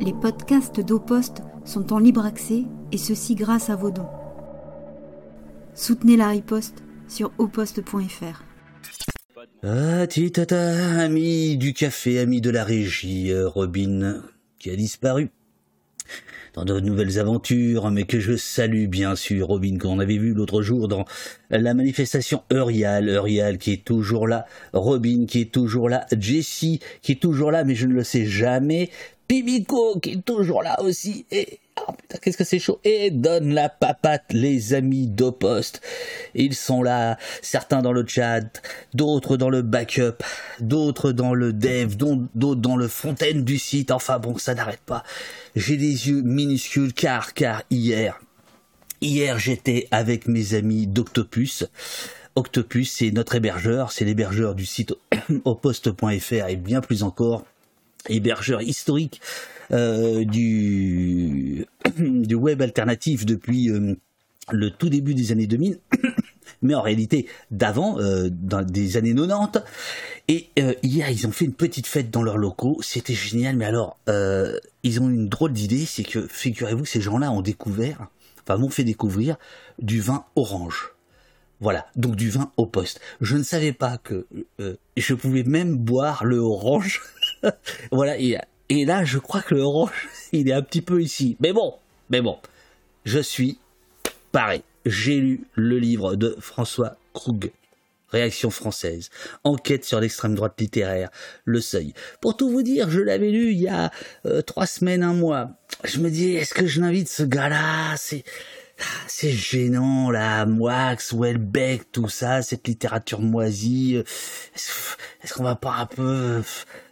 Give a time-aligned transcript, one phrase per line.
[0.00, 4.08] Les podcasts d'Oposte sont en libre accès et ceci grâce à vos dons.
[5.74, 8.44] Soutenez la riposte sur oposte.fr.
[9.64, 14.22] Ah, titata, ami du café, ami de la régie, Robin,
[14.58, 15.30] qui a disparu
[16.54, 20.62] dans de nouvelles aventures, mais que je salue bien sûr, Robin, qu'on avait vu l'autre
[20.62, 21.04] jour dans
[21.50, 27.12] la manifestation Eurial, Eurial qui est toujours là, Robin qui est toujours là, Jessie qui
[27.12, 28.90] est toujours là, mais je ne le sais jamais,
[29.28, 33.52] Pimico qui est toujours là aussi, et oh putain, qu'est-ce que c'est chaud Et donne
[33.52, 35.82] la papate, les amis d'Opost.
[36.34, 38.40] Ils sont là, certains dans le chat,
[38.94, 40.24] d'autres dans le backup,
[40.60, 43.90] d'autres dans le dev, d'autres dans le fontaine du site.
[43.90, 45.04] Enfin bon, ça n'arrête pas.
[45.54, 48.18] J'ai des yeux minuscules car, car hier,
[49.02, 51.66] hier j'étais avec mes amis d'Octopus.
[52.34, 54.94] Octopus, c'est notre hébergeur, c'est l'hébergeur du site
[55.44, 57.44] oposte.fr et bien plus encore
[58.08, 59.20] hébergeur historique
[59.70, 61.66] euh, du,
[62.34, 63.94] web alternatif depuis euh,
[64.50, 65.78] le tout début des années 2000,
[66.62, 69.62] mais en réalité d'avant, euh, dans des années 90.
[70.28, 70.48] Et
[70.82, 73.98] hier, ils ont fait une petite fête dans leurs locaux, c'était génial, mais alors,
[74.82, 78.08] ils ont une drôle d'idée, c'est que, figurez-vous, ces gens-là ont découvert,
[78.42, 79.36] enfin m'ont fait découvrir
[79.80, 80.92] du vin orange.
[81.60, 83.00] Voilà, donc du vin au poste.
[83.22, 84.26] Je ne savais pas que
[84.98, 87.02] je pouvais même boire le orange
[87.92, 91.36] voilà, et, là, je crois que le orange, il est un petit peu ici.
[91.40, 91.74] Mais bon,
[92.10, 92.38] mais bon,
[93.04, 93.58] je suis
[94.32, 94.62] pareil.
[94.86, 97.50] J'ai lu le livre de François Krug,
[98.10, 99.10] Réaction française,
[99.44, 101.10] enquête sur l'extrême droite littéraire,
[101.44, 101.92] Le Seuil.
[102.22, 103.90] Pour tout vous dire, je l'avais lu il y a
[104.24, 105.50] euh, trois semaines, un mois.
[105.84, 107.96] Je me dis, est-ce que je l'invite ce gars-là?
[109.06, 114.02] C'est gênant là, Moix, Welbeck, tout ça, cette littérature moisie.
[114.54, 116.42] Est-ce qu'on va pas un peu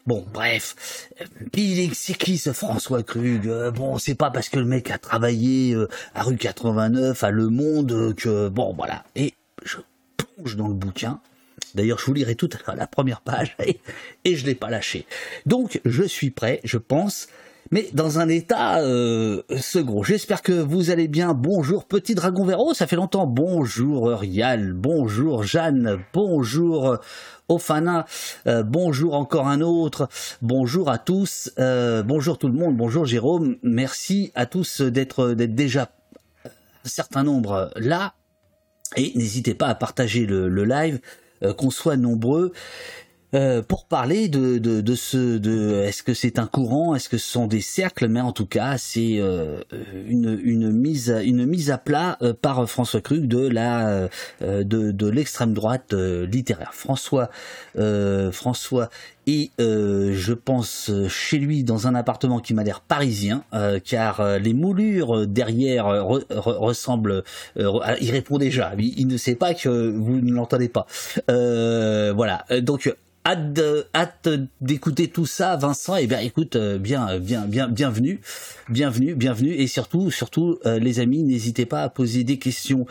[0.06, 1.10] Bon, bref.
[1.52, 5.74] Puis c'est qui ce François Krug Bon, c'est pas parce que le mec a travaillé
[5.74, 9.04] euh, à rue 89, à Le Monde, que bon, voilà.
[9.16, 9.78] Et je
[10.16, 11.20] plonge dans le bouquin.
[11.74, 13.80] D'ailleurs, je vous lirai tout à la première page et,
[14.24, 15.06] et je l'ai pas lâché.
[15.44, 17.26] Donc, je suis prêt, je pense
[17.70, 20.02] mais dans un état euh, second.
[20.02, 21.34] J'espère que vous allez bien.
[21.34, 23.26] Bonjour petit dragon Véro, ça fait longtemps.
[23.26, 26.98] Bonjour Rial, bonjour Jeanne, bonjour
[27.48, 28.06] Ofana,
[28.46, 30.08] euh, bonjour encore un autre,
[30.42, 35.90] bonjour à tous, euh, bonjour tout le monde, bonjour Jérôme, merci à tous d'être déjà
[36.44, 38.14] un certain nombre là.
[38.96, 41.00] Et n'hésitez pas à partager le, le live,
[41.56, 42.52] qu'on soit nombreux.
[43.34, 47.18] Euh, pour parler de, de, de ce de est-ce que c'est un courant est-ce que
[47.18, 49.62] ce sont des cercles mais en tout cas c'est euh,
[50.06, 54.08] une, une mise une mise à plat euh, par François Krug de la
[54.40, 56.72] de, de l'extrême droite littéraire.
[56.72, 57.30] François
[58.30, 58.90] François
[59.26, 63.42] et je pense chez lui dans un appartement qui m'a l'air parisien
[63.84, 67.24] car les moulures derrière ressemblent
[67.56, 70.86] il répond déjà il, il, ne sait pas que vous ne l'entendez pas.
[71.26, 72.44] Voilà.
[72.60, 72.94] Donc
[73.26, 74.28] hâte,
[74.60, 75.96] d'écouter tout ça, Vincent.
[75.96, 78.20] Et eh bien, écoute, euh, bien, bien, bien, bienvenue,
[78.68, 82.86] bienvenue, bienvenue, et surtout, surtout, euh, les amis, n'hésitez pas à poser des questions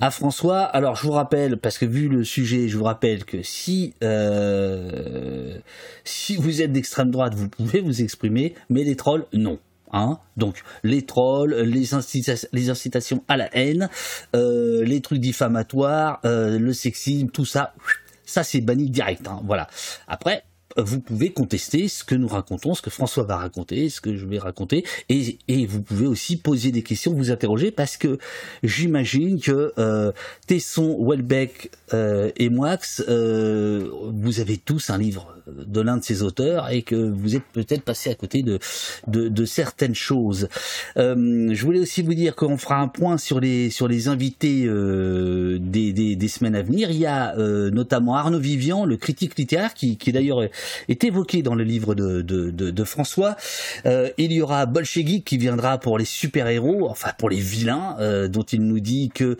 [0.00, 0.60] à François.
[0.60, 5.56] Alors, je vous rappelle, parce que vu le sujet, je vous rappelle que si euh,
[6.04, 9.58] si vous êtes d'extrême droite, vous pouvez vous exprimer, mais les trolls, non.
[9.90, 11.88] Hein donc les trolls, les,
[12.52, 13.88] les incitations à la haine,
[14.34, 17.72] les trucs diffamatoires, le sexisme, tout ça,
[18.28, 19.26] ça c'est banni direct.
[19.26, 19.68] Hein, voilà.
[20.06, 20.44] Après,
[20.78, 24.26] vous pouvez contester ce que nous racontons, ce que François va raconter, ce que je
[24.26, 28.18] vais raconter, et, et vous pouvez aussi poser des questions, vous interroger, parce que
[28.62, 30.12] j'imagine que euh,
[30.46, 32.78] Tesson, Welbeck euh, et Moix,
[33.08, 35.34] euh, vous avez tous un livre
[35.66, 38.58] de l'un de ces auteurs et que vous êtes peut-être passé à côté de,
[39.06, 40.48] de, de certaines choses.
[40.96, 44.64] Euh, je voulais aussi vous dire qu'on fera un point sur les, sur les invités
[44.66, 46.90] euh, des, des, des, semaines à venir.
[46.90, 50.42] Il y a euh, notamment Arnaud Vivian, le critique littéraire, qui, qui d'ailleurs
[50.88, 53.36] évoqué dans le livre de, François.
[53.86, 58.28] Euh, il y aura Bolchegui qui viendra pour les super-héros, enfin pour les vilains, euh,
[58.28, 59.36] dont il nous dit que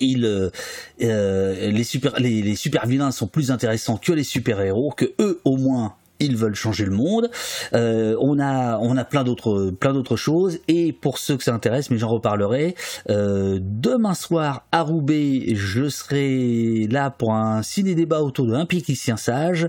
[0.00, 5.40] les super les, les super vilains sont plus intéressants que les super héros que eux
[5.44, 7.30] au moins ils veulent changer le monde.
[7.74, 11.54] Euh, on a on a plein d'autres plein d'autres choses et pour ceux que ça
[11.54, 12.74] intéresse, mais j'en reparlerai.
[13.08, 19.16] Euh, demain soir à Roubaix, je serai là pour un ciné débat autour de un
[19.16, 19.68] sage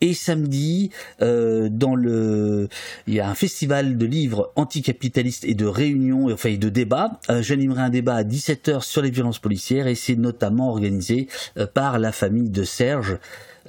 [0.00, 0.90] et samedi
[1.20, 2.68] euh, dans le
[3.06, 7.20] il y a un festival de livres anticapitalistes et de réunions enfin de débats.
[7.30, 11.66] Euh, j'animerai un débat à 17h sur les violences policières et c'est notamment organisé euh,
[11.66, 13.18] par la famille de Serge.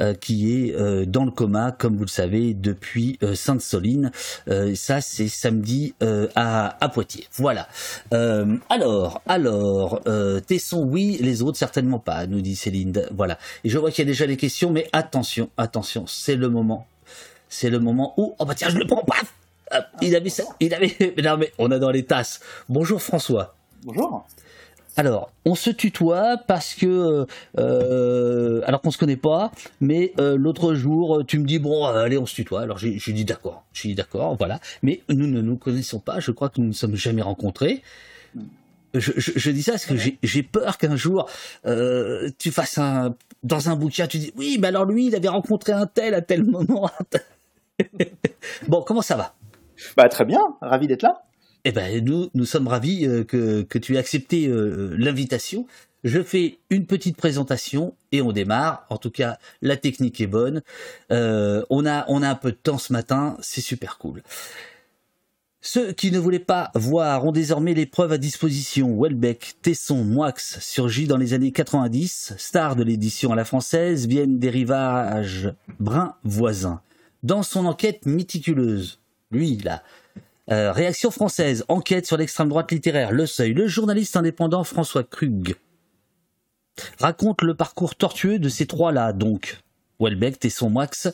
[0.02, 4.12] Euh, qui est euh, dans le coma, comme vous le savez, depuis Sainte-Soline.
[4.76, 5.94] ça, c'est samedi
[6.36, 7.28] à, à, Poitiers.
[7.34, 7.68] Voilà.
[8.70, 10.02] alors, alors,
[10.48, 13.08] Tesson, oui, les autres, certainement pas, nous dit Céline.
[13.12, 13.38] Voilà.
[13.64, 16.88] Et je vois qu'il y a déjà des questions, mais attention, attention, c'est le moment.
[17.50, 18.36] C'est le moment où...
[18.40, 19.34] Oh bah tiens, je le prends, paf
[20.02, 21.14] il avait ça, il avait.
[21.24, 22.40] Non mais on a dans les tasses.
[22.70, 23.56] Bonjour François.
[23.84, 24.26] Bonjour.
[24.96, 27.26] Alors, on se tutoie parce que,
[27.58, 29.52] euh, alors qu'on se connaît pas,
[29.82, 32.62] mais euh, l'autre jour, tu me dis bon, allez, on se tutoie.
[32.62, 34.60] Alors j'ai dit d'accord, j'ai dit d'accord, voilà.
[34.84, 36.20] Mais nous ne nous connaissons pas.
[36.20, 37.82] Je crois que nous ne sommes jamais rencontrés.
[38.94, 41.28] Je, dis ça parce que j'ai peur qu'un jour
[41.66, 45.30] euh, tu fasses un dans un bouquin, tu dis oui, mais alors lui, il avait
[45.30, 46.92] rencontré un tel à tel moment.
[48.68, 49.34] bon, comment ça va?
[49.98, 51.24] Bah, très bien, ravi d'être là.
[51.66, 55.66] Eh ben, nous, nous sommes ravis euh, que, que, tu aies accepté euh, l'invitation.
[56.04, 58.86] Je fais une petite présentation et on démarre.
[58.90, 60.62] En tout cas, la technique est bonne.
[61.12, 64.22] Euh, on, a, on a un peu de temps ce matin, c'est super cool.
[65.62, 69.02] Ceux qui ne voulaient pas voir ont désormais les preuves à disposition.
[69.02, 74.40] Welbeck, Tesson, Moix surgit dans les années 90, star de l'édition à la française, viennent
[74.40, 76.82] des rivages bruns voisins.
[77.24, 79.00] Dans son enquête méticuleuse,
[79.32, 79.84] lui, là.
[80.52, 83.54] Euh, réaction française, enquête sur l'extrême droite littéraire, Le Seuil.
[83.54, 85.56] Le journaliste indépendant François Krug
[87.00, 89.60] raconte le parcours tortueux de ces trois-là, donc
[90.00, 91.08] Welbeck, son Max,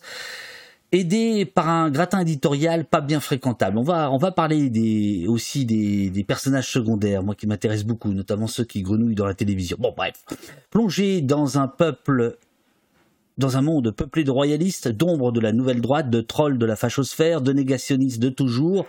[0.91, 3.77] aidé par un gratin éditorial pas bien fréquentable.
[3.77, 8.47] On va, on va parler aussi des, des personnages secondaires, moi qui m'intéresse beaucoup, notamment
[8.47, 9.77] ceux qui grenouillent dans la télévision.
[9.79, 10.25] Bon, bref.
[10.71, 12.37] Plongé dans un peuple
[13.39, 16.75] dans un monde peuplé de royalistes, d'ombres de la nouvelle droite, de trolls de la
[16.75, 18.85] fachosphère, de négationnistes de toujours,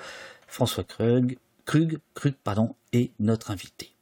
[0.49, 3.93] François Krug, Krug, Krug pardon, est notre invité.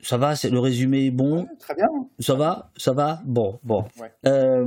[0.00, 1.46] Ça va, c'est le résumé bon?
[1.58, 1.86] très bien.
[2.18, 3.20] Ça va, ça va?
[3.24, 3.84] Bon, bon.
[4.26, 4.66] Euh,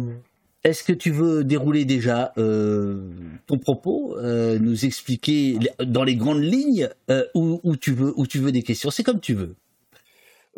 [0.63, 3.09] est-ce que tu veux dérouler déjà euh,
[3.47, 6.89] ton propos, euh, nous expliquer dans les grandes lignes
[7.33, 8.89] où, tu veux, où tu veux des questions?
[8.91, 9.55] C'est comme tu veux.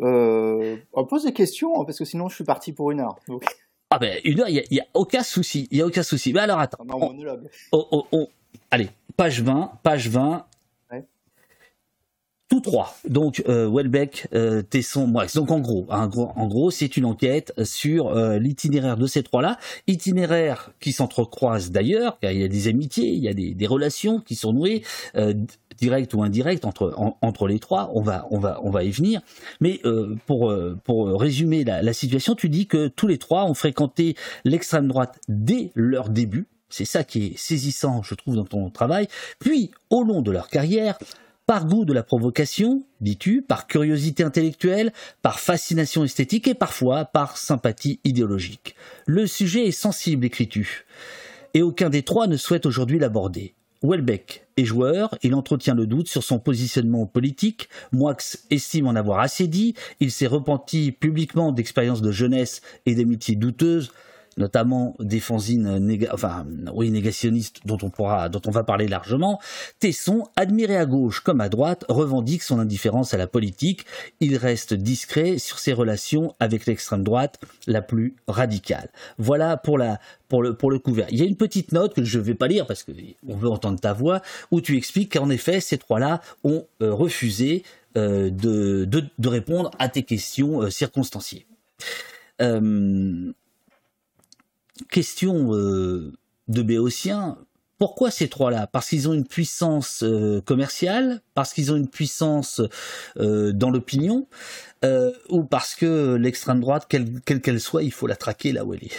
[0.00, 3.16] Euh, on pose des questions hein, parce que sinon je suis parti pour une heure.
[3.90, 6.32] Ah ben une heure, il y, a, aucun souci, il y a aucun souci.
[6.32, 6.84] Mais alors attends.
[8.70, 10.44] allez, page 20, page 20.
[12.50, 15.26] Tous trois, donc euh, Welbeck, euh, Tesson, Moix.
[15.34, 19.22] Donc en gros, en gros, en gros c'est une enquête sur euh, l'itinéraire de ces
[19.22, 23.52] trois-là, itinéraire qui s'entrecroise d'ailleurs, car il y a des amitiés, il y a des,
[23.52, 24.82] des relations qui sont nouées,
[25.78, 29.20] direct ou indirect entre, entre les trois, on va, on, va, on va y venir.
[29.60, 33.44] Mais euh, pour, euh, pour résumer la, la situation, tu dis que tous les trois
[33.44, 36.46] ont fréquenté l'extrême droite dès leur début.
[36.68, 39.08] C'est ça qui est saisissant, je trouve, dans ton travail.
[39.38, 40.98] Puis, au long de leur carrière,
[41.46, 44.92] par goût de la provocation, dis-tu, par curiosité intellectuelle,
[45.22, 48.74] par fascination esthétique et parfois par sympathie idéologique.
[49.06, 50.84] Le sujet est sensible, écris-tu,
[51.54, 53.54] et aucun des trois ne souhaite aujourd'hui l'aborder.
[53.82, 58.16] Welbeck est joueur, il entretient le doute sur son positionnement politique, Moix
[58.50, 63.92] estime en avoir assez dit, il s'est repenti publiquement d'expériences de jeunesse et d'amitié douteuses,
[64.38, 69.40] notamment des fanzines enfin, oui, négationnistes dont on, va parler largement,
[69.80, 73.84] Tesson, admiré à gauche comme à droite, revendique son indifférence à la politique.
[74.20, 78.90] Il reste discret sur ses relations avec l'extrême droite la plus radicale.
[79.18, 81.06] Voilà pour, le, couvert.
[81.10, 83.48] Il y a une petite note que je ne vais pas lire parce qu'on veut
[83.48, 87.64] entendre ta voix, où tu expliques qu'en effet, ces trois-là ont euh, refusé
[87.96, 91.46] euh, de, de, répondre à tes questions euh, circonstanciées
[94.90, 96.12] question euh,
[96.48, 97.38] de Béotien,
[97.78, 98.66] pourquoi ces trois-là?
[98.66, 102.60] Parce qu'ils ont une puissance euh, commerciale, parce qu'ils ont une puissance
[103.18, 104.26] euh, dans l'opinion,
[105.28, 108.84] ou parce que l'extrême droite, quelle qu'elle soit, il faut la traquer là où elle
[108.84, 108.92] est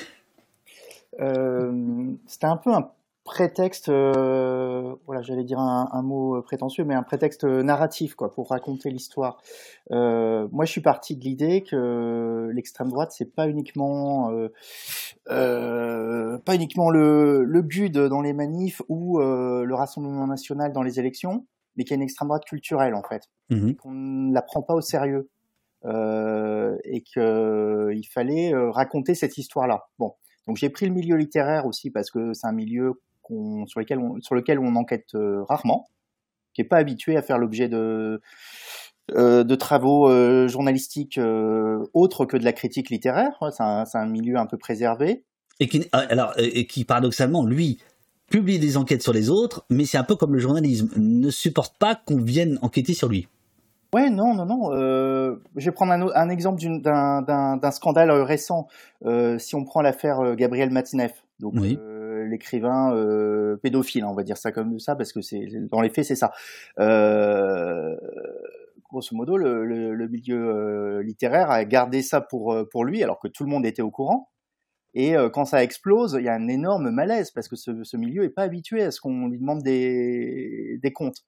[2.27, 2.89] C'était un peu un
[3.29, 8.89] prétexte, euh, voilà, j'allais dire un, mot prétentieux, mais un prétexte narratif, quoi, pour raconter
[8.89, 9.37] l'histoire.
[9.91, 14.31] Euh, moi, je suis parti de l'idée que l'extrême droite, c'est pas uniquement,
[15.29, 20.99] euh, pas uniquement le, le GUD dans les manifs ou le Rassemblement national dans les
[20.99, 21.45] élections,
[21.75, 24.63] mais qu'il y a une extrême droite culturelle, en fait, mmh qu'on ne la prend
[24.63, 25.29] pas au sérieux.
[25.85, 29.87] et qu'il fallait raconter cette histoire-là.
[29.99, 30.15] Bon,
[30.47, 32.99] donc j'ai pris le milieu littéraire aussi parce que c'est un milieu
[33.67, 35.87] sur, lesquels on, sur lequel on enquête euh, rarement,
[36.53, 38.21] qui n'est pas habitué à faire l'objet de,
[39.11, 41.19] euh, de travaux euh, journalistiques
[41.93, 43.37] autres que de la critique littéraire.
[43.51, 45.23] c'est un, milieu un peu préservé.
[45.59, 47.79] Et qui, ah, alors, et qui paradoxalement, lui,
[48.29, 51.77] publie des enquêtes sur les autres, mais c'est un peu comme le journalisme, ne supporte
[51.77, 53.27] pas qu'on vienne enquêter sur lui.
[53.93, 54.71] Ouais, non, non, non.
[54.71, 58.67] Euh, je vais prendre un, un exemple d'un scandale récent.
[59.05, 61.98] Euh, si on prend l'affaire Gabriel Matineff, donc euh,
[62.29, 65.89] l'écrivain euh, pédophile, hein, on va dire ça comme ça, parce que c'est dans les
[65.89, 66.31] faits c'est ça.
[68.89, 73.49] grosso modo, le, milieu littéraire a gardé ça pour pour lui, alors que tout le
[73.49, 74.29] monde était au courant.
[74.95, 78.29] Et quand ça explose, il y a un énorme malaise parce que ce, milieu est
[78.29, 81.23] pas habitué à ce qu'on lui demande des, des comptes.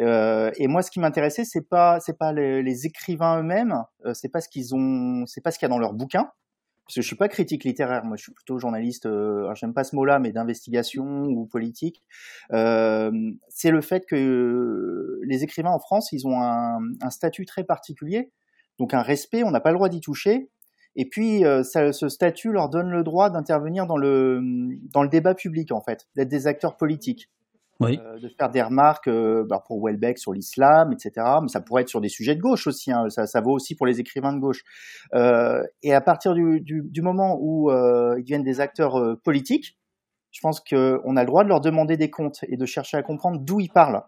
[0.00, 4.28] Euh, et moi, ce qui m'intéressait, c'est pas c'est pas les, écrivains eux-mêmes, euh, c'est
[4.28, 6.30] pas ce qu'ils ont, c'est pas ce qu'il y a dans leurs bouquins.
[6.86, 9.06] Parce que je suis pas critique littéraire, moi je suis plutôt journaliste.
[9.06, 12.02] Euh, j'aime pas ce mot-là, mais d'investigation ou politique.
[12.52, 13.10] Euh,
[13.48, 18.30] c'est le fait que les écrivains en France, ils ont un, statut très particulier,
[18.78, 19.44] donc un respect.
[19.44, 20.50] On n'a pas le droit d'y toucher.
[20.96, 24.40] Et puis, euh, ce statut leur donne le droit d'intervenir dans le
[24.92, 27.30] dans le débat public en fait, d'être des acteurs politiques
[27.82, 31.26] euh, de faire des remarques euh, bah, pour Welbeck sur l'islam, etc.
[31.42, 32.92] Mais ça pourrait être sur des sujets de gauche aussi.
[32.92, 33.08] Hein.
[33.08, 34.62] Ça, vaut aussi pour les écrivains de gauche.
[35.14, 39.78] Euh, et à partir du, moment où ils deviennent des acteurs politiques,
[40.30, 43.02] je pense qu'on a le droit de leur demander des comptes et de chercher à
[43.02, 44.02] comprendre d'où ils parlent.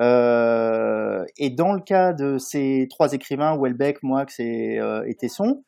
[0.00, 5.64] Et dans le cas de ces trois écrivains, Welbeck, Moix et, Tesson,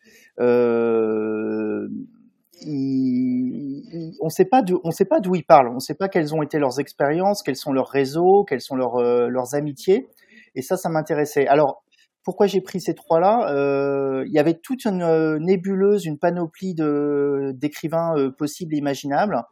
[2.67, 6.59] on sait pas on sait pas d'où ils parlent, on sait pas quelles ont été
[6.59, 10.09] leurs expériences, quels sont leurs réseaux, quelles sont leurs, euh, leurs amitiés.
[10.55, 11.47] Et ça, ça m'intéressait.
[11.47, 11.85] Alors,
[12.25, 13.51] pourquoi j'ai pris ces trois-là?
[13.53, 18.79] Euh, Il y avait toute une euh, nébuleuse, une panoplie de d'écrivains euh, possibles et
[18.79, 19.43] imaginables.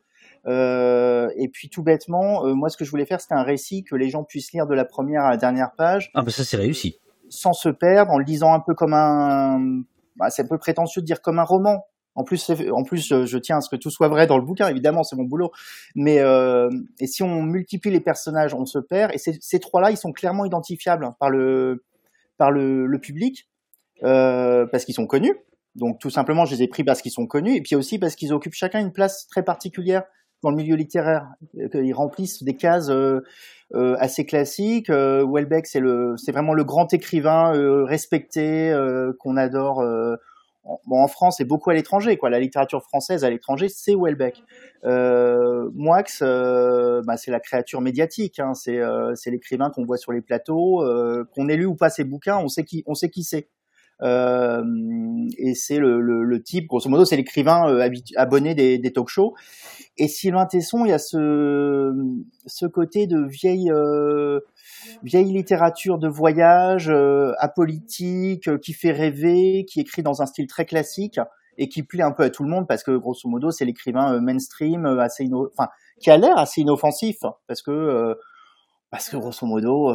[0.46, 3.96] Euh, et puis tout bêtement, moi, ce que je voulais faire, c'était un récit que
[3.96, 6.10] les gens puissent lire de la première à la dernière page.
[6.14, 6.98] Ah, bah ça, c'est réussi.
[7.28, 9.58] Sans se perdre, en le lisant un peu comme un.
[10.16, 11.84] Bah, c'est un peu prétentieux de dire comme un roman,
[12.18, 14.68] en plus, en plus, je tiens à ce que tout soit vrai dans le bouquin.
[14.68, 15.52] Évidemment, c'est mon boulot.
[15.94, 16.68] Mais euh,
[17.00, 19.12] et si on multiplie les personnages, on se perd.
[19.14, 21.84] Et ces, trois-là, ils sont clairement identifiables par le
[22.36, 23.48] par le, public
[24.02, 25.34] euh, parce qu'ils sont connus.
[25.76, 28.16] Donc tout simplement, je les ai pris parce qu'ils sont connus et puis aussi parce
[28.16, 30.02] qu'ils occupent chacun une place très particulière
[30.42, 31.28] dans le milieu littéraire.
[31.54, 33.20] Ils remplissent des cases euh,
[33.74, 34.88] euh, assez classiques.
[34.88, 38.74] Euh, Welbeck, c'est le, c'est vraiment le grand écrivain euh, respecté
[39.18, 39.84] qu'on adore
[40.86, 42.16] bon, en France et beaucoup à l'étranger.
[42.16, 44.42] Quoi, la littérature française à l'étranger, c'est Welbeck.
[44.84, 48.38] Euh, Moix, euh, bah, c'est la créature médiatique.
[48.38, 51.74] Hein, c'est euh, c'est l'écrivain qu'on voit sur les plateaux, euh, qu'on ait lu ou
[51.74, 53.48] pas ses bouquins, on sait qui on sait qui c'est.
[54.00, 54.62] Euh,
[55.38, 59.34] et c'est le, le, le, type, grosso modo, c'est l'écrivain euh, abonné des, des talk-shows.
[59.96, 61.92] Et Sylvain Tesson, il y a ce,
[62.46, 63.72] ce côté de vieille,
[65.02, 70.46] vieille littérature de voyage, euh, apolitique, euh, qui fait rêver, qui écrit dans un style
[70.46, 71.20] très classique
[71.56, 74.14] et qui plaît un peu à tout le monde parce que grosso modo, c'est l'écrivain
[74.14, 75.28] euh, mainstream, assez
[76.00, 77.16] qui a l'air assez inoffensif
[77.46, 78.14] parce que
[78.90, 79.92] parce que grosso modo,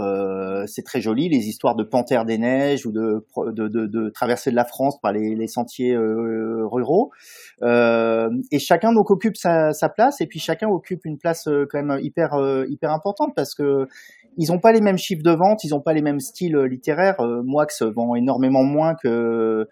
[0.67, 4.51] c'est très joli les histoires de panthères des neiges ou de, de, de, de traversée
[4.51, 7.11] de la France par les, sentiers ruraux.
[7.63, 11.97] Et chacun donc occupe sa, sa, place et puis chacun occupe une place quand même
[12.03, 12.37] hyper
[12.67, 13.87] hyper importante parce que
[14.37, 17.19] ils n'ont pas les mêmes chiffres de vente, ils n'ont pas les mêmes styles littéraires.
[17.19, 19.67] Euh, Moix vend énormément moins que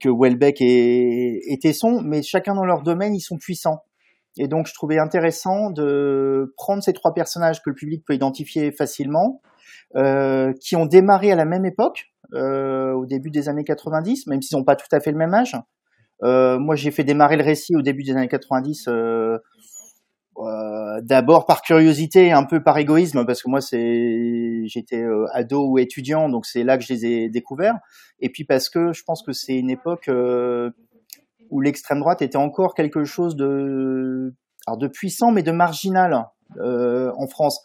[0.00, 3.84] que Welbeck et, Tesson, mais chacun dans leur domaine, ils sont puissants.
[4.36, 8.72] Et donc, je trouvais intéressant de prendre ces trois personnages que le public peut identifier
[8.72, 9.40] facilement,
[9.96, 14.42] euh, qui ont démarré à la même époque, euh, au début des années 90, même
[14.42, 15.56] s'ils n'ont pas tout à fait le même âge.
[16.22, 18.88] Euh, moi, j'ai fait démarrer le récit au début des années 90,
[20.38, 25.26] euh, euh, d'abord par curiosité, un peu par égoïsme, parce que moi, c'est j'étais euh,
[25.32, 27.78] ado ou étudiant, donc c'est là que je les ai découverts.
[28.20, 30.10] Et puis parce que je pense que c'est une époque
[31.50, 34.34] où l'extrême droite était encore quelque chose de,
[34.66, 36.26] alors de puissant mais de marginal
[36.58, 37.60] euh, en France,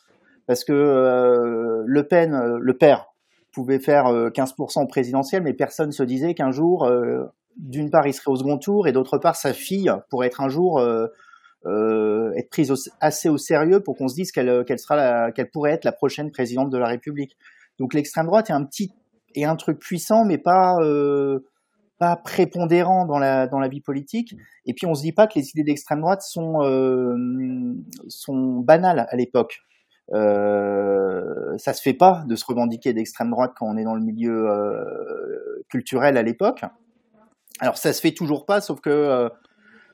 [0.47, 3.05] parce que euh, Le Pen, euh, le père,
[3.51, 7.25] pouvait faire 15% au présidentiel, mais personne se disait qu'un jour, euh,
[7.57, 10.49] d'une part, il serait au second tour, et d'autre part, sa fille pourrait être un
[10.49, 10.79] jour
[11.65, 15.91] euh, être prise assez au sérieux pour qu'on se dise qu'elle qu'elle pourrait être la
[15.91, 17.37] prochaine présidente de la République.
[17.79, 18.91] Donc l'extrême droite est un petit
[19.35, 20.77] est un truc puissant, mais pas
[21.97, 24.35] pas prépondérant dans la vie politique.
[24.65, 27.15] Et puis on se dit pas que les idées d'extrême droite sont euh,
[28.63, 29.59] banales à l'époque.
[30.13, 34.01] Euh, ça se fait pas de se revendiquer d'extrême droite quand on est dans le
[34.01, 36.63] milieu euh, culturel à l'époque.
[37.59, 39.29] Alors ça se fait toujours pas, sauf que euh,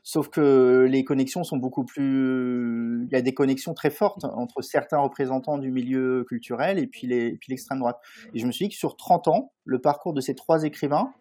[0.06, 3.04] sauf que les connexions sont beaucoup plus.
[3.06, 7.08] Il y a des connexions très fortes entre certains représentants du milieu culturel et puis
[7.48, 7.98] l'extrême droite.
[8.32, 11.12] Et je me suis dit que sur 30 ans, le parcours de ces trois écrivains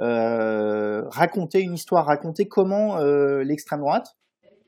[0.00, 4.16] euh, raconter une histoire, raconter comment euh, l'extrême droite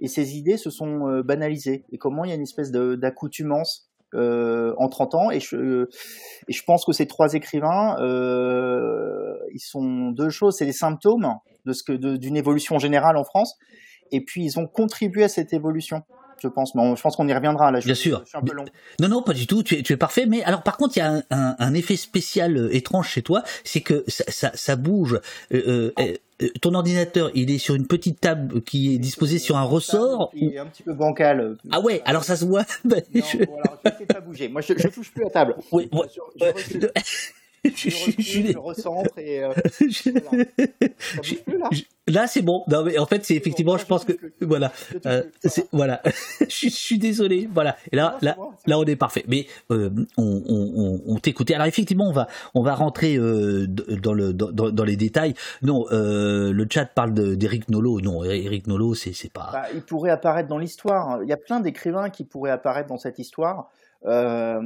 [0.01, 3.89] et ses idées se sont euh, banalisées et comment il y a une espèce d'accoutumance
[4.15, 5.31] euh, en 30 ans.
[5.31, 5.87] Et je,
[6.49, 11.73] et je pense que ces trois écrivains, ils sont deux choses, c'est des symptômes de
[11.73, 13.57] ce que d'une évolution générale en France,
[14.13, 16.03] et puis ils ont contribué à cette évolution
[16.43, 16.75] je pense.
[16.75, 17.81] Mais je pense qu'on y reviendra là.
[17.81, 18.25] Bien sûr.
[18.99, 19.63] Non, non, pas du tout.
[19.63, 20.27] Tu es, tu es parfait.
[20.27, 23.43] Mais alors, par contre, il y a un, un, effet spécial euh, étrange chez toi,
[23.65, 25.21] c'est que ça, ça, ça bouge.
[25.53, 29.57] Euh, euh, euh, ton ordinateur, il est sur une petite table qui est disposée sur
[29.57, 30.31] un ressort.
[30.35, 31.57] Il est un petit peu bancal.
[31.71, 32.65] Ah ouais, alors ça se voit.
[32.85, 33.45] non, je...
[33.45, 34.49] Bon, alors, je pas bouger.
[34.49, 35.57] Moi, je, je touche plus à table.
[35.73, 36.87] Oui, je,
[37.77, 39.53] je, je, je, recentre et euh,
[41.47, 41.69] là,
[42.09, 42.65] là c'est bon.
[42.69, 44.73] Non mais en fait c'est effectivement, je pense que voilà,
[45.05, 45.23] euh,
[45.71, 46.01] voilà.
[46.41, 47.77] je, suis désolé, voilà.
[47.93, 48.37] Et là, là,
[48.67, 49.25] là on est parfait.
[49.29, 51.55] Mais euh, on, on, on t'écoutait.
[51.55, 55.35] Alors effectivement, on va on va rentrer dans le dans, dans, les détails.
[55.61, 58.01] Non, le chat parle d'Eric Nolot.
[58.01, 59.51] Non, Eric Nolot, c'est c'est pas.
[59.53, 61.23] Bah, il pourrait apparaître dans l'histoire.
[61.23, 63.69] Il y a plein d'écrivains qui pourraient apparaître dans cette histoire.
[64.07, 64.61] Euh,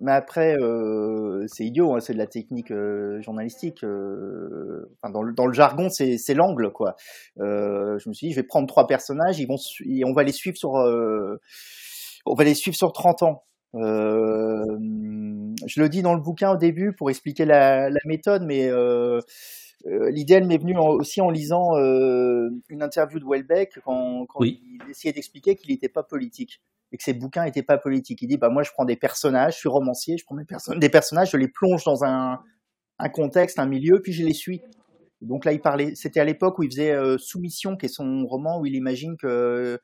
[0.00, 3.84] mais après, euh, c'est idiot, hein, c'est de la technique euh, journalistique.
[3.84, 6.96] Euh, enfin, dans, le, dans le jargon, c'est l'angle, quoi.
[7.38, 10.24] Euh, je me suis dit, je vais prendre trois personnages, ils vont, et on va
[10.24, 13.44] les suivre sur, on va les suivre sur 30 ans.
[13.74, 13.80] je
[15.80, 18.68] le dis dans le bouquin au début pour expliquer la, la méthode, mais
[19.84, 25.12] l'idée, elle m'est venue aussi en lisant une interview de Welbeck quand, quand il essayait
[25.12, 26.60] d'expliquer qu'il n'était pas politique
[26.92, 28.22] et que ses bouquins n'étaient pas politiques.
[28.22, 31.30] Il dit bah moi je prends des personnages, je suis romancier, je prends des, personnages,
[31.30, 32.40] je les plonge dans un,
[32.98, 34.60] un contexte, un milieu, puis je les suis.
[35.20, 38.26] Donc là il parlait, c'était à l'époque où il faisait euh, Soumission, qui est son
[38.26, 39.80] roman où il imagine que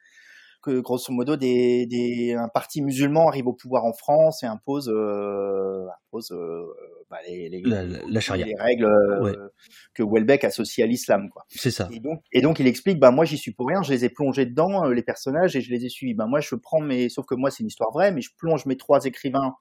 [0.63, 4.89] que grosso modo des, des, un parti musulman arrive au pouvoir en France et impose,
[4.89, 6.65] euh, impose euh,
[7.11, 8.47] bah, les, les, la, la charia.
[8.47, 9.49] les règles euh,
[9.93, 11.29] que Welbeck associe à l'islam.
[11.31, 11.45] quoi.
[11.49, 11.89] C'est ça.
[11.93, 14.09] Et donc, et donc il explique, bah moi j'y suis pour rien, je les ai
[14.09, 16.15] plongés dedans, les personnages, et je les ai suivis.
[16.15, 18.65] Bah moi je prends mes, sauf que moi c'est une histoire vraie, mais je plonge
[18.65, 19.57] mes trois écrivains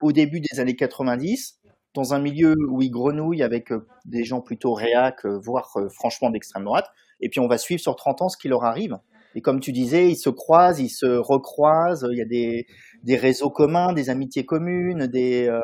[0.00, 1.60] au début des années 90
[1.94, 3.68] dans un milieu où ils grenouillent avec
[4.06, 6.88] des gens plutôt réac, voire franchement d'extrême droite,
[7.20, 8.98] et puis on va suivre sur 30 ans ce qui leur arrive.
[9.34, 12.06] Et comme tu disais, ils se croisent, ils se recroisent.
[12.10, 12.66] Il y a des,
[13.04, 15.48] des réseaux communs, des amitiés communes, des.
[15.48, 15.60] Euh...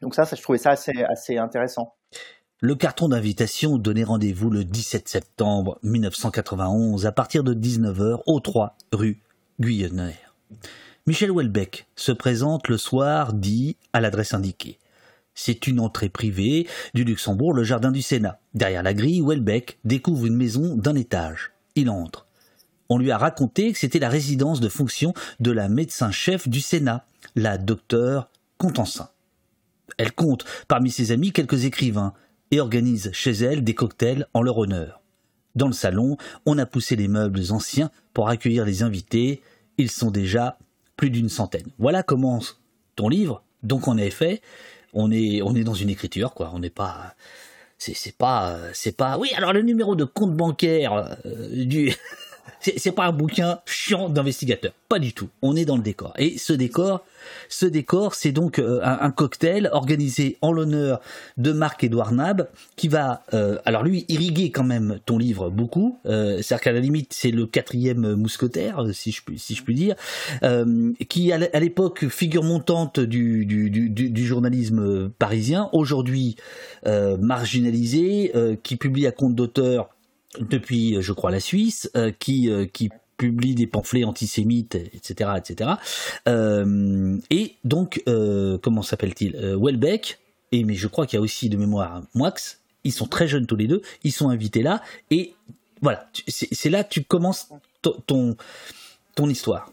[0.00, 1.94] Donc ça, je trouvais ça assez, assez intéressant.
[2.60, 8.76] Le carton d'invitation donnait rendez-vous le 17 septembre 1991 à partir de 19h au 3
[8.92, 9.20] rue
[9.58, 10.14] Guyonner.
[11.06, 14.78] Michel Houellebecq se présente le soir dit à l'adresse indiquée.
[15.34, 18.38] C'est une entrée privée du Luxembourg, le jardin du Sénat.
[18.54, 21.50] Derrière la grille, Houellebecq découvre une maison d'un étage.
[21.74, 22.26] Il entre
[22.92, 27.06] on lui a raconté que c'était la résidence de fonction de la médecin-chef du Sénat,
[27.34, 28.28] la docteure
[28.58, 29.08] Contensin.
[29.96, 32.12] Elle compte parmi ses amis quelques écrivains
[32.50, 35.00] et organise chez elle des cocktails en leur honneur.
[35.54, 39.40] Dans le salon, on a poussé les meubles anciens pour accueillir les invités.
[39.78, 40.58] Ils sont déjà
[40.96, 41.68] plus d'une centaine.
[41.78, 42.40] Voilà comment
[42.94, 43.42] ton livre.
[43.62, 44.42] Donc en effet,
[44.92, 46.50] on est on est dans une écriture quoi.
[46.54, 47.14] On n'est pas
[47.78, 51.92] c'est pas c'est pas oui alors le numéro de compte bancaire euh, du
[52.60, 55.28] c'est pas un bouquin chiant d'investigateur, pas du tout.
[55.42, 56.12] On est dans le décor.
[56.16, 57.04] Et ce décor,
[57.48, 61.00] ce décor, c'est donc euh, un, cocktail organisé en l'honneur
[61.36, 65.98] de Marc-Édouard Nab, qui va, euh, alors lui, irriguer quand même ton livre beaucoup.
[66.06, 69.74] Euh, C'est-à-dire qu'à la limite, c'est le quatrième mousquetaire, si je puis, si je puis
[69.74, 69.96] dire,
[71.08, 76.36] qui à l'époque figure montante du, du journalisme parisien, aujourd'hui
[76.84, 79.88] marginalisé, qui publie à compte d'auteur
[80.40, 82.90] depuis, je crois, la Suisse, qui, qui
[83.22, 85.70] publie des pamphlets antisémites, etc., etc.
[86.26, 90.18] Euh, et donc, euh, comment s'appelle-t-il euh, Welbeck,
[90.50, 92.34] et mais je crois qu'il y a aussi de mémoire Moix,
[92.82, 95.34] ils sont très jeunes tous les deux, ils sont invités là, et
[95.82, 97.48] voilà, c'est là que tu commences
[98.06, 98.36] ton,
[99.14, 99.72] ton histoire.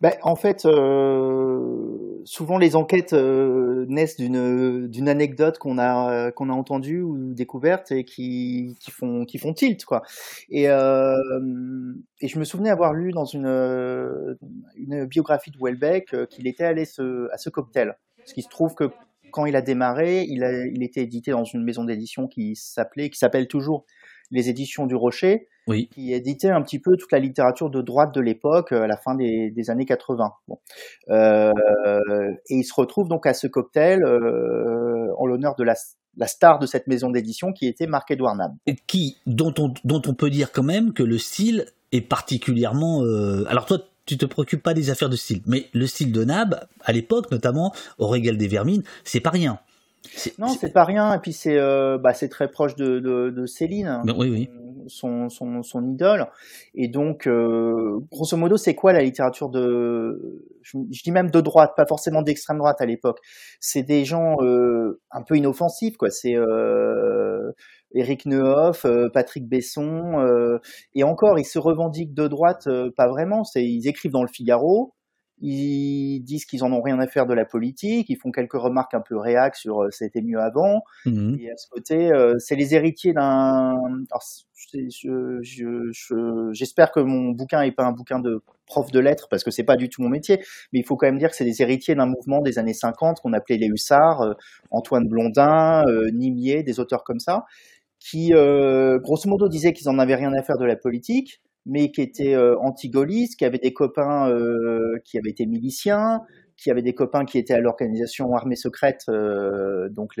[0.00, 6.52] Ben, en fait, euh, souvent les enquêtes euh, naissent d'une anecdote qu'on a qu'on a
[6.52, 10.02] entendue ou découverte et qui qui font qui font tilt quoi.
[10.50, 11.16] Et euh,
[12.20, 14.36] et je me souvenais avoir lu dans une
[14.76, 17.96] une biographie de Welbeck qu'il était allé ce, à ce cocktail.
[18.18, 18.90] Parce qu'il se trouve que
[19.32, 23.08] quand il a démarré, il a il était édité dans une maison d'édition qui s'appelait
[23.10, 23.86] qui s'appelle toujours
[24.30, 25.88] les éditions du Rocher, oui.
[25.88, 28.96] qui éditait un petit peu toute la littérature de droite de l'époque euh, à la
[28.96, 30.32] fin des, des années 80.
[30.48, 30.58] Bon.
[31.10, 31.52] Euh,
[32.48, 35.74] et il se retrouve donc à ce cocktail euh, en l'honneur de la,
[36.16, 38.52] la, star de cette maison d'édition qui était Marc-Édouard Nab.
[38.86, 43.02] Qui, dont on, dont on peut dire quand même que le style est particulièrement...
[43.02, 43.44] Euh...
[43.48, 46.66] Alors toi, tu te préoccupes pas des affaires de style, mais le style de Nab,
[46.84, 49.60] à l'époque notamment, au régal des vermines, c'est pas rien.
[50.38, 51.14] Non, c'est pas rien.
[51.14, 54.00] Et puis c'est euh, bah, c'est très proche de, de, de Céline.
[54.16, 54.50] oui, oui.
[54.86, 56.26] son, son, son idole.
[56.74, 61.72] Et donc, euh, grosso modo, c'est quoi la littérature de, je, dis même de droite,
[61.76, 63.18] pas forcément d'extrême droite à l'époque.
[63.60, 66.10] C'est des gens euh, un peu inoffensifs, quoi.
[66.10, 67.52] C'est euh,
[67.92, 70.58] Eric Neuhoff, euh, Patrick Besson, euh,
[70.94, 73.44] et encore, ils se revendiquent de droite, pas vraiment.
[73.44, 74.94] C'est, ils écrivent dans le Figaro
[75.40, 78.94] ils disent qu'ils en ont rien à faire de la politique, ils font quelques remarques
[78.94, 80.82] un peu réac sur euh, c'était mieux avant.
[81.06, 81.36] Mmh.
[81.40, 83.74] Et à ce côté, euh, c'est les héritiers d'un.
[84.72, 89.42] J'espère je, je, que mon bouquin n'est pas un bouquin de prof de lettres parce
[89.42, 90.38] que c'est pas du tout mon métier,
[90.72, 93.20] mais il faut quand même dire que c'est des héritiers d'un mouvement des années 50
[93.20, 94.34] qu'on appelait les hussards, euh,
[94.70, 97.46] Antoine Blondin, Nimier, des auteurs comme ça,
[97.98, 102.00] qui grosso modo disaient qu'ils en avaient rien à faire de la politique mais qui
[102.02, 106.22] était euh, anti-gaulliste, qui avait des copains euh, qui avaient été miliciens,
[106.60, 110.12] qui avait des copains qui étaient à l'organisation armée secrète, euh, donc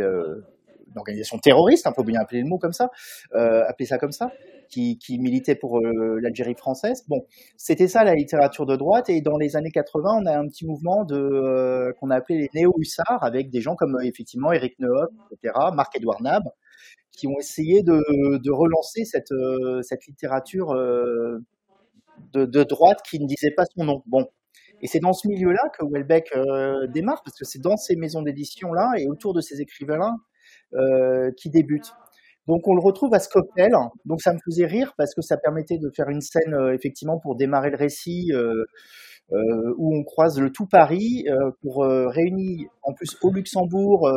[0.94, 2.88] l'organisation terroriste, il hein, faut bien appeler le mot comme ça,
[3.34, 4.32] euh, appeler ça comme ça,
[4.70, 7.04] qui, qui militait pour euh, l'Algérie française.
[7.08, 7.26] Bon,
[7.58, 10.66] c'était ça la littérature de droite, et dans les années 80, on a un petit
[10.66, 15.52] mouvement de qu'on a appelé les néo-hussards, avec des gens comme effectivement Eric Nehoff, etc.,
[15.74, 16.44] Marc-Édouard Nab,
[17.12, 21.38] qui ont essayé de, relancer cette, euh, littérature euh,
[22.32, 24.02] de, droite qui ne disait pas son nom.
[24.06, 24.26] Bon.
[24.82, 28.22] Et c'est dans ce milieu-là que Welbeck euh, démarre, parce que c'est dans ces maisons
[28.22, 30.14] d'édition-là et autour de ces écrivains-là
[31.36, 31.92] qui débutent.
[32.46, 33.70] Donc on le retrouve à Scopel,
[34.04, 37.36] donc ça me faisait rire parce que ça permettait de faire une scène effectivement pour
[37.36, 38.32] démarrer le récit
[39.78, 44.10] où on croise le tout Paris euh, pour euh, réunir en plus au Luxembourg.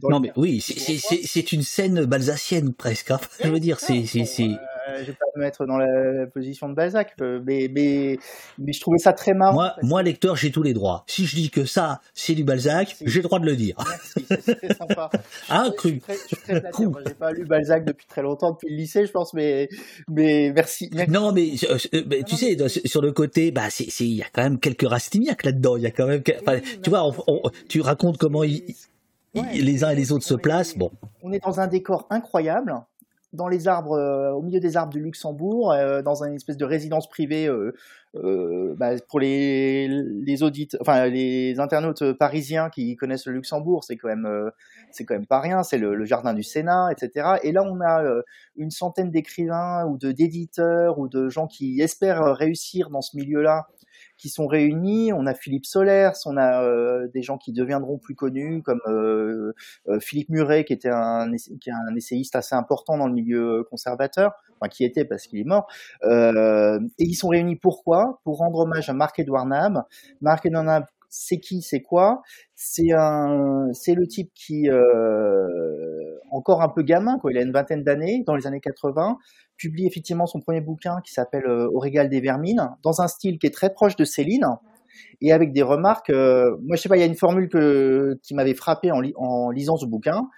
[0.00, 3.10] Dans non mais oui, c'est une scène balsacienne presque.
[3.10, 3.20] Hein.
[3.44, 4.54] Je veux dire, c'est euh,
[4.98, 8.18] je vais pas me mettre dans la position de Balzac, euh, mais, mais,
[8.58, 9.54] mais je trouvais ça très marrant.
[9.54, 11.04] Moi, moi lecteur, j'ai tous les droits.
[11.06, 13.76] Si je dis que ça, c'est du Balzac, j'ai le droit de le dire.
[13.78, 15.10] Merci, c'est très sympa.
[15.48, 16.00] ah, cru.
[16.08, 19.34] Je très Moi, j'ai pas lu Balzac depuis très longtemps, depuis le lycée, je pense,
[19.34, 19.68] mais,
[20.08, 20.90] mais merci.
[21.08, 24.58] Non, mais, euh, tu sais, sur le côté, bah, c'est, il y a quand même
[24.58, 25.76] quelques Rastignac là-dedans.
[25.76, 27.10] Il y a quand même, tu vois,
[27.68, 30.76] tu racontes comment les uns et les autres se placent.
[30.76, 30.90] Bon.
[31.22, 32.74] On est dans un décor incroyable
[33.34, 36.64] dans les arbres, euh, au milieu des arbres du Luxembourg, euh, dans une espèce de
[36.64, 40.42] résidence privée euh, bah, pour les les
[40.80, 44.50] enfin les internautes parisiens qui connaissent le Luxembourg, c'est quand même
[44.92, 45.62] c'est quand même pas rien.
[45.64, 47.38] C'est le, jardin du Sénat, etc.
[47.42, 48.04] Et là, on a
[48.56, 53.66] une centaine d'écrivains ou de d'éditeurs ou de gens qui espèrent réussir dans ce milieu-là
[54.28, 55.12] sont réunis.
[55.12, 59.52] On a Philippe Solers, on a euh, des gens qui deviendront plus connus comme euh,
[59.88, 63.64] euh, Philippe Muret, qui était un, qui est un essayiste assez important dans le milieu
[63.70, 65.66] conservateur, enfin qui était parce qu'il est mort.
[66.02, 68.20] et ils sont réunis pourquoi?
[68.24, 69.84] Pour rendre hommage à Marc-Edouard Nab.
[70.20, 70.84] Marc-Edouard Nab,
[71.16, 72.22] c'est qui, c'est quoi
[72.54, 74.68] C'est un, c'est le type qui
[76.34, 77.32] encore un peu gamin, quoi.
[77.32, 79.18] Il a une vingtaine d'années, dans les années 80,
[79.56, 83.38] publie effectivement son premier bouquin qui s'appelle euh, Au régal des vermines, dans un style
[83.38, 84.46] qui est très proche de Céline
[85.20, 86.10] et avec des remarques.
[86.10, 89.00] Euh, moi, je sais pas, il y a une formule que, qui m'avait frappé en,
[89.16, 90.28] en, lisant ce bouquin.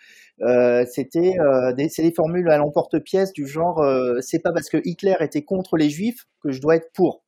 [0.42, 4.76] Euh, c'était euh, des, des formules à l'emporte-pièce du genre euh, c'est pas parce que
[4.84, 7.22] Hitler était contre les juifs que je dois être pour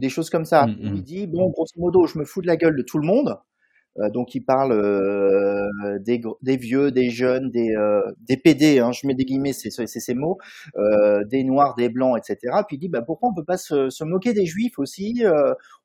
[0.00, 0.66] des choses comme ça.
[0.66, 0.94] Mmh, mmh.
[0.96, 3.38] Il dit bon grosso modo je me fous de la gueule de tout le monde
[4.00, 8.90] euh, donc il parle euh, des, des, vieux, des jeunes, des, euh, des PD, hein,
[8.92, 10.38] je mets des guillemets, c'est ces mots,
[11.26, 12.56] des noirs, des blancs, etc.
[12.66, 15.22] Puis il dit bah, pourquoi on peut pas se, se moquer des juifs aussi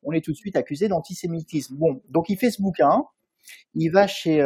[0.02, 1.76] On est tout de suite accusé d'antisémitisme.
[1.76, 3.04] Bon, donc il fait ce bouquin.
[3.74, 4.38] Il va chez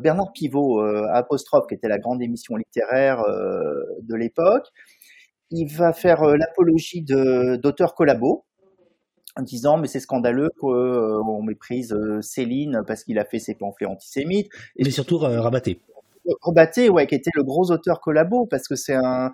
[0.00, 0.80] Bernard Pivot,
[1.12, 3.22] Apostrophe, qui était la grande émission littéraire
[4.02, 4.66] de l'époque.
[5.50, 8.44] Il va faire l'apologie d'auteurs collabos
[9.36, 13.54] en disant mais c'est scandaleux qu'on euh, méprise euh, Céline parce qu'il a fait ses
[13.54, 14.48] pamphlets antisémites.
[14.76, 15.80] Et mais surtout euh, Rabaté.
[16.42, 19.32] Rabaté, ouais, qui était le gros auteur collabo parce que c'est un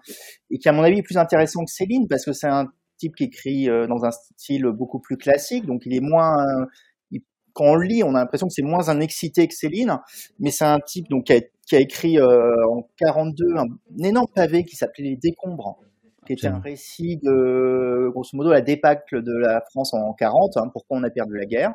[0.51, 3.15] et qui à mon avis est plus intéressant que Céline parce que c'est un type
[3.17, 6.37] qui écrit dans un style beaucoup plus classique, donc il est moins
[7.53, 9.99] quand on le lit, on a l'impression que c'est moins un excité que Céline,
[10.39, 14.29] mais c'est un type donc qui a, qui a écrit en 42 un, un, énorme
[14.35, 15.79] pavé qui s'appelait Les Décombres,
[16.27, 20.69] qui était un récit de, grosso modo, la débâcle de la France en 40, hein,
[20.73, 21.73] pourquoi on a perdu la guerre.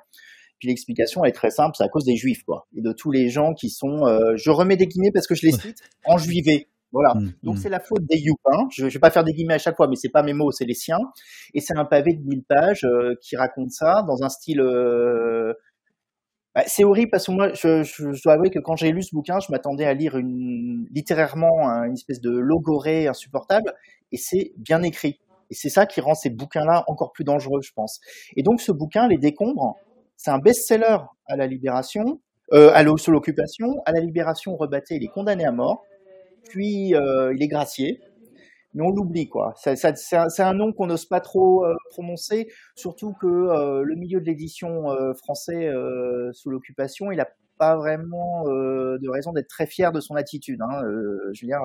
[0.60, 3.30] Puis l'explication est très simple, c'est à cause des juifs, quoi, et de tous les
[3.30, 6.68] gens qui sont, euh, je remets des guillemets parce que je les cite, en juivé.
[6.92, 7.16] Voilà.
[7.16, 7.60] Mmh, Donc mmh.
[7.60, 8.68] c'est la faute des youpins.
[8.70, 10.52] Je, je vais pas faire des guillemets à chaque fois, mais c'est pas mes mots,
[10.52, 11.00] c'est les siens.
[11.54, 15.54] Et c'est un pavé de 1000 pages euh, qui raconte ça dans un style euh,
[16.54, 19.16] bah, c'est horrible parce que moi, je, je, dois avouer que quand j'ai lu ce
[19.16, 23.74] bouquin, je m'attendais à lire une, littérairement une espèce de logorée insupportable,
[24.12, 25.20] et c'est bien écrit.
[25.50, 28.00] Et c'est ça qui rend ces bouquins-là encore plus dangereux, je pense.
[28.38, 29.76] Et donc ce bouquin, Les Décombres,
[30.16, 32.22] c'est un best-seller à la Libération,
[32.54, 33.82] euh, sous l'occupation.
[33.86, 35.84] À la Libération, Rebatté, il est condamné à mort,
[36.50, 38.00] puis euh, il est gracié.
[38.74, 39.54] mais on l'oublie quoi.
[39.58, 44.86] c'est un, nom qu'on n'ose pas trop euh, prononcer, surtout que le milieu de l'édition
[45.16, 45.70] français
[46.32, 50.62] sous l'occupation, il n'a pas vraiment de raison d'être très fier de son attitude.
[50.62, 50.82] Hein.
[51.34, 51.62] je veux dire,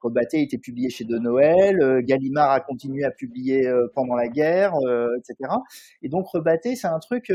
[0.00, 4.72] Rebatté été publié chez De Noël, Gallimard a continué à publier pendant la guerre,
[5.18, 5.50] etc.
[6.02, 7.32] Et donc Rebatté, c'est un truc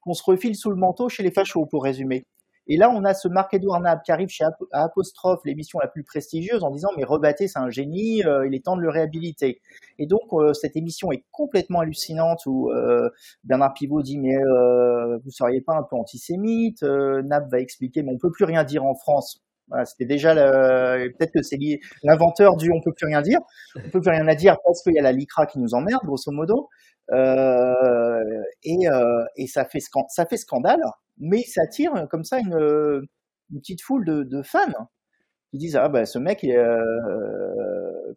[0.00, 2.26] qu'on se refile sous le manteau chez les fachos, pour résumer.
[2.66, 6.64] Et là, on a ce Marc-Edouard Nab qui arrive chez Apostrophe, l'émission la plus prestigieuse,
[6.64, 9.60] en disant mais Rebatté, c'est un génie, euh, il est temps de le réhabiliter.
[9.98, 13.10] Et donc, euh, cette émission est complètement hallucinante où euh,
[13.44, 14.36] Bernard Pivot dit mais
[15.22, 18.84] vous seriez pas un peu antisémite Nab va expliquer mais on peut plus rien dire
[18.84, 19.42] en France.
[19.68, 21.58] Voilà, c'était déjà peut-être que c'est
[22.02, 23.40] l'inventeur du on peut plus rien dire.
[23.76, 26.02] On peut plus rien à dire parce qu'il y a la LICRA qui nous emmerde,
[26.04, 26.68] grosso modo.
[27.12, 28.86] et,
[29.36, 30.80] et ça fait ça fait scandale
[31.18, 33.06] mais ça attire comme ça une,
[33.50, 34.88] une petite foule de, de, fans
[35.50, 36.80] qui disent ah bah ce mec euh,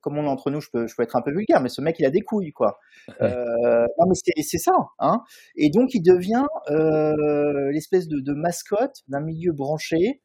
[0.02, 1.82] comme on est entre nous je peux, je peux être un peu vulgaire mais ce
[1.82, 2.80] mec il a des couilles quoi
[3.22, 5.22] euh, non mais c'est ça hein
[5.56, 10.22] et donc il devient euh, l'espèce de, de, mascotte d'un milieu branché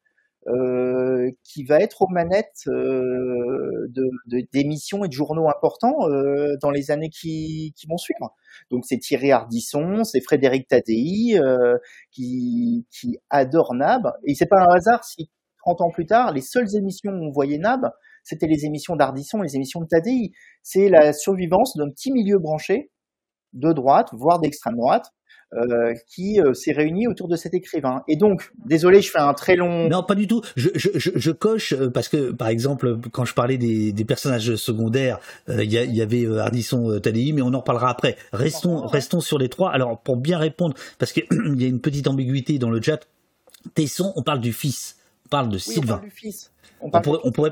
[0.47, 3.87] euh, qui va être aux manettes euh,
[4.51, 8.35] d'émissions de, et de journaux importants euh, dans les années qui, qui vont suivre.
[8.69, 11.39] Donc c'est Thierry Ardisson, c'est Frédéric Tadei
[12.11, 14.11] qui, qui adore Nab.
[14.25, 15.29] Et c'est pas un hasard si
[15.59, 17.91] 30 ans plus tard, les seules émissions où on voyait Nab,
[18.23, 20.31] c'était les émissions d'Ardisson, les émissions de Tadei.
[20.61, 22.91] C'est la survivance d'un petit milieu branché
[23.53, 25.13] de droite, voire d'extrême droite,
[25.55, 28.03] euh, qui euh, s'est réuni autour de cet écrivain.
[28.07, 29.87] Et donc, désolé, je fais un très long.
[29.87, 30.41] Non, pas du tout.
[30.55, 34.55] Je, je, je, coche euh, parce que, par exemple, quand je parlais des, des personnages
[34.55, 38.17] secondaires, il y, y, avait Ardisson Tadei, mais on en reparlera après.
[38.31, 39.71] Restons, restons sur les trois.
[39.71, 41.25] Alors, pour bien répondre, parce qu'il
[41.59, 43.01] y a une petite ambiguïté dans le chat.
[43.75, 45.83] Tesson, on parle du fils, on parle de Sylvain.
[45.83, 46.51] On parle du fils.
[46.81, 47.51] On, pourrait, on, pourrait,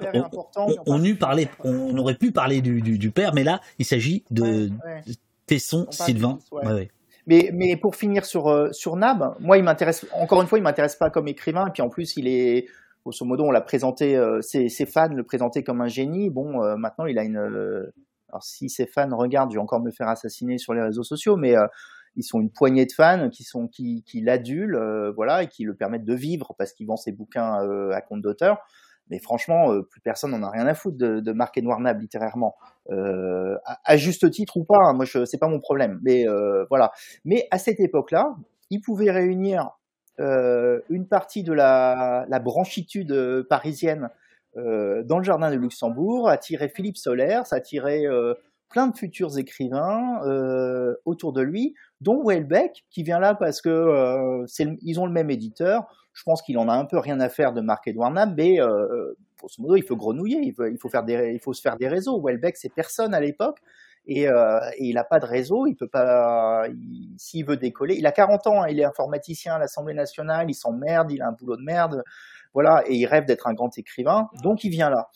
[0.86, 4.26] on, eut parlé, on aurait pu parler du, du, du père, mais là, il s'agit
[4.30, 4.70] de
[5.46, 6.40] Tesson, Sylvain.
[6.52, 6.90] Ouais.
[7.28, 10.96] Mais, pour finir sur, euh, sur Nab, moi, il m'intéresse, encore une fois, il m'intéresse
[10.96, 11.68] pas comme écrivain.
[11.68, 12.68] Et puis en plus, il est,
[13.04, 16.30] grosso modo, on l'a présenté, euh, ses, fans le présentaient comme un génie.
[16.30, 17.38] Bon, euh, maintenant, il a une.
[18.30, 21.36] alors, si ses fans regardent, je vais encore me faire assassiner sur les réseaux sociaux,
[21.36, 21.56] mais
[22.16, 25.76] ils sont une poignée de fans qui sont qui, qui l'adulent, voilà, et qui le
[25.76, 28.60] permettent de vivre parce qu'il vend ses bouquins à compte d'auteur.
[29.12, 32.56] Mais franchement, plus personne n'en a rien à foutre de, de Edouard Nab littérairement
[32.90, 35.06] euh, à, juste titre ou pas, hein, moi
[35.40, 36.00] pas mon problème.
[36.04, 36.92] Mais euh, voilà.
[37.26, 38.36] Mais à cette époque-là,
[38.70, 39.70] il pouvait réunir
[40.20, 44.10] euh, une partie de la, branchitude euh, parisienne
[44.58, 48.34] euh, dans le jardin de Luxembourg, attirer Philippe Soler, attirer euh,
[48.70, 50.22] plein de futurs écrivains
[51.04, 54.46] autour de lui, dont Welbeck qui vient là parce que
[54.82, 56.01] ils ont le même éditeur.
[56.14, 58.60] Je pense qu'il en a un peu rien à faire de Marc-Edouard Nab, mais
[59.38, 60.94] grosso modo, il faut grenouiller, il faut,
[61.54, 62.22] se faire des réseaux.
[62.22, 63.60] Welbeck, c'est personne à l'époque.
[64.08, 66.66] Et, euh, il n'a pas de réseau, il peut pas,
[67.18, 70.56] s'il veut décoller, il a 40 ans, hein, il est informaticien à l'Assemblée nationale, il
[70.56, 72.04] s'emmerde, il a un boulot de merde,
[72.54, 75.10] voilà, et il rêve d'être un grand écrivain, donc il vient là.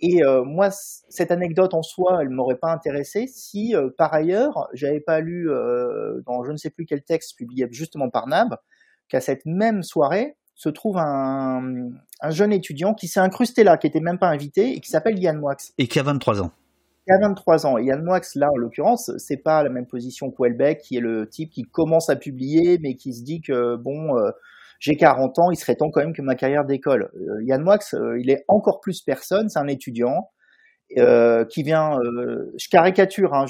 [0.00, 4.68] Et euh, moi, cette anecdote en soi, elle m'aurait pas intéressé si, euh, par ailleurs,
[4.72, 8.56] j'avais pas lu euh, dans je ne sais plus quel texte publié justement par Nab,
[9.08, 13.86] qu'à cette même soirée, se trouve un, un jeune étudiant qui s'est incrusté là, qui
[13.86, 15.56] était même pas invité, et qui s'appelle Yann Moix.
[15.78, 16.50] Et qui a 23 ans.
[17.06, 17.78] Qui a 23 ans.
[17.78, 21.28] Et Yann Moix, là, en l'occurrence, c'est pas la même position que qui est le
[21.28, 24.30] type qui commence à publier, mais qui se dit que, bon, euh,
[24.78, 27.10] j'ai 40 ans, il serait temps quand même que ma carrière décolle.
[27.14, 30.30] Euh, Yann Moix, euh, il est encore plus personne, c'est un étudiant,
[30.98, 33.46] euh, qui vient, euh, je caricature, hein,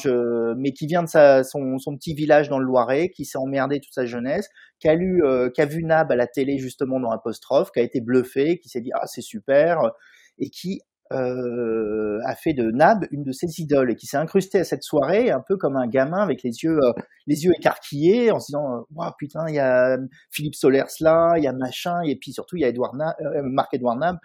[0.56, 3.80] mais qui vient de sa, son, son, petit village dans le Loiret, qui s'est emmerdé
[3.80, 7.00] toute sa jeunesse, qui a lu, euh, qui a vu Nab à la télé justement
[7.00, 9.90] dans Apostrophe, qui a été bluffé, qui s'est dit ah c'est super,
[10.38, 14.60] et qui euh, a fait de Nab une de ses idoles et qui s'est incrusté
[14.60, 16.92] à cette soirée un peu comme un gamin avec les yeux euh,
[17.26, 19.98] les yeux écarquillés en se disant waouh putain il y a
[20.30, 23.42] Philippe Solers là il y a machin et puis surtout il y a Edouard euh,
[23.42, 24.16] Marc Edouard Nab.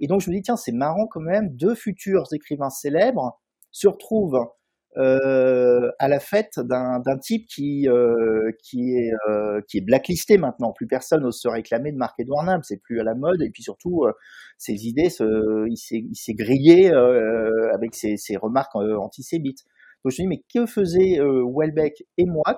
[0.00, 3.88] Et donc je me dis tiens c'est marrant quand même deux futurs écrivains célèbres se
[3.88, 4.46] retrouvent
[4.96, 10.72] euh, à la fête d'un type qui euh, qui est euh, qui est blacklisté maintenant.
[10.72, 13.42] Plus personne n'ose se réclamer de Marc Edouard Nab, c'est plus à la mode.
[13.42, 14.04] Et puis surtout,
[14.56, 16.92] ses idées, se, il s'est il s'est grillé
[17.72, 19.64] avec ses, ses remarques antisémites.
[20.04, 22.56] Donc je me dis mais que faisaient Welbeck et Moix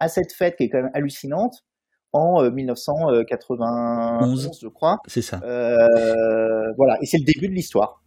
[0.00, 1.64] à cette fête qui est quand même hallucinante
[2.14, 4.98] en 1991, je crois.
[5.06, 5.38] C'est ça.
[5.38, 8.02] voilà, et c'est le début de l'histoire.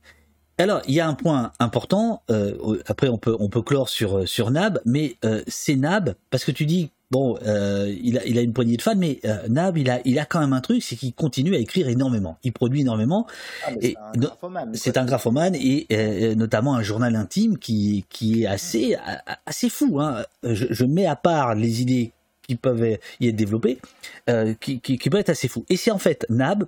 [0.58, 2.22] Alors, il y a un point important.
[2.30, 6.16] Euh, après, on peut on peut clore sur euh, sur Nab, mais euh, c'est Nab
[6.30, 9.20] parce que tu dis bon, euh, il, a, il a une poignée de fans, mais
[9.50, 12.38] Nab, il a, il a quand même un truc, c'est qu'il continue à écrire énormément.
[12.44, 13.28] Il produit énormément.
[13.66, 18.48] Ah, c'est un graphomane, C'est un graphomane et notamment un journal intime qui, qui est
[18.48, 18.98] assez,
[19.46, 20.02] assez fou.
[20.02, 20.24] Hein.
[20.44, 22.12] Je, je mets à part les idées
[22.48, 23.78] qui peuvent y être développées,
[24.60, 25.64] qui, qui, qui peuvent être assez fou.
[25.70, 26.66] Et c'est en fait Nab,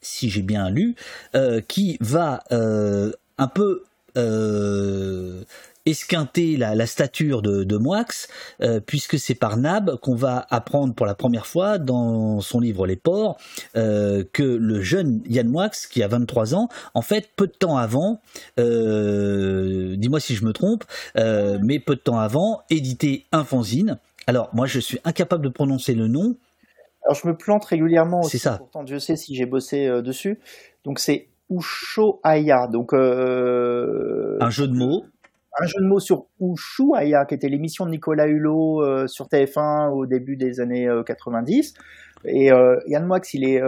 [0.00, 0.94] si j'ai bien lu,
[1.34, 3.84] euh, qui va euh, un peu
[4.16, 5.42] euh,
[5.86, 11.46] esquinter la, stature de, de puisque c'est par Nab qu'on va apprendre pour la première
[11.46, 13.38] fois dans son livre Les Ports
[13.74, 18.20] que le jeune Yann Moix, qui a 23 ans, en fait, peu de temps avant,
[18.58, 20.84] dis-moi si je me trompe,
[21.16, 23.98] mais peu de temps avant, édité un fanzine.
[24.26, 26.36] Alors, moi, je suis incapable de prononcer le nom.
[27.08, 28.58] Alors je me plante régulièrement aussi, ça.
[28.58, 30.38] pourtant Dieu sait si j'ai bossé euh, dessus.
[30.84, 35.04] Donc c'est Ushuaïa, donc euh, Un jeu de mots.
[35.58, 39.88] un jeu de mots sur Ushuaïa, qui était l'émission de Nicolas Hulot euh, sur TF1
[39.90, 41.72] au début des années euh, 90.
[42.26, 42.50] Et
[42.88, 43.62] Yann Moix, il est,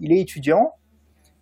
[0.00, 0.74] il est étudiant.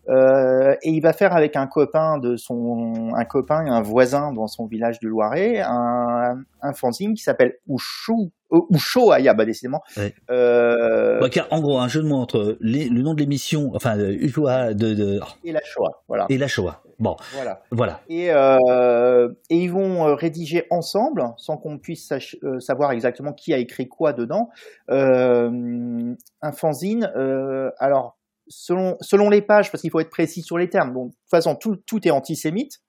[0.08, 4.32] Euh, et il va faire avec un copain de son, un copain et un voisin
[4.32, 8.12] dans son village de Loiret, un, un fanzine qui s'appelle Ushu,
[8.52, 9.82] euh, bah décidément.
[9.96, 10.14] Ouais.
[10.30, 13.70] Euh, Bah, car, en gros, un jeu de mots entre les- le nom de l'émission,
[13.74, 16.26] enfin, euh, Ujoa de, de, et la Shoah, voilà.
[16.28, 16.82] et la Shoah.
[16.98, 17.62] Bon, voilà.
[17.70, 18.00] voilà.
[18.10, 23.54] Et, euh, et ils vont euh, rédiger ensemble, sans qu'on puisse euh, savoir exactement qui
[23.54, 24.50] a écrit quoi dedans,
[24.90, 27.10] euh, un fanzine.
[27.16, 28.18] euh, alors,
[28.50, 31.30] selon, selon les pages, parce qu'il faut être précis sur les termes, donc, de toute
[31.30, 32.80] façon, tout, tout est antisémite.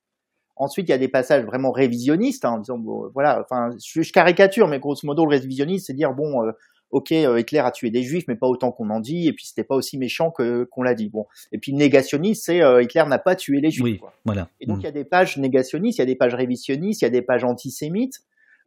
[0.58, 4.02] Ensuite, il y a des passages vraiment révisionnistes, hein, en disant, bon, voilà, enfin, je,
[4.02, 6.52] je caricature, mais grosso modo, le révisionniste, c'est dire, bon, euh,
[6.92, 9.46] ok, euh, Hitler a tué des juifs, mais pas autant qu'on en dit, et puis
[9.46, 11.10] c'était pas aussi méchant que qu'on l'a dit.
[11.10, 13.84] Bon, et puis négationniste, c'est euh, Hitler n'a pas tué les juifs.
[13.84, 14.14] Oui, quoi.
[14.26, 14.50] voilà.
[14.60, 14.82] Et donc Mm.
[14.82, 17.12] il y a des pages négationnistes, il y a des pages révisionnistes, il y a
[17.12, 18.20] des pages antisémites,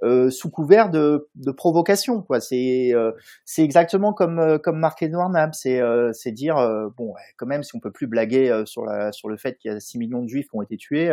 [0.05, 2.21] euh, sous couvert de, de provocation.
[2.23, 2.41] Quoi.
[2.41, 3.13] C'est, euh,
[3.45, 5.55] c'est exactement comme, euh, comme Marc Edouard Nab.
[5.55, 8.67] C'est, euh, c'est dire, euh, bon, ouais, quand même, si on peut plus blaguer euh,
[8.67, 10.77] sur, la, sur le fait qu'il y a 6 millions de juifs qui ont été
[10.77, 11.11] tués,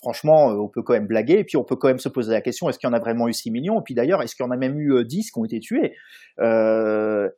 [0.00, 1.38] franchement, on peut quand même blaguer.
[1.38, 2.98] Et puis on peut quand même se poser la question, est-ce qu'il y en a
[3.00, 3.80] vraiment eu 6 millions?
[3.80, 5.60] Et puis d'ailleurs, est-ce qu'il y en a même eu euh, 10 qui ont été
[5.60, 5.94] tués?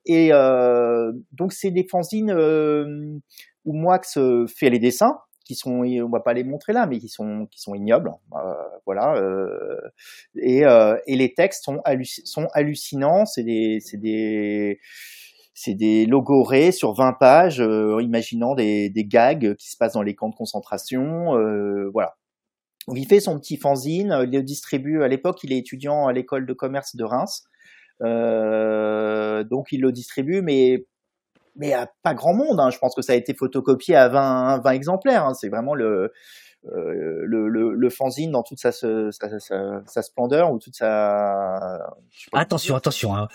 [0.06, 0.30] Et
[1.32, 2.32] donc c'est des fanzines
[3.64, 4.00] où Moix
[4.48, 5.18] fait les dessins
[5.50, 8.54] qui sont, on va pas les montrer là, mais qui sont, qui sont ignobles, euh,
[8.86, 9.16] voilà.
[9.16, 9.80] euh,
[10.36, 11.80] et, euh, et les textes sont,
[12.24, 13.26] sont hallucinants.
[13.26, 14.78] C'est des, c'est des,
[15.52, 20.14] c'est des logorés sur 20 pages, imaginant des, des gags qui se passent dans les
[20.14, 21.32] camps de concentration,
[21.92, 22.16] voilà.
[22.86, 25.02] Donc, il fait son petit fanzine, il le distribue.
[25.02, 27.42] À l'époque, il est étudiant à l'école de commerce de Reims,
[28.00, 30.86] donc il le distribue, mais
[31.60, 32.58] mais à pas grand monde.
[32.58, 32.70] Hein.
[32.70, 35.26] Je pense que ça a été photocopié à 20, 20 exemplaires.
[35.26, 35.34] Hein.
[35.34, 36.12] C'est vraiment le,
[36.64, 41.80] le, le, le fanzine dans toute sa, sa, sa, sa splendeur ou toute sa.
[42.32, 43.16] Attention, attention.
[43.16, 43.28] Hein.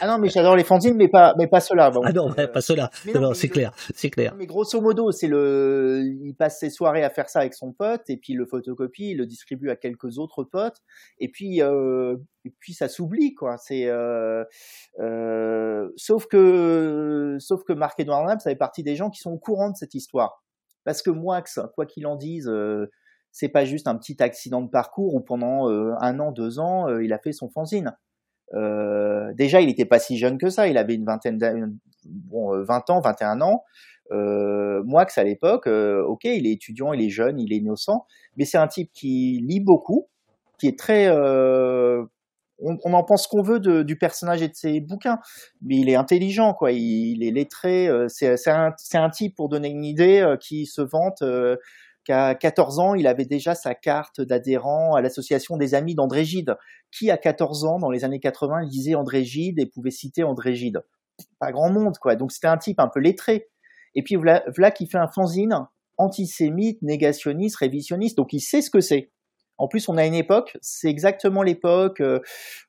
[0.00, 1.90] Ah non, mais j'adore les fanzines, mais pas, mais pas ceux-là.
[1.90, 2.90] Bon, Ah non, euh, pas cela.
[3.34, 4.34] c'est clair, c'est clair.
[4.36, 8.08] mais grosso modo, c'est le, il passe ses soirées à faire ça avec son pote,
[8.08, 10.78] et puis il le photocopie, il le distribue à quelques autres potes,
[11.18, 13.56] et puis, euh, et puis ça s'oublie, quoi.
[13.58, 14.44] C'est, euh,
[14.98, 19.30] euh, sauf que, sauf que Marc Edouard Nab, ça fait partie des gens qui sont
[19.30, 20.42] au courant de cette histoire.
[20.84, 21.42] Parce que Moix,
[21.74, 22.90] quoi qu'il en dise, euh,
[23.32, 26.88] c'est pas juste un petit accident de parcours où pendant euh, un an, deux ans,
[26.88, 27.96] euh, il a fait son fanzine.
[28.54, 30.66] Euh, déjà, il n'était pas si jeune que ça.
[30.68, 31.66] Il avait une vingtaine d'années,
[32.04, 33.64] bon, euh, 20 ans, 21 ans.
[34.12, 38.06] Euh, Moix, à l'époque, euh, ok, il est étudiant, il est jeune, il est innocent,
[38.36, 40.08] mais c'est un type qui lit beaucoup,
[40.58, 41.08] qui est très.
[42.62, 45.18] On, on en pense qu'on veut de- du personnage et de ses bouquins,
[45.62, 46.72] mais il est intelligent, quoi.
[46.72, 47.88] Il, est lettré.
[47.88, 51.22] euh, c'est un, un type, pour donner une idée, euh, qui se vante.
[51.22, 51.56] euh,
[52.04, 56.56] qu'à 14 ans, il avait déjà sa carte d'adhérent à l'association des amis d'André Gide.
[56.90, 60.54] Qui, à 14 ans, dans les années 80, lisait André Gide et pouvait citer André
[60.54, 60.80] Gide
[61.38, 62.16] Pas grand monde, quoi.
[62.16, 63.48] Donc c'était un type un peu lettré.
[63.94, 65.54] Et puis voilà, voilà qui fait un fanzine
[65.98, 68.16] antisémite, négationniste, révisionniste.
[68.16, 69.12] Donc il sait ce que c'est.
[69.60, 72.20] En plus, on a une époque, c'est exactement l'époque euh,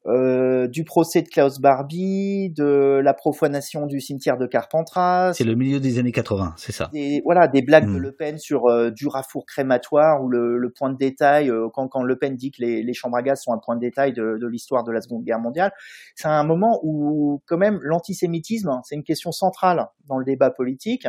[0.07, 5.55] euh, du procès de Klaus Barbie, de la profanation du cimetière de Carpentras, C'est le
[5.55, 6.89] milieu des années 80, c'est ça.
[6.91, 7.97] des, voilà, des blagues de Mm.
[7.97, 11.87] Le Pen sur euh, du rafour crématoire ou le, le point de détail, euh, quand,
[11.87, 14.13] quand Le Pen dit que les, les chambres à gaz sont un point de détail
[14.13, 15.71] de, de l'histoire de la Seconde Guerre mondiale.
[16.15, 20.49] C'est un moment où, quand même, l'antisémitisme, hein, c'est une question centrale dans le débat
[20.51, 21.07] politique.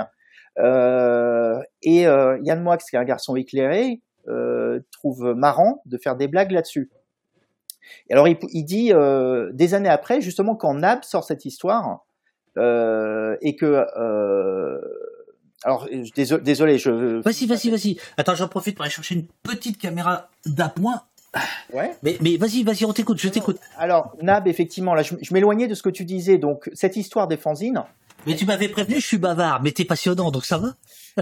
[0.58, 4.00] Euh, et euh, Yann Moix, qui est un garçon éclairé,
[4.90, 6.90] trouve marrant de faire des blagues là-dessus.
[8.08, 12.04] Et alors il, il dit euh, des années après, justement quand Nab sort cette histoire
[12.58, 14.78] euh, et que euh,
[15.64, 17.96] alors euh, désolé, désolé je Vas-y, vas-y, vas-y.
[18.16, 21.02] Attends, j'en profite pour aller chercher une petite caméra d'appoint.
[21.72, 21.96] Ouais.
[22.02, 23.58] Mais, mais vas-y, vas-y, on t'écoute, je t'écoute.
[23.78, 26.36] Alors, Nab, effectivement, là, je, m'éloignais de ce que tu disais.
[26.36, 27.82] Donc, cette histoire des fanzines.
[28.26, 30.74] Mais tu m'avais prévenu, je suis bavard, mais t'es passionnant, donc ça va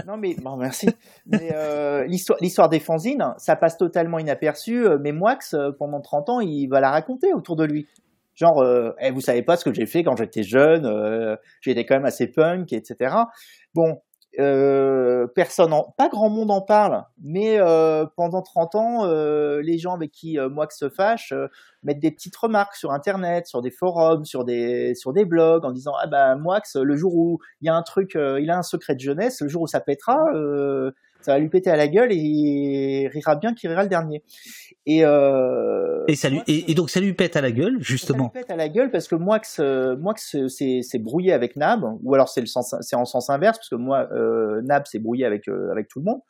[0.07, 0.87] Non, mais bon, merci.
[1.25, 4.85] mais euh, l'histoire, l'histoire des fanzines, ça passe totalement inaperçu.
[4.85, 7.87] Euh, mais Moix, euh, pendant 30 ans, il va la raconter autour de lui.
[8.35, 11.85] Genre, euh, eh, vous savez pas ce que j'ai fait quand j'étais jeune, euh, j'étais
[11.85, 13.15] quand même assez punk, etc.
[13.73, 14.01] Bon,
[14.39, 19.77] euh, personne, en, pas grand monde en parle, mais euh, pendant 30 ans, euh, les
[19.77, 21.33] gens avec qui moi se fâche
[21.83, 25.71] mettent des petites remarques sur Internet, sur des forums, sur des sur des blogs, en
[25.71, 28.63] disant ah ben Moix, le jour où il y a un truc, il a un
[28.63, 30.17] secret de jeunesse, le jour où ça pètera,
[31.21, 34.23] ça va lui péter à la gueule et il rira bien qu'il rira le dernier.
[34.85, 38.31] Et, euh, et, ça lui, et, donc ça lui pète à la gueule, justement.
[38.33, 41.55] Ça lui pète à la gueule parce que moi, que moi que c'est brouillé avec
[41.55, 42.43] Nab, ou alors c'est
[42.95, 46.05] en sens inverse parce que moi, euh, Nab s'est brouillé avec euh, avec tout le
[46.05, 46.21] monde.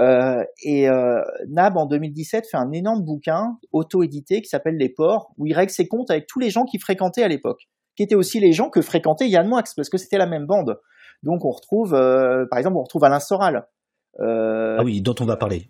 [0.00, 5.32] Euh, et euh, Nab en 2017 fait un énorme bouquin auto-édité qui s'appelle Les Ports,
[5.38, 7.62] où il règle ses comptes avec tous les gens qu'il fréquentait à l'époque,
[7.96, 10.78] qui étaient aussi les gens que fréquentait Yann Moix parce que c'était la même bande.
[11.24, 13.60] Donc on retrouve, euh, par exemple, on retrouve Alain Soral, euh,
[14.78, 15.66] ah oui, dont on va parler.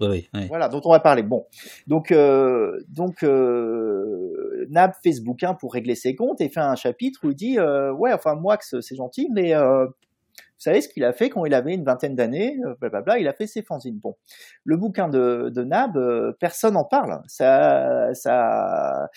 [0.49, 1.23] Voilà, dont on va parler.
[1.23, 1.47] Bon,
[1.87, 6.75] donc euh, donc euh, Nab fait ce bouquin pour régler ses comptes et fait un
[6.75, 10.89] chapitre où il dit euh, ouais, enfin moi c'est gentil, mais euh, vous savez ce
[10.89, 13.99] qu'il a fait quand il avait une vingtaine d'années, blablabla, il a fait ses fanzines.
[13.99, 14.17] Bon,
[14.65, 15.97] le bouquin de, de Nab,
[16.41, 17.21] personne en parle.
[17.29, 19.09] Ça, ça,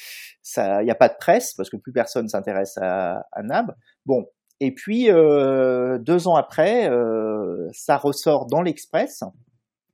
[0.44, 3.74] ça, il n'y a pas de presse parce que plus personne s'intéresse à, à Nab.
[4.06, 4.28] Bon,
[4.64, 9.24] et puis, euh, deux ans après, euh, ça ressort dans l'Express,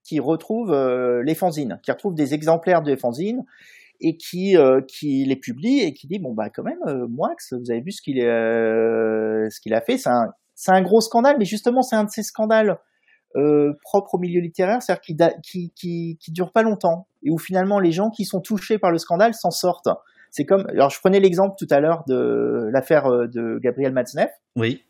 [0.03, 3.45] qui retrouve euh, les fanzines, qui retrouve des exemplaires de fanzines
[4.01, 4.55] et qui,
[4.87, 8.01] qui les publie et qui dit bon bah quand même, Moix, vous avez vu ce
[8.01, 12.77] qu'il a fait, c'est un, gros scandale, mais justement c'est un de ces scandales
[13.81, 17.79] propres au milieu littéraire, c'est-à-dire qui, qui, qui, qui dure pas longtemps et où finalement
[17.79, 19.89] les gens qui sont touchés par le scandale s'en sortent.
[20.37, 24.29] C'est comme, alors je prenais l'exemple tout à l'heure de l'affaire euh, de Gabriel Matzneff.
[24.55, 24.83] Oui.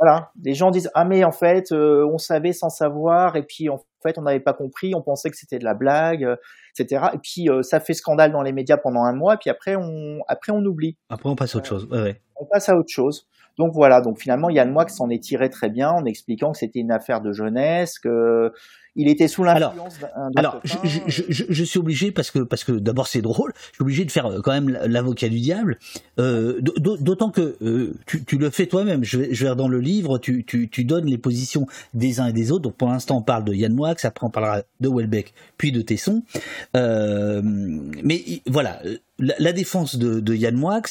[0.00, 3.68] Voilà, les gens disent ah mais en fait euh, on savait sans savoir et puis
[3.68, 6.36] en fait on n'avait pas compris, on pensait que c'était de la blague, euh,
[6.78, 7.08] etc.
[7.12, 10.20] Et puis ça fait scandale dans les médias pendant un mois, et puis après on
[10.28, 10.96] après on oublie.
[11.10, 11.86] Après on passe à autre chose.
[11.90, 13.28] Ouais, On passe à autre chose.
[13.58, 16.80] Donc voilà, donc finalement Yann Moix s'en est tiré très bien en expliquant que c'était
[16.80, 18.50] une affaire de jeunesse, que
[18.96, 22.64] il était sous l'influence d'un Alors, je, je, je, je, suis obligé parce que parce
[22.64, 25.78] que d'abord c'est drôle, je suis obligé de faire euh, quand même l'avocat du diable.
[26.18, 29.04] Euh, D'autant que euh, tu, tu, le fais toi-même.
[29.04, 32.26] Je vais, je vais dans le livre, tu, tu, tu donnes les positions des uns
[32.26, 32.62] et des autres.
[32.62, 35.82] Donc pour l'instant on parle de Yann Moix, après on parlera de Welbeck, puis de
[35.82, 36.22] Tesson.
[36.74, 38.80] Euh, mais voilà,
[39.18, 40.82] la, défense de, de Yann Moix,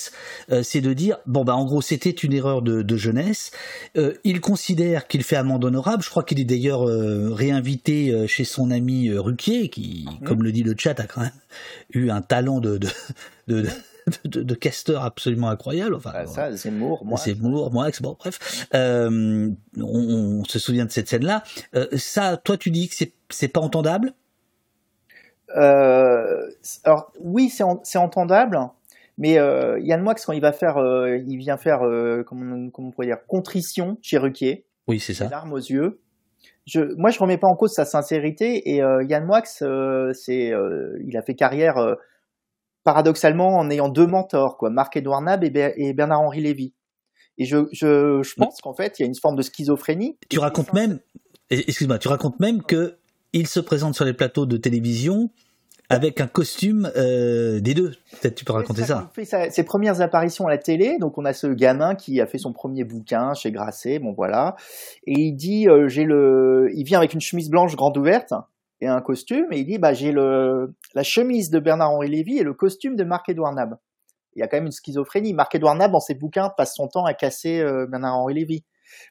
[0.52, 3.52] euh, c'est de dire bon bah en gros c'était une erreur de, de jeunesse.
[3.98, 6.04] Euh, il considère qu'il fait amende honorable.
[6.04, 10.26] Je crois qu'il est d'ailleurs euh, réinvité chez son ami Ruquier, qui, mmh.
[10.26, 11.32] comme le dit le chat, a quand même
[11.94, 12.90] eu un talent de de,
[13.48, 13.66] de,
[14.26, 15.96] de, de casteur absolument incroyable.
[15.96, 17.18] Enfin, ah, ça, c'est Moore, moi.
[17.18, 18.68] C'est Moore, moi, bon, bref.
[18.74, 21.44] Euh, on, on, se souvient de cette scène-là.
[21.76, 22.96] Euh, ça, toi, tu dis que
[23.30, 24.14] c'est pas entendable?
[25.56, 26.50] Euh,
[26.84, 28.58] alors oui, c'est entendable,
[29.18, 31.80] mais euh, Yann Moix quand il va faire, euh, il vient faire,
[32.26, 34.66] comment, comment on pourrait dire, contrition chez Ruquier.
[34.88, 35.30] Oui, c'est ça.
[35.30, 36.00] Larmes aux yeux.
[36.66, 40.54] Je, moi, je remets pas en cause sa sincérité et Yann Moix, c'est,
[41.06, 41.76] il a fait carrière
[42.84, 46.74] paradoxalement en ayant deux mentors, quoi, Marc-Édouard Nab et, Bernard-Henri Lévy.
[47.38, 50.18] Et je, je, je pense qu'en fait, il y a une forme de schizophrénie.
[50.30, 51.00] Tu racontes même,
[51.50, 52.98] excuse-moi, tu racontes même que
[53.36, 55.30] il se présente sur les plateaux de télévision
[55.90, 57.92] avec un costume euh, des deux.
[58.22, 59.12] Peut-être tu peux raconter ça.
[59.18, 62.28] Il fait ses premières apparitions à la télé, donc on a ce gamin qui a
[62.28, 64.56] fait son premier bouquin chez Grasset, bon voilà,
[65.06, 68.34] et il dit euh, j'ai le, il vient avec une chemise blanche grande ouverte
[68.80, 72.44] et un costume, et il dit bah j'ai le la chemise de Bernard-Henri Lévy et
[72.44, 73.76] le costume de Marc-Édouard Nab.
[74.34, 75.34] Il y a quand même une schizophrénie.
[75.34, 78.64] Marc-Édouard Nab dans ses bouquins passe son temps à casser euh, Bernard-Henri Lévy.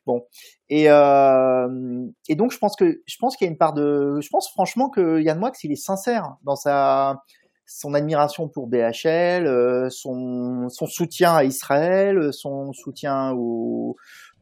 [0.06, 0.26] Bon,
[0.68, 4.18] et, euh, et donc je pense que je pense qu'il y a une part de,
[4.20, 7.22] je pense franchement que Yann Moix il est sincère dans sa
[7.66, 13.96] son admiration pour BHL, euh, son, son soutien à Israël, son soutien aux,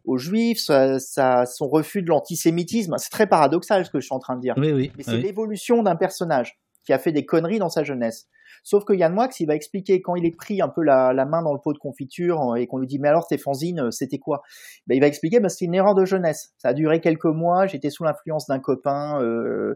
[0.04, 2.96] aux juifs, sa, sa, son refus de l'antisémitisme.
[2.98, 4.54] C'est très paradoxal ce que je suis en train de dire.
[4.56, 8.28] Oui, oui, Mais c'est l'évolution d'un personnage qui a fait des conneries dans sa jeunesse.
[8.64, 11.42] Sauf que Yann Moix, il va expliquer quand il est pris un peu la, main
[11.42, 13.90] dans le pot de confiture euh, et qu'on lui dit mais alors tes fanzines, euh,
[13.90, 14.42] c'était quoi?
[14.86, 16.52] Ben, Il va expliquer bah, c'est une erreur de jeunesse.
[16.58, 17.66] Ça a duré quelques mois.
[17.66, 19.74] J'étais sous l'influence d'un copain euh,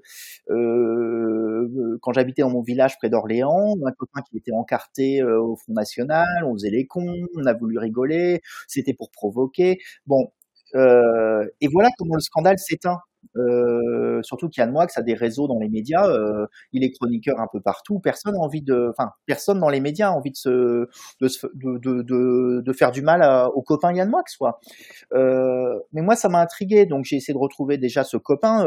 [0.51, 5.73] euh, quand j'habitais dans mon village près d'Orléans, un copain qui était encarté au Front
[5.73, 6.27] National.
[6.45, 8.41] On faisait les cons, on a voulu rigoler.
[8.69, 9.79] C'était pour provoquer.
[10.07, 10.31] Bon,
[10.75, 12.99] et voilà comment le scandale s'éteint.
[13.37, 17.47] Euh, surtout qu'Yann Moix a des réseaux dans les médias, euh, il est chroniqueur un
[17.53, 17.99] peu partout.
[17.99, 20.51] Personne a envie de, enfin, personne dans les médias a envie de se,
[21.21, 23.23] de, de, de, de faire du mal
[23.55, 24.61] au copain Yann Moix, quoi.
[25.15, 28.67] Euh, mais moi, ça m'a intrigué, donc j'ai essayé de retrouver déjà ce copain.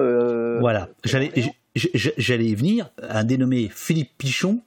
[0.59, 1.31] Voilà, j'allais,
[1.75, 2.91] j'allais y venir.
[3.01, 4.61] Un dénommé Philippe Pichon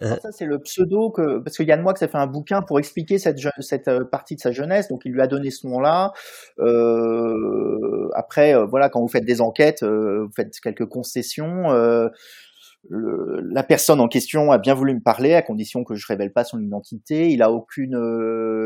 [0.00, 2.78] euh, ça, c'est le pseudo que, parce que Yann Moix a fait un bouquin pour
[2.78, 6.12] expliquer cette, cette euh, partie de sa jeunesse, donc il lui a donné ce nom-là.
[6.58, 11.68] Euh, après, euh, voilà, quand vous faites des enquêtes, vous faites quelques concessions.
[12.88, 16.32] Le, la personne en question a bien voulu me parler à condition que je révèle
[16.32, 17.30] pas son identité.
[17.30, 17.96] Il a aucune,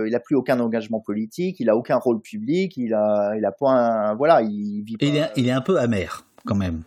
[0.07, 3.53] il a plus aucun engagement politique, il a aucun rôle public, il a, il a
[3.53, 4.97] pas un, voilà, il vit.
[5.01, 6.83] il, est, il est un peu amer quand même.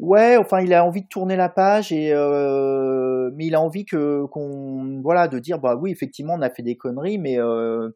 [0.00, 3.84] Ouais, enfin, il a envie de tourner la page et euh, mais il a envie
[3.84, 7.90] que qu'on voilà de dire bah oui effectivement on a fait des conneries mais euh,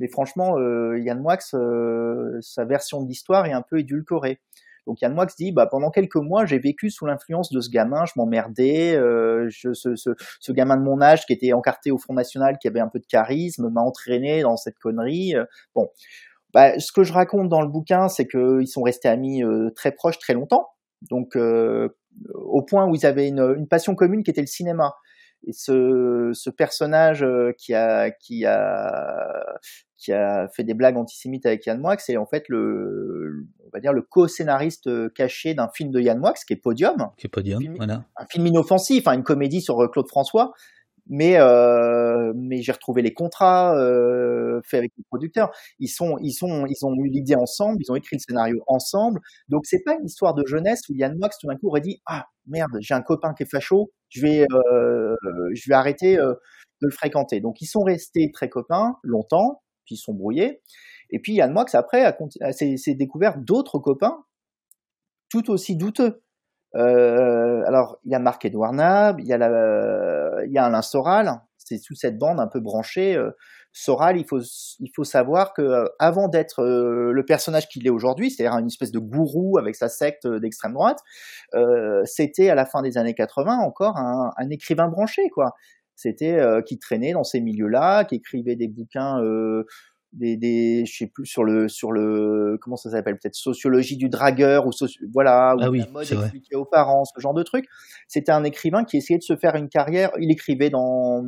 [0.00, 4.40] mais franchement euh, Yann Moix euh, sa version de l'histoire est un peu édulcorée.
[4.88, 8.04] Donc Yann Moix dit bah pendant quelques mois j'ai vécu sous l'influence de ce gamin,
[8.06, 11.98] je m'emmerdais, euh, je, ce, ce, ce, gamin de mon âge qui était encarté au
[11.98, 15.34] Front National, qui avait un peu de charisme, m'a entraîné dans cette connerie.
[15.74, 15.88] Bon,
[16.54, 19.42] bah, ce que je raconte dans le bouquin, c'est qu'ils sont restés amis
[19.74, 20.68] très proches très longtemps.
[21.02, 21.88] Donc, euh,
[22.34, 24.94] au point où ils avaient une, une, passion commune qui était le cinéma.
[25.46, 29.58] Et ce, ce personnage euh, qui a, qui a,
[29.96, 33.80] qui a fait des blagues antisémites avec Yann Moix, c'est en fait le, on va
[33.80, 37.10] dire le co-scénariste caché d'un film de Yann Moix, qui est Podium.
[37.16, 38.04] Qui est Podium, voilà.
[38.16, 40.52] Un film inoffensif, hein, une comédie sur Claude François,
[41.08, 45.50] mais euh, mais j'ai retrouvé les contrats euh, faits avec les producteurs.
[45.78, 49.20] Ils sont ils sont ils ont eu l'idée ensemble, ils ont écrit le scénario ensemble.
[49.48, 52.00] Donc c'est pas une histoire de jeunesse où Yann Moix tout d'un coup aurait dit
[52.06, 55.14] ah merde j'ai un copain qui est facho, je vais euh,
[55.54, 56.36] je vais arrêter de
[56.80, 57.40] le fréquenter.
[57.40, 60.60] Donc ils sont restés très copains longtemps, puis ils sont brouillés.
[61.10, 62.16] Et puis Yann Moix après
[62.52, 64.24] s'est découvert d'autres copains
[65.28, 66.22] tout aussi douteux.
[66.74, 70.82] Euh, alors, il y a Marc-Edouard Nab, il y a, la, il y a Alain
[70.82, 73.16] Soral, c'est toute cette bande un peu branchée.
[73.16, 73.30] Euh,
[73.72, 77.90] Soral, il faut, il faut savoir que euh, avant d'être euh, le personnage qu'il est
[77.90, 81.00] aujourd'hui, c'est-à-dire une espèce de gourou avec sa secte d'extrême droite,
[82.04, 85.52] c'était à la fin des années 80 encore un, un écrivain branché, quoi.
[85.98, 89.18] C'était qui traînait dans ces milieux-là, qui écrivait des bouquins
[90.16, 94.08] des, des je sais plus sur le sur le comment ça s'appelle peut-être sociologie du
[94.08, 94.70] dragueur ou
[95.12, 97.66] voilà ou ah oui, la mode expliquée aux parents ce genre de truc.
[98.08, 100.10] C'était un écrivain qui essayait de se faire une carrière.
[100.18, 101.24] Il écrivait dans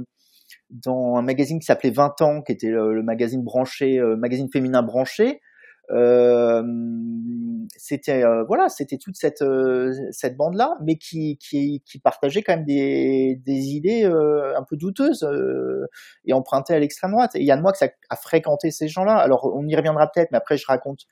[0.70, 4.82] dans un magazine qui s'appelait 20 ans qui était le, magazine branché euh, magazine féminin
[4.82, 5.40] branché
[7.76, 12.42] c'était euh, voilà, c'était toute cette euh, cette bande là, mais qui, qui qui partageait
[12.42, 15.28] quand même des des idées un peu douteuses
[16.24, 17.34] et empruntées à l'extrême droite.
[17.34, 19.16] Et Yann Moix a, a fréquenté ces gens-là.
[19.16, 21.06] Alors on y reviendra peut-être, mais après je raconte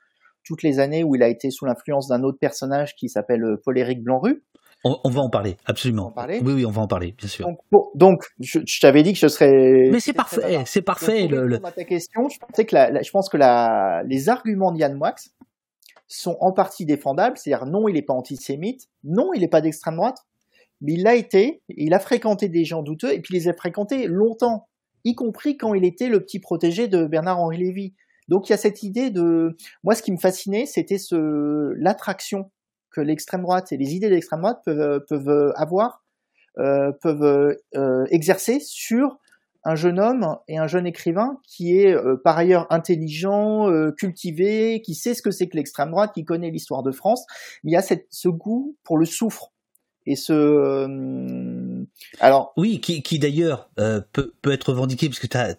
[0.44, 4.02] toutes les années où il a été sous l'influence d'un autre personnage qui s'appelle Paul-Éric
[4.02, 4.44] Blanru.
[5.04, 6.14] On, va en parler, absolument.
[6.28, 7.48] Oui, oui, on va en parler, bien sûr.
[7.94, 9.88] Donc, je, t'avais dit que je serais.
[9.90, 11.26] Mais c'est parfait, c'est parfait.
[11.26, 15.14] le, ta question, je, pensais que je pense que la, les arguments de Yann Moix
[16.06, 17.36] sont en partie défendables.
[17.36, 20.18] C'est-à-dire, non, il n'est pas antisémite, non, il n'est pas d'extrême droite,
[20.80, 23.54] mais il l'a été, il a fréquenté des gens douteux, et puis il les a
[23.54, 24.68] fréquentés longtemps,
[25.04, 27.94] y compris quand il était le petit protégé de Bernard-Henri Lévy.
[28.28, 32.50] Donc il y a cette idée de, moi ce qui me fascinait, c'était ce l'attraction
[33.00, 36.04] l'extrême droite et les idées de l'extrême droite peuvent, euh, euh, avoir,
[36.58, 37.56] euh, peuvent
[38.10, 39.18] exercer sur
[39.64, 43.68] un jeune homme et un jeune écrivain qui est par ailleurs intelligent,
[43.98, 47.26] cultivé, qui sait ce que c'est que l'extrême droite, qui connaît l'histoire de France.
[47.64, 49.52] il y a cette, ce goût pour le souffre
[50.08, 51.84] et ce
[52.20, 55.56] alors oui qui, qui d'ailleurs peut, peut être revendiqué parce que tu as,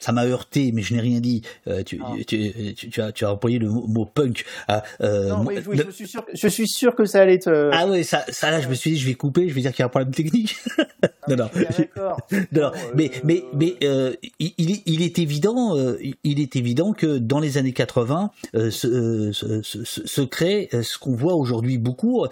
[0.00, 1.42] ça m'a heurté, mais je n'ai rien dit.
[1.68, 2.12] Euh, tu, ah.
[2.26, 4.44] tu, tu, tu, as, tu as employé le mot, punk.
[4.66, 7.70] Ah, euh, non, oui, oui, je, suis sûr, je suis sûr que ça allait te.
[7.72, 9.72] Ah oui, ça, ça là, je me suis dit, je vais couper, je vais dire
[9.72, 10.56] qu'il y a un problème technique.
[11.28, 11.50] non, non.
[11.54, 12.20] D'accord.
[12.52, 17.40] non, mais, mais, mais, euh, il, il, est évident, euh, il est évident que dans
[17.40, 22.26] les années 80, euh, se, se, se, se, crée ce qu'on voit aujourd'hui beaucoup,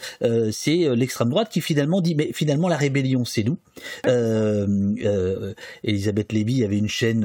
[0.52, 3.58] c'est l'extrême droite qui finalement dit, mais finalement la rébellion, c'est nous.
[5.84, 7.24] Elisabeth Lévy avait une chaîne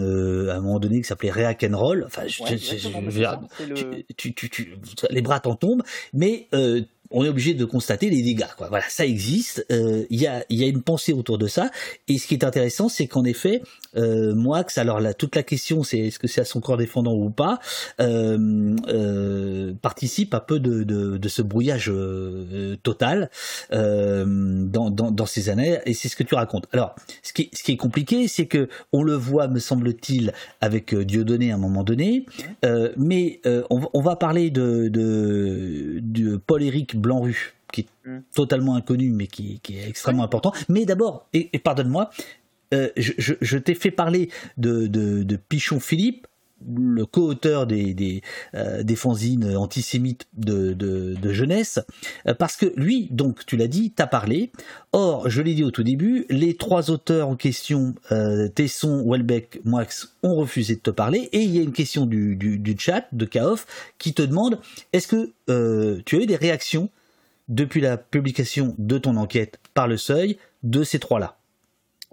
[0.51, 2.03] à un moment donné qui s'appelait React and Roll.
[2.05, 2.87] Enfin, je, je,
[4.17, 4.75] tu, tu, tu,
[5.09, 6.81] les bras t'en tombent, mais euh,
[7.13, 8.45] on est obligé de constater les dégâts.
[8.57, 8.67] Quoi.
[8.67, 9.65] Voilà, ça existe.
[9.69, 11.69] Il y, a, y a une pensée autour de ça.
[12.07, 13.61] Et ce qui est intéressant, c'est qu'en effet,
[13.95, 17.13] euh, Moax, alors là, toute la question, c'est est-ce que c'est à son corps défendant
[17.13, 17.59] ou pas,
[19.81, 21.91] participe un peu de, de, de ce brouillage
[22.81, 23.29] total
[23.71, 25.79] dans, dans, dans, ces années.
[25.85, 26.67] Et c'est ce que tu racontes.
[26.73, 30.95] Alors, ce qui, ce qui est compliqué, c'est que on le voit, me semble-t-il, avec
[30.95, 32.25] Dieudonné à un moment donné.
[32.97, 33.39] mais
[33.69, 38.19] on, on, va parler de, de, de Paul-Éric Blanru, qui est mm.
[38.33, 40.53] totalement inconnu, mais qui, est extrêmement important.
[40.69, 42.09] Mais d'abord, et, pardonne-moi,
[42.73, 46.25] euh, je, t'ai fait parler de, Pichon Philippe,
[46.75, 48.21] le co-auteur des, des,
[48.55, 50.75] euh, fanzines antisémites de,
[51.31, 51.79] jeunesse,
[52.27, 54.51] euh, parce que lui, donc tu l'as dit, t'as parlé.
[54.91, 57.95] Or, je l'ai dit au tout début, les trois auteurs en question,
[58.55, 59.85] Tesson, Welbeck, Moix,
[60.21, 63.25] ont refusé de te parler, et il y a une question du, du chat de
[63.25, 63.65] Kaof
[63.97, 64.59] qui te demande
[64.93, 65.31] est-ce que
[66.03, 66.89] tu as eu des réactions
[67.49, 71.35] depuis la publication de ton enquête par le seuil de ces trois-là?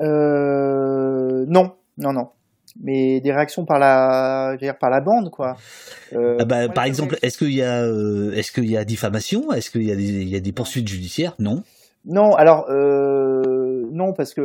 [0.00, 2.28] Euh, Non, non, non.
[2.82, 5.56] Mais des réactions par la, par la bande, quoi.
[6.14, 9.52] Euh, ah bah, par exemple, est-ce qu'il y a, euh, est-ce qu'il y a diffamation?
[9.52, 11.34] Est-ce qu'il y a des, il y a des poursuites judiciaires?
[11.38, 11.62] Non.
[12.06, 14.42] Non, alors non, parce que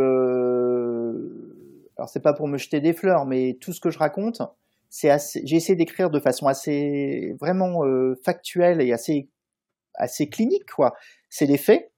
[1.98, 4.42] alors c'est pas pour me jeter des fleurs, mais tout ce que je raconte,
[4.90, 5.42] c'est assez.
[5.46, 7.84] J'ai essayé d'écrire de façon assez vraiment
[8.26, 9.30] factuelle et assez
[9.94, 10.94] assez clinique, quoi.
[11.30, 11.90] C'est les faits.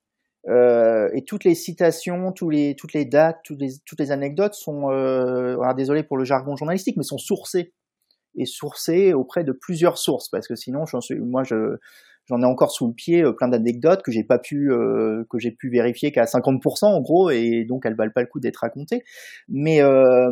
[0.47, 4.53] Euh, et toutes les citations, tous les, toutes les dates, toutes les, toutes les anecdotes
[4.53, 7.73] sont, euh, désolé pour le jargon journalistique, mais sont sourcées.
[8.39, 10.85] Et sourcées auprès de plusieurs sources, parce que sinon,
[11.21, 11.77] moi, je,
[12.27, 15.39] j'en ai encore sous le pied euh, plein d'anecdotes que j'ai pas pu euh, que
[15.39, 18.57] j'ai pu vérifier qu'à 50% en gros et donc elles valent pas le coup d'être
[18.57, 19.03] racontées.
[19.47, 20.29] Mais euh,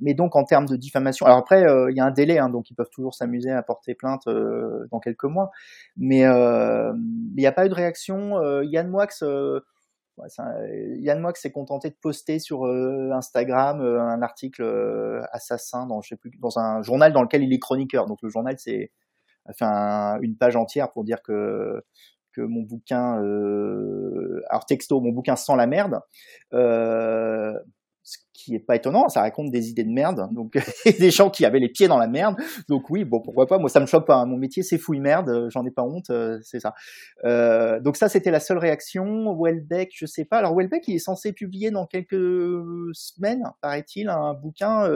[0.00, 2.70] mais donc en termes de diffamation alors après il y a un délai hein, donc
[2.70, 5.50] ils peuvent toujours s'amuser à porter plainte dans quelques mois.
[5.96, 8.62] Mais il n'y a pas eu de réaction.
[8.62, 9.08] Yann Moix
[10.16, 10.28] Ouais,
[11.00, 14.62] Yann Moix s'est contenté de poster sur Instagram un article
[15.32, 18.06] assassin dans je sais plus dans un journal dans lequel il est chroniqueur.
[18.06, 18.92] Donc le journal c'est
[19.52, 19.64] fait
[20.22, 21.82] une page entière pour dire que
[22.34, 26.00] que mon bouquin, euh, alors texto, mon bouquin sent la merde.
[26.52, 27.56] Euh,
[28.04, 30.58] ce qui est pas étonnant, ça raconte des idées de merde, donc
[30.98, 32.36] des gens qui avaient les pieds dans la merde.
[32.68, 34.16] Donc oui, bon pourquoi pas, moi ça me choque pas.
[34.16, 34.26] Hein.
[34.26, 36.74] Mon métier c'est fouille merde, euh, j'en ai pas honte, euh, c'est ça.
[37.24, 39.34] Euh, donc ça c'était la seule réaction.
[39.40, 40.36] Welbeck, je sais pas.
[40.36, 42.12] Alors Welbeck il est censé publier dans quelques
[42.92, 44.86] semaines, paraît-il, un bouquin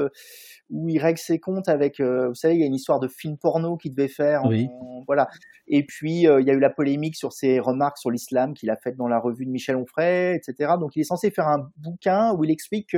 [0.68, 3.38] où il règle ses comptes avec, vous savez, il y a une histoire de film
[3.38, 4.42] porno qu'il devait faire.
[4.44, 4.68] Oui.
[5.06, 5.28] voilà.
[5.66, 8.76] Et puis il y a eu la polémique sur ses remarques sur l'islam qu'il a
[8.76, 10.74] faites dans la revue de Michel Onfray, etc.
[10.78, 12.97] Donc il est censé faire un bouquin où il explique que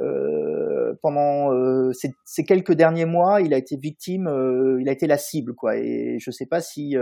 [0.00, 5.06] euh, pendant euh, ces, quelques derniers mois, il a été victime, euh, il a été
[5.06, 5.76] la cible, quoi.
[5.76, 6.96] Et je sais pas si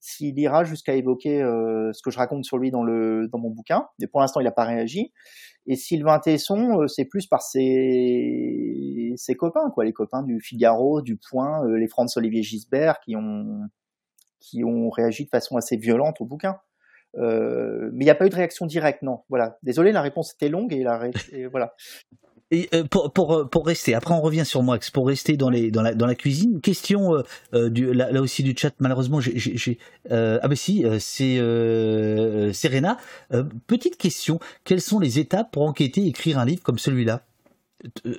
[0.00, 3.86] s'il ira jusqu'à évoquer ce que je raconte sur lui dans mon bouquin.
[4.00, 5.12] Mais pour l'instant, il n'a pas réagi.
[5.66, 11.16] Et Sylvain Tesson, c'est plus par ses ses copains, quoi, les copains du Figaro, du
[11.16, 13.60] Point, les Franz Olivier Gisbert, qui ont
[14.40, 16.58] qui ont réagi de façon assez violente au bouquin.
[17.18, 19.20] Euh, mais il n'y a pas eu de réaction directe, non.
[19.28, 19.58] Voilà.
[19.62, 21.00] Désolé, la réponse était longue et, la
[21.32, 21.74] et voilà.
[22.52, 25.48] Et euh, pour, pour, euh, pour, rester, après on revient sur moi, pour rester dans,
[25.48, 27.14] les, dans, la, dans la cuisine, question
[27.54, 29.78] euh, du, là, là, aussi du chat, malheureusement, j'ai,
[30.10, 31.36] euh, ah ben si, c'est
[32.52, 32.98] Serena.
[33.66, 37.22] petite question, quelles sont les étapes pour enquêter et écrire un livre comme celui-là?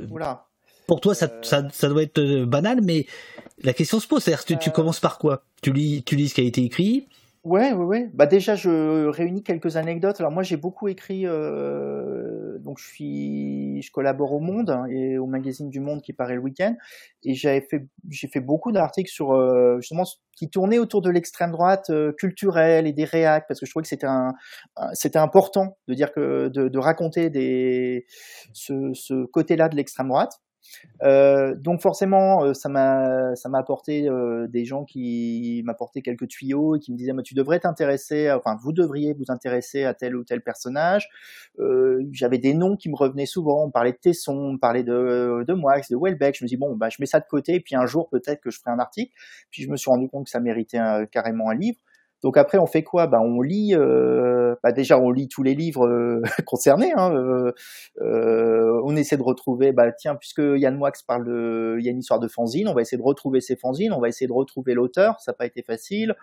[0.10, 0.48] Voilà.
[0.88, 3.06] Pour toi, ça, ça, ça, doit être banal, mais
[3.62, 5.44] la question se pose, c'est-à-dire tu, tu commences par quoi?
[5.62, 7.08] Tu lis, tu lis ce qui a été écrit
[7.44, 8.10] Ouais, ouais, ouais.
[8.14, 10.18] Bah déjà, je réunis quelques anecdotes.
[10.22, 11.24] Alors moi, j'ai beaucoup écrit.
[11.28, 16.14] Euh, donc, je suis, je collabore au Monde hein, et au magazine du Monde qui
[16.14, 16.74] paraît le week-end.
[17.24, 20.04] Et j'avais fait, j'ai fait beaucoup d'articles sur euh, justement
[20.38, 23.84] qui tournaient autour de l'extrême droite euh, culturelle et des réacs parce que je trouvais
[23.84, 24.34] que c'était un,
[24.94, 28.06] c'était important de dire que de, de raconter des
[28.54, 30.39] ce, ce côté-là de l'extrême droite.
[31.03, 36.80] Euh, donc forcément, euh, ça m'a apporté euh, des gens qui m'apportaient quelques tuyaux et
[36.80, 40.41] qui me disaient tu devrais t'intéresser, enfin vous devriez vous intéresser à tel ou tel
[40.41, 41.09] personnage.
[42.11, 43.66] J'avais des noms qui me revenaient souvent.
[43.66, 46.38] On parlait de Tesson, on parlait de de Moix, de Welbeck.
[46.38, 48.41] Je me dis bon bah je mets ça de côté et puis un jour peut-être
[48.41, 49.14] que je ferai un article.
[49.51, 50.80] Puis je me suis rendu compte que ça méritait
[51.11, 51.80] carrément un livre.
[52.24, 53.05] Donc après, on fait quoi?
[53.07, 56.93] Bah, On lit, euh, bah, déjà, on lit tous les livres euh, concernés.
[56.95, 57.51] Hein, euh,
[58.01, 61.91] euh, on essaie de retrouver, bah, tiens, puisque Yann Moix parle de, il y a
[61.91, 64.34] une histoire de fanzine, on va essayer de retrouver ces fanzines, on va essayer de
[64.34, 66.15] retrouver l'auteur, ça n'a pas été facile.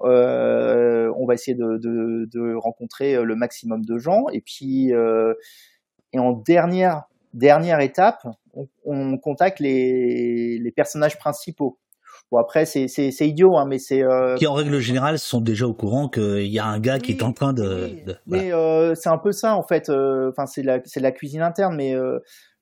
[0.00, 4.26] On va essayer de, rencontrer le maximum de gens.
[4.32, 4.92] Et puis,
[6.12, 7.02] et en dernière,
[7.34, 11.78] dernière étape, on, on contacte les personnages principaux
[12.30, 12.86] Bon après c'est
[13.20, 14.02] idiot, hein, mais c'est
[14.36, 17.22] qui en règle générale sont déjà au courant qu'il y a un gars qui est
[17.22, 17.90] en train de.
[18.26, 18.50] Mais
[18.94, 19.88] c'est un peu ça en fait.
[19.88, 21.94] Enfin c'est la c'est la cuisine interne, mais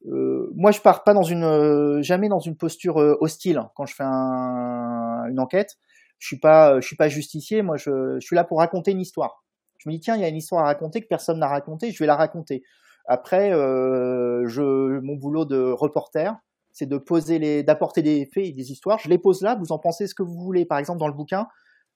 [0.04, 5.24] moi je pars pas dans une jamais dans une posture hostile quand je fais un,
[5.28, 5.70] une enquête.
[6.18, 7.62] Je suis pas je suis pas justicier.
[7.62, 7.90] Moi je,
[8.20, 9.44] je suis là pour raconter une histoire.
[9.78, 11.90] Je me dis tiens il y a une histoire à raconter que personne n'a raconté,
[11.90, 12.62] je vais la raconter.
[13.06, 16.34] Après, euh, je, mon boulot de reporter,
[16.76, 18.98] c'est de poser d'apporter des faits et des histoires.
[18.98, 19.54] Je les pose là.
[19.54, 20.66] Vous en pensez ce que vous voulez.
[20.66, 21.48] Par exemple, dans le bouquin,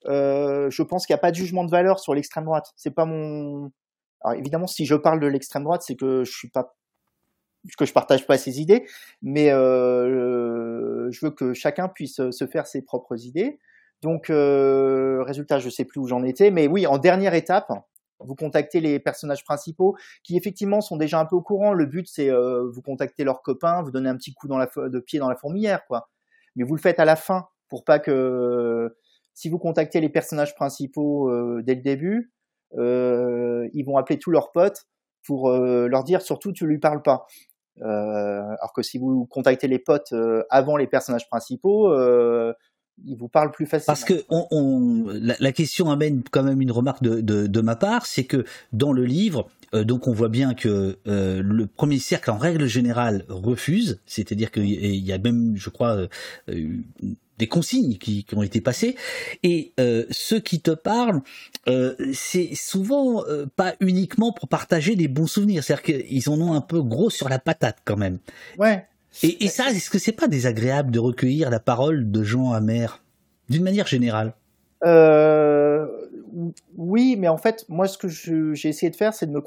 [0.06, 2.72] euh, je pense qu'il n'y a pas de jugement de valeur sur l'extrême droite.
[2.76, 3.70] C'est pas mon.
[4.22, 6.74] Alors évidemment, si je parle de l'extrême droite, c'est que je suis pas
[7.76, 8.86] que je partage pas ses idées,
[9.20, 13.58] mais euh, je veux que chacun puisse se faire ses propres idées.
[14.00, 17.70] Donc, euh, résultat, je sais plus où j'en étais, mais oui, en dernière étape,
[18.20, 21.72] vous contactez les personnages principaux qui effectivement sont déjà un peu au courant.
[21.72, 25.18] Le but c'est euh, vous contacter leurs copains, vous donner un petit coup de pied
[25.18, 26.08] dans la fourmilière quoi.
[26.56, 28.94] Mais vous le faites à la fin pour pas que
[29.34, 32.32] si vous contactez les personnages principaux euh, dès le début,
[32.76, 34.86] euh, ils vont appeler tous leurs potes
[35.24, 37.26] pour leur dire surtout tu lui parles pas.
[37.80, 40.14] alors que si vous contactez les potes
[40.48, 41.94] avant les personnages principaux,
[43.06, 43.86] il vous parle plus facilement.
[43.86, 48.06] Parce que on, la, question amène quand même une remarque de, de, de ma part,
[48.06, 52.30] c'est que dans le livre, euh, donc on voit bien que euh, le premier cercle
[52.30, 56.08] en règle générale refuse, c'est-à-dire qu'il y a même, je crois,
[56.48, 56.76] euh,
[57.38, 58.96] des consignes qui, qui, ont été passées,
[59.42, 59.72] et
[60.10, 61.22] ceux qui te parlent,
[62.12, 63.24] c'est souvent
[63.56, 67.30] pas uniquement pour partager des bons souvenirs, c'est-à-dire qu'ils en ont un peu gros sur
[67.30, 68.18] la patate quand même.
[68.58, 68.84] Ouais.
[69.22, 73.02] Et, et ça, est-ce que c'est pas désagréable de recueillir la parole de gens amers,
[73.48, 74.34] d'une manière générale?
[74.84, 75.86] Euh,
[76.76, 79.42] Oui, mais en fait, moi, ce que j'ai essayé de faire, c'est de me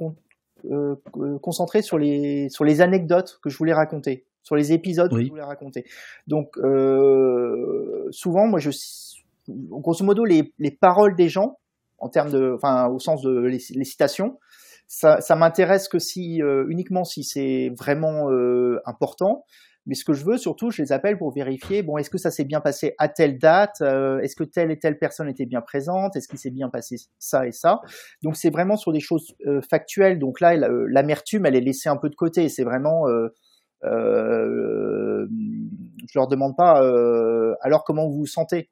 [0.71, 0.95] euh,
[1.41, 5.29] concentrer sur les sur les anecdotes que je voulais raconter, sur les épisodes que je
[5.29, 5.85] voulais raconter.
[6.27, 8.69] Donc, euh, souvent, moi, je
[9.47, 11.57] grosso modo, les, les paroles des gens,
[11.97, 14.39] en termes de, enfin, au sens de les, les citations,
[14.87, 19.45] ça, ça m'intéresse que si euh, uniquement si c'est vraiment euh, important.
[19.85, 21.83] Mais ce que je veux surtout, je les appelle pour vérifier.
[21.83, 24.79] Bon, est-ce que ça s'est bien passé à telle date euh, Est-ce que telle et
[24.79, 27.81] telle personne était bien présente Est-ce qu'il s'est bien passé ça et ça
[28.21, 29.35] Donc c'est vraiment sur des choses
[29.69, 30.19] factuelles.
[30.19, 32.47] Donc là, l'amertume, elle est laissée un peu de côté.
[32.47, 33.07] C'est vraiment,
[33.83, 35.27] je
[36.15, 36.79] leur demande pas.
[37.61, 38.69] alors comment vous vous sentez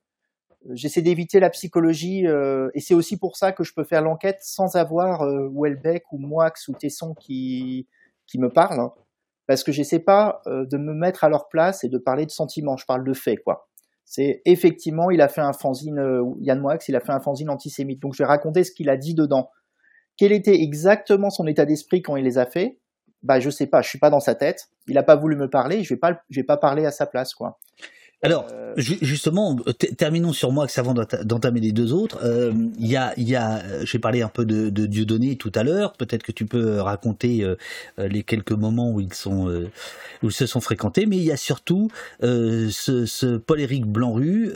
[0.69, 4.39] J'essaie d'éviter la psychologie euh, et c'est aussi pour ça que je peux faire l'enquête
[4.41, 7.87] sans avoir euh, Welbeck ou Moix ou Tesson qui
[8.27, 8.93] qui me parlent hein.
[9.47, 12.31] parce que j'essaie pas euh, de me mettre à leur place et de parler de
[12.31, 13.67] sentiments, je parle de faits quoi.
[14.05, 18.01] C'est effectivement, il a fait un fanzine Yann Moix, il a fait un fanzine antisémite.
[18.01, 19.49] Donc je vais raconter ce qu'il a dit dedans.
[20.17, 22.77] Quel était exactement son état d'esprit quand il les a fait?
[23.23, 24.67] Bah je sais pas, je suis pas dans sa tête.
[24.87, 27.07] Il a pas voulu me parler, je vais pas je vais pas parler à sa
[27.07, 27.57] place quoi.
[28.23, 29.57] Alors, euh, justement,
[29.97, 32.19] terminons sur moi, avant d'entamer les deux autres.
[32.23, 35.37] Euh, il y a, il y a, euh, j'ai parlé un peu de, de Dieudonné
[35.37, 35.93] tout à l'heure.
[35.93, 37.43] Peut-être que tu peux raconter
[37.97, 39.47] les quelques moments où ils sont,
[40.21, 41.07] où ils se sont fréquentés.
[41.07, 41.89] Mais il y a surtout
[42.21, 42.69] ce,
[43.05, 44.51] ce Paul-Éric Blanru,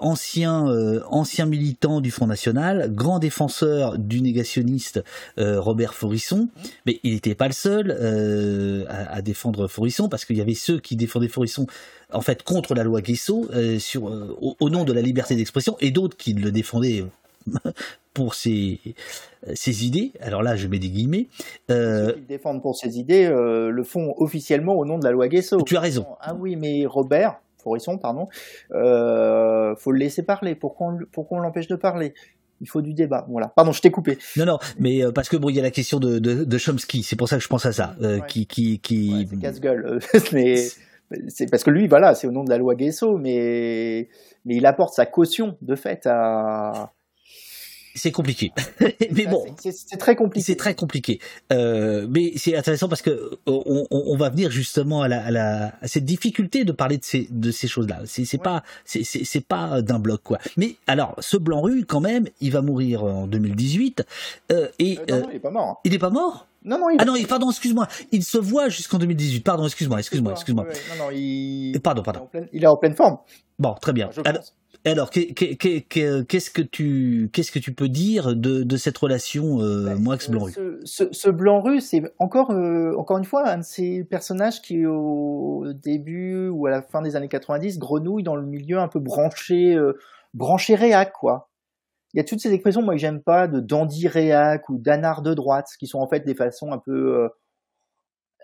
[0.00, 0.66] ancien,
[1.10, 5.02] ancien militant du Front National, grand défenseur du négationniste
[5.38, 6.48] Robert Forisson.
[6.84, 10.80] Mais il n'était pas le seul à, à, défendre Forisson parce qu'il y avait ceux
[10.80, 11.66] qui défendaient Forisson
[12.12, 15.76] en fait contre la loi Guesso euh, sur, euh, au, nom de la liberté d'expression
[15.80, 17.70] et d'autres qui le défendaient euh,
[18.14, 18.80] pour ses,
[19.54, 20.12] ses idées.
[20.20, 21.26] Alors là, je mets des guillemets.
[21.68, 25.28] Ceux qui le défendent pour ses idées le font officiellement au nom de la loi
[25.28, 25.60] Guesso.
[25.62, 26.06] Tu as raison.
[26.20, 28.28] Ah oui, mais Robert, Forisson, pardon,
[28.72, 30.54] euh, faut le laisser parler.
[30.54, 32.14] Pourquoi on, pourquoi on l'empêche de parler?
[32.62, 33.26] Il faut du débat.
[33.28, 33.48] Voilà.
[33.48, 34.16] Pardon, je t'ai coupé.
[34.38, 37.02] Non, non, mais parce que bon, il y a la question de, de, Chomsky.
[37.02, 37.94] C'est pour ça que je pense à ça.
[38.28, 39.28] Qui, qui, qui.
[39.28, 40.00] c'est casse-gueule.
[40.32, 40.68] mais
[41.28, 44.08] c'est parce que lui, voilà, c'est au nom de la loi Guesso, mais,
[44.44, 46.92] mais il apporte sa caution de fait à.
[47.94, 48.52] C'est compliqué,
[49.10, 50.44] mais bon, c'est très compliqué.
[50.44, 51.18] C'est très compliqué,
[51.50, 55.72] euh, mais c'est intéressant parce que on, on, va venir justement à, la, à, la,
[55.80, 58.02] à cette difficulté de parler de ces de ces choses-là.
[58.04, 60.36] C'est c'est pas c'est pas d'un bloc quoi.
[60.58, 64.04] Mais alors, ce blanc rue quand même, il va mourir en 2018
[64.52, 65.80] euh, et euh, non, il est pas mort.
[65.84, 66.46] Il est pas mort?
[66.66, 66.96] Non, non, il...
[67.00, 67.86] Ah non, pardon, excuse-moi.
[68.12, 69.40] Il se voit jusqu'en 2018.
[69.40, 70.64] Pardon, excuse-moi, excuse-moi, excuse-moi.
[70.64, 71.80] non, non, il...
[71.82, 72.28] Pardon, pardon.
[72.52, 73.18] Il est en pleine, forme.
[73.58, 74.10] Bon, très bien.
[74.84, 79.96] Alors, qu'est-ce que tu qu'est-ce que tu peux dire de, de cette relation euh, ben,
[79.96, 80.46] Moix euh, Blanc
[80.84, 84.86] ce, ce, Blanc Rue, c'est encore euh, encore une fois un de ces personnages qui
[84.86, 89.00] au début ou à la fin des années 90 grenouille dans le milieu un peu
[89.00, 89.98] branché euh,
[90.34, 91.45] branché réac quoi
[92.16, 95.22] il y a toutes ces expressions, moi, que j'aime pas, de dandy réac ou d'anard
[95.22, 97.28] de droite, qui sont en fait des façons un peu, euh,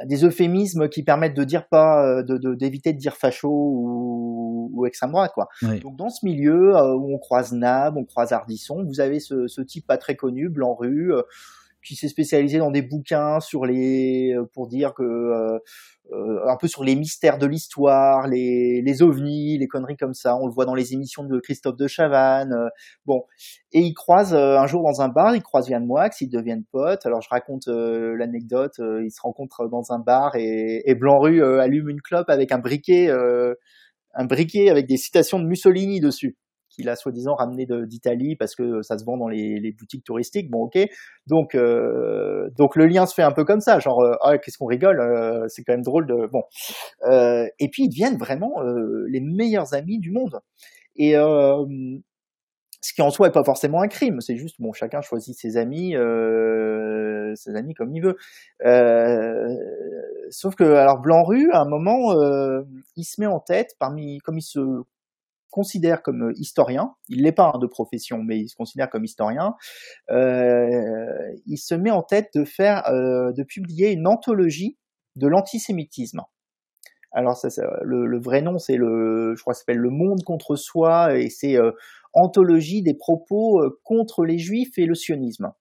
[0.05, 5.11] des euphémismes qui permettent de dire pas, de d'éviter de, dire facho ou, ou extrême
[5.11, 5.49] droite, quoi.
[5.83, 9.61] Donc dans ce milieu où on croise Nab, on croise Ardisson, vous avez ce, ce
[9.61, 11.13] type pas très connu, Blanc Rue
[11.85, 15.59] qui s'est spécialisé dans des bouquins sur les euh, pour dire que euh,
[16.13, 20.37] euh, un peu sur les mystères de l'histoire, les, les ovnis, les conneries comme ça.
[20.37, 22.55] On le voit dans les émissions de Christophe de Chavannes.
[23.07, 23.25] bon,
[23.73, 27.07] et il croise un jour dans un bar, il croise Yann Moix, ils deviennent potes.
[27.07, 28.75] Alors je raconte l'anecdote.
[28.79, 33.11] ils se rencontrent dans un bar et, et Blanc-Rue allume une clope avec un briquet,
[34.15, 36.37] un briquet avec des citations de Mussolini dessus
[36.73, 40.51] qu'il a soi-disant ramené d'Italie parce que ça se vend dans les, boutiques touristiques.
[40.51, 40.79] Bon, ok.
[41.27, 44.59] Donc, euh, donc le lien se fait un peu comme ça, genre, euh, ah, qu'est-ce
[44.59, 46.27] qu'on rigole, euh, c'est quand même drôle de.
[46.27, 46.43] Bon.
[47.59, 48.63] et puis ils deviennent vraiment
[49.09, 50.41] les meilleurs amis du monde.
[50.97, 51.15] Et
[52.85, 55.57] ce qui en soi est pas forcément un crime, c'est juste bon, chacun choisit ses
[55.57, 58.17] amis, amis comme il veut.
[60.31, 62.13] sauf que alors Blanc Rue, à un moment,
[62.97, 64.83] il se met en tête parmi, comme il se
[65.53, 69.55] considère comme euh, historien, il n'est pas de profession, mais il se considère comme historien,
[70.11, 70.83] euh,
[71.47, 74.79] il se met en tête de faire, euh, de publier une anthologie
[75.15, 76.23] de l'antisémitisme.
[77.13, 77.49] Alors ça,
[77.83, 81.59] le, vrai nom, c'est le, je crois, s'appelle Le Monde contre soi, et c'est
[82.15, 85.53] anthologie des propos contre les Juifs et le sionisme.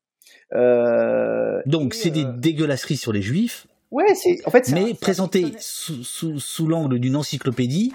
[1.66, 3.68] Donc c'est des dégueulasseries sur les Juifs.
[3.92, 4.72] Ouais, c'est en fait.
[4.72, 7.92] Mais présenté sous, sous, sous l'angle d'une encyclopédie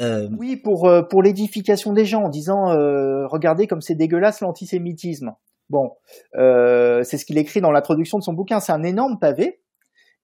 [0.00, 4.40] euh, oui, pour euh, pour l'édification des gens, en disant euh, regardez comme c'est dégueulasse
[4.40, 5.34] l'antisémitisme.
[5.70, 5.92] Bon,
[6.32, 8.58] c'est ce qu'il écrit dans l'introduction de son bouquin.
[8.58, 9.60] C'est un énorme pavé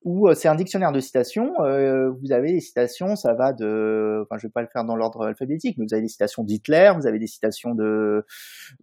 [0.03, 1.53] où c'est un dictionnaire de citations.
[1.59, 5.25] vous avez des citations, ça va de, enfin je vais pas le faire dans l'ordre
[5.25, 8.25] alphabétique, mais vous avez des citations d'Hitler, vous avez des citations de,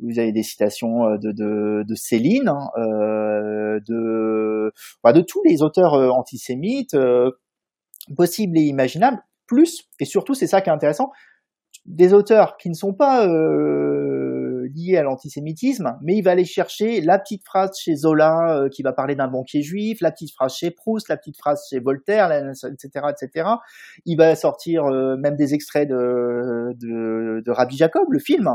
[0.00, 4.72] vous avez des citations de de, de Céline, hein, de,
[5.04, 6.96] de tous les auteurs antisémites
[8.16, 9.18] possibles et imaginables
[9.52, 11.10] plus, et surtout c'est ça qui est intéressant,
[11.84, 17.00] des auteurs qui ne sont pas euh, liés à l'antisémitisme, mais il va aller chercher
[17.00, 20.54] la petite phrase chez Zola euh, qui va parler d'un banquier juif, la petite phrase
[20.54, 23.48] chez Proust, la petite phrase chez Voltaire, etc., etc.
[24.06, 28.48] Il va sortir euh, même des extraits de, Rabbi Jacob, le film,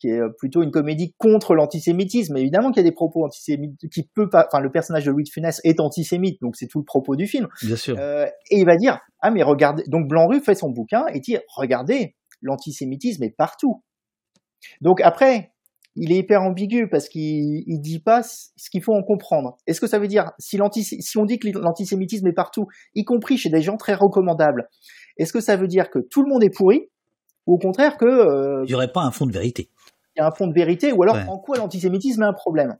[0.00, 2.36] qui est plutôt une comédie contre l'antisémitisme.
[2.36, 4.46] Évidemment qu'il y a des propos antisémites qui peut pas.
[4.50, 7.26] Enfin, le personnage de Louis de Funès est antisémite, donc c'est tout le propos du
[7.26, 7.46] film.
[7.62, 7.96] Bien sûr.
[7.98, 9.84] Euh, et il va dire ah mais regardez.
[9.88, 13.82] Donc Blanc-Rue fait son bouquin et dit regardez, l'antisémitisme est partout.
[14.80, 15.52] Donc après,
[15.96, 19.56] il est hyper ambigu parce qu'il il dit pas ce qu'il faut en comprendre.
[19.66, 23.36] Est-ce que ça veut dire si, si on dit que l'antisémitisme est partout, y compris
[23.36, 24.68] chez des gens très recommandables,
[25.16, 26.88] est-ce que ça veut dire que tout le monde est pourri
[27.46, 29.70] ou au contraire que euh, il n'y aurait pas un fond de vérité?
[30.16, 32.76] Il y a un fond de vérité, ou alors en quoi l'antisémitisme est un problème.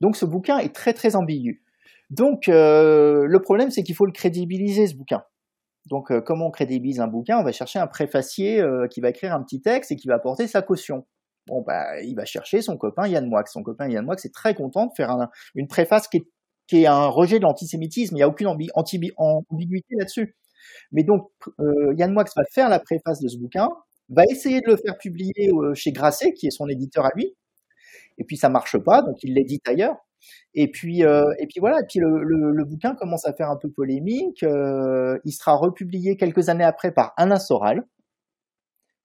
[0.00, 1.62] Donc ce bouquin est très très ambigu.
[2.10, 5.22] Donc euh, le problème c'est qu'il faut le crédibiliser ce bouquin.
[5.86, 7.38] Donc euh, comment on crédibilise un bouquin?
[7.38, 10.14] On va chercher un préfacier euh, qui va écrire un petit texte et qui va
[10.14, 11.06] apporter sa caution.
[11.46, 13.44] Bon bah il va chercher son copain Yann Moix.
[13.46, 15.16] Son copain Yann Moix est très content de faire
[15.54, 16.24] une préface qui
[16.72, 18.14] est, un rejet de l'antisémitisme.
[18.14, 20.36] Il n'y a aucune ambiguïté là-dessus.
[20.92, 21.30] Mais donc
[21.96, 23.68] Yann Moix va faire la préface de ce bouquin
[24.08, 27.34] va essayer de le faire publier euh, chez Grasset, qui est son éditeur à lui.
[28.18, 29.96] Et puis ça marche pas, donc il l'édite ailleurs.
[30.54, 31.24] Et puis, euh,
[31.58, 31.80] voilà.
[31.80, 34.42] Et puis le, bouquin commence à faire un peu polémique.
[34.42, 37.84] Euh, il sera republié quelques années après par Alain Soral.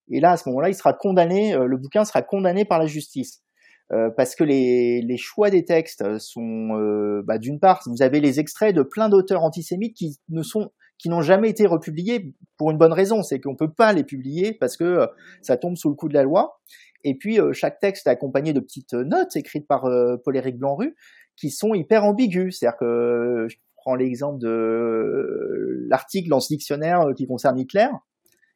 [0.10, 1.56] Et là, à ce moment-là, il sera condamné.
[1.58, 3.42] le bouquin sera condamné par la justice.
[3.90, 8.76] parce que les, les, choix des textes sont, bah, d'une part, vous avez les extraits
[8.76, 12.94] de plein d'auteurs antisémites qui ne sont qui n'ont jamais été republiés pour une bonne
[12.94, 15.08] raison, c'est qu'on peut pas les publier parce que euh,
[15.42, 16.60] ça tombe sous le coup de la loi.
[17.04, 20.96] Et puis euh, chaque texte est accompagné de petites notes écrites par euh, Paul-Éric Blanru
[21.36, 22.58] qui sont hyper ambiguës.
[22.58, 27.88] C'est-à-dire que je prends l'exemple de l'article dans ce dictionnaire qui concerne Hitler,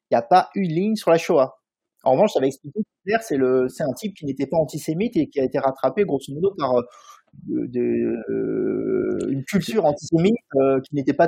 [0.10, 1.58] il n'y a pas une ligne sur la Shoah.
[2.04, 5.16] En revanche, ça va expliquer Hitler, c'est le, c'est un type qui n'était pas antisémite
[5.16, 6.74] et qui a été rattrapé grosso modo par
[7.48, 11.28] de, euh, une culture antisémite euh, qui n'était pas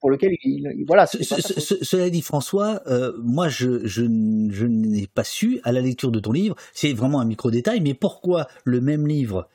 [0.00, 1.06] pour lequel il, voilà.
[1.06, 4.02] cela dit, François, euh, moi je, je,
[4.50, 7.80] je n'ai pas su à la lecture de ton livre, c'est vraiment un micro détail,
[7.80, 9.48] mais pourquoi le même livre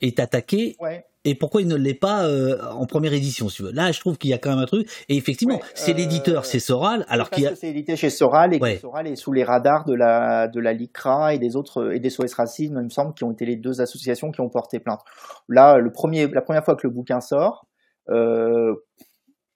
[0.00, 3.62] est attaqué ouais et pourquoi il ne l'est pas euh, en première édition si tu
[3.64, 3.72] veux?
[3.72, 4.88] Là, je trouve qu'il y a quand même un truc.
[5.08, 7.54] Et effectivement, c'est l'éditeur, c'est Soral, alors qu'il a...
[7.54, 10.72] c'est édité chez Soral et que Soral est sous les radars de la de la
[10.72, 13.56] LICRA et des autres et des SOS Racisme, il me semble, qui ont été les
[13.56, 15.00] deux associations qui ont porté plainte.
[15.48, 17.66] Là, le premier, la première fois que le bouquin sort,
[18.08, 18.74] euh,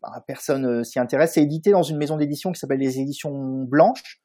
[0.03, 1.33] bah, personne s'y intéresse.
[1.33, 4.21] C'est édité dans une maison d'édition qui s'appelle les Éditions Blanches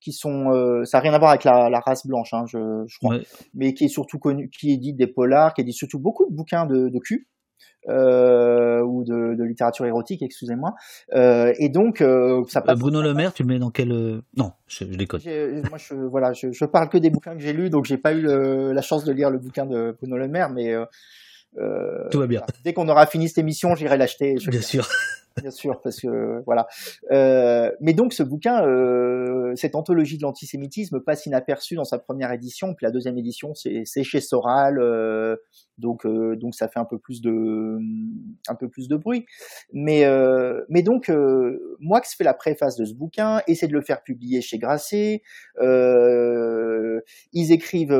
[0.00, 2.58] qui sont, euh, ça n'a rien à voir avec la, la race blanche, hein, je,
[2.86, 3.18] je crois,
[3.54, 6.66] mais qui est surtout connu, qui édite des polars, qui édite surtout beaucoup de bouquins
[6.66, 7.28] de, de cul.
[7.88, 10.74] euh, ou de, de, littérature érotique, excusez-moi.
[11.14, 12.78] Euh, et donc, euh, ça passe.
[12.78, 13.88] Bruno Le Maire, tu le mets dans quel
[14.36, 15.20] Non, je, je déconne.
[15.68, 18.12] Moi, je, voilà, je, je, parle que des bouquins que j'ai lus, donc j'ai pas
[18.12, 20.74] eu la chance de lire le bouquin de Bruno Le Maire, mais
[22.10, 22.42] tout va bien.
[22.64, 24.36] Dès qu'on aura fini cette émission, j'irai l'acheter.
[24.46, 24.86] Bien sûr
[25.40, 26.66] bien sûr, parce que voilà.
[27.10, 32.32] Euh, mais donc ce bouquin, euh, cette anthologie de l'antisémitisme passe inaperçue dans sa première
[32.32, 35.36] édition, puis la deuxième édition, c'est chez Soral, euh,
[35.78, 37.78] donc euh, donc ça fait un peu plus de
[38.48, 39.26] un peu plus de bruit.
[39.72, 43.72] Mais euh, mais donc euh, moi qui fais la préface de ce bouquin, essaie de
[43.72, 45.22] le faire publier chez Grasset.
[47.32, 47.98] ils écrivent,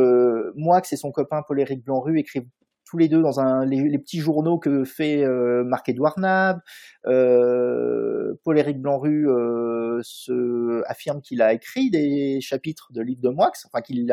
[0.57, 2.47] moi que c'est son copain Paul-Éric Blanru, écrivent
[2.91, 6.61] tous les deux dans les, petits journaux que fait euh, Marc-Édouard Nab.
[7.07, 13.81] Euh, Paul-Éric Blanru euh, affirme qu'il a écrit des chapitres de livres de Moix, enfin
[13.81, 14.07] qu'il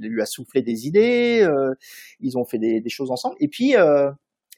[0.00, 1.48] lui a soufflé des idées.
[2.20, 3.34] Ils ont fait des, choses ensemble.
[3.40, 3.74] Et puis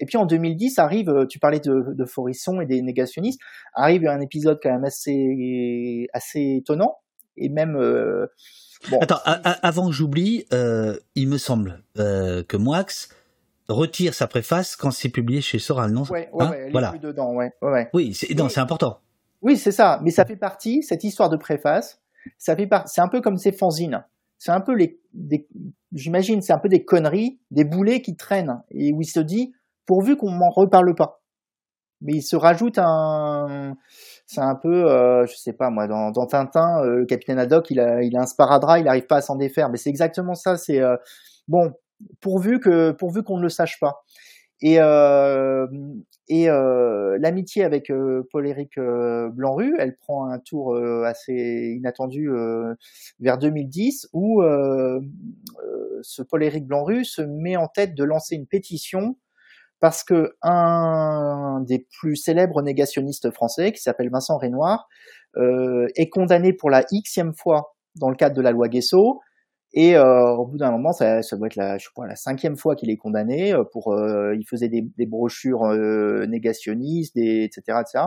[0.00, 3.40] et puis en 2010 arrive, tu parlais de, de Forisson et des négationnistes,
[3.74, 6.96] arrive un épisode quand même assez assez étonnant
[7.38, 7.78] et même.
[9.00, 10.44] Attends, avant que j'oublie,
[11.14, 12.84] il me semble que Moix
[13.68, 16.88] retire sa préface quand c'est publié chez Soral, non ouais, ouais, hein elle voilà.
[16.88, 17.88] Est plus dedans, ouais, ouais.
[17.94, 19.00] Oui, c'est, non, c'est important.
[19.42, 20.00] Oui, c'est ça.
[20.02, 22.00] Mais ça fait partie, cette histoire de préface,
[22.38, 24.04] ça fait c'est un peu comme ces fanzines.
[24.38, 25.46] C'est un peu les, des,
[25.92, 29.54] j'imagine, c'est un peu des conneries, des boulets qui traînent et où il se dit,
[29.86, 31.22] pourvu qu'on m'en reparle pas.
[32.00, 33.76] Mais il se rajoute un,
[34.26, 37.70] c'est un peu, euh, je sais pas moi, dans, dans Tintin, euh, le capitaine Haddock,
[37.70, 39.70] il a, il a un sparadrap, il n'arrive pas à s'en défaire.
[39.70, 40.56] Mais c'est exactement ça.
[40.56, 40.96] C'est euh,
[41.48, 41.72] bon,
[42.20, 44.04] pourvu que pourvu qu'on ne le sache pas.
[44.60, 45.66] Et, euh,
[46.28, 52.30] et euh, l'amitié avec euh, Paul-Éric Blanru, elle prend un tour assez inattendu
[53.20, 54.42] vers 2010, où
[56.02, 59.16] ce Paul-Éric Blanru se met en tête de lancer une pétition
[59.80, 64.88] parce que un des plus célèbres négationnistes français, qui s'appelle Vincent Renoir,
[65.36, 69.20] est condamné pour la xème fois dans le cadre de la loi Guesso,
[69.76, 72.56] et euh, au bout d'un moment, ça, ça, doit être la, je crois, la cinquième
[72.56, 73.92] fois qu'il est condamné euh, pour.
[73.92, 75.66] Euh, il faisait des, des brochures
[76.28, 78.06] négationnistes, des, etc., etc.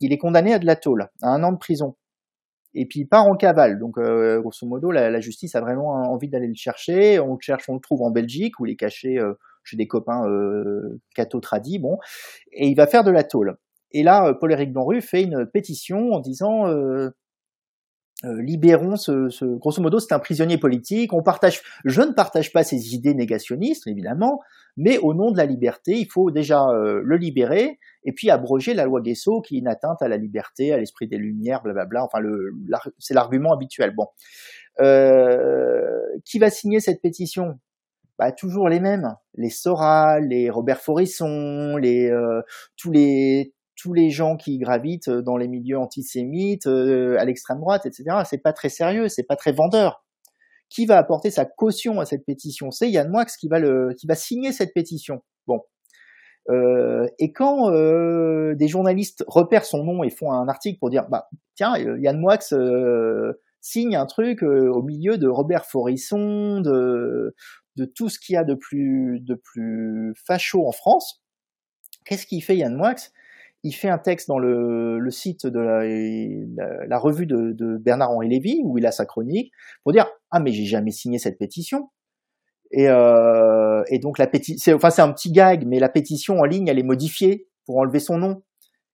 [0.00, 1.96] il est condamné à de la tôle, à un an de prison.
[2.74, 3.78] Et puis il part en cavale.
[3.78, 7.20] Donc grosso modo, la, la, justice a vraiment envie d'aller le chercher.
[7.20, 9.20] On le cherche, on le trouve en Belgique où il est caché
[9.62, 11.78] chez des copains euh, catho tradis.
[11.78, 11.98] Bon,
[12.52, 13.56] et il va faire de la tôle.
[13.92, 16.66] Et là, Paul-Éric Blanru fait une pétition en disant
[18.24, 21.14] euh, libérons ce, grosso modo c'est un prisonnier politique.
[21.14, 24.40] On partage je ne partage pas ses idées négationnistes évidemment
[24.76, 28.74] mais au nom de la liberté il faut déjà euh, le libérer et puis abroger
[28.74, 32.04] la loi Guesso qui est une atteinte à la liberté à l'esprit des lumières blablabla
[32.04, 32.52] enfin le
[32.98, 33.94] c'est l'argument habituel.
[33.94, 34.06] Bon.
[34.80, 37.58] Euh, qui va signer cette pétition?
[38.18, 39.14] Bah, toujours les mêmes.
[39.34, 42.42] Les Soral les Robert Forisson les euh,
[42.76, 47.60] tous les tous les gens qui gravitent euh, dans les milieux antisémites, euh, à l'extrême
[47.60, 48.04] droite, etc.
[48.28, 50.04] C'est pas très sérieux, c'est pas très vendeur.
[50.68, 52.70] Qui va apporter sa caution à cette pétition?
[52.70, 55.22] C'est Yann Moix qui va signer cette pétition.
[55.48, 55.62] Bon.
[56.48, 61.28] Euh, et quand des journalistes repèrent son nom et font un article pour dire, bah
[61.56, 62.38] tiens, Yann Moix
[63.60, 67.34] signe un truc au milieu de Robert Forisson, de,
[67.74, 71.20] de tout ce qu'il y a de plus, de plus facho en France.
[72.04, 72.94] Qu'est-ce qu'il fait Yann Moix?
[73.62, 78.86] Il fait un texte dans le, site de la, revue de, Bernard-Henri Lévy, où il
[78.86, 79.52] a sa chronique,
[79.82, 81.90] pour dire «Ah, mais j'ai jamais signé cette pétition».
[82.72, 86.44] Et, euh, et donc la pétition, enfin c'est un petit gag, mais la pétition en
[86.44, 88.44] ligne, elle est modifiée pour enlever son nom.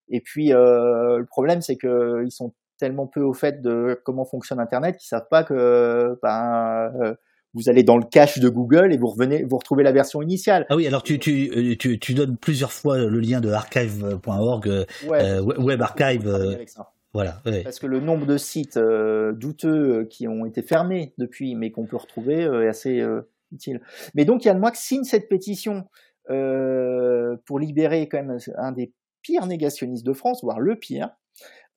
[0.09, 4.25] Et puis euh, le problème, c'est que ils sont tellement peu au fait de comment
[4.25, 7.15] fonctionne Internet qu'ils savent pas que ben, euh,
[7.57, 10.67] vous allez dans le cache de Google et vous revenez, vous retrouvez la version initiale.
[10.69, 14.69] Ah oui, alors tu, tu, euh, tu, tu donnes plusieurs fois le lien de archive.org,
[14.69, 16.29] euh, euh, web archive.
[17.15, 17.41] voilà.
[17.65, 21.97] Parce que le nombre de sites douteux qui ont été fermés depuis, mais qu'on peut
[21.97, 23.03] retrouver, est assez
[23.51, 23.81] utile.
[24.15, 25.87] Mais donc Yann Moix signe cette pétition
[26.27, 28.93] pour libérer quand même un des
[29.23, 31.09] pires négationnistes de France, voire le pire,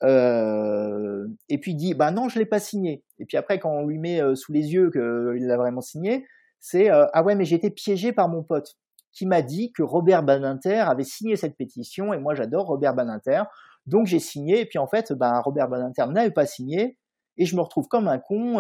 [0.04, 3.04] euh, et puis dit bah non je l'ai pas signé.
[3.20, 6.26] Et puis après quand on lui met euh, sous les yeux qu'il l'a vraiment signé
[6.60, 8.78] c'est euh, ah ouais mais j'ai été piégé par mon pote
[9.12, 13.44] qui m'a dit que Robert Badinter avait signé cette pétition et moi j'adore Robert Badinter.
[13.88, 16.98] Donc j'ai signé et puis en fait bah, Robert Badinter n'avait pas signé
[17.38, 18.60] et je me retrouve comme un con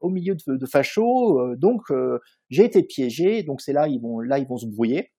[0.00, 1.56] au milieu de, de fachos.
[1.56, 1.82] Donc
[2.48, 3.42] j'ai été piégé.
[3.42, 5.12] Donc c'est là ils vont là ils vont se brouiller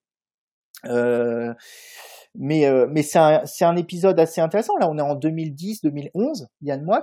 [2.34, 4.76] mais, euh, mais c'est un, un, épisode assez intéressant.
[4.78, 7.02] Là, on est en 2010-2011, Yann Moix.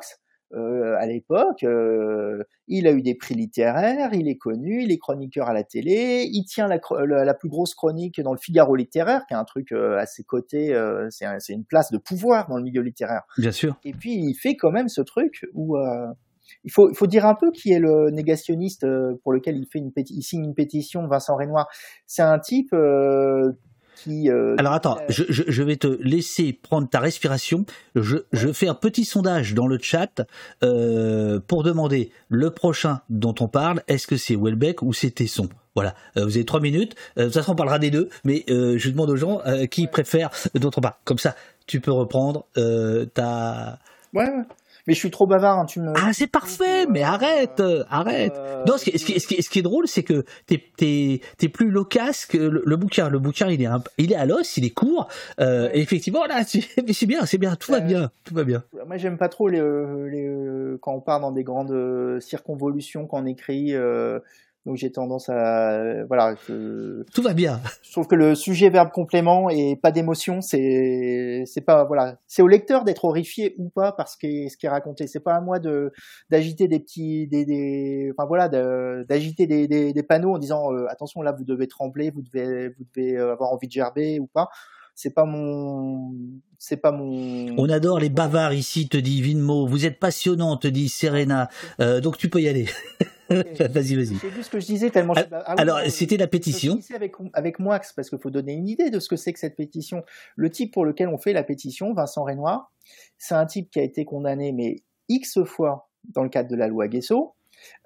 [0.54, 1.64] euh, à l'époque.
[1.64, 5.64] Euh, il a eu des prix littéraires, il est connu, il est chroniqueur à la
[5.64, 6.80] télé, il tient la,
[7.26, 10.24] la, plus grosse chronique dans le Figaro littéraire, qui est un truc euh, à ses
[10.24, 10.74] côtés,
[11.10, 13.24] c'est une place de pouvoir dans le milieu littéraire.
[13.38, 13.78] Bien sûr.
[13.84, 15.78] Et puis il fait quand même ce truc où
[16.64, 18.86] il faut, il faut dire un peu qui est le négationniste
[19.24, 21.68] pour lequel il fait une il signe une pétition, Vincent Renoir.
[22.08, 22.74] C'est un type
[24.08, 27.66] euh, Alors attends, je, je, vais te laisser prendre ta respiration.
[27.96, 30.22] Je, je fais un petit sondage dans le chat
[30.64, 33.82] euh, pour demander le prochain dont on parle.
[33.88, 35.50] Est-ce que c'est Welbeck ou c'est Tesson?
[35.76, 36.96] Voilà, euh, vous avez trois minutes.
[37.18, 40.82] de toute façon, on parlera des deux, mais je demande aux gens qui préfèrent d'autres
[40.82, 41.00] part.
[41.04, 41.36] Comme ça,
[41.68, 42.46] tu peux reprendre
[43.14, 43.80] ta.
[44.14, 44.30] Ouais.
[44.88, 45.94] Mais je suis trop bavard, hein, tu me.
[45.96, 48.34] Ah, c'est parfait, mais arrête, euh, arrête.
[48.36, 50.62] Euh, non, ce qui, ce, qui, ce, qui, ce qui, est drôle, c'est que t'es,
[50.78, 53.10] t'es, t'es plus loquace que le, bouquin.
[53.10, 55.08] Le bouquin, il est, il est à l'os, il est court.
[55.40, 58.64] Euh, et effectivement, là, c'est bien, c'est bien, tout va bien, tout va bien.
[58.86, 63.26] Moi, j'aime pas trop les, les, quand on part dans des grandes circonvolutions, quand on
[63.26, 63.74] écrit.
[64.66, 66.36] Donc j'ai tendance à voilà.
[66.48, 67.62] Tout va bien.
[67.84, 72.18] Je trouve que le sujet verbe complément et pas d'émotion, c'est c'est pas voilà.
[72.28, 75.06] C'est au lecteur d'être horrifié ou pas parce que ce qui est raconté.
[75.08, 75.92] C'est pas à moi de
[76.32, 80.88] d'agiter des petits des, des enfin voilà d'agiter des, des, des, panneaux en disant euh,
[80.90, 84.26] attention là vous devez trembler, vous devez vous devez euh, avoir envie de gerber ou
[84.26, 84.50] pas
[84.96, 86.14] c'est pas mon
[86.58, 90.68] c'est pas mon on adore les bavards ici te dit Vinmo vous êtes passionnant te
[90.68, 91.50] dit Serena
[91.82, 92.68] euh, donc tu peux y aller
[93.30, 94.16] vas-y vas-y.
[94.16, 96.80] C'est juste ce que je disais tellement ah, alors c'était la pétition.
[96.94, 99.56] avec avec moi parce qu'il faut donner une idée de ce que c'est que cette
[99.56, 100.04] pétition.
[100.36, 102.72] Le type pour lequel on fait la pétition Vincent Renoir
[103.18, 106.68] c'est un type qui a été condamné mais x fois dans le cadre de la
[106.68, 107.36] loi Guesso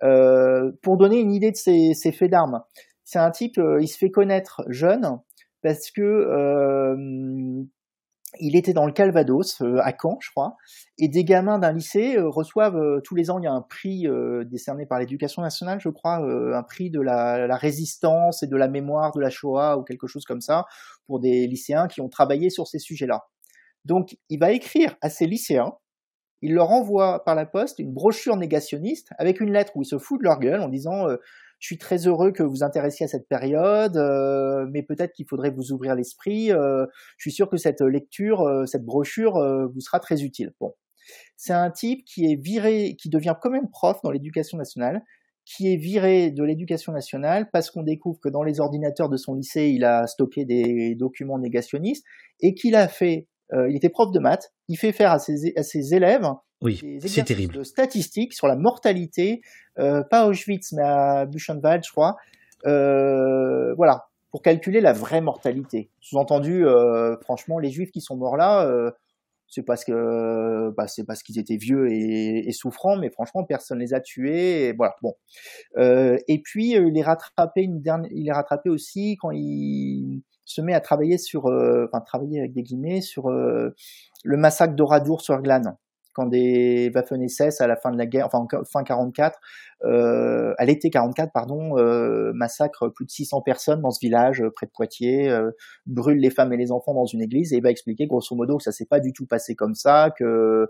[0.03, 2.61] euh, pour donner une idée de ses, ses faits d'armes.
[3.05, 5.19] C'est un type, euh, il se fait connaître jeune,
[5.61, 7.63] parce que euh,
[8.39, 10.55] il était dans le Calvados, euh, à Caen, je crois,
[10.97, 14.05] et des gamins d'un lycée euh, reçoivent tous les ans, il y a un prix
[14.45, 18.67] décerné par l'éducation nationale, je crois, un prix de la, la, résistance et de la
[18.67, 20.65] mémoire de la Shoah ou quelque chose comme ça,
[21.07, 23.25] pour des lycéens qui ont travaillé sur ces sujets-là.
[23.85, 25.73] Donc, il va écrire à ces lycéens,
[26.41, 29.97] il leur envoie par la poste une brochure négationniste avec une lettre où il se
[29.97, 31.07] fout de leur gueule en disant
[31.59, 35.51] je suis très heureux que vous intéressiez à cette période, euh, mais peut-être qu'il faudrait
[35.51, 36.51] vous ouvrir l'esprit.
[36.51, 36.85] Euh,
[37.17, 39.33] je suis sûr que cette lecture, euh, cette brochure
[39.73, 40.53] vous sera très utile.
[40.59, 40.73] Bon,
[41.35, 45.03] c'est un type qui est viré, qui devient quand même prof dans l'éducation nationale,
[45.45, 49.35] qui est viré de l'éducation nationale parce qu'on découvre que dans les ordinateurs de son
[49.35, 52.05] lycée, il a stocké des documents négationnistes
[52.39, 55.63] et qu'il a fait, il était prof de maths, il fait faire à ses, à
[55.63, 56.29] ses élèves
[56.61, 57.55] oui, c'est terrible.
[57.55, 59.41] De statistiques sur la mortalité,
[59.77, 62.17] euh, pas à Auschwitz, mais à Buchenwald, je crois.
[62.65, 65.89] Euh, voilà, pour calculer la vraie mortalité.
[66.01, 68.91] Sous-entendu, euh, franchement, les Juifs qui sont morts là, euh,
[69.47, 73.79] c'est parce que bah, c'est parce qu'ils étaient vieux et, et, souffrants, mais franchement, personne
[73.79, 74.67] les a tués.
[74.67, 75.13] Et voilà, bon.
[75.77, 80.61] Euh, et puis, il est rattrapé une dernière, il est rattrapé aussi quand il se
[80.61, 85.75] met à travailler sur, enfin travailler avec des guillemets sur le massacre d'Oradour sur Glane
[86.13, 89.39] quand des Waffen-SS à la fin de la guerre, enfin fin 44,
[89.85, 94.49] euh, à l'été 44 pardon, euh, massacre plus de 600 personnes dans ce village euh,
[94.49, 95.51] près de Poitiers, euh,
[95.85, 98.57] brûle les femmes et les enfants dans une église et il va expliquer grosso modo
[98.57, 100.67] que ça s'est pas du tout passé comme ça, que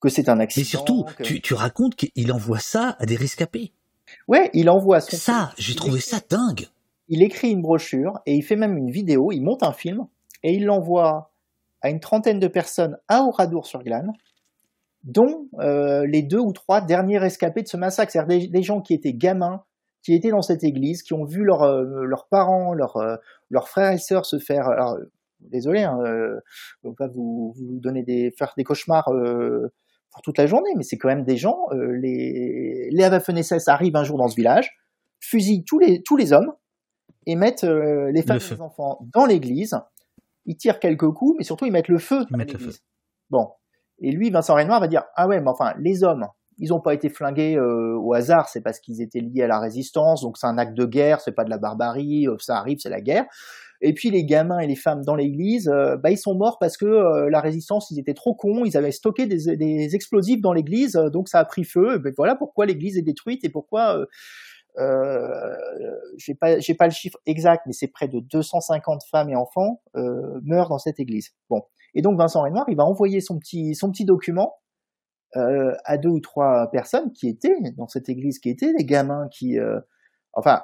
[0.00, 0.62] que c'est un accident.
[0.62, 3.72] Et surtout, tu, tu racontes qu'il envoie ça à des rescapés.
[4.26, 5.52] Ouais, il envoie son ça.
[5.56, 6.66] J'ai trouvé ça dingue.
[7.14, 9.32] Il écrit une brochure et il fait même une vidéo.
[9.32, 10.06] Il monte un film
[10.42, 11.30] et il l'envoie
[11.82, 14.12] à une trentaine de personnes à Oradour-sur-Glane
[15.04, 18.94] dont euh, les deux ou trois derniers rescapés de ce massacre, c'est-à-dire des, gens qui
[18.94, 19.62] étaient gamins,
[20.02, 23.16] qui étaient dans cette église, qui ont vu leurs euh, parents, leurs euh,
[23.50, 24.66] leurs frères et sœurs se faire.
[24.66, 24.96] Alors,
[25.40, 26.40] désolé, hein, euh,
[26.96, 31.08] pas vous vous donner des faire des cauchemars pour toute la journée, mais c'est quand
[31.08, 31.58] même des gens.
[31.74, 34.70] les les Waffen-SS arrivent un jour dans ce village,
[35.20, 36.54] fusillent tous les hommes
[37.26, 39.78] et mettent les femmes et les enfants dans l'église.
[40.44, 42.82] Ils tirent quelques coups, mais surtout ils mettent le feu dans l'église.
[43.30, 43.48] Bon,
[44.00, 46.26] et lui, Vincent Renoir va dire ah ouais, mais enfin les hommes,
[46.58, 49.58] ils n'ont pas été flingués euh, au hasard, c'est parce qu'ils étaient liés à la
[49.58, 52.78] résistance, donc c'est un acte de guerre, c'est pas de la barbarie, euh, ça arrive,
[52.80, 53.24] c'est la guerre.
[53.80, 56.76] Et puis les gamins et les femmes dans l'église, euh, bah ils sont morts parce
[56.76, 60.92] que la résistance, ils étaient trop cons, ils avaient stocké des, des explosifs dans l'église,
[61.12, 61.98] donc ça a pris feu.
[61.98, 64.04] Ben voilà pourquoi l'église est détruite et pourquoi.
[64.78, 65.54] Euh,
[66.16, 69.82] j'ai pas j'ai pas le chiffre exact, mais c'est près de 250 femmes et enfants
[69.94, 71.30] meurent dans cette église.
[71.50, 71.62] Bon,
[71.94, 74.56] et donc Vincent Renoir, il va envoyer son petit, son petit document
[75.36, 79.28] euh, à deux ou trois personnes qui étaient dans cette église, qui étaient des gamins
[79.30, 79.80] qui, euh,
[80.34, 80.62] enfin,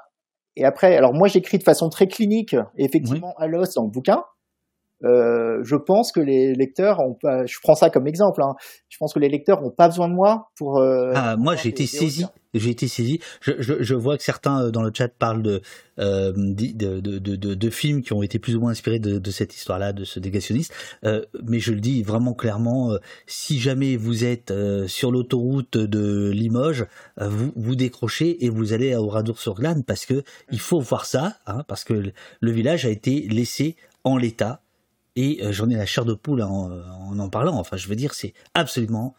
[0.56, 4.24] et après, alors moi j'écris de façon très clinique, effectivement à l'os dans le bouquin,
[5.04, 8.54] euh, je pense que les lecteurs ont pas, je prends ça comme exemple, hein,
[8.98, 10.78] je pense que les lecteurs ont pas besoin de moi pour.
[10.78, 12.26] Euh, ah, moi, j'ai été saisi.
[12.52, 13.20] J'ai été saisi.
[13.42, 15.60] Je, vois que certains euh, dans le chat parlent de,
[16.00, 19.30] euh, de, de, de, de, films qui ont été plus ou moins inspirés de, de
[19.30, 20.74] cette histoire-là, de ce négationniste.
[21.04, 22.90] Mais je le dis vraiment clairement,
[23.28, 24.52] si jamais vous êtes
[24.88, 26.86] sur l'autoroute de Limoges,
[27.20, 31.62] vous vous décrochez et vous allez à Oradour-sur-Glane parce que il faut voir ça, hein,
[31.68, 31.92] parce que
[32.40, 34.62] le village a été laissé en l'état
[35.18, 36.70] et euh, j'en ai la chair de poule en,
[37.18, 37.56] en, parlant.
[37.58, 39.16] Enfin, je veux dire, c'est absolument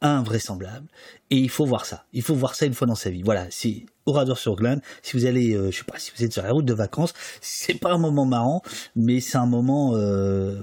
[0.00, 0.88] invraisemblable.
[1.30, 2.04] Et il faut voir ça.
[2.12, 3.22] Il faut voir ça une fois dans sa vie.
[3.22, 4.80] Voilà, c'est Orador sur Glane.
[5.02, 7.14] Si vous allez, euh, je sais pas, si vous êtes sur la route de vacances,
[7.40, 8.60] c'est pas un moment marrant,
[8.96, 10.58] mais c'est un moment euh,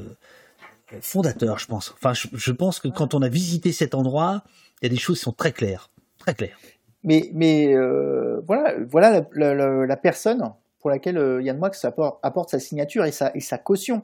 [0.99, 1.93] fondateur, je pense.
[1.93, 4.43] Enfin, je, pense que quand on a visité cet endroit,
[4.81, 6.57] il y a des choses qui sont très claires, très claires.
[7.05, 7.73] Mais, mais
[8.45, 10.43] voilà, voilà la, personne
[10.81, 11.71] pour laquelle Yann Moix
[12.21, 14.01] apporte, sa signature et sa caution.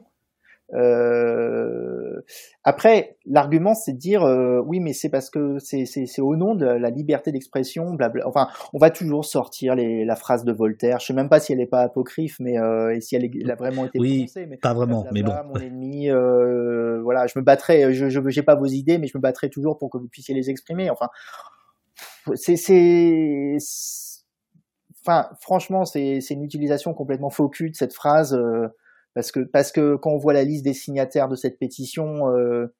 [0.72, 2.22] Euh,
[2.64, 6.64] après, l'argument, c'est de dire euh, oui, mais c'est parce que c'est au nom de
[6.64, 8.26] la liberté d'expression, blabla.
[8.26, 11.00] Enfin, on va toujours sortir les, la phrase de Voltaire.
[11.00, 13.50] Je sais même pas si elle est pas apocryphe, mais euh, et si elle, elle,
[13.50, 15.04] a vraiment été oui, mais pas vraiment.
[15.12, 17.92] mais bon, mon ennemi, euh, voilà, je me battrai.
[17.92, 20.34] Je, je j'ai pas vos idées, mais je me battrai toujours pour que vous puissiez
[20.34, 20.88] les exprimer.
[20.90, 21.08] Enfin,
[22.34, 23.58] c'est c'est
[25.06, 28.34] enfin, franchement, c'est une utilisation complètement faux de cette phrase.
[28.34, 28.68] Euh,
[29.14, 32.74] parce que parce que quand on voit la liste des signataires de cette pétition, euh,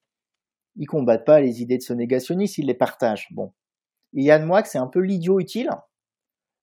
[0.77, 3.29] ils combattent pas les idées de ce négationniste, ils les partagent.
[3.33, 3.53] Bon,
[4.15, 5.71] et Yann Moix, c'est un peu l'idiot utile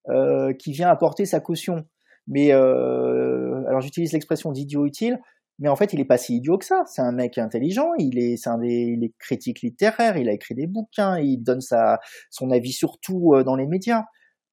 [0.10, 1.86] euh, qui vient apporter sa caution.
[2.28, 5.20] Mais euh, alors j'utilise l'expression d'idiot utile,
[5.60, 6.84] mais en fait il est pas si idiot que ça.
[6.88, 10.34] C'est un mec intelligent, il est, c'est un des, il est critique littéraire, il a
[10.34, 12.00] écrit des bouquins, il donne sa,
[12.30, 14.06] son avis sur tout euh, dans les médias.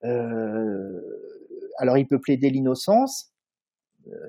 [0.05, 1.01] Euh,
[1.79, 3.33] alors il peut plaider l'innocence,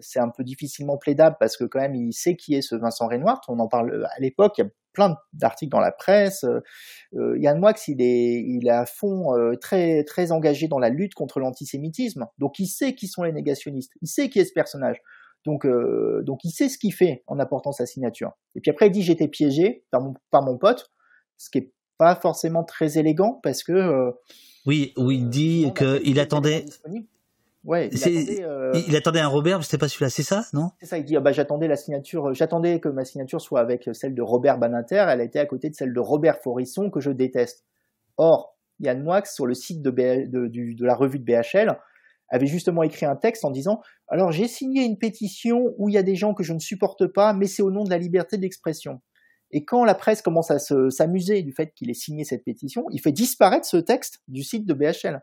[0.01, 3.07] c'est un peu difficilement plaidable parce que quand même il sait qui est ce Vincent
[3.07, 3.41] Renoir.
[3.47, 6.43] On en parle euh, à l'époque, il y a plein d'articles dans la presse.
[7.13, 11.13] Euh, Yann Moix, il est, il est à fond très très engagé dans la lutte
[11.13, 12.27] contre l'antisémitisme.
[12.37, 15.01] Donc il sait qui sont les négationnistes, il sait qui est ce personnage.
[15.45, 15.65] Donc
[16.23, 18.31] donc il sait ce qu'il fait en apportant sa signature.
[18.55, 20.91] Et puis après il dit j'étais piégé par mon par mon pote,
[21.37, 24.11] ce qui est pas forcément très élégant parce que
[24.65, 26.65] oui, où il dit qu'il attendait
[27.69, 28.71] Ouais, il attendait, euh...
[28.87, 30.71] il attendait, un Robert, c'était pas celui-là, c'est ça, non?
[30.79, 33.87] C'est ça, il dit ah bah j'attendais la signature, j'attendais que ma signature soit avec
[33.93, 36.99] celle de Robert Banater, elle a été à côté de celle de Robert Forisson que
[36.99, 37.67] je déteste.
[38.17, 41.77] Or, Yann Moix sur le site de, de, de, la revue de BHL
[42.29, 45.99] avait justement écrit un texte en disant alors j'ai signé une pétition où il y
[45.99, 48.39] a des gens que je ne supporte pas, mais c'est au nom de la liberté
[48.39, 48.99] d'expression.
[49.51, 52.99] Et quand la presse commence à s'amuser du fait qu'il ait signé cette pétition, il
[52.99, 55.21] fait disparaître ce texte du site de BHL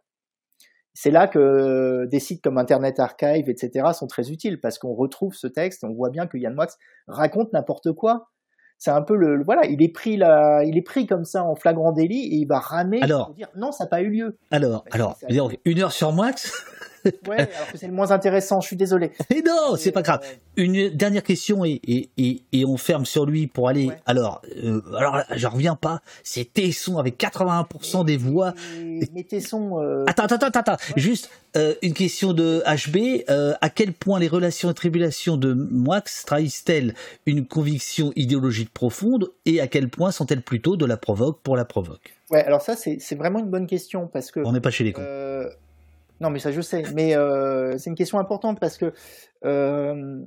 [0.98, 5.34] c'est là que des sites comme Internet Archive, etc., sont très utiles parce qu'on retrouve
[5.34, 6.68] ce texte, on voit bien que Yann Moix
[7.06, 8.30] raconte n'importe quoi.
[8.78, 11.54] C'est un peu le, voilà, il est pris là, il est pris comme ça en
[11.54, 14.38] flagrant délit et il va ramer pour dire non, ça n'a pas eu lieu.
[14.50, 15.18] Alors, alors,
[15.66, 16.32] une heure sur Moix?
[17.28, 19.12] Ouais, alors que c'est le moins intéressant, je suis désolé.
[19.30, 20.20] Mais non, c'est pas grave.
[20.24, 23.90] Euh, Une dernière question et, et, et, et, on ferme sur lui pour aller.
[24.06, 26.00] Alors, euh, alors, j'en reviens pas.
[26.22, 28.54] C'est Tesson avec 81% des voix.
[28.78, 29.80] Mais Tesson.
[29.82, 30.04] Euh...
[30.06, 30.76] Attends, attends, attends, attends.
[30.96, 33.24] Juste euh, une question de HB.
[33.60, 36.94] À quel point les relations et tribulations de Moix trahissent-elles
[37.26, 41.64] une conviction idéologique profonde et à quel point sont-elles plutôt de la provoque pour la
[41.64, 42.14] provoque?
[42.30, 44.40] Ouais, alors ça, c'est vraiment une bonne question parce que.
[44.40, 45.02] On n'est pas chez les cons.
[46.20, 46.82] Non, mais ça, je sais.
[46.94, 48.92] Mais euh, c'est une question importante parce que
[49.44, 50.24] euh,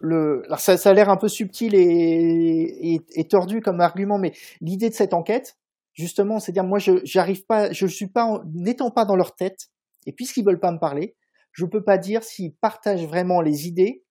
[0.00, 4.18] le, alors ça, ça a l'air un peu subtil et, et, et, tordu comme argument,
[4.18, 5.56] mais l'idée de cette enquête,
[5.92, 9.68] justement, c'est dire moi, je j'arrive pas, je suis pas, n'étant pas dans leur tête,
[10.06, 11.16] et puisqu'ils veulent pas me parler,
[11.52, 14.04] je peux pas dire s'ils partagent vraiment les idées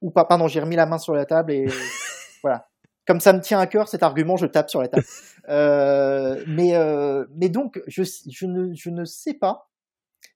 [0.00, 0.24] ou pas.
[0.24, 1.66] Pardon, j'ai remis la main sur la table et
[2.42, 2.68] voilà.
[3.06, 5.04] Comme ça me tient à cœur cet argument, je tape sur la table.
[5.48, 9.70] Euh, mais euh, mais donc je je ne je ne sais pas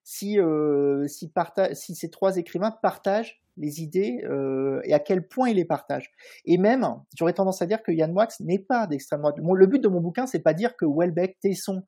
[0.03, 1.31] si, euh, si,
[1.73, 6.11] si, ces trois écrivains partagent les idées euh, et à quel point ils les partagent.
[6.45, 9.35] Et même, j'aurais tendance à dire que Yann Moix n'est pas d'extrême droite.
[9.37, 11.83] le but de mon bouquin, c'est pas dire que Welbeck, Tesson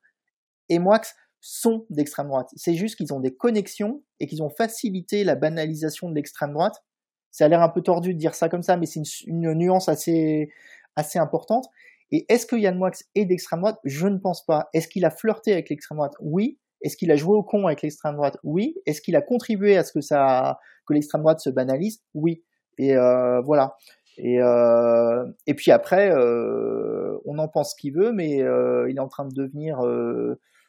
[0.68, 1.02] et Moix
[1.40, 2.48] sont d'extrême droite.
[2.56, 6.82] C'est juste qu'ils ont des connexions et qu'ils ont facilité la banalisation de l'extrême droite.
[7.30, 9.88] Ça a l'air un peu tordu de dire ça comme ça, mais c'est une, nuance
[9.88, 10.50] assez,
[10.94, 11.66] assez importante.
[12.10, 13.78] Et est-ce que Yann Moix est d'extrême droite?
[13.84, 14.68] Je ne pense pas.
[14.72, 16.14] Est-ce qu'il a flirté avec l'extrême droite?
[16.20, 16.58] Oui.
[16.82, 18.38] Est-ce qu'il a joué au con avec l'extrême droite?
[18.44, 18.76] Oui.
[18.86, 22.02] Est-ce qu'il a contribué à ce que ça, que l'extrême droite se banalise?
[22.14, 22.44] Oui.
[22.78, 23.76] Et euh, voilà.
[24.18, 29.00] Et, euh, et puis après, euh, on en pense ce qu'il veut, mais il est
[29.00, 29.80] en train de devenir,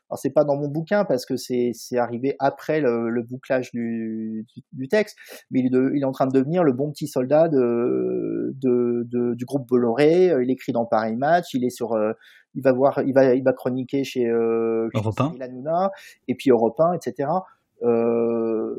[0.09, 3.71] Alors c'est pas dans mon bouquin parce que c'est c'est arrivé après le, le bouclage
[3.71, 5.17] du, du, du, texte,
[5.51, 8.53] mais il est, de, il est en train de devenir le bon petit soldat de,
[8.55, 10.33] de, de du groupe Bolloré.
[10.41, 12.13] Il écrit dans Paris Match, il est sur, euh,
[12.55, 14.87] il va voir, il va il va chroniquer chez euh,
[15.19, 15.89] 1.
[16.29, 17.29] et puis Europe 1, etc.
[17.83, 18.75] Euh,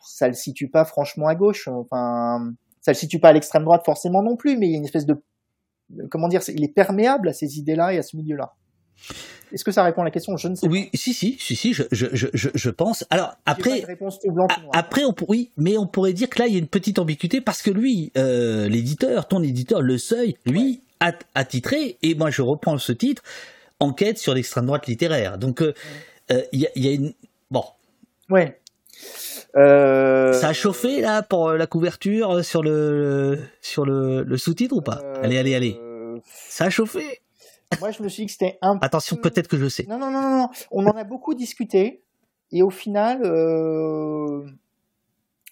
[0.00, 1.66] ça le situe pas franchement à gauche.
[1.66, 2.52] Enfin,
[2.82, 4.84] ça le situe pas à l'extrême droite forcément non plus, mais il y a une
[4.84, 5.22] espèce de
[6.10, 8.54] comment dire, il est perméable à ces idées-là et à ce milieu-là.
[9.52, 10.36] Est-ce que ça répond à la question?
[10.36, 10.98] Je ne sais oui, pas.
[10.98, 13.04] si, si, si, si, je, je, je, je pense.
[13.10, 13.84] Alors après,
[14.72, 17.40] après, on oui, mais on pourrait dire que là, il y a une petite ambiguïté
[17.40, 22.30] parce que lui, euh, l'éditeur, ton éditeur, Le Seuil, lui, a, a, titré, et moi
[22.30, 23.22] je reprends ce titre,
[23.80, 25.36] Enquête sur l'extrême droite littéraire.
[25.36, 25.74] Donc, euh,
[26.30, 27.12] euh, il euh, y, y, a une.
[27.50, 27.64] Bon.
[28.30, 28.58] Ouais.
[29.54, 35.00] Ça a chauffé là pour la couverture sur le sur le, le sous-titre ou pas?
[35.22, 35.80] Allez, allez, allez.
[36.48, 37.20] Ça a chauffé.
[37.80, 38.78] Moi, je me suis dit que c'était un.
[38.80, 39.84] Attention, peut-être que je sais.
[39.88, 42.02] Non, non, non, non, On en a beaucoup discuté.
[42.52, 44.46] Et au final, euh...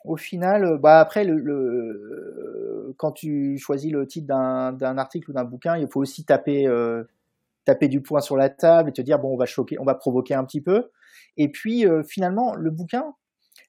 [0.05, 5.45] au final, bah après, le, le, quand tu choisis le titre d'un article ou d'un
[5.45, 7.05] bouquin, il faut aussi taper, euh,
[7.65, 9.95] taper du poing sur la table et te dire bon, on va choquer, on va
[9.95, 10.91] provoquer un petit peu.
[11.37, 13.15] Et puis euh, finalement, le bouquin,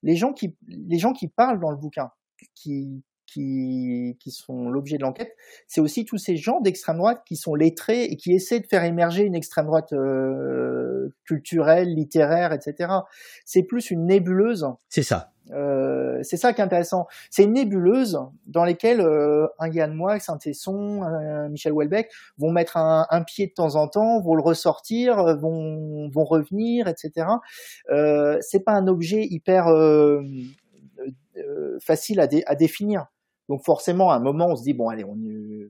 [0.01, 2.11] les gens qui, les gens qui parlent dans le bouquin,
[2.55, 3.03] qui,
[3.33, 5.35] qui, qui sont l'objet de l'enquête,
[5.67, 8.83] c'est aussi tous ces gens d'extrême droite qui sont lettrés et qui essaient de faire
[8.83, 12.91] émerger une extrême droite euh, culturelle, littéraire, etc.
[13.45, 14.67] C'est plus une nébuleuse.
[14.89, 15.31] C'est ça.
[15.51, 17.07] Euh, c'est ça qui est intéressant.
[17.29, 22.51] C'est une nébuleuse dans lesquelles euh, un Yann Moix, un Tesson, un Michel Houellebecq vont
[22.51, 27.27] mettre un, un, pied de temps en temps, vont le ressortir, vont, vont revenir, etc.
[27.91, 30.21] Euh, c'est pas un objet hyper euh,
[31.37, 33.07] euh, facile à, dé, à définir.
[33.49, 35.17] Donc forcément, à un moment, on se dit bon, allez, on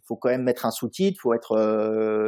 [0.08, 2.28] faut quand même mettre un sous-titre, faut être euh,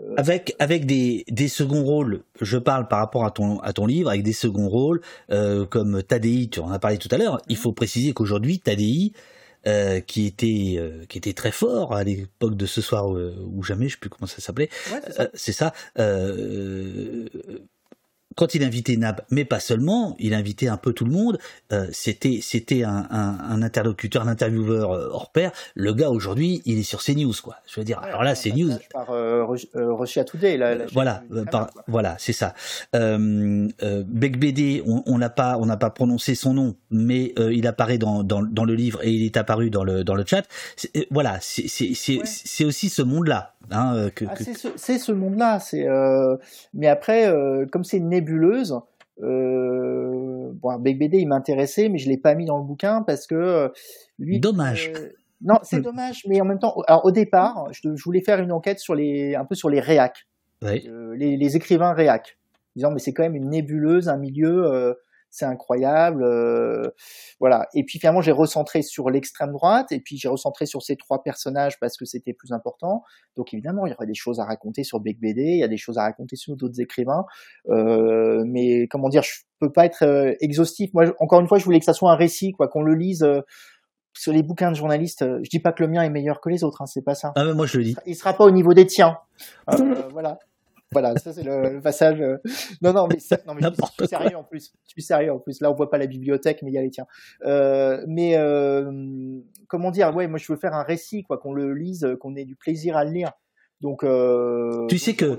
[0.00, 0.14] euh...
[0.16, 2.24] avec avec des des seconds rôles.
[2.40, 5.00] Je parle par rapport à ton à ton livre avec des seconds rôles
[5.30, 7.40] euh, comme Tadi, tu en as parlé tout à l'heure.
[7.48, 9.12] Il faut préciser qu'aujourd'hui Tadi,
[9.66, 13.88] euh, qui était euh, qui était très fort à l'époque de ce soir ou jamais,
[13.88, 14.70] je sais plus comment ça s'appelait.
[14.92, 15.72] Ouais, c'est ça.
[15.96, 16.04] ça
[18.40, 21.38] quand il invitait Nab, mais pas seulement, il invitait un peu tout le monde.
[21.74, 25.52] Euh, c'était c'était un, un, un, interlocuteur, un intervieweur euh, hors pair.
[25.74, 27.56] Le gars aujourd'hui, il est sur CNews, quoi.
[27.66, 28.72] Je veux dire, ouais, alors là, CNews.
[28.94, 29.44] Par euh,
[29.74, 32.54] Russia Today, la voilà, par, voilà, c'est ça.
[32.96, 37.52] Euh, euh, Beck BD, on n'a pas on n'a pas prononcé son nom, mais euh,
[37.52, 40.24] il apparaît dans, dans, dans le livre et il est apparu dans le dans le
[40.26, 40.44] chat.
[41.10, 42.24] Voilà, c'est c'est c'est ouais.
[42.24, 43.52] c'est aussi ce monde-là.
[43.70, 44.42] Hein, que, ah, que...
[44.42, 45.60] C'est ce, ce monde-là.
[45.60, 45.86] C'est
[46.72, 47.30] mais après,
[47.70, 48.74] comme c'est une nébuleuse.
[49.22, 53.26] Euh, bon, Beck BD, il m'intéressait, mais je l'ai pas mis dans le bouquin parce
[53.26, 53.70] que
[54.18, 54.40] lui.
[54.40, 54.92] Dommage.
[54.96, 55.10] Euh,
[55.42, 58.52] non, c'est dommage, mais en même temps, alors au départ, je, je, voulais faire une
[58.52, 60.26] enquête sur les, un peu sur les réacs,
[60.60, 60.86] oui.
[60.86, 62.38] euh, les, les, écrivains réacs,
[62.76, 64.94] disant mais c'est quand même une nébuleuse, un milieu
[65.30, 66.90] c'est incroyable, euh,
[67.38, 67.68] voilà.
[67.74, 71.22] Et puis finalement, j'ai recentré sur l'extrême droite, et puis j'ai recentré sur ces trois
[71.22, 73.02] personnages parce que c'était plus important.
[73.36, 75.68] Donc évidemment, il y aurait des choses à raconter sur Beck BD, il y a
[75.68, 77.24] des choses à raconter sur d'autres écrivains,
[77.68, 80.92] euh, mais comment dire, je peux pas être euh, exhaustif.
[80.94, 83.22] Moi, encore une fois, je voulais que ça soit un récit, quoi, qu'on le lise.
[83.22, 83.40] Euh,
[84.12, 86.64] sur les bouquins de journalistes, je dis pas que le mien est meilleur que les
[86.64, 87.32] autres, hein, c'est pas ça.
[87.36, 87.96] Ah mais moi je le dis.
[88.06, 89.18] Il sera pas au niveau des tiens.
[89.70, 90.38] Euh, voilà.
[90.92, 92.20] Voilà, ça c'est le, le, passage.
[92.20, 92.38] Euh...
[92.82, 94.72] Non, non, mais, non, mais je, suis, sérieux en plus.
[94.86, 95.60] Je suis sérieux en plus.
[95.60, 97.06] Là, on voit pas la bibliothèque, mais il y a les tiens.
[97.44, 99.38] Euh, mais euh,
[99.68, 100.14] comment dire?
[100.14, 102.96] Ouais, moi, je veux faire un récit, quoi, qu'on le lise, qu'on ait du plaisir
[102.96, 103.32] à le lire.
[103.80, 104.00] Donc,
[104.88, 105.38] tu sais que,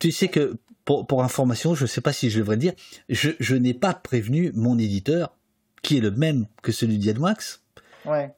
[0.00, 2.72] tu sais que pour, pour information, je sais pas si je devrais dire,
[3.08, 5.36] je, je n'ai pas prévenu mon éditeur,
[5.82, 7.62] qui est le même que celui d'Yann Wax.
[8.04, 8.34] Ouais.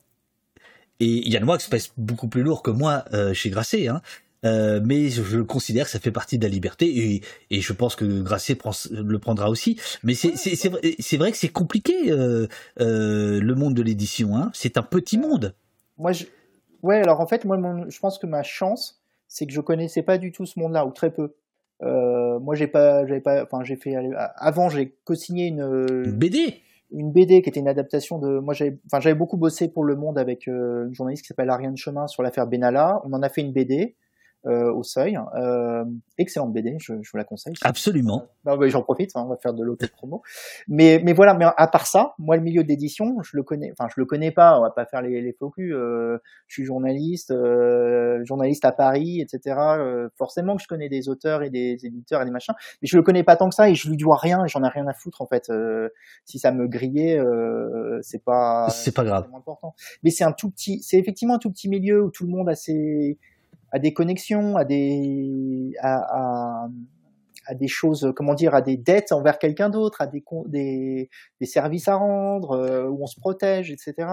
[0.98, 4.02] Et Yann Wax pèse beaucoup plus lourd que moi chez Grasset, hein.
[4.44, 7.72] Euh, mais je, je, considère que ça fait partie de la liberté et, et je
[7.72, 9.78] pense que Grasset prend, le prendra aussi.
[10.02, 10.30] Mais c'est
[10.70, 12.46] ouais, vrai, que c'est compliqué euh,
[12.80, 14.36] euh, le monde de l'édition.
[14.36, 14.50] Hein.
[14.54, 15.54] C'est un petit monde.
[15.98, 16.24] Moi, je...
[16.82, 16.96] ouais.
[16.96, 20.16] Alors en fait, moi, mon, je pense que ma chance, c'est que je connaissais pas
[20.16, 21.34] du tout ce monde-là ou très peu.
[21.82, 23.94] Moi, j'ai pas, j'avais pas, enfin, j'ai fait
[24.36, 26.62] avant, j'ai co-signé une, une BD
[26.92, 29.96] une BD qui était une adaptation de moi j'avais enfin j'avais beaucoup bossé pour le
[29.96, 33.28] monde avec euh, une journaliste qui s'appelle Ariane Chemin sur l'affaire Benalla on en a
[33.28, 33.94] fait une BD
[34.46, 35.18] euh, au seuil.
[35.36, 35.84] Euh,
[36.18, 37.54] excellente BD, je, je, vous la conseille.
[37.62, 38.26] Absolument.
[38.44, 40.22] Non, bah, j'en profite, hein, on va faire de l'auto-promo.
[40.68, 43.88] mais, mais voilà, mais à part ça, moi, le milieu d'édition, je le connais, enfin,
[43.94, 45.74] je le connais pas, on va pas faire les, les faux culs.
[45.74, 49.56] Euh, je suis journaliste, euh, journaliste à Paris, etc.
[49.58, 52.96] Euh, forcément que je connais des auteurs et des éditeurs et des machins, mais je
[52.96, 54.94] le connais pas tant que ça et je lui dois rien j'en ai rien à
[54.94, 55.50] foutre, en fait.
[55.50, 55.88] Euh,
[56.24, 57.20] si ça me grillait,
[58.02, 59.28] c'est pas, c'est pas grave.
[59.34, 59.74] Important.
[60.02, 62.48] Mais c'est un tout petit, c'est effectivement un tout petit milieu où tout le monde
[62.48, 63.18] a ses,
[63.72, 66.66] à des connexions, à des, à,
[67.46, 71.10] à, des choses, comment dire, à des dettes envers quelqu'un d'autre, à des, des,
[71.40, 74.08] des services à rendre, euh, où on se protège, etc.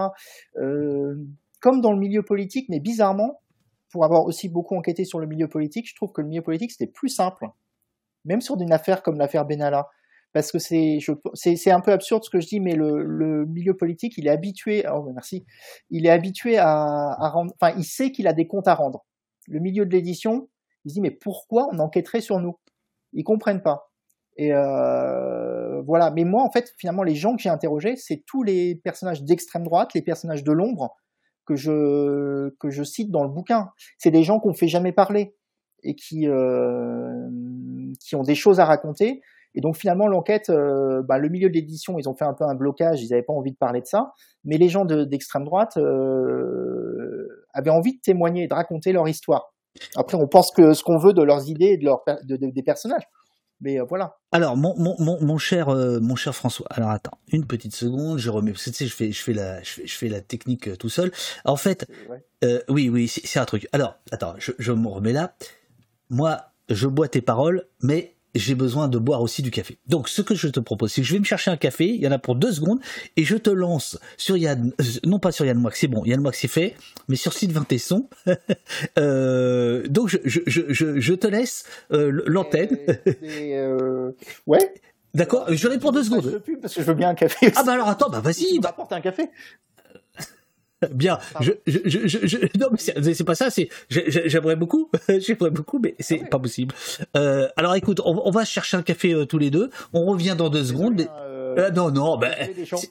[0.56, 1.14] Euh,
[1.60, 3.40] comme dans le milieu politique, mais bizarrement,
[3.90, 6.72] pour avoir aussi beaucoup enquêté sur le milieu politique, je trouve que le milieu politique
[6.72, 7.46] c'était plus simple,
[8.24, 9.88] même sur une affaire comme l'affaire Benalla,
[10.32, 10.98] parce que c'est,
[11.34, 14.30] c'est, un peu absurde ce que je dis, mais le, le milieu politique, il est
[14.30, 15.46] habitué, oh merci,
[15.90, 19.06] il est habitué à, à rendre, enfin, il sait qu'il a des comptes à rendre.
[19.48, 20.48] Le milieu de l'édition,
[20.84, 22.58] il se dit mais pourquoi on enquêterait sur nous?
[23.12, 23.90] Ils comprennent pas.
[24.36, 26.10] Et euh, voilà.
[26.10, 29.64] Mais moi, en fait, finalement, les gens que j'ai interrogés, c'est tous les personnages d'extrême
[29.64, 30.96] droite, les personnages de l'ombre
[31.44, 33.70] que je cite dans le bouquin.
[33.96, 35.34] C'est des gens qu'on fait jamais parler
[35.82, 37.28] et qui euh,
[38.00, 39.22] qui ont des choses à raconter.
[39.54, 42.44] Et donc finalement l'enquête, euh, bah, le milieu de l'édition, ils ont fait un peu
[42.44, 44.12] un blocage, ils n'avaient pas envie de parler de ça.
[44.44, 45.78] Mais les gens d'extrême droite
[47.58, 49.52] avaient envie de témoigner et de raconter leur histoire.
[49.96, 52.62] Après, on pense que ce qu'on veut de leurs idées et de leur de, des
[52.62, 53.04] personnages.
[53.60, 54.16] Mais euh, voilà.
[54.30, 56.66] Alors, mon, mon, mon, mon cher, euh, mon cher François.
[56.70, 58.52] Alors, attends, une petite seconde, je remets.
[58.52, 60.68] Parce que tu sais, je fais, je fais la, je fais, je fais la technique
[60.68, 61.10] euh, tout seul.
[61.44, 61.86] En fait,
[62.68, 63.68] oui, oui, c'est un truc.
[63.72, 65.34] Alors, attends, je, je me remets là.
[66.08, 69.78] Moi, je bois tes paroles, mais j'ai besoin de boire aussi du café.
[69.86, 72.00] Donc, ce que je te propose, c'est que je vais me chercher un café, il
[72.00, 72.80] y en a pour deux secondes,
[73.16, 76.20] et je te lance sur Yann, euh, non pas sur Yann Moix, c'est bon, Yann
[76.20, 76.74] Moix c'est fait,
[77.08, 78.08] mais sur Sylvain Tesson.
[78.98, 82.76] euh, donc, je, je, je, je, te laisse euh, l'antenne.
[84.46, 84.74] Ouais.
[85.14, 86.42] D'accord, je réponds deux secondes.
[86.46, 87.46] Je parce que je veux bien un café.
[87.46, 87.56] Aussi.
[87.56, 88.58] Ah bah alors attends, bah vas-y.
[88.60, 89.30] Bah, apporte un café.
[90.92, 95.80] Bien, je, je, je, je, non mais c'est pas ça, c'est j'aimerais beaucoup, j'aimerais beaucoup,
[95.80, 96.72] mais c'est pas possible.
[97.16, 100.36] Euh, alors écoute, on, on, va chercher un café euh, tous les deux, on revient
[100.38, 101.08] dans deux secondes.
[101.10, 102.32] Euh, non non, ben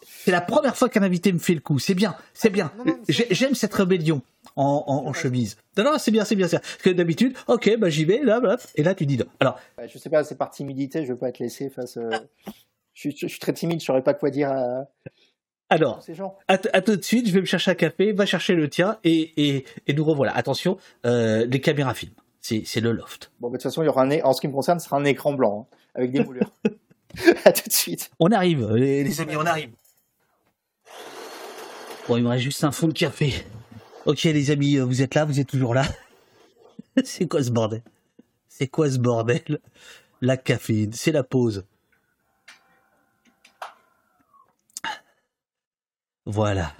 [0.04, 2.74] c'est la première fois qu'un invité me fait le coup, c'est bien, c'est bien.
[3.08, 4.22] J'aime cette rébellion
[4.58, 5.56] en, en, en chemise.
[5.78, 8.58] Non non, c'est bien, c'est bien, Parce que d'habitude, ok, bah j'y vais, là, là,
[8.76, 9.28] et là tu dis non.
[9.40, 9.58] Alors,
[9.88, 11.98] je sais pas, c'est par timidité, je veux pas être laissé face.
[11.98, 12.24] Ah.
[12.94, 14.52] Je, je, suis très timide, je saurais pas quoi dire.
[14.52, 14.88] À...
[15.70, 16.02] Alors,
[16.48, 19.34] à, tout de suite, je vais me chercher un café, va chercher le tien et,
[19.36, 20.34] et, et nous revoilà.
[20.34, 22.16] Attention, euh, les caméras filment.
[22.42, 23.32] C'est le loft.
[23.42, 24.96] Bon, de toute façon, il y aura un, en ce qui me concerne, ce sera
[24.96, 26.50] un écran blanc hein, avec des moulures.
[27.46, 28.10] à tout de suite.
[28.20, 29.72] On arrive, les, amis, on arrive.
[32.08, 33.34] Bon, il me reste juste un fond de café.
[34.06, 35.84] Ok, les amis, euh, vous êtes là, vous êtes toujours là.
[37.04, 37.82] c'est quoi ce bordel?
[38.48, 39.60] C'est quoi ce bordel?
[40.22, 41.66] La caféine, c'est la pause.
[46.28, 46.74] Voilà.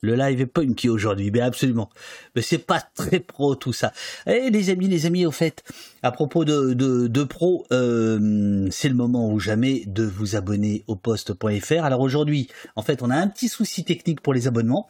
[0.00, 1.90] Le live est punky aujourd'hui, mais absolument.
[2.36, 3.92] Mais c'est pas très pro tout ça.
[4.28, 5.64] Eh les amis, les amis, au fait,
[6.04, 10.94] à propos de, de, pro, euh, c'est le moment ou jamais de vous abonner au
[10.94, 11.82] poste.fr.
[11.84, 14.88] Alors aujourd'hui, en fait, on a un petit souci technique pour les abonnements.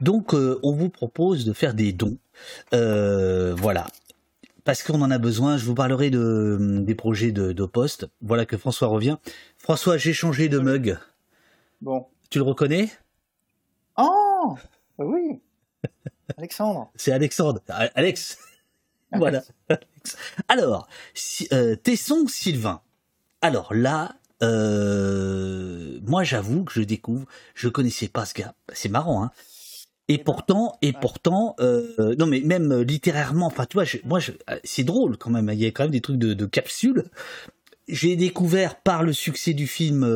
[0.00, 2.18] Donc euh, on vous propose de faire des dons.
[2.74, 3.86] Euh, voilà.
[4.64, 8.08] Parce qu'on en a besoin, je vous parlerai de, des projets de, de poste.
[8.20, 9.18] Voilà que François revient.
[9.58, 10.98] François, j'ai changé de mug.
[11.82, 12.88] Bon, tu le reconnais?
[13.98, 14.56] Oh
[14.98, 15.40] Oui
[16.38, 17.60] Alexandre C'est Alexandre.
[17.68, 18.38] Alex
[19.12, 19.42] Voilà.
[20.48, 20.88] Alors,
[21.52, 22.80] euh, Tesson Sylvain?
[23.42, 28.54] Alors là, euh, moi j'avoue que je découvre, je connaissais pas ce gars.
[28.72, 29.32] C'est marrant, hein
[30.06, 34.20] et pourtant, et pourtant, euh, non mais même littérairement, enfin tu vois, moi
[34.64, 35.50] c'est drôle quand même.
[35.52, 37.04] Il y a quand même des trucs de, de capsules.
[37.88, 40.06] J'ai découvert par le succès du film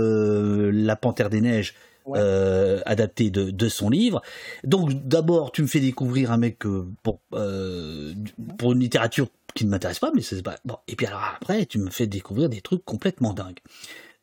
[0.70, 1.74] La Panthère des Neiges
[2.14, 4.22] euh, adapté de, de, son livre.
[4.62, 8.14] Donc d'abord, tu me fais découvrir un mec euh, pour, euh,
[8.59, 10.76] pour une littérature qui ne m'intéresse pas, mais c'est pas bon.
[10.89, 13.60] Et puis alors après, tu me fais découvrir des trucs complètement dingues.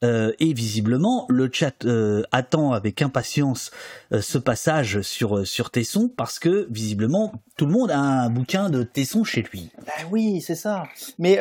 [0.04, 3.70] Euh, et visiblement, le chat euh, attend avec impatience
[4.14, 8.70] euh, ce passage sur sur Tesson parce que visiblement tout le monde a un bouquin
[8.70, 9.70] de Tesson chez lui.
[9.86, 10.84] Bah oui, c'est ça.
[11.20, 11.40] Mais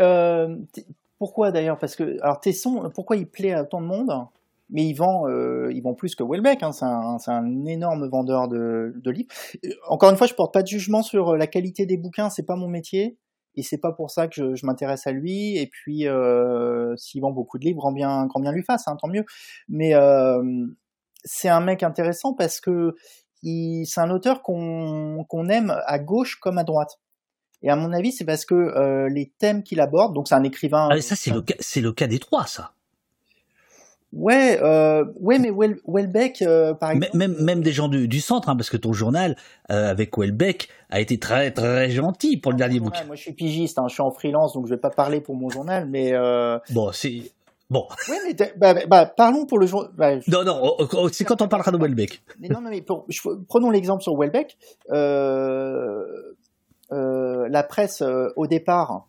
[1.18, 1.78] pourquoi d'ailleurs?
[1.78, 4.12] Parce que alors Tesson, pourquoi il plaît à tant de monde?
[4.70, 6.62] Mais ils vendent, euh, ils vendent plus que Welbeck.
[6.62, 9.28] Hein, c'est un, un, énorme vendeur de, de, livres.
[9.64, 12.30] Euh, encore une fois, je porte pas de jugement sur euh, la qualité des bouquins,
[12.30, 13.18] c'est pas mon métier,
[13.56, 15.56] et c'est pas pour ça que je, je m'intéresse à lui.
[15.56, 18.97] Et puis, euh, s'il vend beaucoup de livres, grand bien, grand bien lui fasse, hein,
[19.01, 19.24] tant mieux.
[19.68, 20.42] Mais euh,
[21.24, 22.94] c'est un mec intéressant parce que
[23.42, 26.98] c'est un auteur qu'on qu'on aime à gauche comme à droite.
[27.62, 30.44] Et à mon avis, c'est parce que euh, les thèmes qu'il aborde, donc c'est un
[30.44, 30.88] écrivain.
[30.90, 32.72] Ah, ça, c'est le, c'est le cas des trois, ça.
[34.12, 35.52] Ouais, euh, ouais, mais
[35.86, 37.16] Welbeck, euh, par exemple.
[37.16, 39.36] Même, même des gens du, du centre, hein, parce que ton journal
[39.70, 43.04] euh, avec Welbeck a été très très gentil pour le dernier bouquin.
[43.04, 45.36] Moi, je suis pigiste, hein, je suis en freelance, donc je vais pas parler pour
[45.36, 46.12] mon journal, mais.
[46.12, 46.58] Euh...
[46.70, 47.22] Bon, c'est
[47.70, 47.86] bon.
[48.08, 49.92] Ouais, mais bah, bah, bah, parlons pour le journal.
[49.96, 52.20] Bah, non, non, oh, oh, c'est quand on parlera de Welbeck.
[52.40, 53.06] Mais non, mais pour...
[53.48, 54.58] prenons l'exemple sur Welbeck.
[54.90, 56.04] Euh...
[56.90, 58.02] la presse,
[58.34, 59.06] au départ,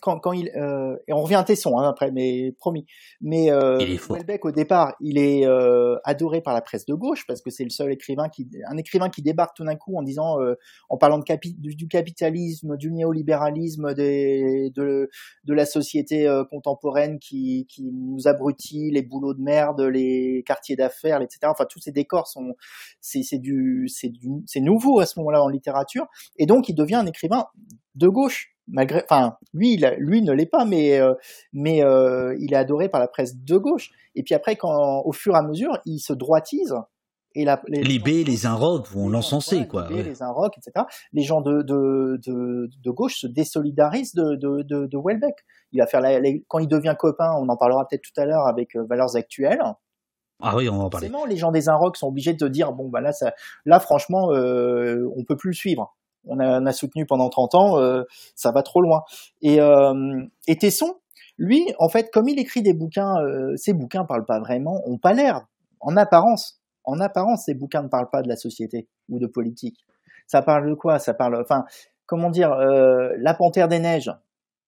[0.00, 2.86] quand, quand il euh, et on revient à Tesson hein, après, mais promis.
[3.20, 3.78] Mais euh,
[4.08, 7.64] Houellebecq au départ, il est euh, adoré par la presse de gauche parce que c'est
[7.64, 10.54] le seul écrivain qui, un écrivain qui débarque tout d'un coup en disant, euh,
[10.88, 15.10] en parlant de capi du, capitalisme, du néolibéralisme, des, de,
[15.44, 20.76] de la société euh, contemporaine qui, qui nous abrutit, les boulots de merde, les quartiers
[20.76, 21.40] d'affaires, etc.
[21.44, 22.54] Enfin, tous ces décors sont,
[23.00, 26.06] c'est du, c'est du, c'est nouveau à ce moment-là en littérature,
[26.38, 27.46] et donc il devient un écrivain
[27.94, 31.14] de gauche malgré, enfin, lui, il lui ne l'est pas, mais euh,
[31.52, 33.90] mais euh, il est adoré par la presse de gauche.
[34.14, 36.74] Et puis après, quand au fur et à mesure, il se droitise.
[37.34, 39.88] Et la, les Libé, les Inrocks vont l'encenser, quoi.
[39.88, 40.84] Libé, Les Inrocks, etc.
[41.14, 45.36] Les gens de, de, de, de, gauche se désolidarisent de, de, de, de Welbeck.
[45.72, 48.46] Il va faire la, quand il devient copain, on en parlera peut-être tout à l'heure
[48.46, 49.62] avec euh, Valeurs Actuelles.
[50.42, 51.10] Ah oui, on va en parler.
[51.26, 53.32] Les gens des Inrocks sont obligés de dire, bon, bah là, ça,
[53.64, 55.94] là, franchement, on peut plus le suivre
[56.26, 58.02] on a, soutenu pendant 30 ans, euh,
[58.34, 59.02] ça va trop loin.
[59.40, 60.94] Et, euh, et Tesson,
[61.38, 64.98] lui, en fait, comme il écrit des bouquins, euh, ces bouquins parlent pas vraiment, ont
[64.98, 65.46] pas l'air,
[65.80, 69.84] en apparence, en apparence, ces bouquins ne parlent pas de la société ou de politique.
[70.26, 70.98] Ça parle de quoi?
[70.98, 71.64] Ça parle, enfin,
[72.06, 74.12] comment dire, euh, la Panthère des Neiges.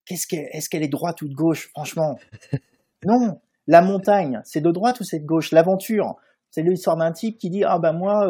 [0.07, 1.69] Qu'est-ce qu'elle, est-ce qu'elle est droite ou de gauche?
[1.71, 2.19] Franchement,
[3.07, 3.41] non.
[3.67, 5.51] La montagne, c'est de droite ou c'est de gauche?
[5.51, 6.17] L'aventure,
[6.51, 8.29] c'est l'histoire d'un type qui dit ah ben moi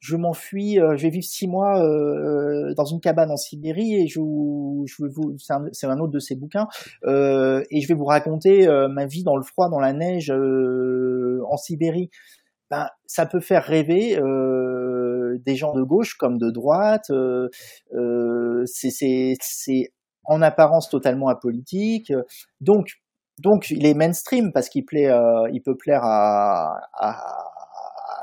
[0.00, 4.06] je m'enfuis, euh, je vais vivre six mois euh, dans une cabane en Sibérie et
[4.06, 6.68] je, je vais vous, c'est un, autre de ses bouquins,
[7.04, 10.30] euh, et je vais vous raconter euh, ma vie dans le froid, dans la neige
[10.30, 12.10] en Sibérie.
[12.70, 14.20] Ben, ça peut faire rêver
[15.44, 17.10] des gens de gauche comme de droite.
[18.66, 19.92] c'est
[20.24, 22.12] en apparence totalement apolitique.
[22.60, 23.00] Donc,
[23.38, 25.10] donc il est mainstream parce qu'il plaît,
[25.52, 27.47] il peut plaire à, à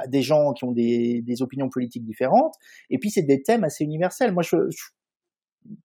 [0.07, 2.55] des gens qui ont des, opinions politiques différentes.
[2.89, 4.31] Et puis c'est des thèmes assez universels.
[4.31, 4.57] Moi, je,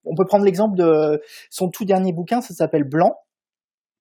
[0.04, 1.20] on peut prendre l'exemple de
[1.50, 3.16] son tout dernier bouquin, ça s'appelle Blanc.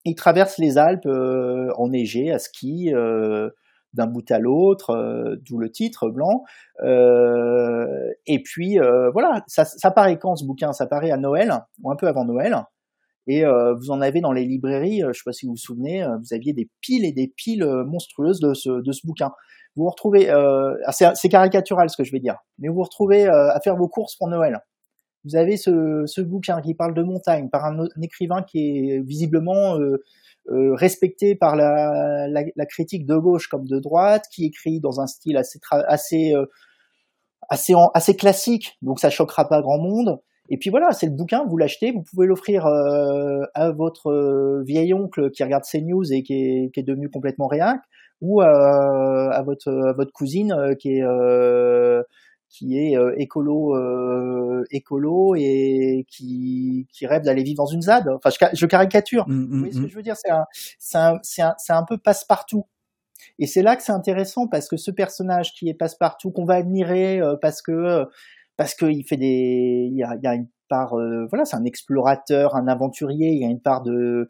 [0.06, 3.50] Il traverse les Alpes euh, enneigées, à ski, euh,
[3.94, 6.44] d'un bout à l'autre, euh, d'où le titre Blanc.
[6.84, 8.78] Euh, et puis
[9.14, 10.72] voilà, ça, paraît quand ce bouquin?
[10.74, 12.56] Ça paraît à Noël ou un peu avant Noël.
[13.28, 16.04] Et vous en avez dans les librairies, je ne sais pas si vous vous souvenez,
[16.04, 19.32] vous aviez des piles et des piles monstrueuses de ce bouquin
[19.76, 23.28] vous vous retrouvez, euh, c'est caricatural ce que je vais dire, mais vous vous retrouvez
[23.28, 24.60] euh, à faire vos courses pour Noël.
[25.26, 29.78] Vous avez ce, ce bouquin qui parle de montagne par un, écrivain qui est visiblement
[29.78, 30.02] euh,
[30.50, 35.08] euh, respecté par la, la, critique de gauche comme de droite, qui écrit dans un
[35.08, 36.34] style assez assez
[37.50, 40.20] assez, assez classique, donc ça choquera pas grand monde.
[40.50, 45.30] Et puis voilà, c'est le bouquin, vous l'achetez, vous pouvez l'offrir à votre vieil oncle
[45.32, 47.82] qui regarde CNews et qui est, qui est devenu complètement réac
[48.22, 52.04] ou à, à votre à votre cousine euh, qui est euh,
[52.50, 53.76] qui est euh, écolo
[54.72, 58.10] écolo et qui qui rêve d'aller vivre dans une ZAD.
[58.10, 59.26] Enfin, je, je caricature.
[59.28, 59.88] Mmh, mmh, ce que mmh.
[59.90, 60.16] je veux dire?
[60.18, 60.46] C'est un
[60.80, 62.66] c'est un c'est un, un peu passe-partout.
[63.38, 66.56] Et c'est là que c'est intéressant parce que ce personnage qui est passe-partout qu'on va
[66.56, 68.06] admirer parce que
[68.58, 70.96] parce qu'il fait des il y a, il y a une part
[71.30, 74.28] voilà c'est un explorateur un aventurier il y a une part de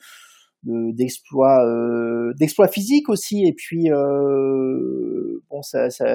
[0.63, 3.45] d'exploits euh, d'exploits physiques aussi.
[3.45, 6.05] Et puis euh, bon ça, ça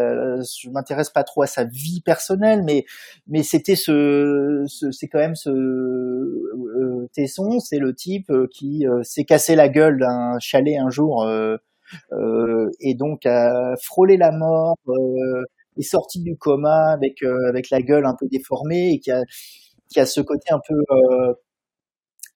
[0.41, 2.85] je m'intéresse pas trop à sa vie personnelle mais
[3.27, 8.87] mais c'était ce, ce c'est quand même ce euh, Tesson c'est le type euh, qui
[8.87, 11.27] euh, s'est cassé la gueule d'un chalet un jour
[12.81, 14.77] et donc a frôlé la mort
[15.79, 19.23] est sorti du coma avec avec la gueule un peu déformée et qui a
[19.91, 20.75] qui a ce côté un peu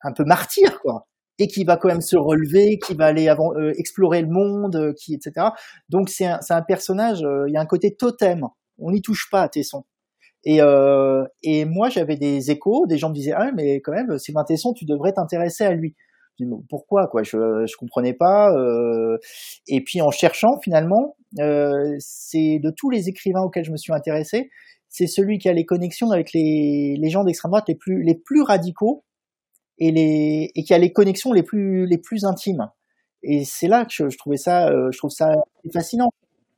[0.02, 1.07] un peu martyr quoi
[1.38, 4.76] et qui va quand même se relever, qui va aller avant, euh, explorer le monde,
[4.76, 5.48] euh, qui etc.
[5.88, 8.42] Donc c'est un, un, personnage, euh, il y a un côté totem.
[8.78, 9.84] On n'y touche pas à Tesson.
[10.44, 10.60] Et,
[11.42, 14.72] et moi j'avais des échos, des gens me disaient ah mais quand même Sylvain Tesson,
[14.72, 15.96] tu devrais t'intéresser à lui.
[16.38, 17.24] Je dis, pourquoi quoi?
[17.24, 18.48] Je je comprenais pas.
[19.66, 21.16] et puis en cherchant finalement,
[21.98, 24.48] c'est de tous les écrivains auxquels je me suis intéressé,
[24.88, 28.14] c'est celui qui a les connexions avec les, les gens d'extrême droite les plus les
[28.14, 29.04] plus radicaux
[29.78, 32.68] et les et qui a les connexions les plus les plus intimes.
[33.22, 35.34] Et c'est là que je, je, trouvais ça, euh, je trouve ça
[35.72, 36.10] fascinant.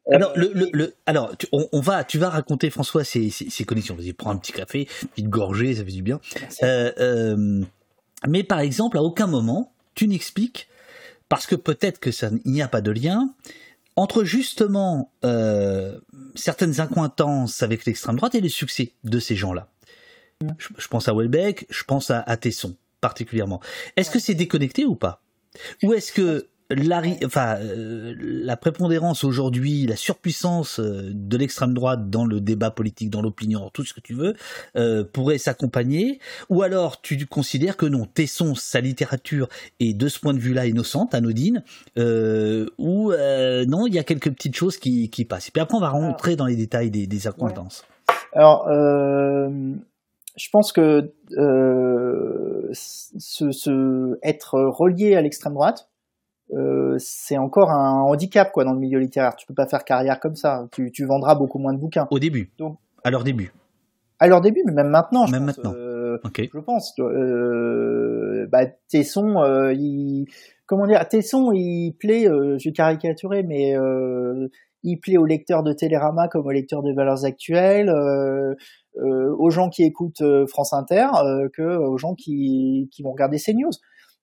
[0.08, 3.30] Euh, alors, le, le, le alors tu, on, on, va, tu vas raconter François ces,
[3.30, 3.94] ces, ces connexions.
[3.94, 6.20] Vas-y, prends un petit café, petite gorgée, ça fait du bien.
[6.62, 7.64] Euh, euh,
[8.28, 10.68] mais par exemple, à aucun moment, tu n'expliques,
[11.28, 13.34] parce que peut-être que ça n'y a pas de lien
[13.96, 15.98] entre justement euh,
[16.34, 19.68] certaines incointances avec l'extrême droite et les succès de ces gens-là.
[20.58, 23.60] Je, je, pense à Welbeck, je pense à, à Tesson particulièrement.
[23.96, 25.22] Est-ce que c'est déconnecté ou pas?
[25.82, 32.10] Ou est-ce que la, enfin, euh, la prépondérance aujourd'hui, la surpuissance euh, de l'extrême droite
[32.10, 34.34] dans le débat politique, dans l'opinion, tout ce que tu veux,
[34.76, 36.20] euh, pourrait s'accompagner?
[36.48, 39.48] Ou alors tu considères que non, Tesson, sa littérature
[39.80, 41.64] est de ce point de vue-là innocente, anodine,
[41.96, 45.48] ou non, il y a quelques petites choses qui, qui passent.
[45.48, 47.84] Et puis après, on va rentrer dans les détails des, des accointances.
[48.32, 48.68] Alors,
[50.40, 51.12] je pense que
[52.72, 55.90] ce, ce, être relié à l'extrême droite,
[56.52, 59.36] euh, c'est encore un handicap quoi dans le milieu littéraire.
[59.36, 60.66] Tu peux pas faire carrière comme ça.
[60.72, 62.08] Tu, tu vendras beaucoup moins de bouquins.
[62.10, 62.50] Au début.
[62.58, 63.52] Donc, à leur début.
[64.18, 65.26] À leur début, mais même maintenant.
[65.26, 65.72] Je même pense, maintenant.
[65.76, 66.50] Euh, okay.
[66.52, 66.92] Je pense.
[66.98, 70.26] Euh, bah, Tesson, euh, il,
[70.66, 72.28] comment dire, Tesson, il plaît.
[72.28, 73.74] Euh, je vais caricaturer, mais
[74.82, 77.92] il plaît aux lecteurs de Télérama comme aux lecteurs des Valeurs Actuelles,
[79.40, 81.06] aux gens qui écoutent France Inter,
[81.52, 83.72] que aux gens qui, qui vont regarder CNews.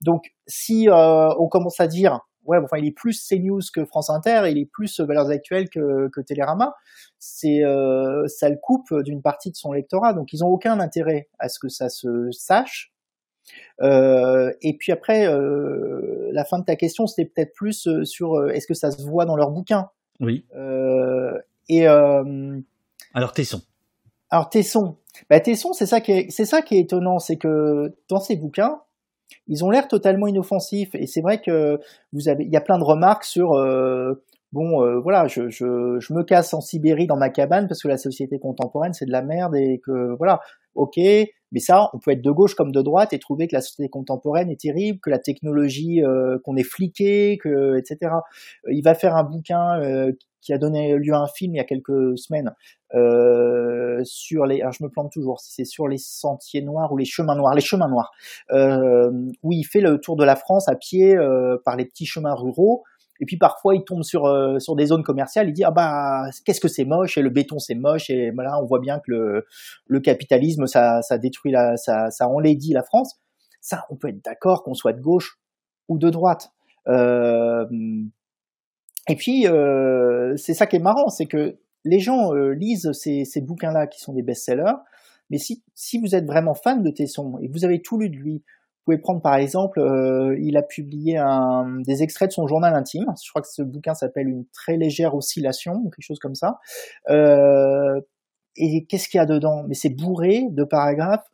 [0.02, 4.10] Donc, si euh, on commence à dire, ouais, enfin, il est plus CNews que France
[4.10, 6.74] Inter, il est plus Valeurs Actuelles que, que Télérama,
[7.20, 10.14] c'est, euh, ça le coupe d'une partie de son lectorat.
[10.14, 12.94] Donc, ils ont aucun intérêt à ce que ça se sache.
[13.82, 18.36] Euh, et puis après, euh, la fin de ta question, c'était peut-être plus euh, sur
[18.36, 19.90] euh, est-ce que ça se voit dans leurs bouquins?
[20.20, 20.46] Oui.
[21.70, 23.62] et alors Tesson.
[24.30, 24.98] Alors Tesson,
[25.30, 28.82] bah, Tesson, c'est ça qui est, étonnant, c'est que dans ses bouquins,
[29.48, 31.80] ils ont l'air totalement inoffensifs et c'est vrai que
[32.14, 34.14] vous avez, il y a plein de remarques sur euh,
[34.52, 38.40] bon, euh, voilà, je, me casse en Sibérie dans ma cabane parce que la société
[38.40, 40.40] contemporaine c'est de la merde et que voilà,
[40.76, 40.98] ok,
[41.52, 43.90] mais ça, on peut être de gauche comme de droite et trouver que la société
[43.90, 48.12] contemporaine est terrible, que la technologie, euh, qu'on est fliqué, que etc.
[48.70, 49.80] Il va faire un bouquin
[50.48, 52.56] qui a donné lieu à un film il y a quelques semaines
[52.96, 57.04] euh, sur les, je me plante toujours, si c'est sur les sentiers noirs ou les
[57.04, 58.12] chemins noirs, les chemins noirs,
[58.52, 59.12] euh,
[59.44, 62.34] où il fait le tour de la France à pied euh, par les petits chemins
[62.34, 62.84] ruraux.
[63.20, 66.62] Et puis parfois il tombe sur sur des zones commerciales, il dit ah bah qu'est-ce
[66.62, 69.44] que c'est moche et le béton c'est moche et voilà on voit bien que
[69.88, 73.20] le, capitalisme ça ça détruit la ça ça la France.
[73.60, 75.40] Ça on peut être d'accord qu'on soit de gauche
[75.90, 76.52] ou de droite.
[79.08, 83.26] Et puis euh, c'est ça qui est marrant, c'est que les gens euh, lisent ces,
[83.26, 84.76] ces bouquins-là qui sont des best-sellers,
[85.30, 88.10] mais si, si vous êtes vraiment fan de Tesson et que vous avez tout lu
[88.10, 88.44] de lui,
[88.88, 92.74] vous pouvez prendre par exemple, euh, il a publié un, des extraits de son journal
[92.74, 93.06] intime.
[93.22, 96.60] Je crois que ce bouquin s'appelle Une très légère oscillation ou quelque chose comme ça.
[97.10, 98.00] Euh,
[98.56, 99.64] et qu'est-ce qu'il y a dedans?
[99.68, 101.28] Mais c'est bourré de paragraphes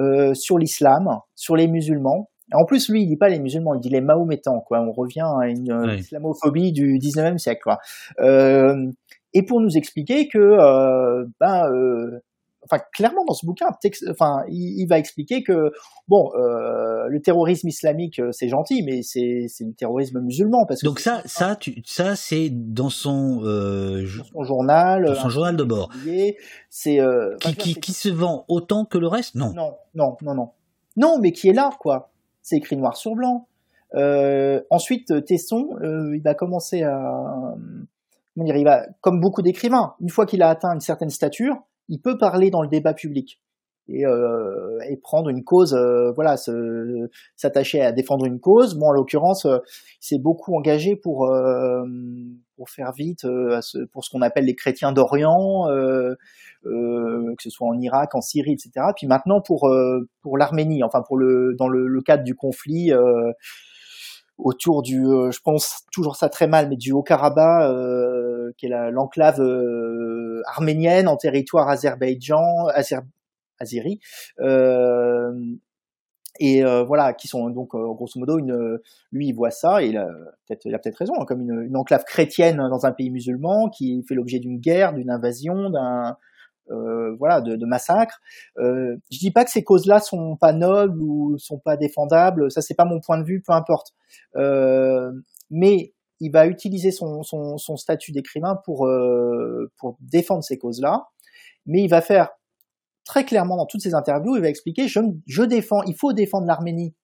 [0.00, 2.30] euh, sur l'islam, sur les musulmans.
[2.52, 4.60] En plus, lui, il dit pas les musulmans, il dit les mahométans.
[4.60, 4.80] Quoi.
[4.80, 5.98] On revient à une Oui.
[5.98, 7.60] islamophobie du 19e siècle.
[7.64, 7.78] Quoi.
[8.20, 8.90] Euh,
[9.34, 12.20] et pour nous expliquer que, euh, ben, euh,
[12.62, 13.66] enfin, clairement dans ce bouquin,
[14.10, 15.72] enfin, il, il va expliquer que,
[16.08, 20.80] bon, euh, le terrorisme islamique, euh, c'est gentil, mais c'est c'est du terrorisme musulman parce
[20.80, 25.28] que Donc ça, ça, tu, ça, c'est dans son, euh, dans son journal, dans son
[25.28, 25.90] journal de bord,
[26.70, 29.34] c'est euh, qui, qui, qui se vend autant que le reste?
[29.34, 29.52] Non.
[29.54, 30.48] Non, non, non, non.
[30.96, 32.10] Non, mais qui est là, quoi.
[32.48, 33.48] C'est écrit noir sur blanc.
[33.96, 37.56] Euh, ensuite, Tesson, euh, il va commencer à,
[39.00, 41.56] comme beaucoup d'écrivains, une fois qu'il a atteint une certaine stature,
[41.88, 43.40] il peut parler dans le débat public
[43.88, 46.36] et, euh, et prendre une cause, euh, voilà,
[47.36, 48.74] s'attacher à défendre une cause.
[48.74, 49.58] Bon, en l'occurrence, euh,
[50.02, 51.84] il s'est beaucoup engagé pour euh,
[52.56, 56.14] pour faire vite euh, ce- pour ce qu'on appelle les chrétiens d'Orient, euh,
[56.64, 58.86] que ce soit en Irak, en Syrie, etc.
[58.96, 59.72] Puis maintenant pour
[60.22, 62.92] pour l'Arménie, enfin pour le dans le, le cadre du conflit.
[64.38, 67.72] Autour du, je pense toujours ça très mal, mais du Haut-Karabakh,
[68.58, 69.40] qui est la- l'enclave
[70.44, 73.00] arménienne en territoire azerbaïdjan, Azer,
[73.58, 74.00] azéri,
[74.40, 75.32] euh,
[76.38, 78.78] et euh, voilà, qui sont donc euh, grosso modo une,
[79.10, 80.06] lui il voit ça et il a
[80.46, 84.14] peut-être, peut-être raison, hein, comme une, une enclave chrétienne dans un pays musulman qui fait
[84.14, 86.16] l'objet d'une guerre, d'une invasion, d'un
[86.70, 88.20] euh, voilà, de, de massacre.
[88.58, 92.60] Euh, je dis pas que ces causes-là sont pas nobles ou sont pas défendables, ça
[92.60, 93.92] c'est pas mon point de vue, peu importe.
[94.36, 95.12] Euh,
[95.50, 101.06] mais il va utiliser son, son, son statut d'écrivain pour euh, pour défendre ces causes-là,
[101.66, 102.30] mais il va faire
[103.06, 106.46] très clairement dans toutes ses interviews, il va expliquer je, je défends, il faut défendre
[106.46, 106.94] l'Arménie,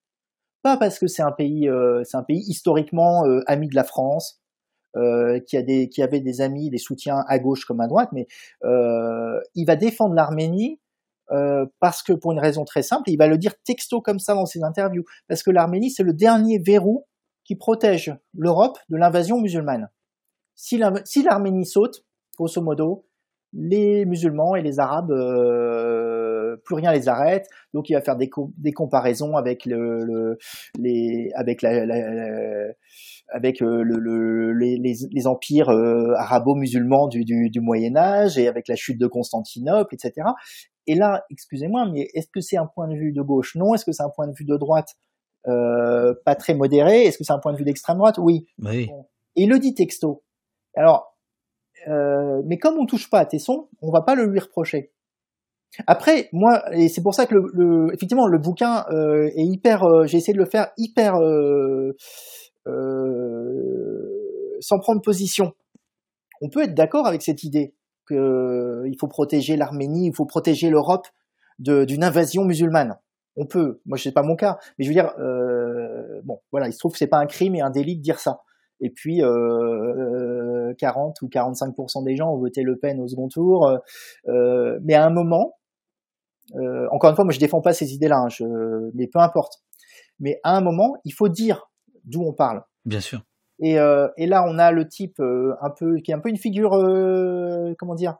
[0.62, 3.84] pas parce que c'est un pays, euh, c'est un pays historiquement euh, ami de la
[3.84, 4.42] France,
[4.96, 8.10] euh, qui a des, qui avait des amis, des soutiens à gauche comme à droite,
[8.12, 8.26] mais
[8.64, 10.80] euh, il va défendre l'Arménie
[11.30, 14.34] euh, parce que pour une raison très simple, il va le dire texto comme ça
[14.34, 17.06] dans ses interviews, parce que l'Arménie c'est le dernier verrou
[17.44, 19.88] qui protège l'Europe de l'invasion musulmane.
[20.54, 22.04] Si l'Arménie saute,
[22.36, 23.06] grosso modo,
[23.52, 27.46] les musulmans et les arabes, euh, plus rien les arrête.
[27.74, 30.38] Donc il va faire des, co- des comparaisons avec le, le-
[30.78, 32.72] les, avec la, la- la-
[33.28, 33.82] avec le,
[34.52, 35.70] les, empires
[36.16, 40.28] arabo-musulmans du, du, Moyen Âge et avec la chute de Constantinople, etc.
[40.86, 43.54] Et là, excusez-moi, mais est-ce que c'est un point de vue de gauche?
[43.54, 43.74] Non.
[43.74, 44.88] Est-ce que c'est un point de vue de droite?
[45.44, 47.04] Pas très modéré.
[47.04, 48.18] Est-ce que c'est un point de vue d'extrême droite?
[48.18, 48.46] Oui.
[48.58, 48.90] oui.
[49.36, 50.22] Et il le dit texto.
[50.76, 51.11] Alors,
[51.86, 54.92] mais comme on touche pas à Tesson, on va pas le lui reprocher.
[55.86, 59.84] Après, moi, et c'est pour ça que le, effectivement le bouquin euh, est hyper.
[59.84, 61.96] Euh, j'ai essayé de le faire hyper euh,
[64.60, 65.52] sans prendre position.
[66.42, 67.74] On peut être d'accord avec cette idée
[68.06, 71.06] qu'il faut protéger l'Arménie, il faut protéger l'Europe
[71.58, 72.96] d'une invasion musulmane.
[73.36, 73.80] On peut.
[73.86, 75.12] Moi, je sais pas mon cas, mais je veux dire,
[76.24, 78.18] bon, voilà, il se trouve que c'est pas un crime et un délit de dire
[78.18, 78.40] ça.
[78.84, 79.28] Et puis, euh,
[80.72, 83.78] 40 ou 45% des gens ont voté Le Pen au second tour.
[84.28, 85.54] Euh, mais à un moment,
[86.56, 88.44] euh, encore une fois, moi je défends pas ces idées-là, hein,
[88.94, 89.62] mais peu importe.
[90.20, 91.70] Mais à un moment, il faut dire
[92.04, 92.62] d'où on parle.
[92.84, 93.22] Bien sûr.
[93.60, 96.28] Et, euh, et là, on a le type euh, un peu qui est un peu
[96.28, 98.16] une figure, euh, comment dire,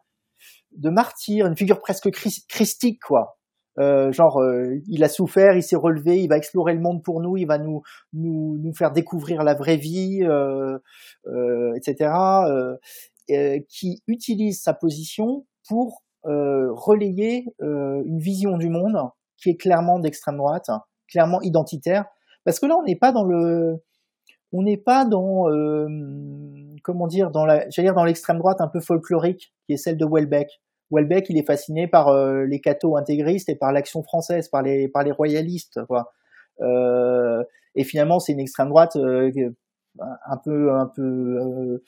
[0.77, 3.39] de martyr, une figure presque christique, quoi.
[3.79, 4.43] Euh, genre,
[4.87, 7.59] il a souffert, il s'est relevé, il va explorer le monde pour nous, il va
[7.59, 7.83] nous
[8.13, 10.23] nous, nous faire découvrir la vraie vie,
[11.77, 12.11] etc.
[13.69, 18.97] qui utilise sa position pour euh, relayer euh, une vision du monde
[19.39, 20.71] qui est clairement d'extrême droite,
[21.09, 22.05] clairement identitaire,
[22.45, 23.83] parce que là on n'est pas dans le,
[24.53, 25.89] on n'est pas dans, euh,
[26.85, 29.97] comment dire, dans la, j'allais dire dans l'extrême droite un peu folklorique qui est celle
[29.97, 30.61] de Welbeck.
[30.93, 32.15] Welbeck, il est fasciné par
[32.47, 36.13] les cathos intégristes et par l'action française, par les par les royalistes, quoi.
[36.61, 38.97] et finalement, c'est une extrême droite
[40.01, 41.85] un peu un peu euh,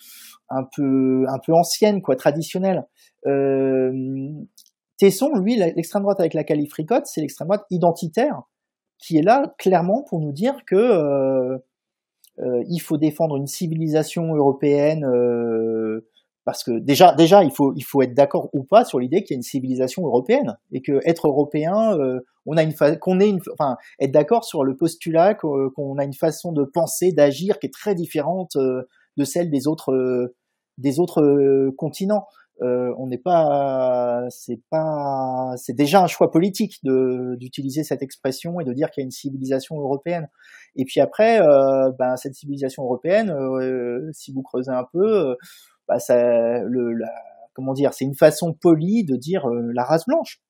[0.51, 2.85] un peu un peu ancienne quoi traditionnelle
[3.26, 3.93] euh,
[4.98, 6.68] Tesson lui l'extrême droite avec laquelle il
[7.05, 8.43] c'est l'extrême droite identitaire
[8.98, 11.59] qui est là clairement pour nous dire que euh,
[12.40, 16.06] euh il faut défendre une civilisation européenne euh,
[16.44, 19.34] parce que déjà, déjà, il faut, il faut être d'accord ou pas sur l'idée qu'il
[19.34, 23.30] y a une civilisation européenne et que être européen, euh, on a une, qu'on ait
[23.30, 27.66] une, enfin, être d'accord sur le postulat qu'on a une façon de penser, d'agir qui
[27.66, 28.82] est très différente euh,
[29.16, 30.36] de celle des autres, euh,
[30.76, 32.26] des autres continents.
[32.60, 38.64] on n'est pas, c'est pas, c'est déjà un choix politique de d'utiliser cette expression et
[38.64, 40.28] de dire qu'il y a une civilisation européenne.
[40.76, 41.40] Et puis après,
[41.98, 43.32] ben cette civilisation européenne,
[44.12, 45.36] si vous creusez un peu
[45.89, 46.16] bah ça,
[46.62, 47.12] le, la,
[47.55, 50.40] comment dire, c'est une façon polie de dire euh, la race blanche.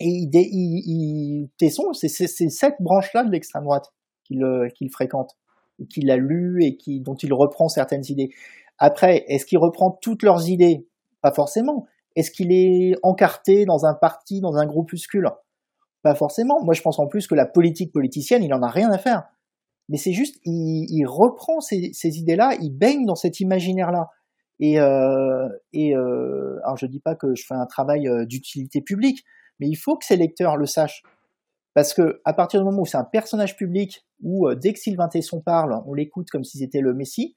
[0.00, 3.92] Et il, il, Tesson, c'est cette branche-là de l'extrême droite
[4.24, 5.36] qu'il euh, qu'il fréquente,
[5.88, 8.30] qu'il a lu et qui, dont il reprend certaines idées.
[8.78, 10.88] Après, est-ce qu'il reprend toutes leurs idées?
[11.20, 11.86] Pas forcément.
[12.16, 15.28] Est-ce qu'il est encarté dans un parti, dans un groupuscule?
[16.02, 16.62] Pas forcément.
[16.64, 19.24] Moi, je pense en plus que la politique politicienne, il en a rien à faire
[19.88, 24.08] mais c'est juste, il, il reprend ces, ces idées-là, il baigne dans cet imaginaire-là.
[24.60, 28.80] Et, euh, et euh, alors je dis pas que je fais un travail euh, d'utilité
[28.80, 29.24] publique,
[29.60, 31.02] mais il faut que ces lecteurs le sachent,
[31.74, 34.78] parce que à partir du moment où c'est un personnage public, où euh, dès que
[34.78, 37.34] Sylvain Tesson parle, on l'écoute comme si c'était le Messie,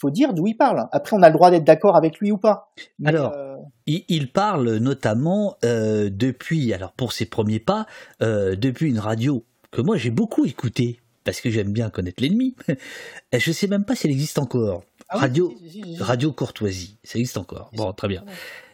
[0.00, 0.88] faut dire d'où il parle.
[0.90, 2.72] Après, on a le droit d'être d'accord avec lui ou pas.
[3.04, 3.56] alors, euh,
[3.86, 7.86] il, il, parle notamment euh, depuis, alors pour ses premiers pas,
[8.20, 12.54] depuis une radio que moi j'ai beaucoup écoutée parce que j'aime bien connaître l'ennemi.
[13.32, 14.84] je sais même pas si elle existe encore.
[15.08, 15.54] Ah radio,
[15.98, 17.70] radio Courtoisie, ça existe encore.
[17.74, 18.24] Bon, très bien.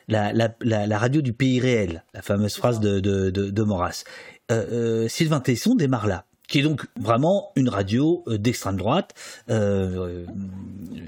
[0.09, 4.05] La, la, la, radio du pays réel, la fameuse phrase de, de, de, de Maurras.
[4.51, 9.14] Euh, euh, Sylvain Tesson démarre là, qui est donc vraiment une radio euh, d'extrême droite,
[9.51, 10.27] euh,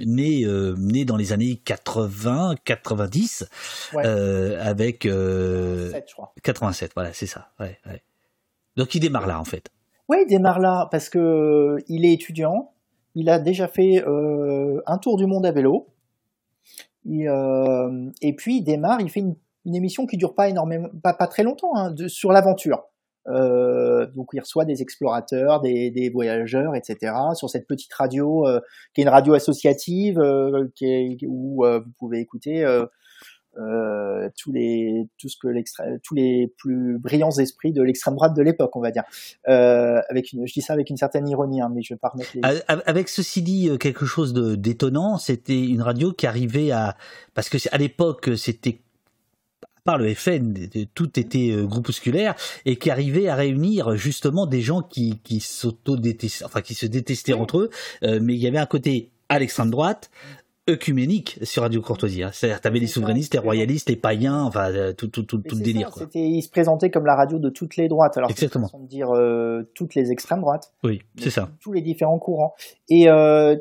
[0.05, 0.47] née,
[0.78, 3.44] née dans les années 80, 90,
[3.94, 4.06] ouais.
[4.06, 6.32] avec 87, je crois.
[6.43, 7.51] 87, voilà, c'est ça.
[7.59, 8.02] Ouais, ouais.
[8.77, 9.70] Donc il démarre là en fait.
[10.12, 12.72] Ouais, il démarre là parce que euh, il est étudiant.
[13.14, 15.89] Il a déjà fait euh, un tour du monde à vélo.
[17.09, 19.36] Et, euh, et, puis il démarre, il fait une,
[19.74, 22.84] émission qui dure pas énormément, pas, très longtemps, hein, sur l'aventure.
[23.26, 27.14] Donc il reçoit des explorateurs, des, voyageurs, etc.
[27.34, 28.44] Sur cette petite radio
[28.93, 30.18] qui est une radio associative,
[31.26, 32.66] où vous pouvez écouter
[33.59, 35.49] euh, tous les tout ce que
[36.03, 39.05] tous les plus brillants esprits de l'extrême droite de l'époque, on va dire.
[39.49, 42.09] Euh, avec une, je dis ça avec une certaine ironie, hein, mais je vais pas
[42.09, 42.41] remettre les...
[42.66, 46.97] Avec ceci dit euh, quelque chose de d'étonnant, c'était une radio qui arrivait à
[47.35, 48.81] parce que à l'époque c'était
[49.85, 50.55] par le FN,
[50.95, 55.97] tout était groupusculaire et qui arrivait à réunir justement des gens qui qui s'auto
[56.45, 57.70] enfin qui se détestaient entre eux,
[58.05, 60.11] euh, mais il y avait un côté à l'extrême droite,
[60.68, 62.22] œcuménique sur Radio Courtoisie.
[62.22, 62.30] Hein.
[62.32, 65.60] C'est-à-dire, t'avais les souverainistes, les royalistes, les païens, enfin, euh, tout, tout, tout, tout le
[65.62, 65.90] délire.
[65.97, 68.16] C'était, il se présentait comme la radio de toutes les droites.
[68.16, 68.70] Alors, Exactement.
[68.72, 70.72] de dire euh, toutes les extrêmes droites.
[70.84, 71.51] Oui, c'est ça.
[71.60, 72.55] Tous les différents courants.
[72.89, 73.56] Et Euh,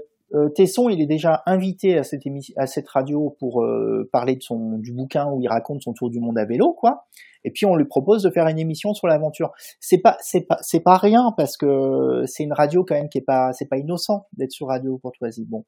[0.56, 2.24] Tesson, il est déjà invité à cette,
[2.56, 6.10] à cette radio pour euh, parler de son du bouquin où il raconte son tour
[6.10, 7.06] du monde à vélo, quoi.
[7.44, 9.52] Et puis on lui propose de faire une émission sur l'aventure.
[9.80, 13.18] C'est pas c'est pas c'est pas rien parce que c'est une radio quand même qui
[13.18, 15.46] est pas c'est pas innocent d'être sur Radio Courtoisie.
[15.50, 15.66] Bon,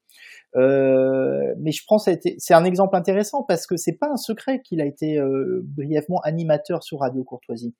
[0.56, 4.82] euh, mais je prends c'est un exemple intéressant parce que c'est pas un secret qu'il
[4.82, 7.74] a été euh, brièvement animateur sur Radio Courtoisie.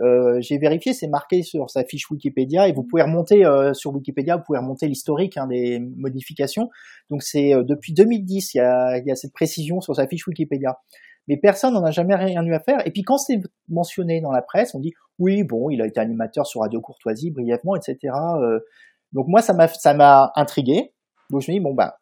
[0.00, 3.94] Euh, j'ai vérifié, c'est marqué sur sa fiche Wikipédia et vous pouvez remonter euh, sur
[3.94, 6.23] Wikipédia, vous pouvez remonter l'historique hein, des modifications.
[7.10, 10.78] Donc c'est euh, depuis 2010, il y, a, cette précision sur sa fiche Wikipédia.
[11.26, 12.86] Mais personne n'en a jamais rien eu à faire.
[12.86, 16.00] Et puis quand c'est mentionné dans la presse, on dit oui, bon, il a été
[16.00, 18.12] animateur sur Radio Courtoisie brièvement, etc.
[19.12, 20.92] donc moi, ça m'a intrigué.
[21.30, 21.96] Donc je me dis bon bah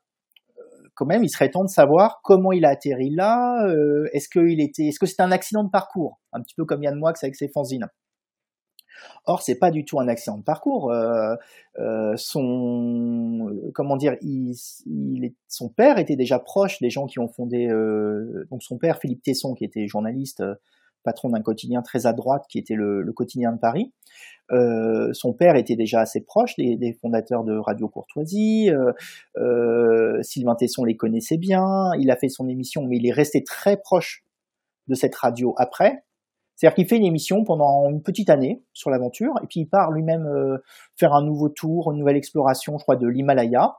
[0.95, 3.67] quand même, il serait temps de savoir comment il a atterri là.
[3.67, 4.29] Euh, est-ce
[4.61, 7.35] était, est-ce que c'est un accident de parcours, un petit peu comme Yann Moix avec
[7.35, 7.87] ses fanzines.
[9.27, 10.91] Or, c'est pas du tout un accident de parcours.
[10.91, 11.35] Euh,
[11.79, 14.17] euh, son, comment dire,
[15.49, 17.69] son père était déjà proche des gens qui ont fondé.
[18.51, 20.43] donc, son père, Philippe Tesson, qui était journaliste,
[21.03, 23.93] patron d'un quotidien très à droite, qui était le, quotidien de Paris.
[24.51, 28.71] Euh, son père était déjà assez proche des, fondateurs de Radio Courtoisie.
[28.71, 28.93] Euh,
[29.37, 31.91] euh, Sylvain Tesson les connaissait bien.
[31.99, 34.25] Il a fait son émission, mais il est resté très proche
[34.89, 36.05] de cette radio après.
[36.63, 39.91] C'est-à-dire qu'il fait une émission pendant une petite année sur l'aventure, et puis il part
[39.91, 40.59] lui-même euh,
[40.95, 43.79] faire un nouveau tour, une nouvelle exploration, je crois, de l'Himalaya.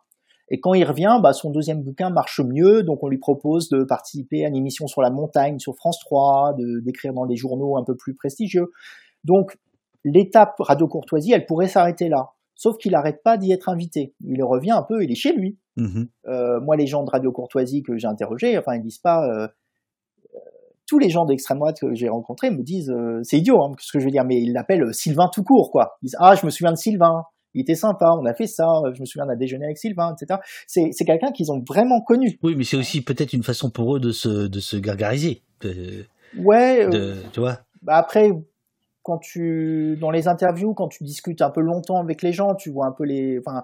[0.49, 3.85] Et quand il revient, bah, son deuxième bouquin marche mieux, donc on lui propose de
[3.85, 7.77] participer à une émission sur la montagne sur France 3, de d'écrire dans des journaux
[7.77, 8.73] un peu plus prestigieux.
[9.23, 9.57] Donc
[10.03, 12.31] l'étape Radio Courtoisie, elle pourrait s'arrêter là.
[12.53, 14.13] Sauf qu'il n'arrête pas d'y être invité.
[14.25, 15.57] Il revient un peu, il est chez lui.
[15.77, 19.25] Mmh euh, moi, les gens de Radio Courtoisie que j'ai interrogés, enfin, ils disent pas.
[19.25, 19.47] Euh,
[20.93, 22.93] tous les gens d'extrême droite que j'ai rencontrés me disent,
[23.23, 25.97] c'est idiot, hein, ce que je veux dire, mais ils l'appellent Sylvain tout court, quoi.
[26.03, 27.23] Ils disent, ah, je me souviens de Sylvain,
[27.55, 30.39] il était sympa, on a fait ça, je me souviens d'un déjeuner avec Sylvain, etc.
[30.67, 32.37] C'est, c'est quelqu'un qu'ils ont vraiment connu.
[32.43, 35.41] Oui, mais c'est aussi peut-être une façon pour eux de se, de se gargariser.
[36.37, 36.87] ouais.
[37.31, 37.57] tu vois.
[37.81, 38.31] Bah après,
[39.01, 42.69] quand tu dans les interviews, quand tu discutes un peu longtemps avec les gens, tu
[42.69, 43.63] vois un peu les, enfin,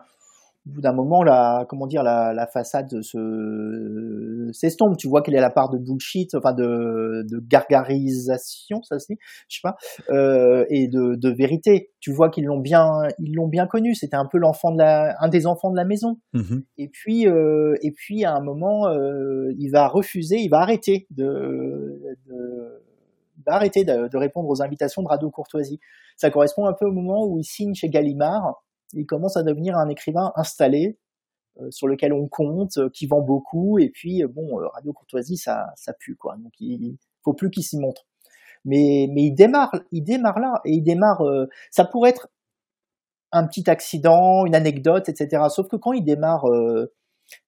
[0.67, 4.97] au bout d'un moment, la, comment dire, la, la façade se s'estompe.
[4.97, 9.19] Tu vois quelle est la part de bullshit, enfin de, de gargarisation, ça se dit,
[9.47, 9.77] je sais pas,
[10.09, 11.91] euh, et de, de vérité.
[11.99, 13.95] Tu vois qu'ils l'ont bien, ils l'ont bien connu.
[13.95, 16.17] C'était un peu l'enfant de la, un des enfants de la maison.
[16.33, 20.59] Mmh et puis, euh, et puis à un moment, euh, il va refuser, il va
[20.59, 22.81] arrêter de, de
[23.45, 25.79] arrêter de, répondre aux invitations de Radio Courtoisie.
[26.17, 28.63] Ça correspond un peu au moment où il signe chez Gallimard.
[28.93, 30.97] Il commence à devenir un écrivain installé,
[31.61, 33.79] euh, sur lequel on compte, euh, qui vend beaucoup.
[33.79, 36.35] Et puis, euh, bon, Radio Courtoisie, ça, ça pue, quoi.
[36.37, 38.05] Donc, il faut plus qu'il s'y montre.
[38.65, 41.23] Mais, mais il démarre, il démarre là, et il démarre.
[41.71, 42.29] ça pourrait être
[43.31, 45.43] un petit accident, une anecdote, etc.
[45.49, 46.45] Sauf que quand il démarre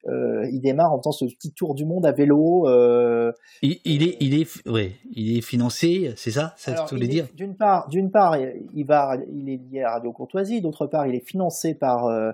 [0.07, 2.67] euh, il démarre en faisant ce petit tour du monde à vélo.
[2.67, 3.31] Euh,
[3.61, 7.27] il, est, il est, ouais, il est financé, c'est ça, ça tu voulais dire?
[7.35, 10.61] D'une part, d'une part, il va, il est lié à Radio Courtoisie.
[10.61, 12.31] D'autre part, il est financé par euh,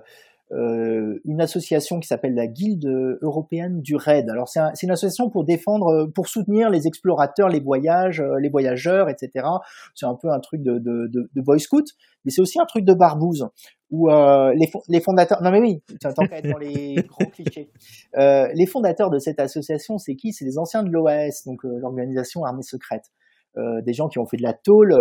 [0.53, 2.85] euh, une association qui s'appelle la Guilde
[3.21, 4.29] européenne du raid.
[4.29, 9.09] Alors c'est une association pour défendre, pour soutenir les explorateurs, les voyages, euh, les voyageurs,
[9.09, 9.45] etc.
[9.93, 11.85] C'est un peu un truc de, de, de, de boy scout,
[12.23, 13.49] mais c'est aussi un truc de barbouze
[13.89, 15.41] où euh, les, les, fondateurs.
[15.43, 17.69] Non mais oui, tant qu'à être dans les grands clichés.
[18.17, 20.31] Euh, les fondateurs de cette association, c'est qui?
[20.31, 23.11] C'est les anciens de l'OAS, donc l'organisation armée secrète.
[23.57, 24.95] des gens qui ont fait de la tôle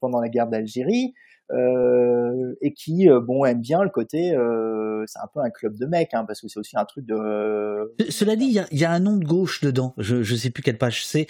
[0.00, 1.14] pendant la guerre d'Algérie,
[1.50, 5.76] euh, et qui euh, bon aiment bien le côté euh, c'est un peu un club
[5.76, 8.90] de mecs hein, parce que c'est aussi un truc de cela dit il y a,
[8.90, 11.26] un nom de gauche dedans je je sais plus quelle page c'est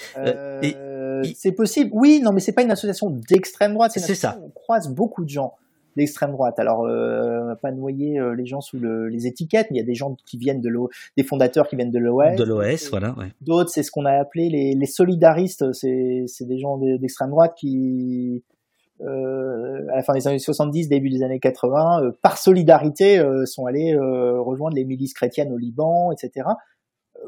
[1.35, 4.89] c'est possible oui non mais c'est pas une association d'extrême droite c'est ça on croise
[4.89, 5.55] beaucoup de gens
[5.95, 6.59] d'extrême droite.
[6.59, 9.95] Alors, on va pas noyer les gens sous les étiquettes, mais il y a des
[9.95, 12.35] gens qui viennent de l'O, des fondateurs qui viennent de l'OS.
[12.35, 13.15] De l'OS, voilà.
[13.19, 13.27] Ouais.
[13.43, 15.71] D'autres, c'est ce qu'on a appelé les, les solidaristes.
[15.75, 18.43] C'est, c'est des gens d'extrême droite qui
[19.03, 23.45] euh, à la fin des années 70, début des années 80, euh, par solidarité, euh,
[23.47, 26.47] sont allés rejoindre les milices chrétiennes au Liban, etc.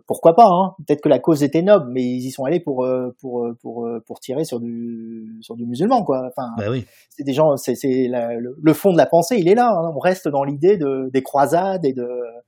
[0.06, 2.86] Pourquoi pas hein Peut-être que la cause était noble, mais ils y sont allés pour
[3.20, 6.28] pour pour pour tirer sur du sur du musulman, quoi.
[6.28, 6.84] Enfin, bah oui.
[7.10, 9.70] c'est des gens, c'est c'est le, fond de la pensée, il est là.
[9.70, 9.92] Hein.
[9.94, 12.40] On reste dans l'idée de des croisades et de euh,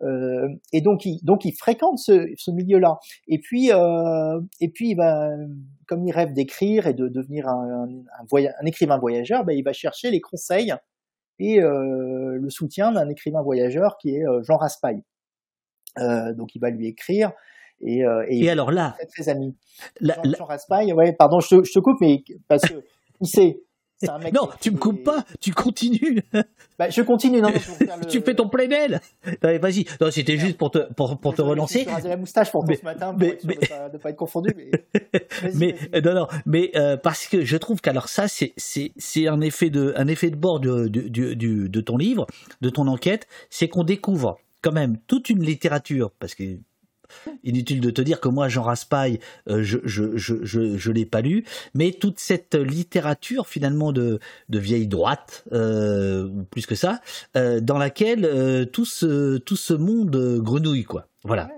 [0.00, 2.98] et donc il, donc il fréquente ce, ce milieu-là.
[3.28, 5.30] Et puis euh, et puis va,
[5.86, 7.88] comme il rêve d'écrire et de devenir un,
[8.20, 10.74] un, un écrivain voyageur, ben, il va chercher les conseils
[11.38, 15.02] et euh, le soutien d'un écrivain voyageur qui est Jean Raspail.
[15.98, 17.32] donc il va lui écrire.
[17.84, 19.56] Et, et, et alors là, très, très ami.
[20.00, 22.84] Jean, Raspail, ouais, pardon, je te, je te coupe, mais parce que
[23.20, 23.60] il sait,
[24.32, 26.22] non, tu me coupes pas, tu continues.
[26.78, 27.40] Bah, je continue.
[27.40, 27.52] Non,
[28.08, 28.66] Tu fais ton plein
[29.42, 29.84] Vas-y.
[30.00, 31.86] Non, c'était juste pour te pour, pour te relancer.
[32.02, 33.56] Je la moustache pour ce matin, pour mais,
[33.92, 34.50] De, pas, être confondu.
[34.56, 34.70] Mais,
[35.54, 39.40] mais non, non, mais euh, parce que je trouve qu'alors ça, c'est c'est c'est un
[39.42, 42.26] effet de un effet de bord de, de, de, de ton livre,
[42.62, 46.58] de ton enquête, c'est qu'on découvre quand même toute une littérature parce que
[47.44, 50.44] Inutile de te dire que moi, Jean Raspail, euh, je je, je,
[50.76, 51.44] je, l'ai pas lu,
[51.74, 57.00] mais toute cette littérature finalement de, de vieille droite, euh, ou plus que ça,
[57.36, 61.08] euh, dans laquelle tout, ce, tout ce monde grenouille, quoi.
[61.24, 61.50] Voilà.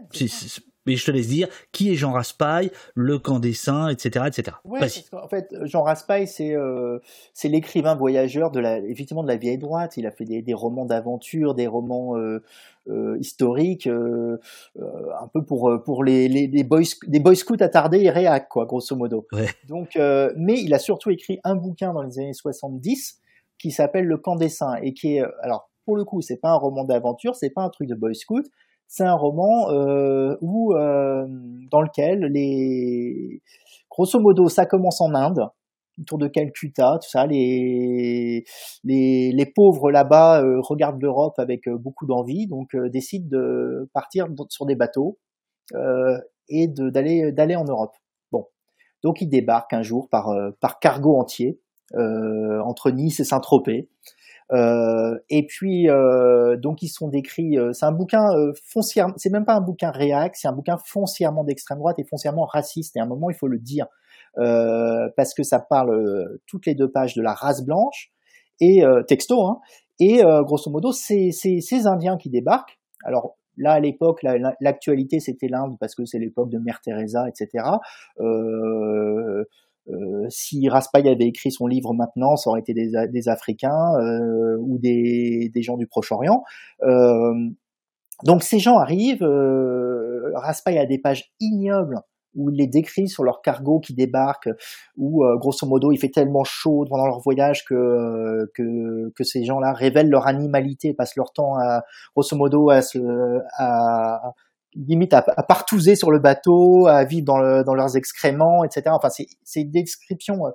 [0.87, 4.57] Mais je te laisse dire qui est Jean Raspail, le camp des saints, etc., etc.
[5.13, 6.55] en fait, Jean Raspail, c'est
[7.33, 9.97] c'est l'écrivain voyageur de la, effectivement de la vieille droite.
[9.97, 12.43] Il a fait des, des romans d'aventure, des romans euh,
[12.89, 13.19] euh,
[13.87, 14.39] euh,
[15.21, 18.67] un peu pour pour les, les, les boys des boy scouts attardés et réac quoi,
[18.67, 19.27] grosso modo.
[19.69, 19.97] Donc,
[20.37, 23.21] mais il a surtout écrit un bouquin dans les années 70
[23.59, 26.51] qui s'appelle Le Camp des Saints et qui est alors pour le coup c'est pas
[26.51, 28.47] un roman d'aventure, c'est pas un truc de boy scout,
[28.89, 31.27] c'est un roman euh, où euh,
[31.71, 33.43] dans lequel les
[33.91, 35.49] grosso modo ça commence en Inde
[36.01, 37.27] autour de Calcutta, tout ça.
[37.27, 38.45] Les,
[38.83, 43.89] les, les pauvres là-bas euh, regardent l'Europe avec euh, beaucoup d'envie, donc euh, décident de
[43.93, 45.19] partir sur des bateaux
[46.49, 47.97] et d'aller d'aller en Europe.
[48.31, 48.45] Bon,
[49.03, 50.29] donc ils débarquent un jour par
[50.61, 51.59] par cargo entier
[51.95, 53.89] entre Nice et Saint-Tropez.
[54.53, 55.87] Et puis
[56.59, 57.57] donc ils sont décrits.
[57.73, 58.29] c'est un bouquin
[58.65, 62.45] foncièrement, c'est même pas un bouquin réac, c'est un bouquin foncièrement d'extrême droite et foncièrement
[62.45, 62.97] raciste.
[62.97, 63.87] Et à un moment il faut le dire.
[64.39, 68.11] Euh, parce que ça parle euh, toutes les deux pages de la race blanche
[68.61, 69.61] et euh, texto, hein,
[70.01, 72.79] et grosso modo c'est ces Indiens qui débarquent.
[73.05, 74.25] Alors là à l'époque
[74.61, 77.65] l'actualité c'était l'Inde parce que c'est l'époque de Mère Teresa, etc.
[78.19, 79.45] Euh,
[79.89, 84.57] euh, si Raspail avait écrit son livre maintenant, ça aurait été des, des Africains euh,
[84.61, 86.43] ou des, des, gens du Proche-Orient.
[86.83, 87.51] Euh,
[88.25, 89.27] donc ces gens arrivent,
[90.35, 92.01] Raspail a des pages ignobles
[92.35, 94.49] où il les décrit sur leur cargo qui débarque,
[94.97, 99.25] où euh, grosso modo il fait tellement chaud pendant leur voyage que euh, que, que
[99.25, 101.83] ces gens-là révèlent leur animalité, passent leur temps à
[102.15, 102.99] grosso modo à se
[103.57, 104.33] à
[104.75, 105.65] limite à, à
[105.95, 108.83] sur le bateau, à vivre dans, le, dans leurs excréments, etc.
[108.91, 110.47] Enfin, c'est une description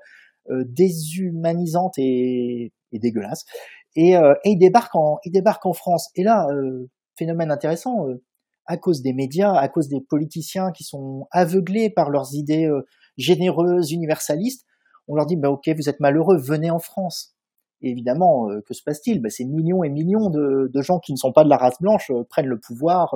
[0.49, 3.45] euh, déshumanisante et, et dégueulasse.
[3.95, 4.95] Et, et il débarque
[5.65, 6.09] en France.
[6.15, 6.47] Et là,
[7.17, 8.05] phénomène intéressant
[8.69, 12.85] à cause des médias, à cause des politiciens qui sont aveuglés par leurs idées euh,
[13.17, 14.63] généreuses, universalistes,
[15.07, 17.33] on leur dit bah ok vous êtes malheureux, venez en France.
[17.81, 19.21] Et évidemment, euh, que se passe-t-il?
[19.21, 22.11] Bah, Ces millions et millions de, gens qui ne sont pas de la race blanche
[22.11, 23.15] euh, prennent le pouvoir,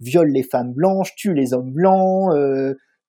[0.00, 2.32] violent les femmes blanches, tuent les hommes blancs,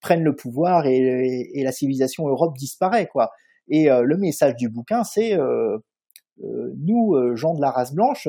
[0.02, 3.30] prennent le pouvoir et, la civilisation Europe disparaît quoi.
[3.70, 5.38] Et le message du bouquin c'est
[6.40, 8.28] nous gens de la race blanche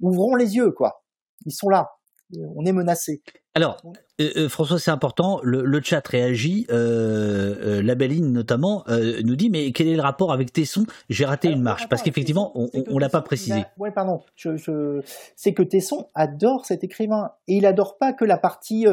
[0.00, 1.02] ouvrons les yeux quoi.
[1.46, 1.97] Ils sont là
[2.36, 3.22] on est menacé.
[3.54, 3.82] Alors,
[4.20, 5.40] euh, euh, François, c'est important.
[5.42, 6.66] Le, chat réagit.
[6.70, 8.84] Euh, la Belline notamment
[9.24, 12.52] nous dit mais quel est le rapport avec Tesson J'ai raté une marche parce qu'effectivement
[12.54, 13.64] on, on, l'a pas précisé.
[13.78, 14.20] Oui, pardon.
[14.36, 15.00] Je,
[15.36, 18.84] c'est que Tesson adore cet écrivain et il adore pas que la partie,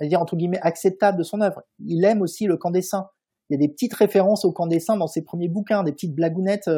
[0.00, 1.62] dire entre guillemets acceptable de son œuvre.
[1.84, 3.08] Il aime aussi le camp des saints.
[3.50, 5.92] Il y a des petites références au camp des saints dans ses premiers bouquins, des
[5.92, 6.70] petites blagounettes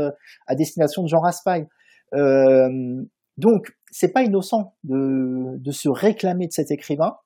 [0.46, 1.66] à destination de Jean Raspail.
[3.40, 7.16] Donc, c'est pas innocent de, de, se réclamer de cet écrivain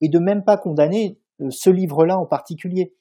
[0.00, 2.94] et de même pas condamner euh, ce livre-là en particulier.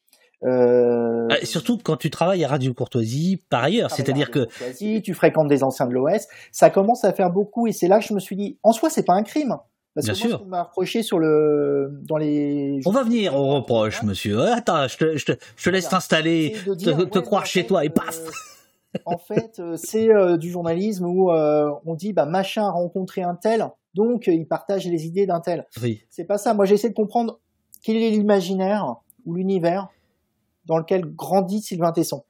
[0.44, 1.28] Euh...
[1.32, 4.48] Ah, surtout quand tu travailles à Radio Courtoisie par ailleurs, c'est-à-dire que
[5.00, 8.06] tu fréquentes des anciens de l'OS, ça commence à faire beaucoup et c'est là que
[8.06, 9.58] je me suis dit, en soi, c'est pas un crime.
[9.96, 10.42] Parce Bien que sûr.
[10.44, 12.80] on m'a reproché sur le dans les.
[12.88, 14.42] On va venir au reproche, monsieur.
[14.42, 18.18] Attends, je te, je te, je te laisse t'installer, te, croire chez toi et paf
[19.06, 23.22] en fait, euh, c'est euh, du journalisme où euh, on dit bah machin a rencontré
[23.22, 25.68] un tel, donc il partage les idées d'un tel.
[25.82, 26.02] Oui.
[26.10, 26.54] C'est pas ça.
[26.54, 27.40] Moi, j'essaie de comprendre
[27.82, 29.90] quel est l'imaginaire ou l'univers
[30.66, 32.24] dans lequel grandit Sylvain Tesson,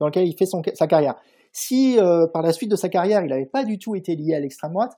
[0.00, 1.16] dans lequel il fait son, sa carrière.
[1.52, 1.98] Si
[2.32, 4.72] par la suite de sa carrière, il n'avait pas du tout été lié à l'extrême
[4.72, 4.92] droite,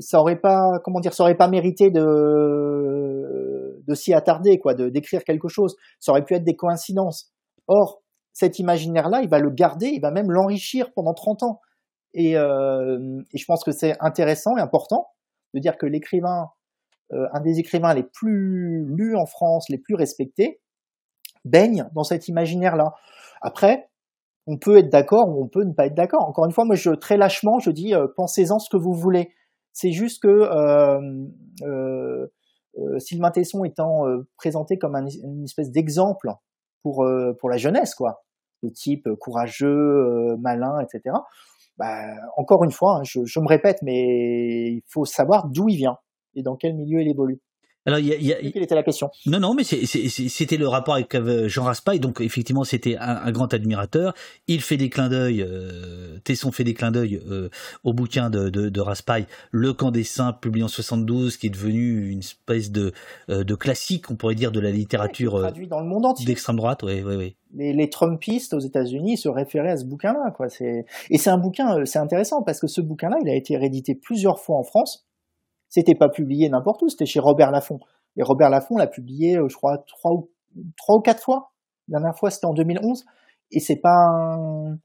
[0.00, 3.50] ça aurait pas, comment dire, ça aurait pas mérité de
[3.86, 5.76] de s'y attarder, quoi, de d'écrire quelque chose.
[5.98, 7.32] Ça aurait pu être des coïncidences.
[7.66, 8.02] Or,
[8.40, 11.60] cet imaginaire-là, il va le garder, il va même l'enrichir pendant 30 ans.
[12.16, 15.08] Euh, et, je pense que c'est intéressant et important
[15.52, 16.48] de dire que l'écrivain,
[17.12, 20.62] euh, un des écrivains les plus lus en France, les plus respectés,
[21.44, 22.94] baigne dans cet imaginaire-là.
[23.42, 23.90] Après,
[24.46, 26.26] on peut être d'accord ou on peut ne pas être d'accord.
[26.26, 29.34] Encore une fois, moi, je très lâchement, je dis euh, pensez-en ce que vous voulez.
[29.74, 30.48] C'est juste que
[32.98, 34.04] Sylvain Tesson étant
[34.36, 36.30] présenté comme une espèce d'exemple
[36.82, 37.06] pour
[37.38, 38.24] pour la jeunesse, quoi
[38.62, 41.16] de type courageux, malin, etc.
[41.78, 42.04] Bah,
[42.36, 45.98] encore une fois, hein, je, me répète, mais il faut savoir d'où il vient
[46.34, 47.40] et dans quel milieu il évolue.
[47.86, 51.14] Alors, il y a, Quelle était la question Non, non, mais c'était le rapport avec
[51.14, 51.98] euh, Jean Raspail.
[51.98, 54.12] Donc, effectivement, c'était un, grand admirateur.
[54.48, 55.42] Il fait des clins d'œil.
[55.42, 57.48] Euh, Tesson fait des clins d'œil euh,
[57.82, 61.50] au bouquin de, de, de, Raspail, Le Camp des Saints, publié en 72, qui est
[61.50, 62.92] devenu une espèce de,
[63.28, 66.26] de classique, on pourrait dire, de la littérature traduit dans le monde entier.
[66.26, 66.82] d'extrême droite.
[66.82, 67.36] Oui, oui, oui.
[67.54, 70.32] Les, les, Trumpistes aux États-Unis se référaient à ce bouquin-là.
[70.36, 70.48] Quoi.
[70.60, 74.38] Et c'est un bouquin, c'est intéressant parce que ce bouquin-là, il a été réédité plusieurs
[74.38, 75.06] fois en France.
[75.70, 77.78] C'était pas publié n'importe où, c'était chez Robert Laffont.
[78.16, 80.30] Et Robert Laffont l'a publié, euh, je crois, trois ou,
[80.76, 81.52] trois ou quatre fois.
[81.88, 83.06] La dernière fois, c'était en 2011.
[83.52, 84.78] Et c'est pas un...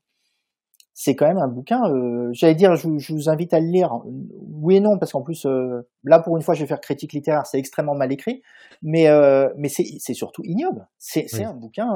[0.97, 3.99] C'est quand même un bouquin, euh, j'allais dire, je, je, vous invite à le lire.
[4.05, 7.11] Oui et non, parce qu'en plus, euh, là, pour une fois, je vais faire critique
[7.11, 8.41] littéraire, c'est extrêmement mal écrit.
[8.81, 10.87] Mais, euh, mais c'est surtout ignoble.
[10.97, 11.43] C'est oui.
[11.43, 11.89] un bouquin...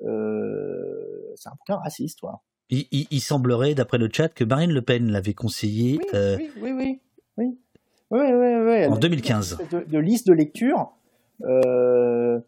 [0.00, 2.40] C'est un bouquin raciste, voilà.
[2.68, 6.00] Il, il, il semblerait, d'après le chat, que Marine Le Pen l'avait conseillé.
[6.12, 7.00] Oui, oui, oui, oui,
[7.36, 7.58] oui.
[8.10, 8.86] Oui, oui, oui.
[8.86, 9.58] En 2015.
[9.70, 10.92] De, de, liste de lecture.
[11.42, 12.38] Euh,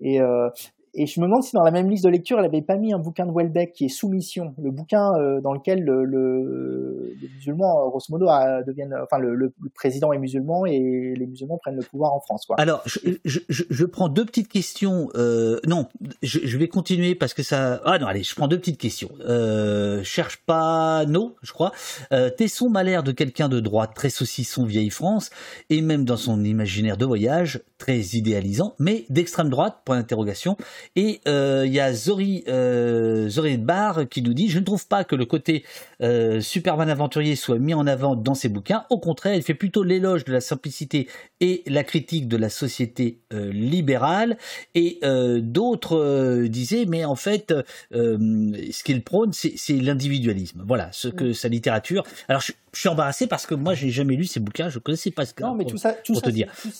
[0.00, 0.48] et, euh,
[0.94, 2.92] et je me demande si dans la même liste de lecture, elle n'avait pas mis
[2.92, 7.88] un bouquin de Welbeck qui est Soumission, le bouquin euh, dans lequel le, le, musulmans,
[7.88, 8.26] grosso modo,
[8.66, 12.46] deviennent, enfin, le, président est musulman et les musulmans prennent le pouvoir en France.
[12.58, 12.82] Alors,
[13.24, 15.08] je, prends deux petites questions.
[15.14, 15.88] Euh, non,
[16.22, 17.80] je, vais continuer parce que ça.
[17.84, 19.10] Ah non, allez, je prends deux petites questions.
[19.20, 21.72] Euh, cherche pas, non, je crois.
[22.12, 25.30] Euh, Tesson m'a l'air de quelqu'un de droite, très saucisson vieille France,
[25.70, 30.56] et même dans son imaginaire de voyage, très idéalisant, mais d'extrême droite, point d'interrogation.
[30.96, 34.86] Et il euh, y a Zori, euh, Zori Bar qui nous dit Je ne trouve
[34.86, 35.64] pas que le côté
[36.02, 38.84] euh, Superman aventurier soit mis en avant dans ses bouquins.
[38.90, 41.08] Au contraire, il fait plutôt l'éloge de la simplicité
[41.40, 44.36] et la critique de la société euh, libérale.
[44.74, 45.00] Et
[45.40, 47.54] d'autres disaient Mais en fait,
[47.92, 50.64] ce qu'il prône, c'est l'individualisme.
[50.66, 52.04] Voilà, ce que sa littérature.
[52.28, 55.10] Alors, je, je suis embarrassé parce que moi, j'ai jamais lu ces bouquins, je connaissais
[55.10, 55.42] pas ce que.
[55.42, 56.52] Non, mais tout ça, tout pour ça, te dire.
[56.60, 56.70] Tout,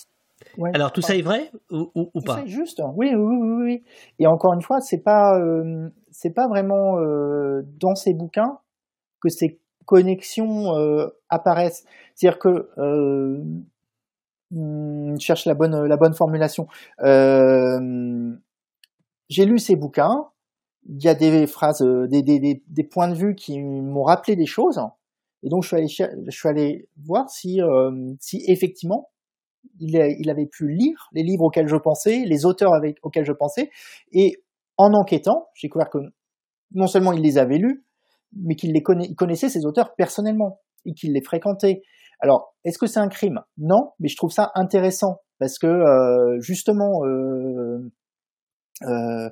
[0.57, 3.63] Ouais, Alors tout ça est vrai ou, ou, ou pas C'est juste, oui, oui, oui,
[3.63, 3.83] oui.
[4.19, 8.59] Et encore une fois, c'est pas, euh, c'est pas vraiment euh, dans ces bouquins
[9.21, 11.85] que ces connexions euh, apparaissent.
[12.15, 13.43] C'est-à-dire que euh,
[14.51, 16.67] je cherche la bonne, la bonne formulation.
[19.29, 20.29] J'ai lu ces bouquins.
[20.87, 24.35] Il y a des phrases, des, des, des, des points de vue qui m'ont rappelé
[24.35, 24.79] des choses.
[25.41, 25.87] Et donc je suis allé,
[26.27, 27.59] je suis allé voir si,
[28.19, 29.09] si effectivement
[29.79, 32.71] il, avait pu lire les livres auxquels je pensais, les auteurs
[33.03, 33.69] auxquels je pensais,
[34.11, 34.43] et
[34.77, 35.99] en enquêtant, j'ai découvert que
[36.73, 37.85] non seulement il les avait lus,
[38.35, 41.81] mais qu'il les connaît, il connaissait ces auteurs personnellement et qu'il les fréquentait.
[42.19, 43.41] Alors, est-ce que c'est un crime?
[43.57, 47.91] Non, mais je trouve ça intéressant parce que euh, justement, euh,
[48.83, 49.29] euh,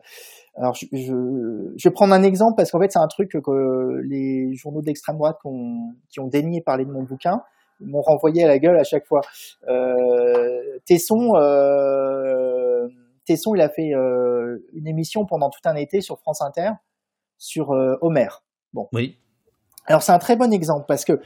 [0.91, 5.17] je, vais prendre un exemple parce qu'en fait c'est un truc que les journaux d'extrême
[5.17, 7.41] droite qui ont, qui ont daigné parler de mon bouquin
[7.85, 9.21] m'ont renvoyé à la gueule à chaque fois.
[9.67, 12.87] Euh, Tesson, euh,
[13.25, 16.71] Tesson, il a fait euh, une émission pendant tout un été sur France Inter
[17.43, 18.29] sur euh, Homer.
[18.73, 18.87] Bon.
[18.93, 19.17] Oui.
[19.85, 21.19] Alors c'est un très bon exemple parce que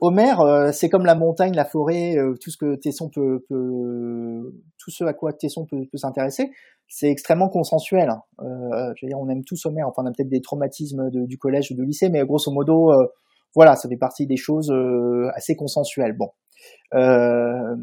[0.00, 4.54] Homer, euh, c'est comme la montagne, la forêt, euh, tout ce que Tesson peut, peut,
[4.78, 6.50] tout ce à quoi Tesson peut, peut s'intéresser,
[6.86, 8.08] c'est extrêmement consensuel.
[8.08, 8.22] Hein.
[8.96, 9.82] je veux dire, on aime tous Homer.
[9.82, 12.92] Enfin, on a peut-être des traumatismes de, du collège ou du lycée, mais grosso modo
[13.54, 16.16] voilà, ça fait partie des choses euh, assez consensuelles.
[16.16, 16.30] Bon,
[16.94, 17.76] euh,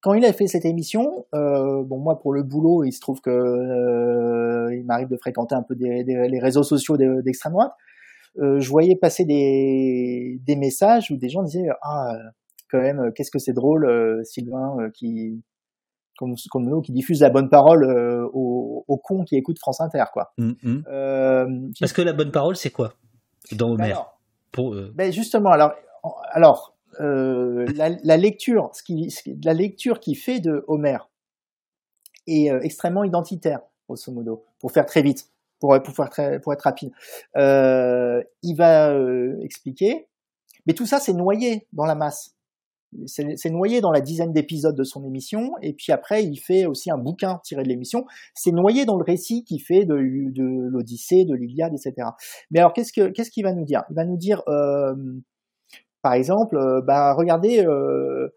[0.00, 3.20] quand il a fait cette émission, euh, bon moi pour le boulot, il se trouve
[3.20, 7.72] que euh, il m'arrive de fréquenter un peu des, des, les réseaux sociaux d'extrême droite.
[8.38, 12.16] Euh, je voyais passer des, des messages où des gens disaient ah
[12.70, 13.88] quand même qu'est-ce que c'est drôle
[14.24, 15.42] Sylvain qui
[16.16, 17.84] comme, comme nous qui diffuse la bonne parole
[18.32, 20.32] aux, aux cons qui écoutent France Inter quoi.
[20.38, 21.72] Mm -hmm.
[21.80, 22.92] Parce que la bonne parole c'est quoi?
[23.52, 23.94] Dans Homer
[24.74, 24.92] euh...
[24.94, 25.74] ben justement, alors,
[26.30, 29.14] alors euh, la, lecture, ce qui,
[29.44, 30.98] la lecture qui fait de Homer
[32.26, 35.30] est euh, extrêmement identitaire, grosso modo, pour faire très vite,
[35.60, 36.90] pour, pour, faire pour être rapide.
[37.36, 38.94] Il va
[39.42, 40.08] expliquer,
[40.66, 42.37] mais tout ça c'est noyé dans la masse.
[43.06, 46.90] C'est noyé dans la dizaine d'épisodes de son émission, et puis après il fait aussi
[46.90, 48.04] un bouquin tiré de l'émission.
[48.34, 52.08] C'est noyé dans le récit qu'il fait de, de l'Odyssée, de l'Iliade, etc.
[52.50, 53.84] Mais alors qu'est-ce que qu'est-ce qu'il va nous dire?
[53.90, 54.94] Il va nous dire, euh,
[56.02, 58.28] par exemple, euh, bah regardez, euh,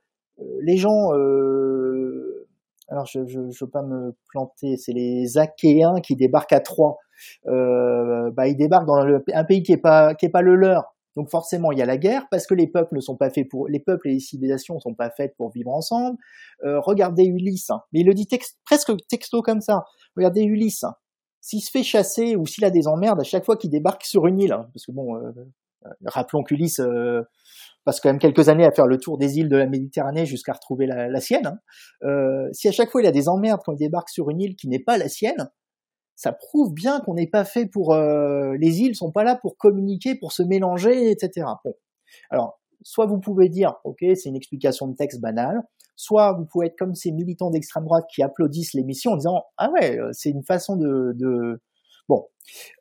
[0.61, 1.13] les gens.
[1.13, 2.47] Euh,
[2.89, 6.97] alors je, je, veux pas me planter, c'est les Achéens qui débarquent à Troie.
[7.47, 10.90] Euh, bah ils débarquent dans un pays qui est pas pas le leur.
[11.15, 13.47] Donc forcément, il y a la guerre parce que les peuples ne sont pas faits
[13.49, 16.17] pour les peuples et les civilisations ne sont pas faites pour vivre ensemble.
[16.63, 17.81] Euh, regardez Ulysse, hein.
[17.91, 19.83] mais il le dit texte, presque texto comme ça.
[20.15, 20.95] Regardez Ulysse, hein.
[21.41, 24.27] s'il se fait chasser ou s'il a des emmerdes à chaque fois qu'il débarque sur
[24.27, 25.17] une île, hein, parce que bon,
[25.85, 27.23] euh, rappelons qu'Ulysse euh,
[27.83, 30.53] passe quand même quelques années à faire le tour des îles de la Méditerranée jusqu'à
[30.53, 31.59] retrouver la, la sienne.
[32.03, 34.55] Euh, si à chaque fois il a des emmerdes quand il débarque sur une île
[34.55, 35.49] qui n'est pas la sienne,
[36.21, 39.57] ça prouve bien qu'on n'est pas fait pour euh, les îles sont pas là pour
[39.57, 41.47] communiquer, pour se mélanger, etc.
[41.65, 41.73] Bon,
[42.29, 45.63] alors soit vous pouvez dire, ok, c'est une explication de texte banale,
[45.95, 49.71] soit vous pouvez être comme ces militants d'extrême droite qui applaudissent l'émission en disant, ah
[49.71, 51.59] ouais, euh, c'est une façon de, de...
[52.07, 52.27] bon.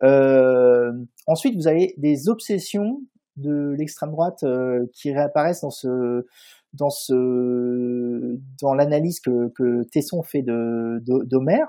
[0.03, 0.93] Euh,
[1.27, 3.01] ensuite, vous avez des obsessions
[3.37, 6.27] de l'extrême droite euh, qui réapparaissent dans ce
[6.75, 11.69] dans ce dans l'analyse que, que Tesson fait de d'Homère.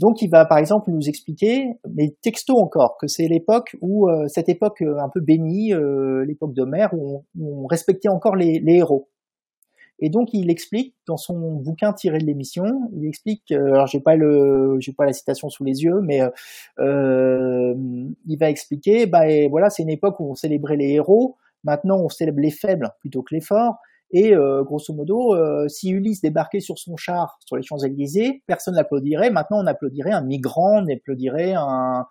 [0.00, 4.26] Donc il va par exemple nous expliquer, mais texto encore, que c'est l'époque où euh,
[4.26, 9.08] cette époque euh, un peu bénie, euh, l'époque d'Homère, où, on respectait encore les, héros.
[10.00, 12.64] Et donc il explique dans son bouquin tiré de l'émission,
[12.96, 16.20] il explique, alors j'ai pas le, j'ai pas la citation sous les yeux, mais
[16.80, 17.74] euh,
[18.26, 21.36] il va expliquer, bah voilà, c'est une époque où on célébrait les héros.
[21.62, 23.76] Maintenant, on célèbre les faibles plutôt que les forts.
[24.16, 28.76] Et euh, grosso modo, euh, si Ulysse débarquait sur son char sur les Champs-Élysées, personne
[28.76, 29.30] n'applaudirait.
[29.30, 32.06] Maintenant, on applaudirait un migrant, on applaudirait un,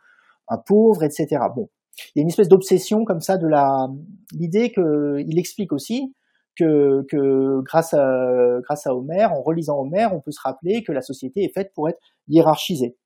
[0.68, 1.28] pauvre, etc.
[1.56, 1.70] Bon,
[2.14, 3.88] il y a une espèce d'obsession comme ça de la
[4.34, 6.14] l'idée que il explique aussi
[6.60, 7.06] que,
[7.62, 11.46] grâce à grâce à Homère, en relisant Homère, on peut se rappeler que la société
[11.46, 12.98] est faite pour être hiérarchisée.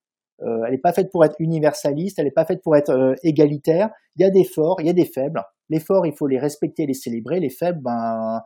[0.41, 3.91] Euh, elle n'est pas faite pour être universaliste, elle n'est pas faite pour être égalitaire.
[4.15, 5.43] Il y a des forts, il y a des faibles.
[5.69, 7.39] Les forts, il faut les respecter, les célébrer.
[7.39, 8.41] Les faibles, ben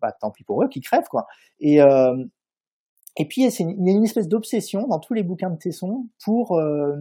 [0.00, 1.26] bah, tant pis pour eux, qui crèvent quoi.
[1.60, 2.24] Et euh,
[3.16, 6.96] et puis y a une espèce d'obsession dans tous les bouquins de Tesson pour euh,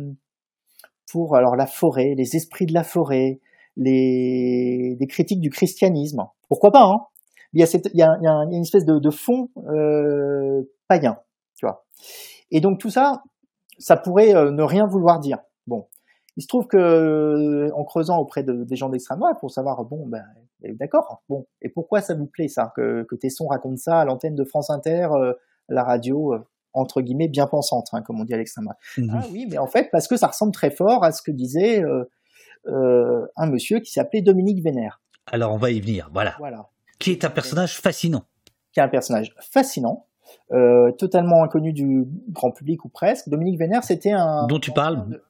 [1.11, 3.39] pour alors la forêt, les esprits de la forêt,
[3.77, 6.27] les, les critiques du christianisme.
[6.47, 7.05] Pourquoi pas hein?
[7.53, 11.17] Il y, a cette, il, y a, une espèce de, de fond euh, païen,
[11.55, 11.83] tu vois.
[12.51, 13.23] Et donc tout ça,
[13.79, 15.39] ça pourrait euh, ne rien vouloir dire.
[15.65, 15.87] Bon,
[16.37, 20.05] il se trouve que en creusant auprès de, des gens d'extrême droite pour savoir bon
[20.05, 20.23] ben
[20.61, 21.23] D'accord.
[21.29, 21.47] Bon.
[21.61, 24.69] Et pourquoi ça vous plaît ça que, que Tesson raconte ça à l'antenne de France
[24.69, 25.33] Inter, euh,
[25.69, 26.39] la radio euh,
[26.73, 28.69] entre guillemets bien pensante, hein, comme on dit à l'extrême.
[28.97, 31.31] Mmh ah oui, mais en fait parce que ça ressemble très fort à ce que
[31.31, 35.01] disait euh, un monsieur qui s'appelait Dominique Vénère.
[35.31, 36.09] Alors on va y venir.
[36.13, 36.35] Voilà.
[36.39, 36.67] Voilà.
[36.99, 38.23] Qui est un personnage fascinant.
[38.73, 40.05] Qui est un personnage fascinant.
[40.97, 43.29] Totalement inconnu du grand public ou presque.
[43.29, 44.45] Dominique Vénère, c'était un.
[44.47, 45.21] Dont tu parles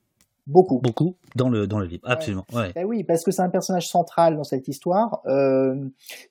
[0.50, 0.80] Beaucoup.
[0.80, 2.44] Beaucoup dans le, dans le livre, absolument.
[2.52, 2.72] Ouais.
[2.74, 5.22] Ben oui, parce que c'est un personnage central dans cette histoire.
[5.28, 5.76] Euh,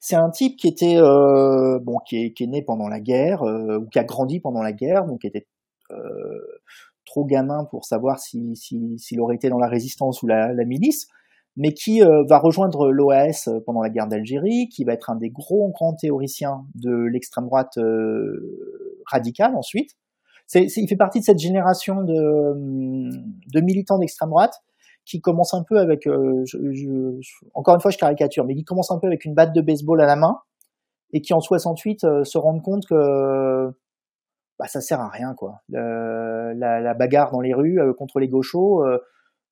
[0.01, 3.45] c'est un type qui était, euh, bon, qui est, qui est né pendant la guerre,
[3.45, 5.47] euh, ou qui a grandi pendant la guerre, donc qui était
[7.07, 10.65] trop gamin pour savoir s'il si, s'il aurait été dans la résistance ou la, la
[10.67, 11.07] milice,
[11.57, 15.71] mais qui va rejoindre l'OAS pendant la guerre d'Algérie, qui va être un des gros
[15.71, 17.79] grands théoriciens de l'extrême droite
[19.07, 19.93] radicale ensuite
[20.55, 24.55] il fait partie de cette génération de, militants d'extrême droite
[25.05, 26.45] qui commence un peu avec, euh,
[27.55, 30.01] encore une fois, je caricature, mais qui commence un peu avec une batte de baseball
[30.03, 30.39] à la main
[31.13, 33.69] et qui en 68 euh, se rendent compte que
[34.59, 35.63] bah, ça sert à rien, quoi.
[35.71, 38.85] La, bagarre dans les rues euh, contre les gauchos,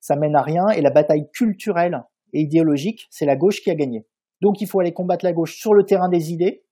[0.01, 2.05] ça mène à rien et la bataille culturelle
[2.35, 4.07] et idéologique, c'est la gauche qui a gagné.
[4.43, 6.65] Donc il faut aller combattre la gauche sur le terrain des idées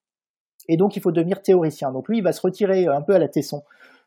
[0.69, 1.91] et donc il faut devenir théoricien.
[1.91, 3.63] Donc lui, il va se retirer un peu à la Tesson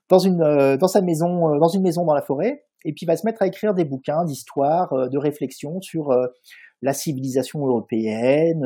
[0.09, 3.03] dans une euh, dans sa maison euh, dans une maison dans la forêt et puis
[3.03, 6.15] il va se mettre à écrire des bouquins d'histoire, euh, de réflexion sur
[6.83, 8.63] la civilisation européenne,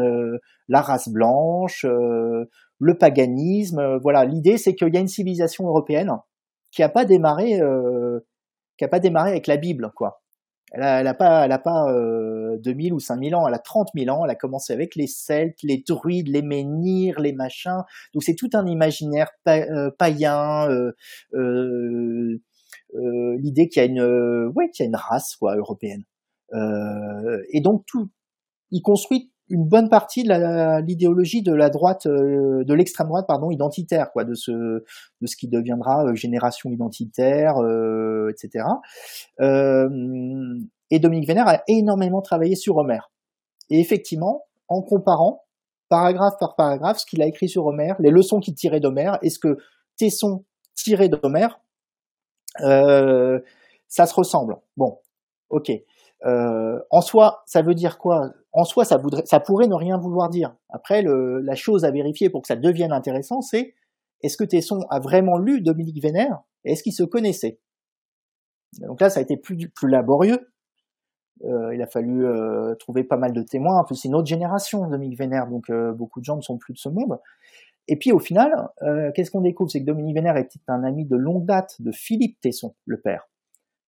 [0.67, 3.99] la race blanche, le paganisme.
[4.01, 6.11] voilà, l'idée c'est qu'il y a une civilisation européenne
[6.71, 7.61] qui a pas démarré
[8.77, 10.21] qui a pas démarré avec la Bible quoi.
[10.71, 13.59] Elle a, elle a pas, elle a pas euh, 2000 ou 5000 ans, elle a
[13.59, 14.25] 30 000 ans.
[14.25, 17.81] Elle a commencé avec les Celtes, les druides, les menhirs, les machins.
[18.13, 20.69] Donc c'est tout un imaginaire euh, païen.
[20.69, 20.91] Euh,
[21.33, 22.39] euh,
[23.39, 26.03] L'idée qu'il y a une, ouais, qu'il y a une race quoi européenne.
[27.53, 28.09] et donc tout,
[28.69, 34.11] il construit une bonne partie de l'idéologie de la droite, de l'extrême droite, pardon, identitaire,
[34.11, 37.55] quoi, de ce, de ce qui deviendra génération identitaire,
[38.29, 38.65] etc.
[40.91, 42.99] et Dominique Vénère a énormément travaillé sur Homer.
[43.69, 45.45] Et effectivement, en comparant
[45.89, 49.29] paragraphe par paragraphe ce qu'il a écrit sur Homer, les leçons qu'il tirait d'Homer, et
[49.29, 49.57] ce que
[49.97, 50.45] Tesson
[50.75, 51.47] tirait d'Homer,
[52.57, 54.57] ça se ressemble.
[54.77, 54.99] Bon,
[55.49, 55.71] ok.
[56.25, 58.29] Euh, en soi, ça veut dire quoi?
[58.53, 60.55] En soi, ça, voudrait, ça pourrait ne rien vouloir dire.
[60.69, 63.73] Après, la chose à vérifier pour que ça devienne intéressant, c'est
[64.21, 67.59] est-ce que Tesson a vraiment lu Dominique Vénère et est-ce qu'il se connaissait?
[68.79, 70.51] Donc là, ça a été plus laborieux.
[71.45, 73.79] Euh, il a fallu euh, trouver pas mal de témoins.
[73.79, 76.57] En plus, c'est une autre génération, Dominique Vénère, donc euh, beaucoup de gens ne sont
[76.57, 77.17] plus de ce monde.
[77.87, 78.51] Et puis au final,
[79.15, 79.69] qu'est-ce qu'on découvre?
[79.71, 83.27] C'est que Dominique Vénère était un ami de longue date de Philippe Tesson, le père.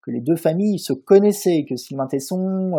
[0.04, 2.72] que les deux familles se connaissaient, que Sylvain Tesson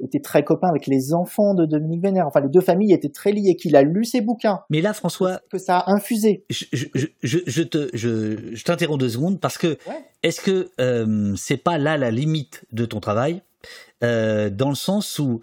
[0.00, 2.26] était très copain avec les enfants de Dominique Vénère.
[2.26, 4.60] Enfin, les deux familles étaient très liées, qu'il a lu ses bouquins.
[4.70, 6.44] Mais là, François, que ça a infusé.
[6.48, 6.86] Je, je,
[7.22, 10.04] je, je te, je, je t'interromps deux secondes parce que Ouais.
[10.22, 10.70] est-ce que
[11.36, 13.42] c'est pas là la limite de ton travail,
[14.02, 15.40] euh, dans le sens où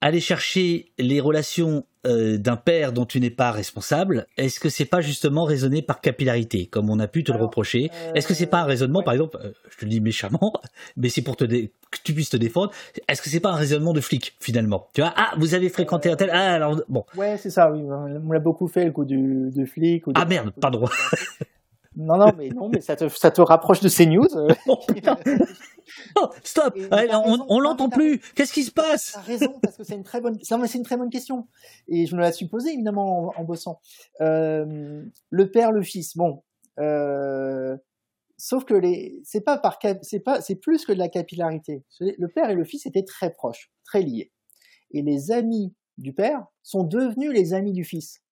[0.00, 4.84] aller chercher les relations euh, d'un père dont tu n'es pas responsable, est-ce que c'est
[4.84, 7.90] pas justement raisonner par capillarité, comme on a pu te le reprocher?
[7.94, 9.04] euh, Est-ce que c'est pas un raisonnement, ouais.
[9.04, 10.52] par exemple, euh, je te le dis méchamment,
[10.98, 12.70] mais c'est pour te dé- que tu puisses te défendre,
[13.08, 14.88] est-ce que c'est pas un raisonnement de flic finalement?
[14.92, 17.80] Tu vois, ah, vous avez fréquenté un tel, ah, alors, bon, Ouais, c'est ça, oui.
[17.82, 20.06] On l'a beaucoup fait, le coup du, du flic.
[20.06, 20.84] Ou de- ah merde, pardon.
[21.96, 24.26] Non, non, mais, non, mais ça, te, ça te rapproche de ces news.
[24.66, 25.16] Oh putain
[26.16, 29.12] Oh, stop Ouais, On, on l'entend plus Qu'est-ce qui se passe?
[29.14, 31.46] T'as raison, parce que c'est une très bonne, c'est une très bonne question.
[31.88, 33.80] Et je me la suis posée, évidemment, en, en bossant.
[34.20, 36.42] Euh, le père, le fils, bon.
[36.80, 37.76] Euh,
[38.36, 41.84] sauf que les, c'est pas par, c'est pas, c'est plus que de la capillarité.
[42.00, 44.32] Le père et le fils étaient très proches, très liés.
[44.92, 48.22] Et les amis du père sont devenus les amis du fils.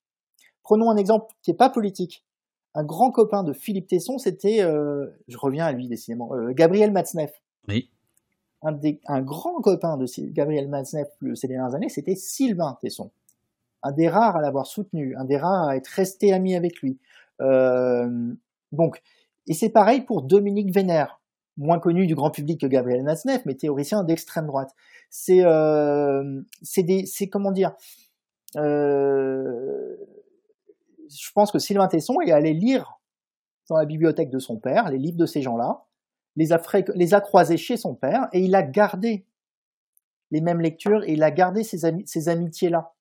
[0.63, 2.25] Prenons un exemple qui est pas politique.
[2.75, 6.91] Un grand copain de Philippe Tesson, c'était, euh, je reviens à lui décidément, euh, Gabriel
[6.91, 7.33] Matzneff
[7.69, 7.91] Oui.
[8.63, 13.11] un, des- un grand copain de Gabriel Matzneff ces dernières années, c'était Sylvain Tesson.
[13.83, 16.99] Un des rares à l'avoir soutenu, un des rares à être resté ami avec lui.
[17.41, 18.33] Euh,
[18.71, 19.03] donc,
[19.49, 21.21] et c'est pareil pour Dominique Vénère,
[21.59, 24.71] moins connu du grand public que Gabriel Matzneff, mais théoricien d'extrême droite.
[25.11, 27.73] C'est, euh, c'est des, c'est comment dire,
[28.57, 29.97] euh,
[31.21, 33.01] je pense que Sylvain Tesson est allé lire
[33.69, 35.85] dans la bibliothèque de son père les livres de ces gens-là,
[36.37, 36.61] les a,
[36.95, 39.27] les a croisés chez son père et il a gardé
[40.31, 42.95] les mêmes lectures et il a gardé ces, ami- ces amitiés-là.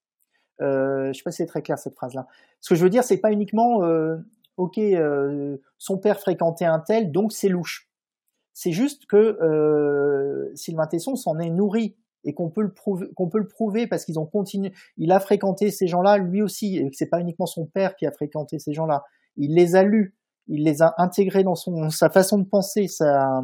[0.62, 2.28] Euh, je sais pas si c'est très clair cette phrase-là.
[2.60, 4.18] Ce que je veux dire, c'est pas uniquement euh,
[4.58, 7.90] ok, euh, son père fréquentait un tel, donc c'est louche.
[8.54, 13.39] C'est juste que Sylvain Tesson s'en est nourri et qu'on peut le prouver, qu'on peut
[13.39, 14.72] le prouver parce qu'ils ont continué.
[14.98, 18.06] Il a fréquenté ces gens-là lui aussi et que c'est pas uniquement son père qui
[18.06, 19.03] a fréquenté ces gens-là.
[19.38, 20.15] Il les a lus,
[20.48, 23.41] il les a intégrés dans son sa façon de penser, sa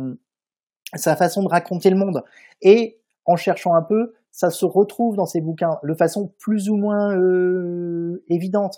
[0.95, 2.23] sa façon de raconter le monde.
[2.61, 6.77] Et en cherchant un peu, ça se retrouve dans ses bouquins de façon plus ou
[6.77, 8.77] moins euh, évidente.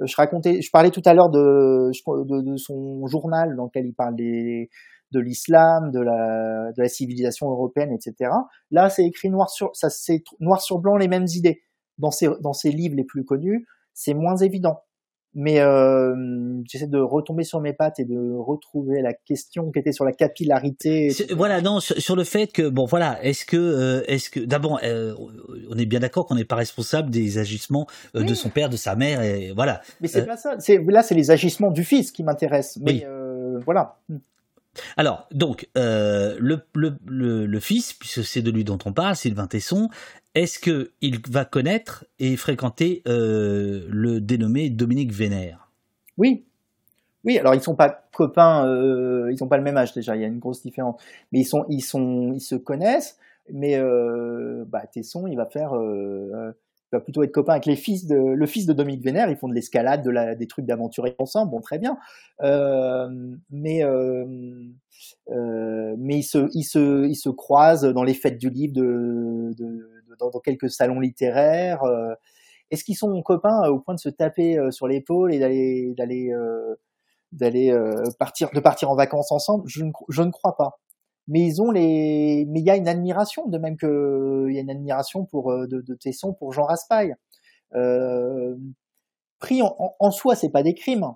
[0.00, 3.94] Euh, Je racontais, je parlais tout à l'heure de, de son journal dans lequel il
[3.94, 4.70] parle des,
[5.12, 8.30] de l'islam, de la, de la civilisation européenne, etc.
[8.70, 11.62] Là, c'est écrit noir sur, ça c'est noir sur blanc les mêmes idées.
[11.98, 14.80] Dans ses, dans ses livres les plus connus, c'est moins évident.
[15.32, 16.12] Mais euh,
[16.68, 20.10] j'essaie de retomber sur mes pattes et de retrouver la question qui était sur la
[20.12, 21.10] capillarité.
[21.36, 24.80] Voilà, non, sur, sur le fait que bon, voilà, est-ce que, euh, est-ce que, d'abord,
[24.82, 25.14] euh,
[25.70, 28.76] on est bien d'accord qu'on n'est pas responsable des agissements euh, de son père, de
[28.76, 29.82] sa mère, et voilà.
[30.00, 30.56] Mais c'est Euh, pas ça.
[30.58, 32.82] C'est là, c'est les agissements du fils qui m'intéressent.
[32.82, 33.04] Mais Oui.
[33.06, 34.00] euh, voilà.
[34.96, 39.46] Alors, donc, euh, le, le, le, fils, puisque c'est de lui dont on parle, Sylvain
[39.46, 39.88] Tesson,
[40.34, 45.70] est-ce que il va connaître et fréquenter euh, le dénommé Dominique Vénère?
[46.18, 46.44] Oui.
[47.24, 47.38] Oui.
[47.38, 48.66] Alors ils sont pas copains.
[48.66, 50.14] Euh, ils ont pas le même âge déjà.
[50.14, 51.00] Il y a une grosse différence.
[51.32, 53.18] Mais ils sont, ils sont, ils se connaissent.
[53.52, 55.72] Mais euh, bah, Tesson, il va faire.
[56.92, 59.30] Va plutôt être copain avec les fils de, le fils de Dominique Vénère.
[59.30, 61.52] Ils font de l'escalade, de la, des trucs d'aventurier ensemble.
[61.52, 61.96] Bon, très bien.
[62.42, 63.08] Euh,
[63.50, 64.24] mais euh,
[65.30, 69.54] euh, mais ils se, ils se, ils se croisent dans les fêtes du livre, de,
[70.18, 71.82] dans, dans quelques salons littéraires.
[72.72, 75.94] Est-ce qu'ils sont copains au point de se taper sur l'épaule et d'aller,
[78.18, 79.64] partir, de partir en vacances ensemble?
[79.68, 80.80] Je ne, je ne crois pas.
[81.30, 84.58] Mais ils ont les, mais il y a une admiration, de même que il y
[84.58, 87.14] a une admiration pour euh, de, de Tesson pour Jean Raspail.
[87.74, 88.56] Euh,
[89.38, 91.06] pris en, en, en soi, c'est pas des crimes.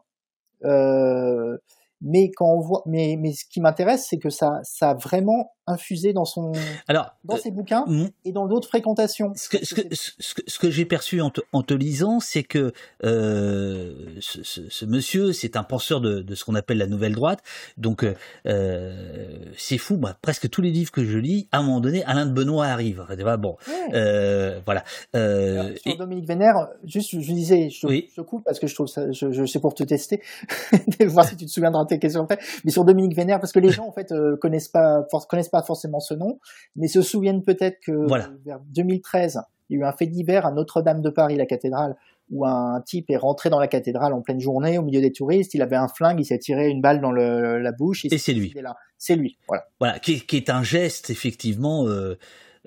[0.65, 1.59] Euh,
[2.01, 6.13] mais quand on voit, mais, mais ce qui m'intéresse, c'est que ça, ça vraiment infusé
[6.13, 6.53] dans son,
[6.89, 7.85] Alors, dans euh, ses bouquins
[8.25, 9.33] et dans d'autres fréquentations.
[9.35, 12.21] ce que, ce que, ce que, ce que j'ai perçu en te, en te lisant,
[12.21, 12.73] c'est que
[13.05, 17.41] euh, ce, monsieur, c'est un penseur de, de ce qu'on appelle la nouvelle droite.
[17.79, 18.05] Donc,
[18.47, 19.97] euh, c'est fou.
[19.97, 22.67] Moi, presque tous les livres que je lis, à un moment donné, Alain de Benoît
[22.67, 23.05] arrive.
[23.39, 24.61] Bon, Ouais.
[24.65, 24.85] voilà.
[25.13, 28.11] Alors, sur et- Dominique Vénère, juste, je disais, je, Oui.
[28.15, 30.21] je coupe parce que je trouve ça, je, je sais pour te tester,
[31.07, 32.39] voir si tu te souviendras de tes questions après.
[32.65, 36.01] Mais sur Dominique Vénère, parce que les gens en fait connaissent pas, connaissent pas forcément
[36.01, 36.39] ce nom,
[36.77, 38.27] mais se souviennent peut-être que Voilà.
[38.27, 39.41] euh, vers 2013,
[39.71, 41.97] il y a eu un fait divers à Notre-Dame de Paris, la cathédrale,
[42.31, 45.53] où un type est rentré dans la cathédrale en pleine journée au milieu des touristes.
[45.55, 48.05] Il avait un flingue, il s'est tiré une balle dans le, la bouche.
[48.05, 48.55] il Et c'est lui.
[48.99, 49.67] C'est lui, voilà.
[49.79, 52.17] Voilà, qui, est- qui est un geste effectivement euh,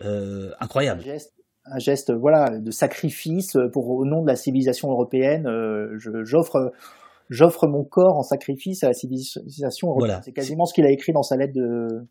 [0.04, 1.02] euh, un incroyable.
[1.02, 1.34] geste,
[1.66, 5.48] un geste voilà de sacrifice pour au nom de la civilisation européenne.
[5.48, 6.72] euh, J'offre
[7.30, 9.92] j'offre mon corps en sacrifice à la civilisation.
[9.94, 10.22] Voilà.
[10.24, 12.08] C'est quasiment ce qu'il a écrit dans sa lettre de, euh,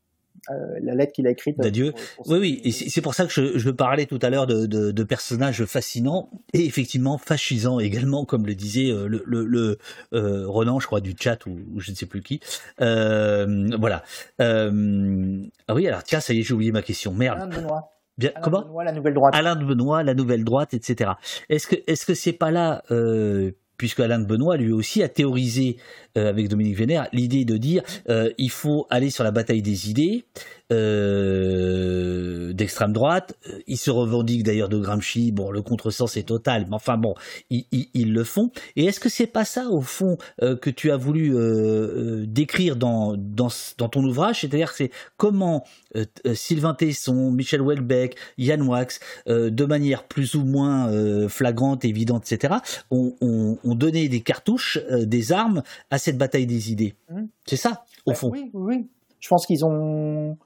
[0.80, 1.92] la lettre qu'il a écrite d'adieu.
[2.26, 4.90] Oui, oui, et c'est pour ça que je, je parlais tout à l'heure de, de,
[4.90, 9.78] de, personnages fascinants et effectivement fascisants également, comme le disait euh, le, le, le
[10.12, 12.40] euh, Ronan, je crois, du chat ou, je ne sais plus qui.
[12.80, 14.02] Euh, voilà.
[14.40, 17.12] Euh, ah oui, alors tiens, ça y est, j'ai oublié ma question.
[17.12, 17.38] Merde.
[17.40, 17.90] Alain Benoît.
[18.18, 19.34] Bien, Alain comment Benoît, la nouvelle droite.
[19.34, 21.12] Alain de Benoît, la nouvelle droite, etc.
[21.48, 22.82] Est-ce que est-ce que c'est pas là
[23.76, 25.76] puisque Alain de Benoît lui aussi a théorisé
[26.16, 29.90] euh, avec Dominique Vénère l'idée de dire euh, il faut aller sur la bataille des
[29.90, 30.24] idées
[30.72, 33.34] euh, d'extrême droite.
[33.68, 35.30] Ils se revendiquent d'ailleurs de Gramsci.
[35.30, 37.14] Bon, le contresens est total, mais enfin bon,
[37.50, 38.50] ils, le font.
[38.74, 42.74] Et est-ce que c'est pas ça au fond euh, que tu as voulu euh, décrire
[42.74, 43.48] dans, dans,
[43.88, 44.40] ton ouvrage?
[44.40, 45.64] C'est-à-dire c'est comment
[46.34, 50.90] Sylvain Tesson, Michel Houellebecq, Yann Wax, de manière plus ou moins
[51.28, 52.54] flagrante, évidente, etc.,
[52.90, 53.16] ont,
[53.66, 56.94] ont donné des cartouches, des armes à cette bataille des idées.
[57.10, 57.24] Mmh.
[57.44, 58.30] C'est ça, au bah, fond.
[58.32, 58.88] Oui, oui.
[59.20, 60.36] Je pense qu'ils ont,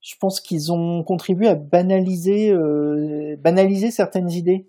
[0.00, 4.68] je pense qu'ils ont contribué à banaliser, euh, banaliser certaines idées.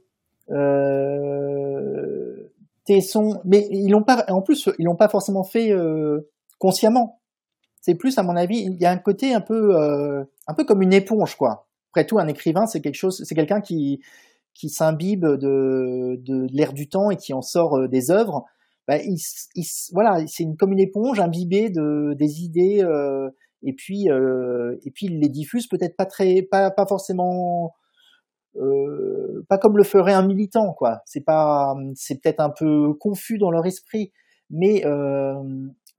[0.51, 1.47] Euh,
[2.85, 7.19] Tesson, mais ils l'ont pas, en plus, ils l'ont pas forcément fait euh, consciemment.
[7.81, 10.63] C'est plus, à mon avis, il y a un côté un peu, euh, un peu
[10.63, 11.67] comme une éponge, quoi.
[11.91, 14.01] Après tout, un écrivain, c'est quelque chose, c'est quelqu'un qui,
[14.57, 18.45] qui s'imbibe de, de l'air du temps et qui en sort euh, des œuvres
[18.87, 19.17] bah, il,
[19.55, 23.29] il, voilà, c'est une, comme une éponge imbibée de des idées euh,
[23.61, 27.73] et puis euh, et puis il les diffuse peut-être pas très pas pas forcément
[28.55, 31.01] euh, pas comme le ferait un militant quoi.
[31.05, 34.11] C'est pas c'est peut-être un peu confus dans leur esprit,
[34.49, 35.35] mais euh,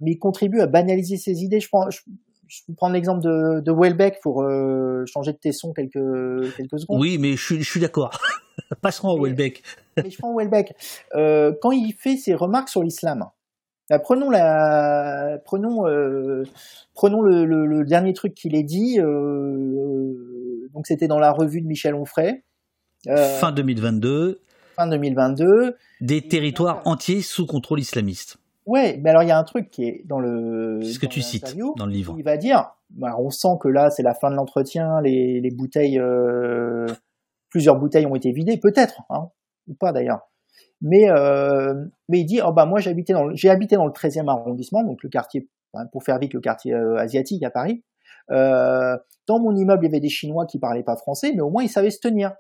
[0.01, 1.61] mais il contribue à banaliser ses idées.
[1.61, 2.01] Je prends je,
[2.49, 7.01] je vais prendre l'exemple de, de Welbeck pour euh, changer de tesson quelques quelques secondes.
[7.01, 8.19] Oui, mais je suis, je suis d'accord.
[8.83, 9.63] Passons à Welbeck.
[9.97, 10.75] mais je prends Welbeck.
[11.15, 13.27] Euh, quand il fait ses remarques sur l'islam,
[13.91, 16.43] bah, prenons la, prenons, euh,
[16.95, 18.99] prenons le, le, le, dernier truc qu'il ait dit.
[20.73, 22.43] Donc c'était dans la revue de Michel Onfray.
[23.07, 24.41] fin 2022.
[24.77, 25.77] Fin 2022.
[26.01, 28.39] Des territoires entiers sous contrôle islamiste.
[28.69, 30.81] Ouais, mais alors il y a un truc qui est dans le.
[30.83, 32.15] C'est ce que tu cites dans le livre.
[32.19, 35.51] Il va dire, bah, on sent que là c'est la fin de l'entretien, les, les
[35.51, 36.87] bouteilles, euh,
[37.49, 39.31] plusieurs bouteilles ont été vidées, peut-être, hein,
[39.69, 40.29] ou pas d'ailleurs.
[40.83, 41.73] Mais euh,
[42.11, 45.03] mais il dit, oh bah moi j'habitais dans, j'ai habité dans le 13e arrondissement, donc
[45.03, 47.83] le quartier, hein, pour faire vite, le quartier euh, asiatique à Paris.
[48.31, 51.49] Euh, dans mon immeuble, il y avait des Chinois qui parlaient pas français, mais au
[51.49, 52.35] moins ils savaient se tenir.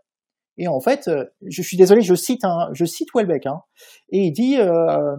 [0.58, 1.08] Et en fait,
[1.46, 3.62] je suis désolé, je cite, hein, je cite Welbeck, hein,
[4.10, 5.16] et il dit, euh,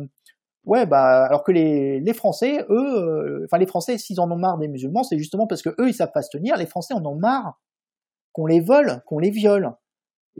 [0.66, 4.38] Ouais, bah alors que les, les Français, eux, euh, enfin les Français, s'ils en ont
[4.38, 6.58] marre des musulmans, c'est justement parce que eux, ils savent pas se tenir.
[6.58, 7.60] Les Français en ont marre
[8.34, 9.74] qu'on les vole, qu'on les viole,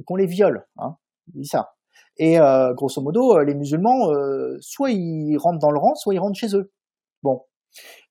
[0.06, 0.68] qu'on les viole.
[0.78, 0.98] Hein,
[1.34, 1.72] il dit ça.
[2.18, 6.14] Et euh, grosso modo, euh, les musulmans, euh, soit ils rentrent dans le rang, soit
[6.14, 6.72] ils rentrent chez eux.
[7.24, 7.44] Bon.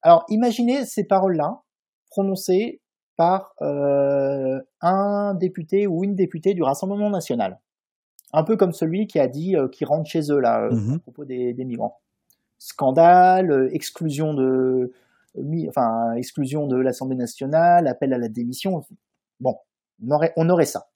[0.02, 1.62] Alors imaginez ces paroles-là
[2.10, 2.80] prononcées
[3.16, 7.60] par un député ou une députée du Rassemblement national.
[8.32, 10.94] Un peu comme celui qui a dit euh, qu'ils rentrent chez eux là mmh.
[10.94, 12.00] à propos des, des migrants
[12.58, 14.92] scandale, euh, exclusion de,
[15.68, 18.84] enfin exclusion de l'Assemblée nationale, appel à la démission.
[19.40, 19.56] Bon,
[20.04, 20.88] on aurait, on aurait ça.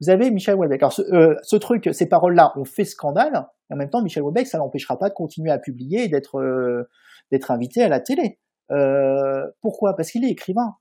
[0.00, 0.82] Vous avez Michel Houellebecq.
[0.82, 3.46] Alors ce, euh, ce truc, ces paroles-là ont fait scandale.
[3.70, 6.40] Et en même temps, Michel Houellebecq, ça l'empêchera pas de continuer à publier et d'être
[6.40, 6.88] euh,
[7.30, 8.38] d'être invité à la télé.
[8.70, 9.94] Euh, pourquoi?
[9.94, 10.74] Parce qu'il est écrivain.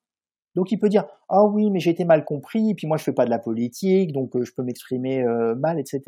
[0.55, 3.13] Donc il peut dire ah oui mais j'ai été mal compris puis moi je fais
[3.13, 6.01] pas de la politique donc euh, je peux m'exprimer euh, mal etc.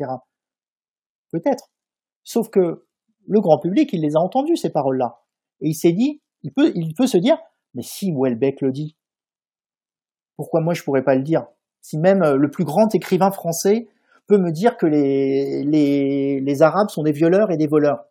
[1.32, 1.70] Peut-être.
[2.24, 2.86] Sauf que
[3.26, 5.20] le grand public, il les a entendues, ces paroles-là.
[5.60, 7.38] Et il s'est dit, il peut, il peut se dire,
[7.74, 8.96] mais si Welbeck le dit,
[10.36, 11.46] pourquoi moi je pourrais pas le dire?
[11.80, 13.88] Si même euh, le plus grand écrivain français
[14.26, 18.04] peut me dire que les, les, les Arabes sont des violeurs et des voleurs.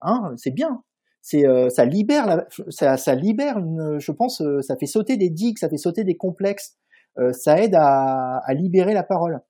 [0.00, 0.82] Hein, c'est bien.
[1.22, 3.58] C'est, euh, ça libère, ça, libère,
[3.98, 6.78] je pense, euh, ça fait sauter des digues, ça fait sauter des complexes,
[7.18, 9.40] euh, ça aide à, libérer la parole.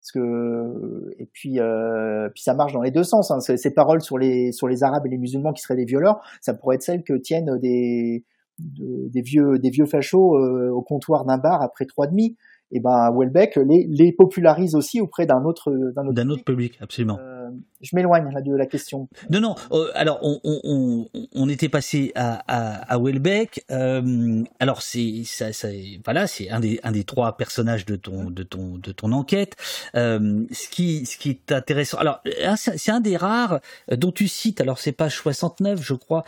[0.00, 3.30] Parce que et puis euh, puis ça marche dans les deux sens.
[3.30, 3.40] Hein.
[3.40, 4.52] Ces paroles sur les
[4.82, 8.22] Arabes et les musulmans qui seraient des violeurs, ça pourrait être celles que tiennent des
[8.58, 12.36] de, des vieux des vieux fachos euh, au comptoir d'un bar après trois demi.
[12.72, 17.18] Et ben Welbeck les, les popularise aussi auprès d'un autre d'un autre, autre, public, absolument.
[17.20, 17.50] Euh,
[17.82, 19.08] je m'éloigne là de la question.
[19.28, 19.54] Non, non.
[19.72, 23.64] Euh, alors, on, on, on, était passé à, à, à Welbeck.
[23.70, 25.68] Euh, alors, c'est ça, ça,
[26.04, 29.56] voilà, c'est un des, un des trois personnages de ton, de ton, de ton enquête.
[29.94, 31.98] Ce qui, ce qui est intéressant.
[31.98, 32.20] Alors,
[32.56, 33.60] c'est un des rares
[33.92, 34.62] dont tu cites.
[34.62, 36.24] Alors, c'est page 69, je crois.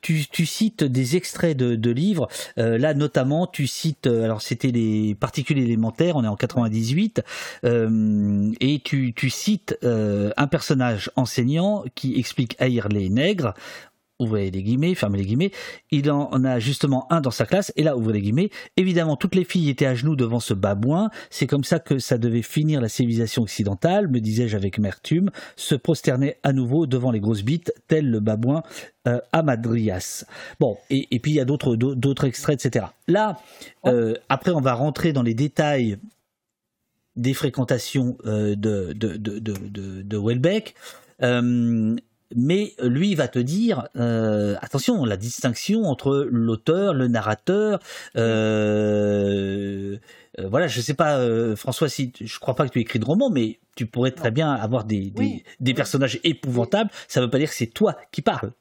[0.00, 2.28] Tu, tu cites des extraits de, de livres.
[2.56, 4.06] Là, notamment, tu cites.
[4.06, 7.22] Alors, c'était les particularités particules élémentaires, on est en 98,
[7.64, 13.54] et tu, tu cites un personnage enseignant qui explique haïr les nègres
[14.20, 15.50] ouvrez les guillemets, fermez les guillemets,
[15.90, 19.34] il en a justement un dans sa classe, et là, ouvrez les guillemets, évidemment, toutes
[19.34, 22.80] les filles étaient à genoux devant ce babouin, c'est comme ça que ça devait finir
[22.80, 27.72] la civilisation occidentale, me disais-je avec amertume, se prosterner à nouveau devant les grosses bites,
[27.88, 28.62] tel le babouin
[29.08, 30.24] euh, Amadrias.
[30.60, 32.86] Bon, et, puis il y a d'autres, d'autres extraits, etc.
[33.08, 33.38] Là,
[33.86, 35.98] euh, après, on va rentrer dans les détails
[37.16, 40.74] des fréquentations euh, de, de Welbeck.
[41.22, 41.96] Euh,
[42.34, 47.80] mais lui va te dire euh, attention la distinction entre l'auteur le narrateur
[48.16, 49.96] euh,
[50.38, 51.18] euh, voilà je sais pas
[51.56, 54.52] François si je crois pas que tu écris de romans mais tu pourrais très bien
[54.52, 55.10] avoir des,
[55.60, 56.90] des, personnages épouvantables.
[57.08, 58.52] Ça veut pas dire que c'est toi qui parles.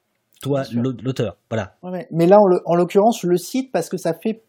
[0.41, 1.35] Toi l'auteur.
[1.49, 1.75] Voilà.
[2.11, 4.43] Mais là en l'occurrence je le cite parce que ça fait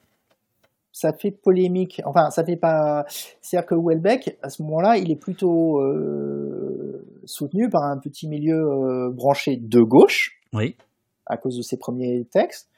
[0.93, 2.03] ça fait polémique.
[2.05, 3.05] Enfin, ça fait pas.
[3.41, 8.57] C'est-à-dire que Welbeck, à ce moment-là, il est plutôt euh, soutenu par un petit milieu
[8.57, 10.41] euh, branché de gauche.
[10.53, 10.77] Oui.
[11.27, 12.69] À cause de ses premiers textes.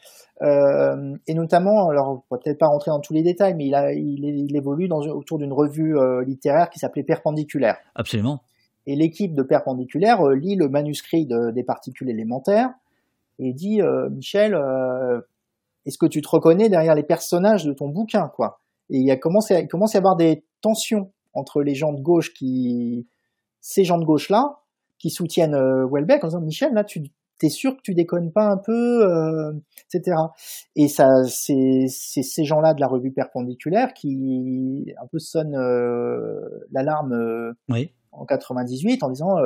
[0.43, 3.75] Euh, et notamment, alors, on va peut-être pas rentrer dans tous les détails, mais il,
[3.75, 7.79] a, il, évolue dans, autour d'une revue littéraire qui s'appelait Perpendiculaire.
[7.95, 8.41] Absolument.
[8.87, 12.71] Et l'équipe de Perpendiculaire lit le manuscrit des particules élémentaires
[13.39, 13.81] et dit
[14.11, 14.55] Michel,
[15.87, 18.61] est-ce que tu te reconnais derrière les personnages de ton bouquin, quoi?
[18.91, 21.93] Et il y a commencé, à, commence à y avoir des tensions entre les gens
[21.93, 23.07] de gauche qui,
[23.61, 24.61] ces gens de gauche là,
[24.99, 27.03] qui soutiennent euh, Welbeck en disant Michel, là, tu
[27.39, 29.53] t'es sûr que tu déconnes pas un peu, euh,
[29.93, 30.17] etc.
[30.77, 36.39] Et ça, c'est ces gens-là de la revue perpendiculaire qui un peu sonnent euh,
[36.71, 37.13] l'alarme.
[37.13, 39.37] Euh, oui en 98 en disant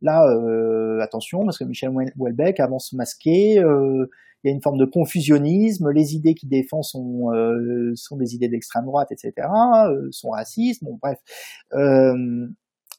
[0.00, 0.22] là
[1.02, 4.06] attention parce que Michel Welbeck avance masqué euh,
[4.44, 8.34] il y a une forme de confusionnisme, les idées qu'il défend sont, euh, sont des
[8.34, 9.32] idées d'extrême droite, etc.,
[9.88, 11.18] euh, sont racistes, bon bref.
[11.72, 12.46] Euh,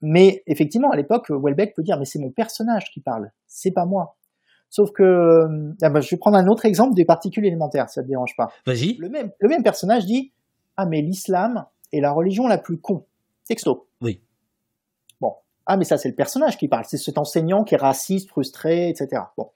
[0.02, 3.86] mais effectivement, à l'époque, Welbeck peut dire, mais c'est mon personnage qui parle, c'est pas
[3.86, 4.18] moi.
[4.72, 5.46] Sauf que,
[5.82, 8.50] ah bah, je vais prendre un autre exemple des particules élémentaires, ça te dérange pas.
[8.66, 8.96] Vas-y.
[8.98, 10.34] Le même, le même personnage dit,
[10.78, 13.06] ah mais l'islam est la religion la plus con.
[13.48, 13.88] Texto.
[14.02, 14.20] Oui.
[15.22, 15.34] Bon.
[15.68, 18.90] Ah mais ça c'est le personnage qui parle, c'est cet enseignant qui est raciste, frustré,
[18.90, 19.22] etc.
[19.38, 19.52] Bon.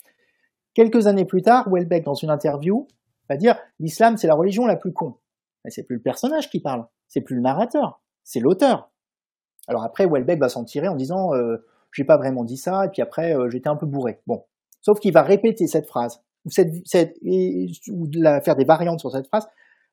[0.73, 2.87] Quelques années plus tard, Welbeck, dans une interview,
[3.29, 5.15] va dire l'islam, c'est la religion la plus con.
[5.63, 8.91] Mais c'est plus le personnage qui parle, c'est plus le narrateur, c'est l'auteur.
[9.67, 11.57] Alors après, Welbeck va s'en tirer en disant euh,
[11.91, 14.19] j'ai pas vraiment dit ça, et puis après, euh, j'étais un peu bourré.
[14.27, 14.45] Bon.
[14.81, 19.47] Sauf qu'il va répéter cette phrase, ou, cette, faire des variantes sur cette phrase,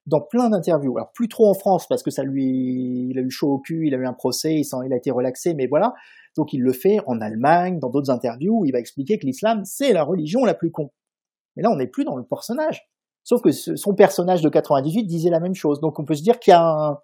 [0.06, 0.96] dans plein d'interviews.
[0.96, 3.88] Alors plus trop en France parce que ça lui, il a eu chaud au cul,
[3.88, 5.94] il a eu un procès, il, il a été relaxé, mais voilà.
[6.36, 9.64] Donc il le fait en Allemagne, dans d'autres interviews où il va expliquer que l'islam
[9.64, 10.90] c'est la religion la plus con.
[11.56, 12.88] Mais là on n'est plus dans le personnage.
[13.24, 15.80] Sauf que son personnage de 98 disait la même chose.
[15.80, 16.98] Donc on peut se dire qu'il y a un,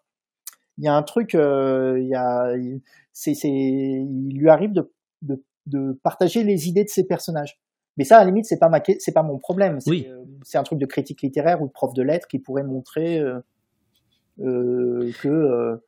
[0.78, 2.52] il y a un truc, euh, il y a,
[3.12, 4.92] c'est, c'est, il lui arrive de,
[5.22, 7.60] de, de partager les idées de ses personnages.
[7.96, 9.80] Mais ça, à la limite, c'est pas ma, c'est pas mon problème.
[9.80, 10.06] C'est, oui.
[10.08, 13.18] Euh, c'est un truc de critique littéraire ou de prof de lettres qui pourrait montrer
[13.18, 15.78] euh, que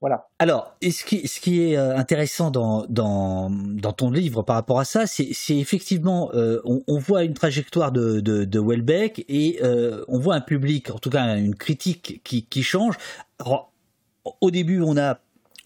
[0.00, 0.28] voilà.
[0.38, 4.78] Alors, ce qui, ce qui est euh, intéressant dans, dans, dans ton livre par rapport
[4.78, 9.58] à ça, c'est effectivement, euh, on, on, voit une trajectoire de, de, de Welbeck et
[9.62, 12.94] euh, on voit un public, en tout cas une critique qui, qui change.
[13.40, 13.72] Alors,
[14.40, 15.18] au début, on a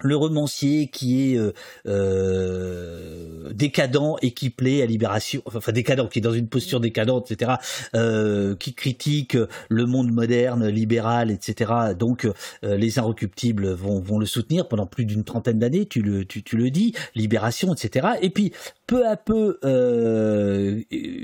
[0.02, 1.52] le romancier qui est euh,
[1.86, 7.30] euh, décadent et qui plaît à Libération, enfin décadent, qui est dans une posture décadente,
[7.30, 7.52] etc.,
[7.94, 9.36] euh, qui critique
[9.68, 11.72] le monde moderne, libéral, etc.
[11.98, 16.24] Donc euh, les inrecuptibles vont, vont le soutenir pendant plus d'une trentaine d'années, tu le,
[16.24, 18.08] tu, tu, le dis, Libération, etc.
[18.20, 18.52] Et puis
[18.86, 20.82] peu à peu, euh,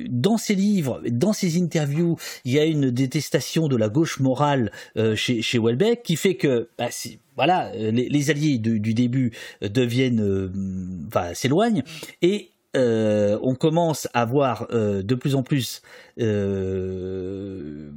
[0.09, 4.73] dans ses livres, dans ses interviews, il y a une détestation de la gauche morale
[4.97, 6.89] euh, chez, chez Welbeck qui fait que bah,
[7.39, 9.33] voilà, les, alliés du, début
[9.63, 10.51] deviennent, euh,
[11.07, 11.85] enfin, s'éloignent
[12.21, 15.81] et euh, on commence à voir euh, de plus en plus
[16.21, 17.91] euh,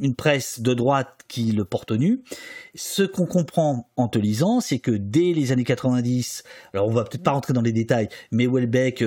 [0.00, 2.22] une presse de droite qui le porte nu.
[2.74, 6.42] Ce qu'on comprend en te lisant, c'est que dès les années 90,
[6.72, 9.06] alors on va peut-être pas rentrer dans les détails, mais Welbeck a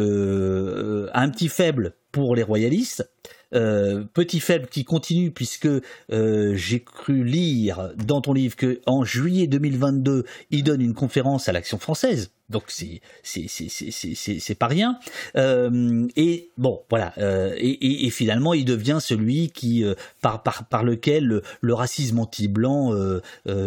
[1.22, 3.10] un petit faible pour les royalistes.
[3.54, 5.70] Euh, petit faible qui continue puisque
[6.12, 11.48] euh, j'ai cru lire dans ton livre que en juillet 2022 il donne une conférence
[11.48, 12.32] à l'Action française.
[12.50, 15.00] Donc c'est c'est pas rien.
[15.38, 17.14] Euh, et bon voilà
[17.58, 19.86] et, finalement il devient celui qui
[20.22, 22.94] par par par lequel le, racisme anti-blanc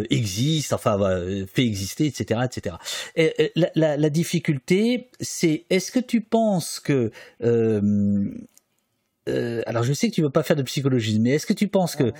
[0.08, 0.98] existe enfin
[1.52, 2.76] fait exister etc etc
[3.16, 7.10] et, la, la, la difficulté c'est est-ce que tu penses que
[9.26, 11.96] alors je sais que tu veux pas faire de psychologie mais est-ce que tu penses
[11.96, 12.12] que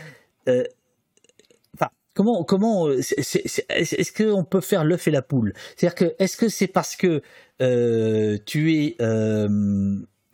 [2.15, 5.53] comment comment est-ce qu'on peut faire l'œuf et la poule?
[5.77, 7.23] C'est-à-dire que est-ce que c'est parce que
[8.45, 8.97] tu es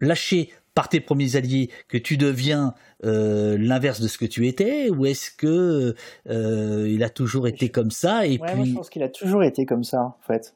[0.00, 4.90] lâché par tes premiers alliés que tu deviens l'inverse de ce que tu étais?
[4.90, 5.94] Ou est-ce que
[6.28, 9.84] il a toujours été comme ça et puis je pense qu'il a toujours été comme
[9.84, 10.54] ça en fait.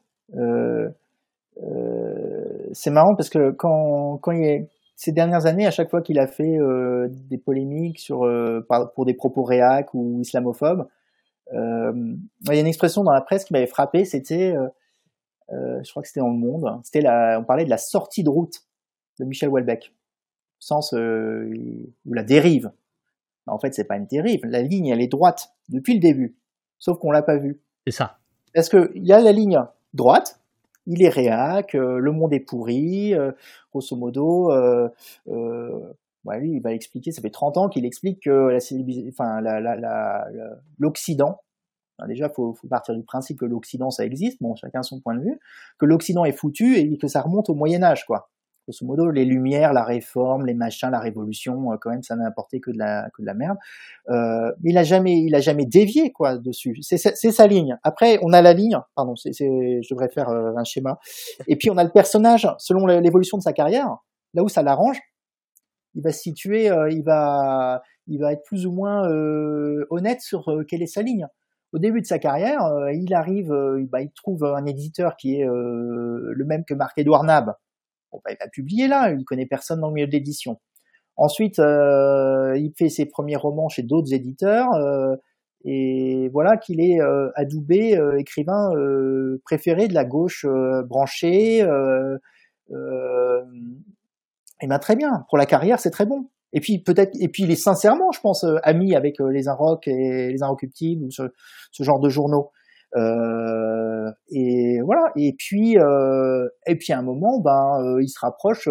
[2.73, 4.69] C'est marrant parce que quand quand il est
[5.01, 8.63] ces dernières années, à chaque fois qu'il a fait euh, des polémiques sur, euh,
[8.93, 10.87] pour des propos réac ou islamophobes,
[11.53, 11.91] euh,
[12.41, 14.53] il y a une expression dans la presse qui m'avait frappé, c'était,
[15.49, 18.29] je crois que c'était dans le Monde, c'était la, on parlait de la sortie de
[18.29, 18.59] route
[19.19, 19.91] de Michel Houellebecq,
[20.59, 22.71] sens ou la dérive.
[23.47, 24.45] En fait, c'est pas une dérive.
[24.45, 26.37] La ligne, elle est droite depuis le début,
[26.77, 27.59] sauf qu'on l'a pas vue.
[27.87, 28.19] C'est ça.
[28.53, 29.59] Parce que il y a la ligne
[29.95, 30.39] droite,
[30.87, 33.31] il est réac, euh, le monde est pourri, euh,
[33.71, 34.51] grosso modo.
[34.51, 34.89] Euh,
[35.27, 38.59] lui, il va expliquer, ça fait 30 ans qu'il explique que la,
[39.09, 39.41] enfin,
[40.77, 41.39] l'Occident,
[42.07, 45.21] déjà, faut, faut partir du principe que l'Occident, ça existe, bon, chacun son point de
[45.21, 45.39] vue,
[45.79, 48.29] que l'Occident est foutu et que ça remonte au Moyen Âge, quoi
[48.71, 52.27] grosso modo, les Lumières, la Réforme, les machins, la Révolution, euh, quand même, ça n'a
[52.27, 53.57] apporté que de la que de la merde.
[54.09, 56.77] Euh, il a jamais, il a jamais dévié quoi dessus.
[56.81, 57.77] C'est sa ligne.
[57.83, 58.77] Après, on a la ligne.
[58.95, 60.99] Pardon, c'est, je devrais faire euh, un schéma.
[61.47, 63.97] Et puis on a le personnage selon l'évolution de sa carrière.
[64.33, 64.99] Là où ça l'arrange,
[65.95, 69.09] il va situer, il va, il va être plus ou moins
[69.89, 71.27] honnête sur quelle est sa ligne
[71.73, 73.53] au début de sa carrière, il arrive,
[73.89, 77.55] bah, il trouve un éditeur qui est le même que Marc-Édouard Nab,
[78.11, 80.59] Bon, bah, il va publier là, il connaît personne dans le milieu de l'édition.
[81.17, 85.15] Ensuite, euh, il fait ses premiers romans chez d'autres éditeurs, euh,
[85.63, 88.71] et voilà qu'il est euh, adoubé euh, écrivain
[89.45, 90.45] préféré de la gauche
[90.87, 91.59] branchée.
[91.59, 91.65] et
[94.67, 96.29] ben très bien, pour la carrière, c'est très bon.
[96.53, 100.31] Et puis peut-être, et puis il est sincèrement, je pense, ami avec les Inrocks et
[100.31, 102.51] les Inrocuptibles ou ce genre de journaux.
[102.95, 105.11] Euh, et voilà.
[105.15, 108.67] Et puis, euh, et puis à un moment, ben, euh, il se rapproche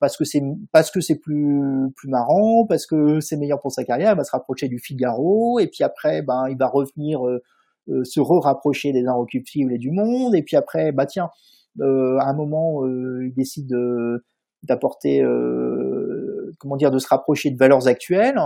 [0.00, 0.42] parce que c'est
[0.72, 4.12] parce que c'est plus plus marrant, parce que c'est meilleur pour sa carrière.
[4.12, 5.58] Il va se rapprocher du Figaro.
[5.60, 7.20] Et puis après, ben, il va revenir
[8.04, 10.34] se re-rapprocher des Inrecuptibles et du Monde.
[10.34, 11.30] Et puis après, bah tiens,
[11.80, 11.84] à
[12.28, 13.74] un moment, il décide
[14.62, 15.22] d'apporter,
[16.58, 18.38] comment dire, de se rapprocher de valeurs actuelles.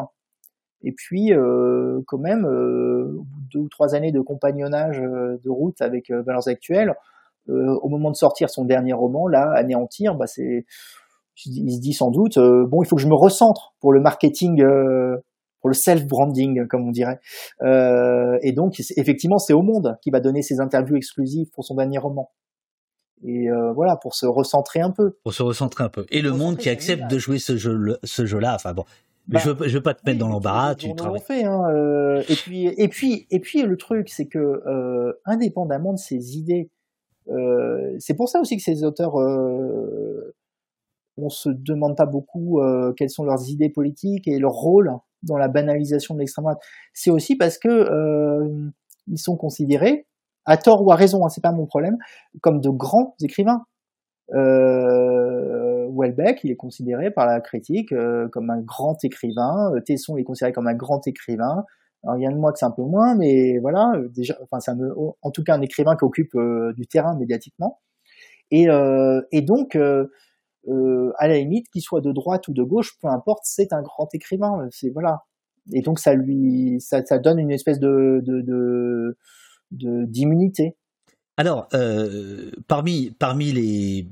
[0.85, 3.19] Et puis, euh, quand même, euh,
[3.53, 6.95] deux ou trois années de compagnonnage euh, de route avec Valeurs Actuelles,
[7.49, 10.65] au moment de sortir son dernier roman, là, Anéantir, bah c'est,
[11.45, 14.65] il se dit sans doute, bon, il faut que je me recentre pour le marketing,
[15.61, 17.19] pour le self-branding, comme on dirait.
[17.65, 21.99] et donc, effectivement, c'est Au Monde qui va donner ses interviews exclusives pour son dernier
[21.99, 22.31] roman
[23.25, 25.17] et voilà pour se recentrer un peu.
[25.25, 26.07] Pour se recentrer un peu.
[26.11, 28.55] Et le monde qui accepte de jouer ce jeu, ce jeu-là.
[28.55, 28.85] Enfin bon,
[29.29, 30.75] mais je, veux, je veux pas te mettre dans l'embarras.
[30.75, 31.21] Tu travailles.
[31.21, 35.93] Fait, hein, euh, et puis, et puis, et puis, le truc, c'est que euh, indépendamment
[35.93, 36.71] de ses idées,
[37.29, 40.35] euh, c'est pour ça aussi que ces auteurs, euh,
[41.17, 42.61] on se demande pas beaucoup
[42.97, 44.91] quelles sont leurs idées politiques et leur rôle
[45.23, 46.61] dans la banalisation de l'extrême droite.
[46.95, 48.49] C'est aussi parce que
[49.09, 50.07] ils sont considérés,
[50.45, 51.97] à tort ou à raison, hein, c'est pas mon problème,
[52.41, 53.63] comme de grands écrivains.
[54.35, 55.62] Euh,
[55.95, 59.73] Welbeck, il est considéré par la critique euh, comme un grand écrivain.
[59.75, 61.65] Euh, Tesson est considéré comme un grand écrivain.
[62.05, 63.93] Alors, il y a de moi que c'est un peu moins, mais voilà,
[64.61, 64.73] c'est
[65.23, 66.37] en tout cas un écrivain qui occupe
[66.77, 67.79] du terrain médiatiquement.
[68.51, 73.73] Et, donc, à la limite, qu'il soit de droite ou de gauche, peu importe, c'est
[73.73, 74.67] un grand écrivain.
[74.73, 75.23] C'est voilà.
[75.73, 78.21] Et donc, ça lui, ça, donne une espèce de,
[79.71, 80.77] d'immunité.
[81.37, 84.07] Alors, euh, parmi, parmi les,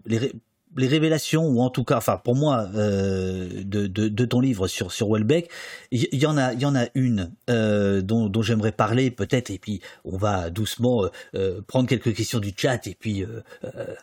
[0.76, 4.68] les, révélations, ou en tout cas, enfin pour moi, euh, de, de, de, ton livre
[4.68, 5.50] sur, sur Welbeck,
[5.90, 9.58] il y, en a, y en a une euh, dont, dont j'aimerais parler peut-être, et
[9.58, 13.94] puis on va doucement euh, prendre quelques questions du chat et puis euh, euh,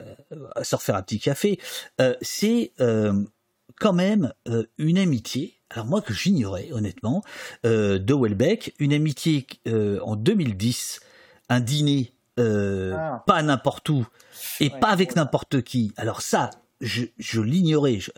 [0.64, 1.60] se refaire un petit café.
[2.22, 2.74] C'est
[3.80, 4.34] quand même
[4.78, 7.24] une amitié alors moi que j'ignorais honnêtement,
[7.66, 11.02] euh, de Welbeck, une amitié euh, en 2010,
[11.50, 13.24] un dîner euh, ah.
[13.26, 14.06] pas n'importe où
[14.60, 15.94] et pas avec n'importe qui.
[15.98, 16.50] Alors ça,
[16.82, 18.00] je, je l'ignorais.
[18.00, 18.12] Je,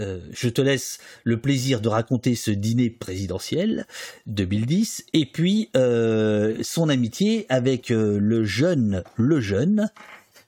[0.00, 3.84] euh, je, te laisse le plaisir de raconter ce dîner présidentiel
[4.26, 9.90] 2010 et puis euh, son amitié avec le jeune, le jeune.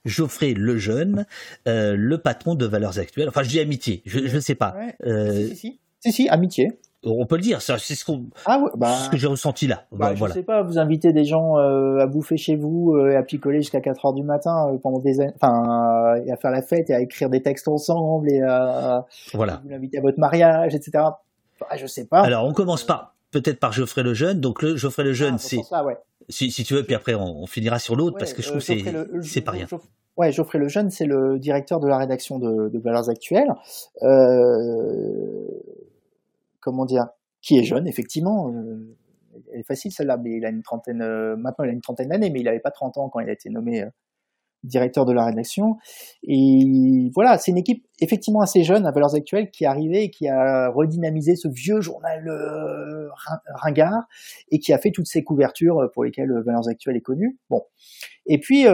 [0.03, 1.27] Geoffrey le jeune,
[1.67, 3.29] euh, le patron de Valeurs Actuelles.
[3.29, 4.75] Enfin, je dis amitié, je ne sais pas.
[5.05, 5.79] Si, si, si.
[5.99, 6.71] si, si, amitié
[7.03, 9.85] on peut le dire, c'est ce, qu'on, ah bah, ce que j'ai ressenti là.
[9.91, 13.15] Bah, je sais pas, vous invitez des gens euh, à bouffer chez vous euh, et
[13.15, 16.61] à picoler jusqu'à 4 heures du matin euh, pendant des enfin et à faire la
[16.61, 19.61] fête et à écrire des textes ensemble et à voilà.
[19.63, 20.91] vous l'inviter à votre mariage, etc.
[21.59, 22.21] Bah, je sais pas.
[22.21, 24.39] Alors on commence par peut-être par Geoffrey le Jeune.
[24.39, 25.97] Donc le Geoffrey le Jeune, ah, c'est ouais.
[26.29, 29.21] si, si, tu veux, puis après on, finira sur l'autre parce que je trouve que
[29.23, 29.65] c'est pas rien.
[30.17, 33.55] Ouais, Geoffrey Lejeune, c'est le directeur de la rédaction de, de Valeurs Actuelles.
[34.03, 35.47] Euh,
[36.61, 37.07] comment dire
[37.41, 38.49] Qui est jeune, effectivement.
[38.49, 38.97] Euh,
[39.53, 41.01] elle est facile celle-là, mais il a une trentaine.
[41.01, 43.29] Euh, maintenant, il a une trentaine d'années, mais il n'avait pas 30 ans quand il
[43.29, 43.89] a été nommé euh,
[44.63, 45.77] directeur de la rédaction.
[46.23, 50.11] Et voilà, c'est une équipe effectivement assez jeune à Valeurs Actuelles qui est arrivée et
[50.11, 53.09] qui a redynamisé ce vieux journal euh,
[53.55, 54.03] ringard
[54.51, 57.39] et qui a fait toutes ces couvertures pour lesquelles Valeurs Actuelles est connu.
[57.49, 57.63] Bon.
[58.27, 58.65] Et puis,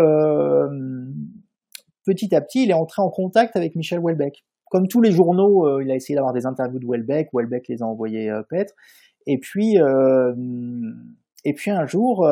[2.05, 4.43] petit à petit, il est entré en contact avec Michel Houellebecq.
[4.69, 7.33] Comme tous les journaux, euh, il a essayé d'avoir des interviews de Houellebecq.
[7.33, 8.73] Houellebecq les a envoyés euh, paître.
[9.25, 9.77] Et puis,
[11.55, 12.25] puis un jour,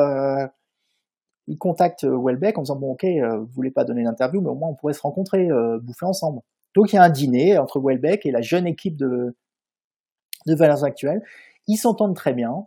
[1.46, 4.70] il contacte Welbeck en disant bon ok, vous voulez pas donner l'interview, mais au moins
[4.70, 5.46] on pourrait se rencontrer,
[5.82, 6.40] bouffer ensemble.
[6.74, 9.36] Donc il y a un dîner entre Welbeck et la jeune équipe de
[10.46, 11.22] de Valeurs Actuelles.
[11.66, 12.66] Ils s'entendent très bien.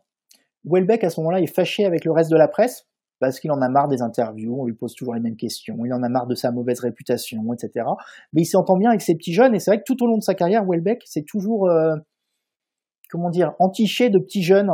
[0.65, 2.88] Welbeck à ce moment-là est fâché avec le reste de la presse
[3.19, 5.93] parce qu'il en a marre des interviews, on lui pose toujours les mêmes questions, il
[5.93, 7.85] en a marre de sa mauvaise réputation, etc.
[8.33, 10.17] Mais il s'entend bien avec ces petits jeunes et c'est vrai que tout au long
[10.17, 11.69] de sa carrière, Welbeck c'est toujours
[13.09, 14.72] comment dire entiché de petits jeunes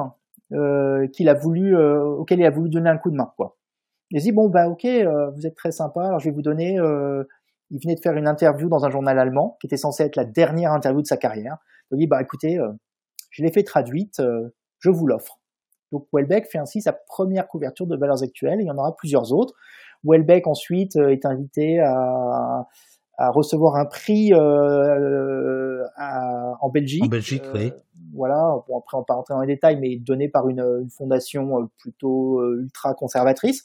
[0.54, 3.58] euh, qu'il a voulu, euh, auquel il a voulu donner un coup de main, quoi.
[4.12, 6.80] Il dit bon bah ok, euh, vous êtes très sympa, alors je vais vous donner.
[6.80, 7.24] Euh,
[7.72, 10.26] il venait de faire une interview dans un journal allemand qui était censé être la
[10.26, 11.58] dernière interview de sa carrière.
[11.92, 12.72] Il dit bah écoutez, euh,
[13.32, 14.22] je l'ai fait traduite,
[14.80, 15.40] je vous l'offre.
[15.96, 18.60] Donc Welbeck fait ainsi sa première couverture de valeurs actuelles.
[18.60, 19.54] il y en aura plusieurs autres.
[20.04, 22.68] Welbeck ensuite est invité à,
[23.18, 27.06] à recevoir un prix euh, à, en Belgique.
[27.06, 27.74] En Belgique, oui.
[28.14, 28.56] Voilà.
[28.68, 31.70] Bon, après, on va pas rentrer dans les détails, mais donné par une, une fondation
[31.78, 33.64] plutôt ultra conservatrice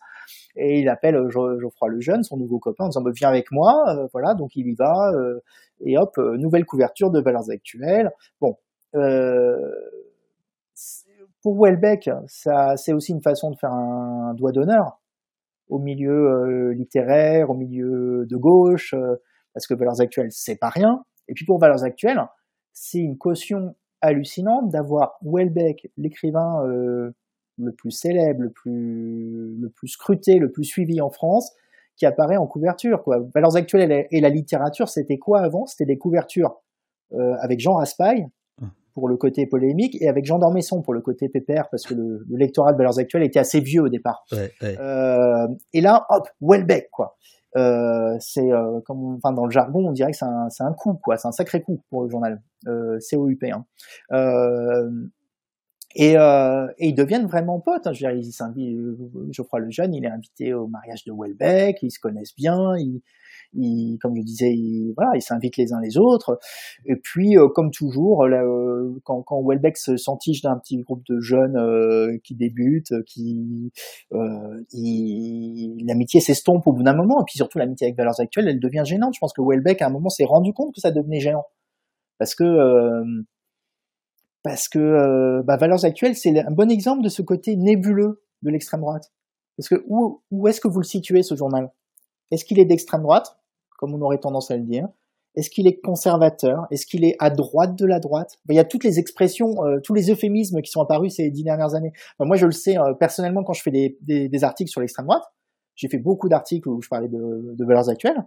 [0.56, 3.84] et il appelle euh, Geoffroy Lejeune, son nouveau copain, en disant bah, viens avec moi,
[3.88, 5.40] euh, voilà, donc il y va, euh,
[5.84, 8.10] et hop, nouvelle couverture de Valeurs Actuelles.
[8.40, 8.56] Bon,
[11.42, 15.00] pour Welbeck, ça, c'est aussi une façon de faire un, doigt d'honneur
[15.68, 18.94] au milieu littéraire, au milieu de gauche,
[19.54, 21.04] parce que Valeurs Actuelles, c'est pas rien.
[21.28, 22.20] Et puis pour Valeurs Actuelles,
[22.72, 26.64] c'est une caution hallucinante d'avoir Welbeck, l'écrivain
[27.60, 31.54] le plus célèbre, le plus, le plus scruté, le plus suivi en France,
[31.96, 33.02] qui apparaît en couverture.
[33.02, 33.18] Quoi.
[33.34, 35.66] Valeurs actuelles et la littérature, c'était quoi avant?
[35.66, 36.60] C'était des couvertures
[37.12, 38.26] euh, avec Jean Raspail.
[39.00, 42.24] Pour le côté polémique et avec Jean d'Ormesson pour le côté pépère parce que le,
[42.30, 44.24] lectorat de Valeurs actuelles était assez vieux au départ.
[44.32, 47.16] Euh, et là, hop, Welbeck quoi.
[47.56, 48.48] Euh, c'est
[48.86, 51.32] comme enfin dans le jargon on dirait que c'est un, un coup quoi c'est un
[51.32, 53.64] sacré coup pour le journal COUP hein.
[55.96, 57.86] Et, euh, et, ils deviennent vraiment potes.
[57.86, 57.92] Hein.
[57.92, 61.90] Je veux dire, ils Geoffroy le jeune, il est invité au mariage de Welbeck, ils
[61.90, 63.02] se connaissent bien, ils,
[63.54, 66.38] ils comme je disais, ils, voilà, ils s'invitent les uns les autres.
[66.86, 69.76] Et puis, euh, comme toujours, là, euh, quand, quand Welbeck
[70.42, 73.72] d'un petit groupe de jeunes euh, qui débutent, qui
[74.10, 77.20] l'amitié s'estompe au bout d'un moment.
[77.20, 79.14] Et puis surtout, l'amitié avec Valeurs Actuelles, elle devient gênante.
[79.14, 81.44] Je pense que Welbeck, à un moment, s'est rendu compte que ça devenait gênant.
[82.18, 82.44] Parce que
[84.42, 88.50] parce que euh, bah, Valeurs Actuelles, c'est un bon exemple de ce côté nébuleux de
[88.50, 89.12] l'extrême droite.
[89.56, 91.70] Parce que où, où est-ce que vous le situez, ce journal?
[92.30, 93.36] Est-ce qu'il est d'extrême droite,
[93.78, 94.88] comme on aurait tendance à le dire?
[95.36, 96.66] Est-ce qu'il est conservateur?
[96.70, 98.38] Est-ce qu'il est à droite de la droite?
[98.48, 101.44] Il y a toutes les expressions, euh, tous les euphémismes qui sont apparus ces dix
[101.44, 101.92] dernières années.
[102.18, 105.22] moi, je le sais euh, personnellement quand je fais des articles sur l'extrême droite.
[105.76, 108.26] J'ai fait beaucoup d'articles où je parlais de, de valeurs actuelles.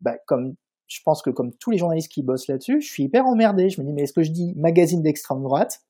[0.00, 0.54] Bah, comme
[0.86, 3.70] je pense que comme tous les journalistes qui bossent là-dessus, je suis hyper emmerdé.
[3.70, 5.80] Je me dis, mais est-ce que je dis magazine d'extrême droite,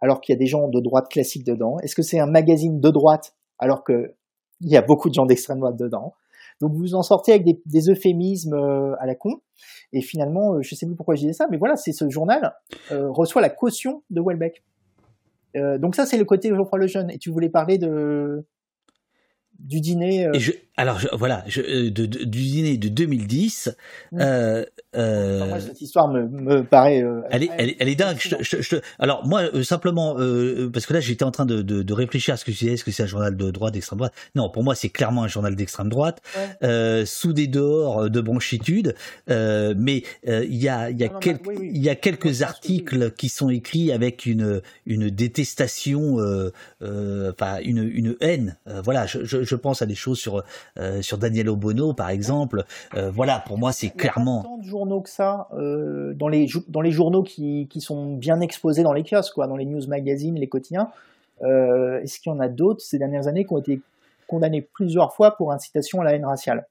[0.00, 1.78] alors qu'il y a des gens de droite classique dedans?
[1.80, 4.14] Est-ce que c'est un magazine de droite, alors qu'il
[4.60, 6.14] y a beaucoup de gens d'extrême droite dedans?
[6.60, 9.40] Donc vous en sortez avec des, euphémismes euh, à la con.
[9.92, 12.54] Et finalement, euh, je sais plus pourquoi je disais ça, mais voilà, c'est ce journal
[12.92, 14.62] euh, reçoit la caution de Welbeck.
[15.54, 17.10] donc ça, c'est le côté Geoffroy Lejeune.
[17.10, 18.44] Et tu voulais parler de
[19.58, 20.28] du dîner.
[20.34, 23.76] Et je, alors voilà, je, du dîner de 2010,
[24.96, 27.02] euh, moi, cette histoire me, me paraît.
[27.02, 28.18] Euh, elle, est, elle, elle, est dingue.
[28.98, 32.34] Alors moi, euh, simplement, euh, parce que là, j'étais en train de, de, de, réfléchir
[32.34, 32.74] à ce que tu disais.
[32.74, 34.14] Est-ce que c'est un journal de droite, d'extrême droite?
[34.34, 36.20] Non, pour moi, c'est clairement un journal d'extrême droite,
[36.62, 37.04] ouais.
[37.06, 38.94] sous des dehors de bronchitude.
[39.28, 43.50] mais il y a, il y a, quel, il y a quelques articles qui sont
[43.50, 46.18] écrits avec une, une détestation,
[46.80, 48.56] enfin une, une haine.
[48.84, 50.42] voilà, je, je, pense à des choses sur
[51.00, 52.64] sur Daniel Obono, par exemple.
[52.92, 57.66] voilà, pour moi, c'est clairement journaux que ça euh, dans les dans les journaux qui,
[57.68, 60.90] qui, sont bien exposés dans les kiosques, quoi, dans les news magazines, les quotidiens.
[61.42, 63.80] Euh, Est-ce qu'il y en a d'autres ces dernières années qui ont été
[64.26, 66.66] condamnés plusieurs fois pour incitation à la haine raciale?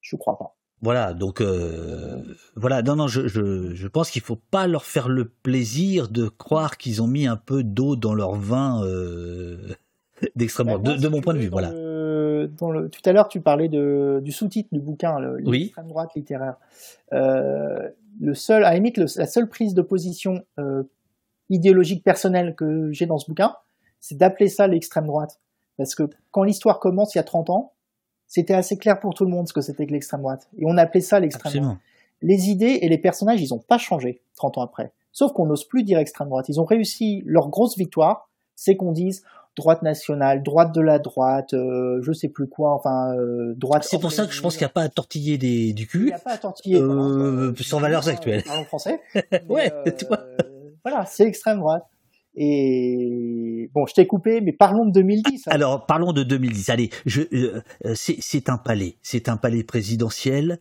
[0.00, 0.54] Je crois pas.
[0.82, 2.20] Voilà, donc euh,
[2.56, 6.28] voilà, non, non, je, je, je pense qu'il faut pas leur faire le plaisir de
[6.28, 8.84] croire qu'ils ont mis un peu d'eau dans leur vin.
[8.84, 9.74] Euh
[10.36, 11.72] d'extrême droite, de, mon point de vue, voilà.
[12.46, 16.56] Dans le, tout à l'heure, tu parlais de, du sous-titre du bouquin, l'extrême droite littéraire.
[17.12, 17.90] Euh,
[18.20, 20.84] le seul, à la limite, la seule prise de position euh,
[21.50, 23.54] idéologique personnelle que j'ai dans ce bouquin,
[24.00, 25.40] c'est d'appeler ça l'extrême droite.
[25.76, 27.72] Parce que quand l'histoire commence il y a 30 ans,
[28.26, 30.48] c'était assez clair pour tout le monde ce que c'était que l'extrême droite.
[30.58, 31.78] Et on appelait ça l'extrême droite.
[32.22, 34.92] Les idées et les personnages, ils n'ont pas changé 30 ans après.
[35.12, 36.48] Sauf qu'on n'ose plus dire extrême droite.
[36.48, 39.24] Ils ont réussi leur grosse victoire, c'est qu'on dise
[39.56, 43.84] droite nationale, droite de la droite, euh, je sais plus quoi, enfin euh, droite.
[43.88, 46.00] C'est pour ça que je pense qu'il n'y a pas à tortiller des, du cul.
[46.00, 46.80] Il n'y a pas à tortiller.
[46.80, 48.42] Euh, sur valeurs actuelles.
[48.50, 49.00] En français.
[49.48, 50.20] ouais, tu vois.
[50.86, 51.84] Voilà, c'est extrême droite.
[52.36, 55.44] Et bon, je t'ai coupé, mais parlons de 2010.
[55.46, 55.50] Hein.
[55.50, 56.68] Alors, parlons de 2010.
[56.68, 57.22] Allez, je,
[57.94, 60.60] c'est un palais, c'est un palais présidentiel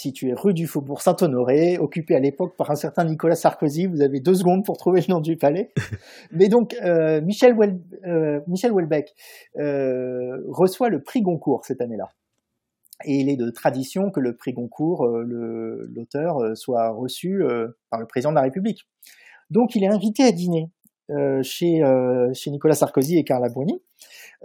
[0.00, 3.86] situé rue du Faubourg Saint-Honoré, occupé à l'époque par un certain Nicolas Sarkozy.
[3.86, 5.72] Vous avez deux secondes pour trouver le nom du palais.
[6.32, 7.54] Mais donc, euh, Michel,
[8.06, 9.14] euh, Michel Houellebecq
[9.58, 12.08] euh, reçoit le prix Goncourt cette année-là.
[13.04, 17.42] Et il est de tradition que le prix Goncourt, l'auteur, soit reçu
[17.88, 18.86] par le président de la République.
[19.48, 20.68] Donc, il est invité à dîner
[21.42, 21.82] chez,
[22.34, 23.80] chez Nicolas Sarkozy et Carla Bruni.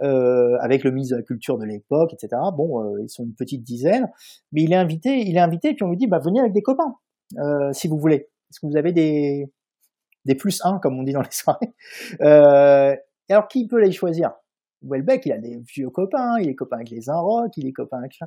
[0.02, 2.36] Euh, avec le ministre de la Culture de l'époque, etc.
[2.54, 4.10] Bon, euh, ils sont une petite dizaine,
[4.52, 6.60] mais il est invité, il est invité, puis on lui dit, bah venez avec des
[6.60, 6.96] copains,
[7.38, 8.28] euh, si vous voulez.
[8.50, 9.50] Est-ce que vous avez des
[10.26, 11.72] des plus 1, comme on dit dans les soirées?
[13.28, 14.32] Alors, qui peut les choisir?
[14.82, 17.98] Welbeck, il a des vieux copains, il est copain avec les Inrock, il est copain
[17.98, 18.18] avec...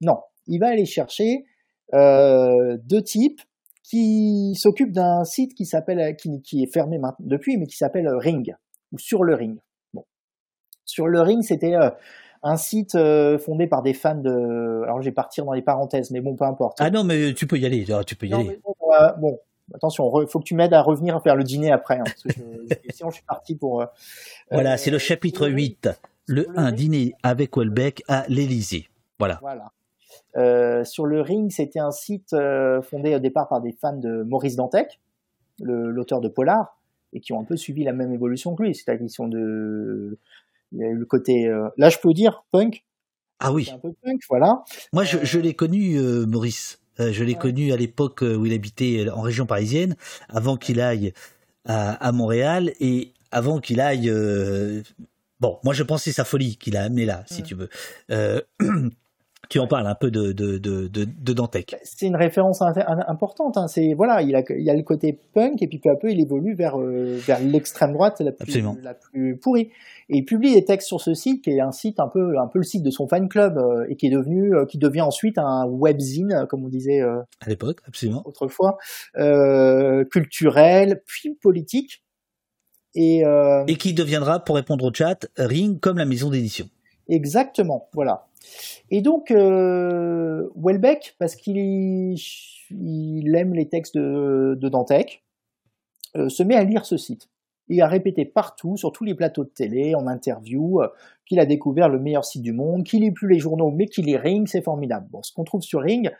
[0.00, 1.44] Non, il va aller chercher
[1.92, 3.42] deux types
[3.82, 8.08] qui s'occupent d'un site qui s'appelle, qui, qui, est fermé maintenant, depuis, mais qui s'appelle
[8.08, 8.54] Ring,
[8.92, 9.58] ou sur le Ring.
[10.90, 11.90] Sur le ring, c'était euh,
[12.42, 14.82] un site euh, fondé par des fans de.
[14.82, 16.78] Alors, je vais partir dans les parenthèses, mais bon, peu importe.
[16.80, 17.86] Ah non, mais tu peux y aller.
[18.06, 18.60] Tu peux y aller.
[19.18, 19.38] bon,
[19.72, 21.98] attention, il faut que tu m'aides à revenir faire le dîner après.
[21.98, 22.04] Hein,
[22.90, 23.82] sinon, je suis parti pour.
[23.82, 23.86] Euh,
[24.50, 25.90] voilà, c'est le chapitre 8.
[26.26, 28.88] Le 1, dîner avec Welbeck à l'Elysée.
[29.18, 29.38] Voilà.
[29.42, 29.72] Voilà.
[30.34, 32.34] Sur le ring, c'était un site
[32.82, 35.00] fondé au départ par des fans de Maurice Dantec,
[35.60, 36.78] l'auteur de Polar,
[37.12, 38.74] et qui ont un peu suivi la même évolution que lui.
[38.74, 40.18] C'est-à-dire qu'ils sont de
[40.72, 42.84] il y a eu le côté, euh, là je peux dire, punk.
[43.40, 43.70] Ah oui.
[43.72, 44.62] Un peu punk, voilà.
[44.92, 46.80] Moi je, je l'ai connu, euh, Maurice.
[47.00, 49.96] Euh, je l'ai connu à l'époque où il habitait en région parisienne,
[50.28, 51.12] avant qu'il aille
[51.64, 54.12] à, à, Montréal et avant qu'il aille.
[55.40, 57.70] bon, moi je pensais sa folie qu'il a amené là, si tu veux.
[59.50, 61.76] tu en parles un peu de, de, de, de, Dantec.
[61.82, 63.56] C'est une référence importante.
[63.56, 63.66] Hein.
[63.66, 66.08] C'est voilà, il, a, il y a le côté punk et puis peu à peu
[66.08, 69.70] il évolue vers vers l'extrême droite la plus, la plus pourrie.
[70.08, 72.46] Et il publie des textes sur ce site qui est un site un peu un
[72.46, 75.00] peu le site de son fan club euh, et qui est devenu euh, qui devient
[75.00, 78.78] ensuite un webzine euh, comme on disait à l'époque absolument autrefois
[80.10, 82.04] culturel puis politique
[82.94, 83.24] et
[83.66, 86.68] et qui deviendra pour répondre au chat Ring comme la maison d'édition.
[87.08, 88.28] Exactement, voilà.
[88.90, 92.16] Et donc, euh, Welbeck, parce qu'il
[92.70, 95.24] il aime les textes de, Dantec,
[96.14, 97.28] se met à lire ce site
[97.70, 100.88] il a répété partout, sur tous les plateaux de télé, en interview, euh,
[101.24, 104.06] qu'il a découvert le meilleur site du monde, qu'il lit plus les journaux, mais qu'il
[104.06, 105.06] lit Ring, c'est formidable.
[105.10, 106.10] Bon, ce qu'on trouve sur Ring,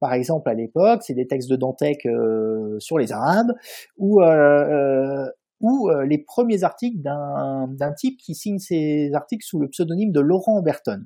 [0.00, 3.52] par exemple à l'époque, c'est des textes de Dantec euh, sur les Arabes,
[3.98, 5.28] ou, euh,
[5.60, 10.60] ou les premiers articles d'un type qui signe ses articles sous le pseudonyme de Laurent
[10.62, 11.04] Berton,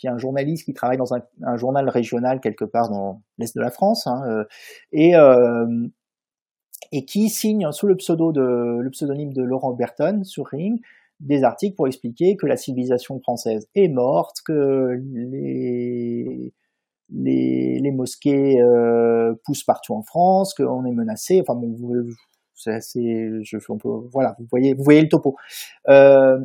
[0.00, 3.60] qui est un journaliste qui travaille dans un, journal régional quelque part dans l'est de
[3.60, 4.44] la France, hein,
[4.92, 5.14] et
[6.92, 10.80] et qui signe sous le, pseudo de, le pseudonyme de Laurent Berton sur Ring
[11.20, 16.54] des articles pour expliquer que la civilisation française est morte, que les,
[17.10, 21.42] les, mosquées euh, poussent partout en France, qu'on est menacé.
[21.42, 21.76] Enfin bon,
[22.54, 23.56] c'est assez, je,
[24.10, 25.36] voilà, vous voyez, vous voyez le topo.
[25.88, 26.38] Euh,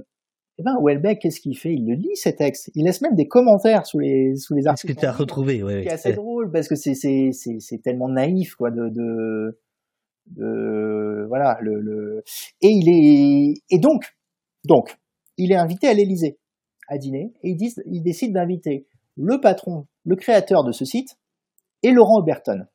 [0.58, 1.74] eh ben, Welbeck, qu'est-ce qu'il fait?
[1.74, 2.72] Il le lit ces textes.
[2.76, 4.94] Il laisse même des commentaires sous les sous les articles.
[4.94, 5.84] Ce que tu as retrouvé, ouais.
[5.84, 9.60] C'est assez drôle parce que c'est c'est c'est tellement naïf quoi de de
[10.28, 12.24] de voilà le, le,
[12.62, 14.04] et il est et donc
[14.68, 14.98] donc
[15.38, 16.40] il est invité à l'Élysée
[16.88, 21.18] à dîner et il, dit, il décide d'inviter le patron, le créateur de ce site
[21.84, 22.66] et Laurent Oberton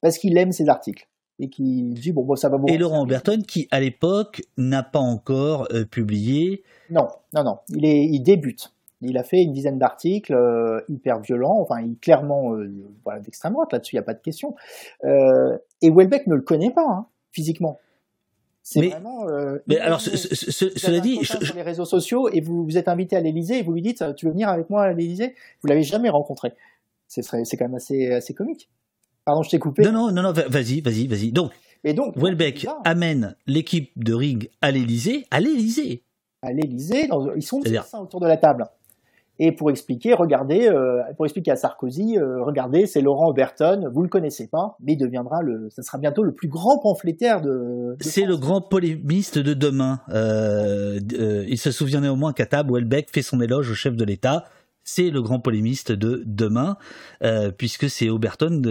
[0.00, 2.72] parce qu'il aime ses articles et qui dit bon, bon ça va beaucoup.
[2.72, 6.62] Et Laurent Oberton qui à l'époque n'a pas encore euh, publié.
[6.90, 11.20] Non non non il est il débute il a fait une dizaine d'articles euh, hyper
[11.20, 12.68] violents, enfin il, clairement euh,
[13.04, 14.56] voilà, d'extrême droite, là-dessus il n'y a pas de question.
[15.04, 17.78] Et Welbeck ne le connaît pas hein, physiquement.
[18.62, 19.24] C'est vraiment.
[19.66, 23.20] mais alors, cela dit, je, sur les réseaux sociaux et vous, vous êtes invité à
[23.20, 25.34] l'Élysée et vous lui dites, tu veux venir avec moi à l'Élysée?
[25.62, 26.52] Vous l'avez jamais rencontré.
[27.06, 28.68] C'est quand même assez, assez comique.
[29.28, 29.82] Pardon, je t'ai coupé.
[29.82, 31.32] Non, non, non, non vas-y, vas-y, vas-y.
[31.32, 31.52] Donc,
[31.84, 36.02] et donc, Welbeck amène l'équipe de Ring à l'Élysée, à l'Élysée.
[36.40, 37.60] à l'Élysée, ils sont
[38.00, 38.64] autour de la table
[39.40, 44.02] et pour expliquer, regardez, euh, pour expliquer à Sarkozy, euh, regardez, c'est Laurent Oberton, vous
[44.02, 47.96] le connaissez pas, mais il deviendra le, ça sera bientôt le plus grand pamphlétaire de.
[48.00, 50.00] c'est le grand polémiste de demain.
[50.08, 50.98] Euh,
[51.46, 54.44] il se souvient néanmoins qu'à table, Welbeck fait son éloge au chef de l'État.
[54.90, 56.78] C'est le grand polémiste de demain,
[57.58, 58.62] puisque c'est Oberton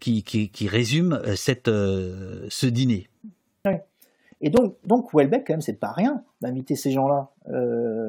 [0.00, 3.08] qui, qui, qui, résume cette, ce dîner.
[4.40, 5.18] Et donc, donc quand
[5.50, 7.30] même, c'est pas rien d'inviter ces gens-là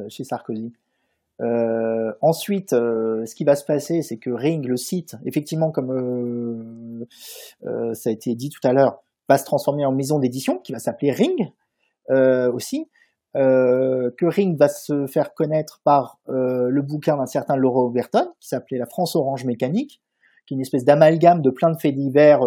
[0.07, 0.71] chez Sarkozy.
[1.41, 5.91] Euh, ensuite, euh, ce qui va se passer, c'est que Ring, le site, effectivement, comme
[5.91, 7.07] euh,
[7.65, 10.73] euh ça a été dit tout à l'heure, va se transformer en maison d'édition qui
[10.73, 11.51] va s'appeler Ring
[12.53, 12.87] aussi.
[13.33, 18.77] Que Ring va se faire connaître par le bouquin d'un certain Laurent Overton qui s'appelait
[18.77, 20.01] La France Orange Mécanique,
[20.47, 22.41] qui est une espèce d'amalgame de plein de faits divers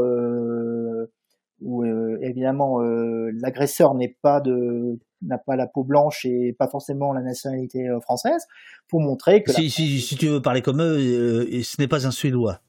[1.61, 1.85] où
[2.21, 7.89] évidemment l'agresseur n'est pas de n'a pas la peau blanche et pas forcément la nationalité
[7.89, 8.47] euh, française,
[8.89, 9.53] pour montrer que...
[9.53, 12.61] Si, si, si tu veux parler comme eux, euh, ce n'est pas un Suédois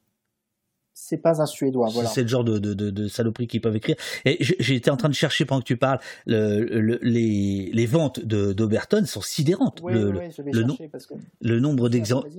[0.93, 1.89] c'est pas un Suédois.
[1.91, 2.09] Voilà.
[2.09, 3.95] C'est le genre de, de, de, saloperie qu'ils peuvent écrire.
[4.25, 9.05] Et j'étais en train de chercher pendant que tu parles, le, les, les, ventes d'Oberton
[9.05, 9.79] sont sidérantes.
[9.83, 11.15] Oui, le, oui, je vais le, parce que...
[11.41, 12.29] le nombre d'exemples.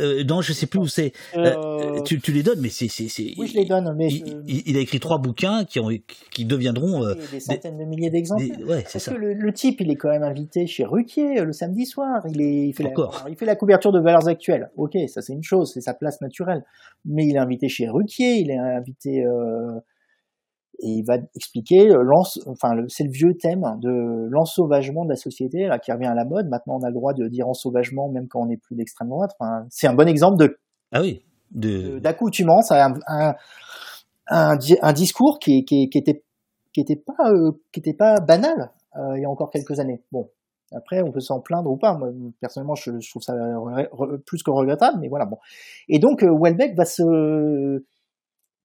[0.00, 1.12] Euh, non, je sais plus où c'est.
[1.36, 2.00] Euh, euh...
[2.02, 2.88] Tu, tu, les donnes, mais c'est.
[3.36, 4.08] Oui, je les donne, mais.
[4.08, 5.90] Il, il, a écrit trois bouquins qui, ont,
[6.30, 7.04] qui deviendront.
[7.04, 8.44] Euh, des centaines de milliers d'exemples.
[8.66, 9.12] Ouais, c'est ça.
[9.12, 12.22] Que le, type, il est quand même invité chez Ruquier le samedi soir.
[12.28, 12.92] Il, est, il, fait, la,
[13.28, 14.70] il fait la couverture de valeurs actuelles.
[14.76, 16.64] Ok, ça c'est une chose, c'est sa place naturelle.
[17.04, 19.80] Mais il est invité chez Ruquier, il est invité euh,
[20.80, 22.04] et il va expliquer euh,
[22.46, 26.24] enfin c'est le vieux thème de l'ensauvagement de la société là qui revient à la
[26.24, 26.48] mode.
[26.48, 29.32] Maintenant on a le droit de dire ensauvagement même quand on n'est plus d'extrême droite.
[29.38, 30.58] Enfin, c'est un bon exemple de
[30.92, 33.34] ah oui d'accoutumance à un,
[34.28, 36.22] un, discours qui, qui, qui était
[36.74, 38.70] qui était pas euh, qui était pas banal
[39.14, 40.02] il y a encore quelques années.
[40.10, 40.28] Bon,
[40.72, 41.96] après, on peut s'en plaindre ou pas.
[41.96, 43.34] Moi, personnellement, je, trouve ça
[44.26, 45.26] plus que regrettable, mais voilà.
[45.26, 45.38] Bon.
[45.88, 47.82] Et donc, Welbeck va se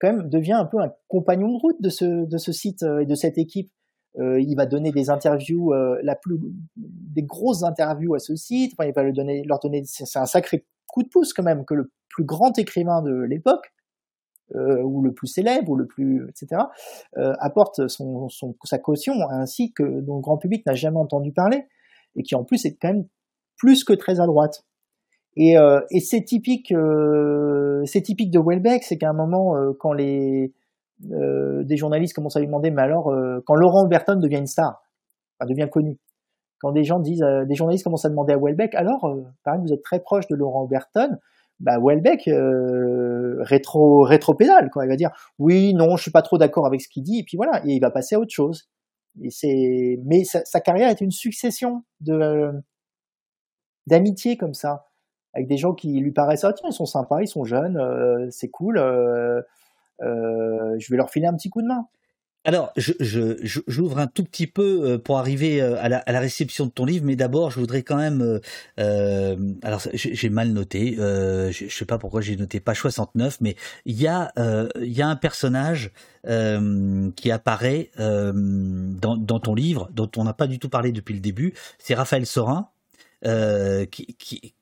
[0.04, 3.00] quand même devient un peu un compagnon de route de ce, de ce site euh,
[3.00, 3.72] et de cette équipe.
[4.20, 6.38] Euh, il va donner des interviews, euh, la plus,
[6.76, 8.74] des grosses interviews à ce site.
[8.74, 11.66] Enfin, il va le donner, leur donner, c'est un sacré coup de pouce quand même
[11.66, 13.74] que le plus grand écrivain de l'époque,
[14.56, 16.62] euh, ou le plus célèbre, ou le plus, etc.,
[17.18, 20.76] euh, apporte son, son, sa caution à un site que, dont le grand public n'a
[20.76, 21.66] jamais entendu parler,
[22.16, 23.06] et qui en plus est quand même
[23.58, 24.64] plus que très à droite.
[25.36, 29.72] Et, euh, et c'est typique, euh, c'est typique de Welbeck, c'est qu'à un moment, euh,
[29.80, 30.54] quand les
[31.00, 33.14] des journalistes commencent à lui demander, mais alors,
[33.46, 34.82] quand Laurent Berton devient une star,
[35.38, 36.00] enfin, devient connu,
[36.62, 39.02] quand des gens disent, des journalistes commencent à demander à Welbeck, alors,
[39.44, 41.18] par exemple, vous êtes très proche de Laurent Berton,
[41.60, 42.30] bah Welbeck
[43.40, 46.82] rétro rétro pédale quoi il va dire oui non je suis pas trop d'accord avec
[46.82, 48.70] ce qu'il dit et puis voilà et il va passer à autre chose
[49.16, 52.52] mais sa, carrière est une succession de
[53.86, 54.88] d'amitié comme ça
[55.34, 58.28] avec des gens qui lui paraissent ah tiens ils sont sympas, ils sont jeunes, euh,
[58.30, 59.42] c'est cool, euh,
[60.02, 61.88] euh, je vais leur filer un petit coup de main.
[62.46, 66.66] Alors, je, je, j'ouvre un tout petit peu pour arriver à la, à la, réception
[66.66, 68.42] de ton livre, mais d'abord, je voudrais quand même.
[68.80, 70.98] Euh, alors, j'ai mal noté.
[71.00, 73.56] Euh, je, je sais pas pourquoi j'ai noté page 69, mais
[73.86, 74.32] il y a
[74.82, 75.92] y a un personnage
[77.16, 81.22] qui apparaît dans, dans ton livre, dont on n'a pas du tout parlé depuis le
[81.22, 81.54] début.
[81.80, 82.70] C'est Raphaël Sorin,
[83.24, 84.54] qui, qui,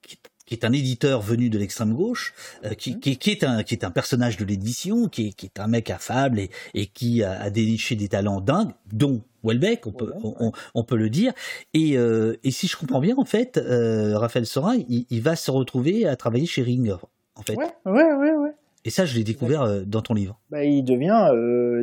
[0.46, 3.74] qui est un éditeur venu de l'extrême gauche, euh, qui, qui, qui, est un, qui
[3.74, 7.22] est un personnage de l'édition, qui est, qui est un mec affable et, et qui
[7.22, 11.32] a, a, déniché des talents dingues, dont Welbeck, on peut, on, on, peut le dire.
[11.74, 15.36] Et, euh, et si je comprends bien, en fait, euh, Raphaël Sorin, il, il, va
[15.36, 16.92] se retrouver à travailler chez Ring,
[17.34, 17.56] en fait.
[17.56, 18.52] Ouais, ouais, ouais, ouais.
[18.84, 20.40] Et ça, je l'ai découvert dans ton livre.
[20.50, 21.30] Bah, il devient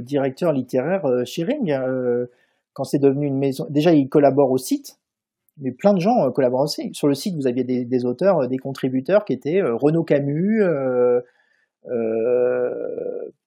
[0.04, 1.74] directeur littéraire chez Ring.
[2.74, 4.99] quand c'est devenu une maison, déjà, il collabore au site
[5.60, 6.94] mais plein de gens euh, collaborent aussi.
[6.94, 10.64] Sur le site, vous aviez des, auteurs, euh, des contributeurs qui étaient euh, Renaud Camus,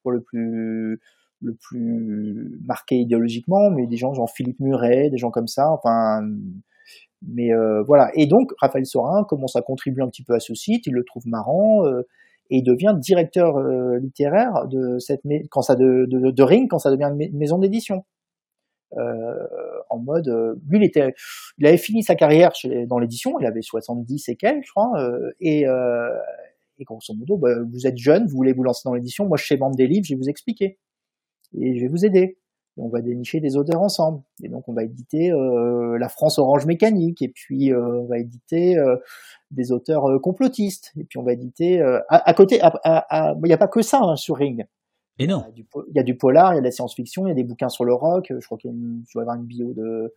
[0.02, 1.00] pour le plus
[1.44, 5.70] le plus marqué idéologiquement, mais des gens genre Philippe Muret, des gens comme ça.
[5.70, 6.22] Enfin,
[7.26, 7.50] mais
[7.86, 8.10] voilà.
[8.14, 10.86] Et donc Raphaël Sorin commence à contribuer un petit peu à ce site.
[10.86, 11.84] Il le trouve marrant.
[12.50, 13.60] et il devient directeur
[13.98, 18.04] littéraire de cette quand ça de, de, Ring quand ça devient une maison d'édition.
[18.98, 19.46] Euh,
[19.90, 21.14] en mode, euh, lui il était,
[21.58, 24.90] il avait fini sa carrière chez, dans l'édition, il avait 70 et quelques, je crois,
[24.98, 29.26] euh, et, et grosso modo, bah, vous êtes jeune, vous voulez vous lancer dans l'édition,
[29.26, 30.78] moi je sais vendre des livres, je vais vous expliquer
[31.58, 32.38] et je vais vous aider.
[32.78, 34.22] Et on va dénicher des auteurs ensemble.
[34.42, 38.18] Et donc on va éditer euh, La France Orange Mécanique, et puis euh, on va
[38.18, 38.96] éditer euh,
[39.50, 42.60] des auteurs complotistes, et puis on va éditer à, à, côté.
[42.62, 44.64] Il n'y a pas que ça hein, sur Ring.
[45.18, 45.44] Et non.
[45.54, 47.44] Il y, a du, polar, il y a de la science-fiction, il y a des
[47.44, 48.26] bouquins sur le rock.
[48.30, 50.14] Je crois qu'il y avoir une bio de,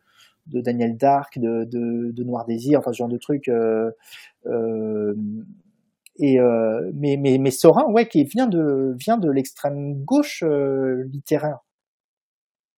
[0.47, 3.49] de Daniel Dark, de, de, de, Noir Désir, enfin ce genre de trucs.
[3.49, 3.91] Euh,
[4.45, 5.13] euh,
[6.17, 11.03] et euh, mais, mais, mais Sorin, ouais, qui vient de vient de l'extrême gauche euh,
[11.11, 11.59] littéraire.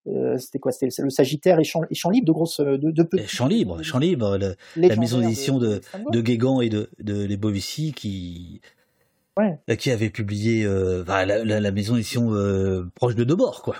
[0.08, 0.72] Euh, c'était quoi?
[0.72, 4.40] C'était le Sagittaire et Champ, Libre de grosse de, de Champ Libre, Champ Libre,
[4.76, 5.82] la maison d'édition de,
[6.12, 8.62] de, Guégan et de, de Les Bovici qui
[9.38, 9.78] ouais.
[9.78, 12.32] qui avait publié euh, la, la, la, maison d'édition
[12.96, 13.76] proche de Debord, quoi.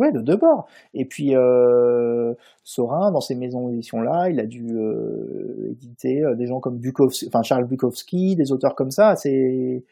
[0.00, 0.66] Ouais, de Debord.
[0.94, 2.32] Et puis euh,
[2.64, 7.26] Sorin, dans ces maisons d'édition-là, il a dû euh, éditer euh, des gens comme Bukowski,
[7.26, 9.84] enfin Charles Bukowski, des auteurs comme ça, c'est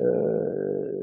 [0.00, 1.02] euh,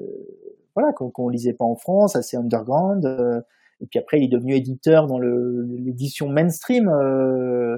[0.75, 3.05] voilà qu'on lisait pas en France, assez underground.
[3.05, 3.41] Euh,
[3.81, 6.87] et puis après, il est devenu éditeur dans l'édition mainstream.
[6.87, 7.77] Euh,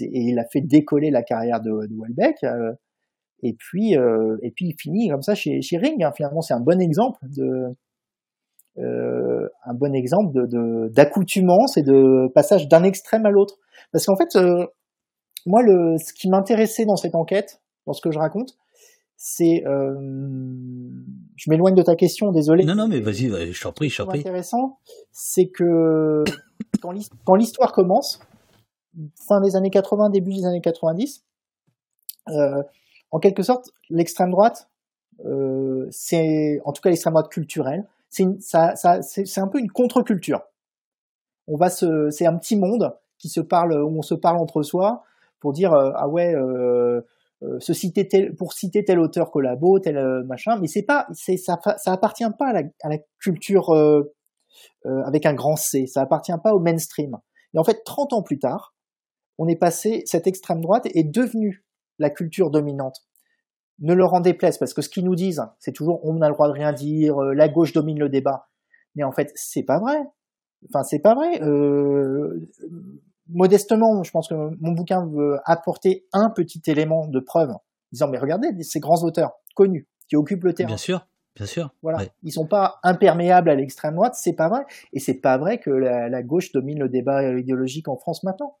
[0.00, 2.44] et il a fait décoller la carrière de, de Welbeck.
[3.42, 6.02] Et puis, et puis il finit comme ça chez, chez Ring.
[6.02, 6.12] Hein.
[6.14, 7.76] Finalement, c'est un bon exemple de
[8.78, 13.56] euh, un bon exemple de d'accoutumance et de passage d'un extrême à l'autre.
[13.90, 14.66] Parce qu'en fait, euh,
[15.46, 18.50] moi, le, ce qui m'intéressait dans cette enquête, dans ce que je raconte,
[19.16, 19.94] c'est, euh,
[21.36, 22.64] je m'éloigne de ta question, désolé.
[22.64, 24.20] Non, non, mais vas-y, je t'en prie, je t'en prie.
[24.20, 24.78] Intéressant,
[25.10, 26.24] c'est que
[26.82, 28.20] quand l'histoire commence,
[29.26, 31.24] fin des années 80, début des années 90,
[32.28, 32.62] euh,
[33.16, 34.68] en quelque sorte, l'extrême droite,
[35.24, 40.42] euh, c'est en tout cas l'extrême droite culturelle, c'est un peu une contre-culture.
[41.46, 45.02] On va c'est un petit monde qui se parle, où on se parle entre soi
[45.40, 47.00] pour dire euh, ah ouais, euh,
[47.58, 51.92] se citer tel, pour citer tel auteur collabo, tel machin, mais c'est pas, ça, ça
[51.92, 53.74] appartient pas à la, à la culture
[54.84, 57.16] avec un grand C, ça appartient pas au mainstream.
[57.54, 58.74] Et en fait, 30 ans plus tard,
[59.38, 61.65] on est passé, cette extrême droite est devenue
[61.98, 63.04] la culture dominante
[63.78, 66.34] ne leur en déplaise, parce que ce qu'ils nous disent, c'est toujours on a le
[66.34, 68.48] droit de rien dire, euh, la gauche domine le débat.
[68.94, 69.98] Mais en fait, c'est pas vrai.
[70.68, 71.42] Enfin, c'est pas vrai.
[71.42, 72.48] Euh,
[73.28, 77.50] modestement, je pense que mon bouquin veut apporter un petit élément de preuve,
[77.92, 80.68] disant mais regardez, ces grands auteurs connus qui occupent le terrain.
[80.68, 81.06] Bien sûr.
[81.34, 81.70] Bien sûr.
[81.82, 81.98] Voilà.
[82.22, 84.64] Ils sont pas imperméables à l'extrême droite, c'est pas vrai.
[84.94, 88.56] Et c'est pas vrai que la, gauche domine le débat idéologique en France maintenant.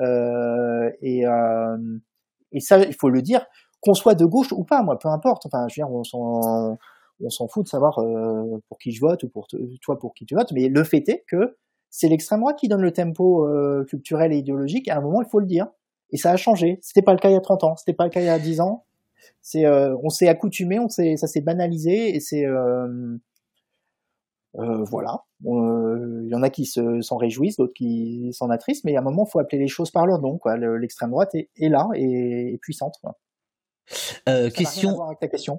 [0.00, 1.76] Euh, et, euh,
[2.56, 3.46] et ça, il faut le dire
[3.80, 5.44] qu'on soit de gauche ou pas, moi, peu importe.
[5.44, 6.78] Enfin, je veux dire, on s'en,
[7.22, 9.46] on s'en fout de savoir euh, pour qui je vote ou pour
[9.82, 11.56] toi pour qui tu votes, mais le fait est que
[11.90, 14.88] c'est l'extrême droite qui donne le tempo euh, culturel et idéologique.
[14.88, 15.66] À un moment, il faut le dire.
[16.10, 16.78] Et ça a changé.
[16.82, 17.76] C'était pas le cas il y a 30 ans.
[17.76, 18.84] C'était pas le cas il y a 10 ans.
[19.42, 22.44] C'est, euh, on s'est accoutumé, on s'est, ça s'est banalisé et c'est,
[24.56, 25.24] voilà.
[25.44, 29.02] Il y en a qui se, s'en réjouissent, d'autres qui s'en attristent, mais à un
[29.02, 30.38] moment, il faut appeler les choses par leur nom.
[30.78, 32.94] L'extrême droite est, est là et est puissante.
[33.02, 33.16] Quoi.
[34.28, 34.96] Euh, question.
[35.20, 35.58] question.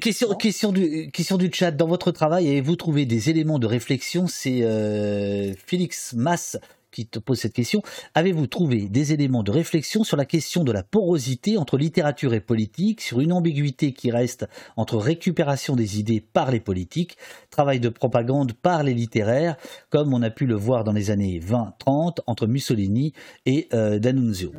[0.00, 1.70] Question, question, du, question du chat.
[1.70, 4.26] Dans votre travail, avez-vous trouvé des éléments de réflexion?
[4.28, 6.58] C'est euh, Félix Mass
[6.90, 7.82] qui te pose cette question.
[8.14, 12.40] Avez-vous trouvé des éléments de réflexion sur la question de la porosité entre littérature et
[12.40, 14.46] politique, sur une ambiguïté qui reste
[14.76, 17.16] entre récupération des idées par les politiques,
[17.50, 19.56] travail de propagande par les littéraires,
[19.90, 23.12] comme on a pu le voir dans les années 20-30 entre Mussolini
[23.46, 24.52] et euh, D'Annunzio?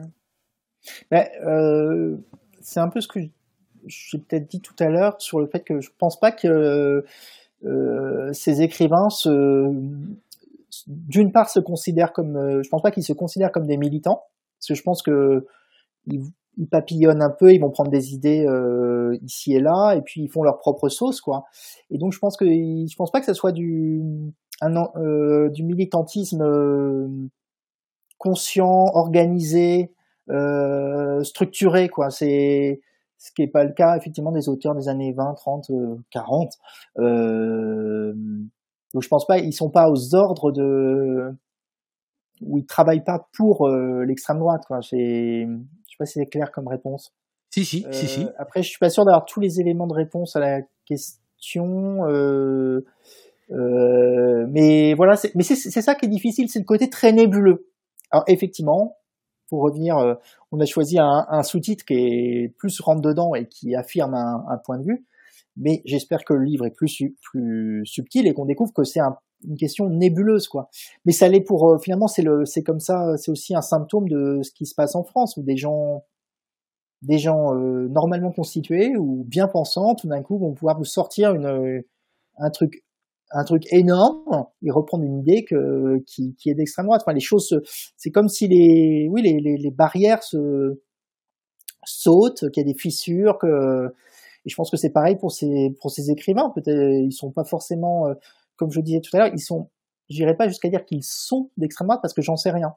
[1.10, 2.18] Ben, euh,
[2.62, 3.20] c'est un peu ce que
[3.86, 7.04] j'ai peut-être dit tout à l'heure sur le fait que je pense pas que
[7.66, 9.72] euh, ces écrivains se,
[10.88, 14.24] d'une part se considèrent comme, euh, je pense pas qu'ils se considèrent comme des militants,
[14.60, 15.46] parce que je pense que
[16.08, 16.22] ils,
[16.70, 20.28] papillonnent un peu, ils vont prendre des idées euh, ici et là, et puis ils
[20.28, 21.46] font leur propre sauce, quoi.
[21.90, 24.02] Et donc je pense que, je pense pas que ça soit du,
[24.64, 27.22] euh, militantisme
[28.18, 29.92] conscient, organisé,
[31.24, 32.12] structuré, quoi.
[32.12, 32.82] C'est
[33.22, 35.72] ce qui n'est pas le cas effectivement des auteurs des années 20, 30,
[36.10, 36.54] 40.
[36.98, 38.14] Euh,
[38.94, 41.32] donc je pense pas, ils sont pas aux ordres de
[42.42, 44.64] où ils travaillent pas pour euh, l'extrême droite.
[44.68, 44.82] Quoi.
[44.82, 45.48] Je sais
[46.00, 47.14] pas si c'est clair comme réponse.
[47.52, 48.24] Si si, si si.
[48.24, 52.08] Euh, après, je suis pas sûr d'avoir tous les éléments de réponse à la question.
[53.52, 57.68] Euh, mais voilà, mais c'est ça qui est difficile, c'est le côté très nébuleux.
[58.10, 58.98] Alors effectivement,
[59.50, 60.16] pour revenir, euh,
[60.52, 64.80] on a choisi un, sous-titre qui est plus rentre dedans et qui affirme un, point
[64.80, 65.06] de vue.
[65.58, 69.02] Mais j'espère que le livre est plus subtil et qu'on découvre que c'est
[69.44, 70.70] une question nébuleuse quoi.
[71.06, 74.08] Mais ça l'est pour euh, finalement c'est le c'est comme ça c'est aussi un symptôme
[74.08, 76.04] de ce qui se passe en France où des gens
[77.02, 81.34] des gens euh, normalement constitués ou bien pensants tout d'un coup vont pouvoir vous sortir
[81.34, 81.84] une
[82.38, 82.84] un truc
[83.34, 87.02] un truc énorme et reprendre une idée que, qui, qui est d'extrême droite.
[87.06, 87.62] Enfin, les choses,
[87.98, 90.82] c'est comme si les, oui, les, les, les barrières se
[91.86, 93.94] sautent, qu'il y a des fissures, que
[94.46, 96.50] Et je pense que c'est pareil pour ces pour ces écrivains.
[96.50, 98.14] Peut-être ils sont pas forcément, euh,
[98.56, 99.70] comme je disais tout à l'heure, ils sont.
[100.10, 102.76] J'irai pas jusqu'à dire qu'ils sont d'extrême droite parce que j'en sais rien.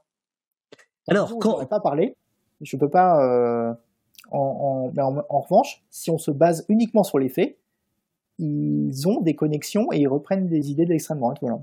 [1.08, 1.60] Alors, quand...
[1.60, 2.16] je pas parler,
[2.60, 3.24] je peux pas.
[3.24, 3.74] Euh,
[4.30, 7.58] en, en, en, revanche, si on se base uniquement sur les faits,
[8.38, 11.38] ils ont des connexions et ils reprennent des idées de l'extrême droite.
[11.40, 11.60] Voilà.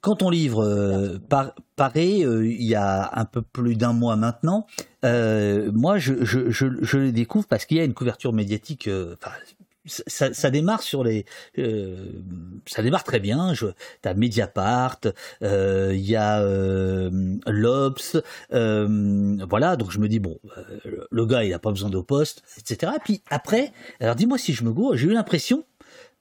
[0.00, 1.18] Quand ton livre euh,
[1.80, 4.66] euh, il y a un peu plus d'un mois maintenant,
[5.04, 8.88] euh, moi je, je, le découvre parce qu'il y a une couverture médiatique.
[8.88, 9.16] Euh,
[9.86, 11.26] ça, ça, démarre sur les,
[12.66, 13.52] ça démarre très bien.
[13.52, 13.66] Je,
[14.00, 15.00] t'as Mediapart,
[15.42, 16.42] il y a
[17.46, 18.16] l'Obs,
[18.50, 19.76] voilà.
[19.76, 20.38] Donc je me dis bon,
[21.10, 22.92] le gars il a pas besoin de poste, etc.
[22.96, 25.64] Et puis après, alors dis-moi si je me gourre, j'ai eu l'impression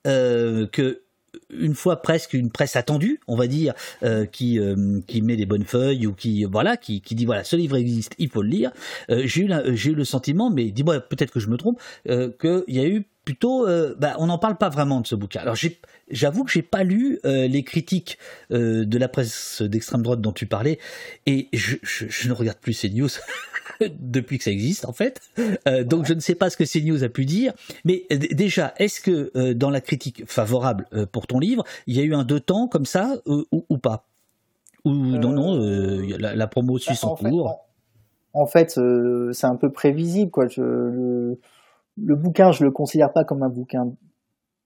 [0.03, 1.03] que
[1.49, 5.45] une fois presque une presse attendue, on va dire, euh, qui euh, qui met des
[5.45, 8.49] bonnes feuilles ou qui voilà, qui, qui dit voilà, ce livre existe, il faut le
[8.49, 8.71] lire.
[9.09, 12.63] Euh, j'ai eu j'ai eu le sentiment, mais dis-moi peut-être que je me trompe, qu'il
[12.67, 13.65] y a eu plutôt,
[13.97, 15.39] bah, on n'en parle pas vraiment de ce bouquin.
[15.39, 15.55] Alors
[16.09, 18.17] j'avoue que j'ai pas lu les critiques
[18.49, 20.79] de la presse d'extrême droite dont tu parlais,
[21.25, 23.09] et je, je, je ne regarde plus ces news.
[23.99, 25.21] depuis que ça existe en fait.
[25.67, 27.53] Euh, donc je ne sais pas ce que CNews a pu dire,
[27.85, 31.99] mais euh, déjà, est-ce que euh, dans la critique favorable pour ton livre, il y
[31.99, 34.05] a eu un deux temps comme ça ou, pas?
[34.85, 35.57] Ou non, non,
[36.17, 37.65] la, promo suit bah, son cours
[38.33, 38.79] En fait,
[39.31, 40.31] c'est un peu prévisible.
[40.31, 40.47] Quoi.
[40.57, 41.37] le,
[41.97, 43.91] bouquin, je le considère pas comme un bouquin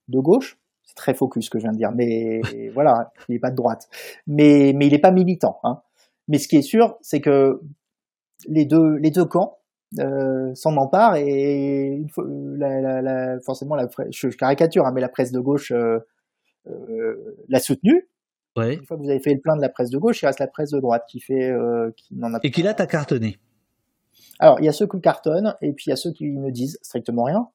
[0.08, 0.58] de gauche.
[0.84, 2.40] C'est très focus ce que je viens de dire, mais
[2.74, 3.88] voilà, il n'est pas de droite.
[4.26, 5.60] Mais, mais il n'est pas militant.
[5.62, 5.80] Hein.
[6.28, 7.60] Mais ce qui est sûr, c'est que
[8.46, 9.58] les deux les deux camps
[9.98, 15.32] euh, s'en emparent et la, la, la, forcément la je, caricature hein, mais la presse
[15.32, 15.98] de gauche euh,
[16.68, 18.08] euh, l'a soutenu.
[18.56, 18.74] Ouais.
[18.74, 20.40] Une fois que vous avez fait le plein de la presse de gauche, il reste
[20.40, 23.38] la presse de droite qui fait euh, qui n'en a et qui là t'a cartonné.
[24.40, 26.50] Alors il y a ceux qui cartonnent et puis il y a ceux qui ne
[26.50, 27.48] disent strictement rien.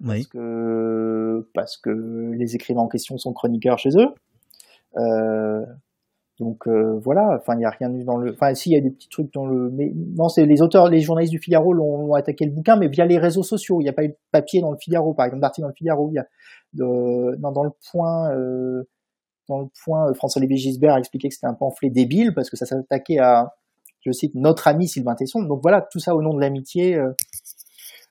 [0.00, 0.08] Oui.
[0.08, 4.08] Parce que parce que les écrivains en question sont chroniqueurs chez eux.
[4.96, 5.64] Euh,
[6.38, 8.80] donc euh, voilà, enfin il y a rien dans le, enfin si il y a
[8.82, 12.12] des petits trucs dans le, mais non c'est les auteurs, les journalistes du Figaro l'ont
[12.12, 13.80] attaqué le bouquin, mais via les réseaux sociaux.
[13.80, 15.74] Il n'y a pas eu de papier dans le Figaro, par exemple d'article dans le
[15.74, 16.10] Figaro.
[16.10, 16.26] Il y a
[16.74, 18.84] de, non, dans le point, euh,
[19.48, 22.56] dans le point, euh, François-Olivier Gisbert a expliqué que c'était un pamphlet débile parce que
[22.58, 23.54] ça s'attaquait à,
[24.00, 25.42] je cite, notre ami Sylvain Tesson.
[25.42, 27.00] Donc voilà, tout ça au nom de l'amitié.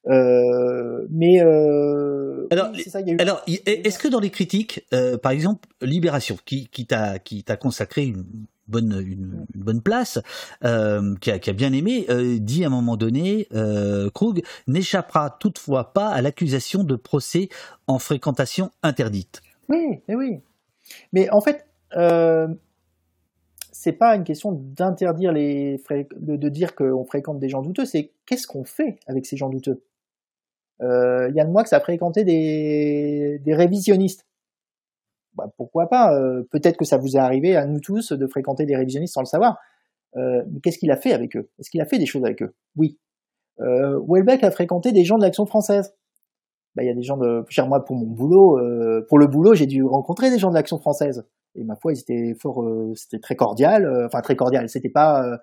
[0.07, 2.71] Mais euh, alors,
[3.19, 7.57] alors est-ce que dans les critiques, euh, par exemple, Libération, qui, qui t'a qui t'a
[7.57, 8.25] consacré une
[8.67, 10.19] bonne une, bonne place,
[10.63, 14.43] euh, qui, a, qui a bien aimé, euh, dit à un moment donné, euh, Krug
[14.67, 17.49] n'échappera toutefois pas à l'accusation de procès
[17.87, 19.41] en fréquentation interdite.
[19.69, 20.39] Oui, mais oui.
[21.13, 21.65] Mais en fait,
[23.71, 25.81] c'est pas une question d'interdire les
[26.15, 29.49] de, de dire qu'on fréquente des gens douteux, c'est qu'est-ce qu'on fait avec ces gens
[29.49, 29.81] douteux?
[30.81, 34.25] Euh, Yann Moix a fréquenté des, des révisionnistes.
[35.35, 38.65] Bah, pourquoi pas euh, Peut-être que ça vous est arrivé à nous tous de fréquenter
[38.65, 39.57] des révisionnistes sans le savoir.
[40.15, 41.49] Euh, mais qu'est-ce qu'il a fait avec eux?
[41.59, 42.53] Est-ce qu'il a fait des choses avec eux?
[42.77, 42.97] Oui.
[43.59, 45.93] Euh, Welbeck a fréquenté des gens de l'Action française.
[46.75, 49.27] Bah, il y a des gens de, cher moi pour mon boulot, euh, pour le
[49.27, 51.25] boulot, j'ai dû rencontrer des gens de l'Action française.
[51.55, 54.67] Et ma foi, ils étaient fort, euh, c'était très cordial, enfin très cordial.
[54.67, 55.39] C'était pas,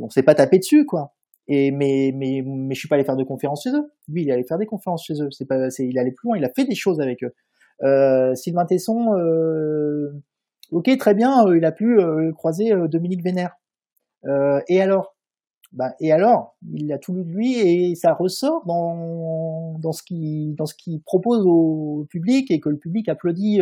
[0.00, 1.12] on s'est pas tapé dessus, quoi.
[1.72, 3.92] Mais mais mais je suis pas allé faire de conférences chez eux.
[4.08, 5.28] Lui, il allait faire des conférences chez eux.
[5.30, 6.36] C'est pas, c'est, il allait plus loin.
[6.36, 7.32] Il a fait des choses avec eux.
[7.82, 10.12] Euh, Sylvain Tesson, euh,
[10.70, 11.46] ok, très bien.
[11.46, 11.98] Euh, il a pu
[12.34, 13.56] croiser Dominique Vénère.
[14.68, 15.16] et alors,
[15.72, 20.02] bah, et alors, il a tout lu de lui et ça ressort dans dans ce
[20.02, 23.60] qui dans ce qu'il propose au public et que le public applaudit.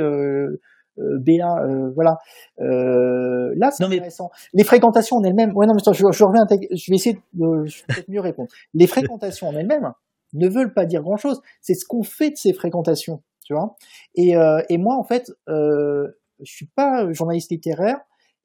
[1.18, 2.18] BA, euh, voilà.
[2.60, 4.30] Euh, là, c'est intéressant.
[4.52, 5.56] Les fréquentations en elles-mêmes.
[5.56, 6.46] Ouais, non, mais je, je reviens.
[6.50, 7.64] Je vais essayer de
[8.08, 8.50] mieux répondre.
[8.74, 9.92] Les fréquentations en elles-mêmes
[10.32, 11.40] ne veulent pas dire grand-chose.
[11.60, 13.76] C'est ce qu'on fait de ces fréquentations, tu vois.
[14.14, 14.34] Et,
[14.68, 16.08] et moi, en fait, euh,
[16.42, 17.98] je suis pas journaliste littéraire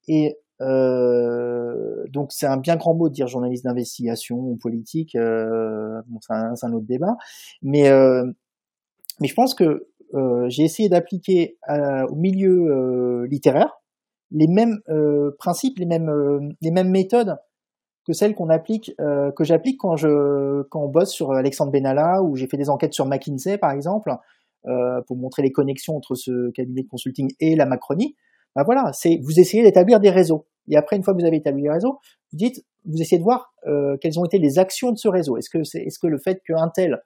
[0.07, 5.15] et euh, donc c'est un bien grand mot de dire journaliste d'investigation ou politique.
[5.15, 7.17] Euh, bon, c'est un, un, autre débat.
[7.61, 8.25] Mais euh,
[9.19, 9.87] mais je pense que euh,
[10.47, 13.73] j'ai essayé d'appliquer euh, au milieu euh, littéraire
[14.31, 14.79] les mêmes
[15.37, 17.37] principes, les mêmes les mêmes méthodes
[18.07, 22.35] que celles qu'on applique, que j'applique quand je quand on bosse sur Alexandre Benalla ou
[22.35, 24.11] j'ai fait des enquêtes sur McKinsey par exemple
[24.63, 28.15] pour montrer les connexions entre ce cabinet de consulting et la Macronie.
[28.55, 31.37] Ben voilà, c'est vous essayez d'établir des réseaux et après une fois que vous avez
[31.37, 31.99] établi les réseaux,
[32.31, 35.37] vous dites vous essayez de voir euh, quelles ont été les actions de ce réseau.
[35.37, 37.01] Est-ce que c'est est-ce que le fait qu'un tel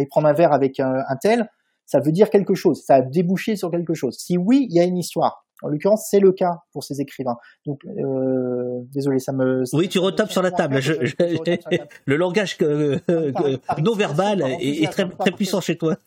[0.00, 1.48] y prendre un verre avec un, tel,
[1.86, 4.16] ça veut dire quelque chose, ça a débouché sur quelque chose.
[4.18, 5.44] Si oui, il y a une histoire.
[5.62, 7.36] En l'occurrence, c'est le cas pour ces écrivains.
[7.64, 9.62] Donc, euh, désolé, ça me.
[9.72, 10.80] Oui, tu retapes sur la table.
[10.80, 11.14] Je, je,
[12.04, 13.00] le langage que,
[13.80, 15.96] non verbal est, très, très puissant chez toi.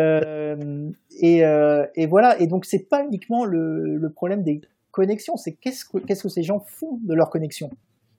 [0.00, 2.40] Euh, et, euh, et, voilà.
[2.40, 4.60] Et donc, c'est pas uniquement le, le, problème des
[4.92, 7.70] connexions, c'est qu'est-ce que, qu'est-ce que ces gens font de leurs connexions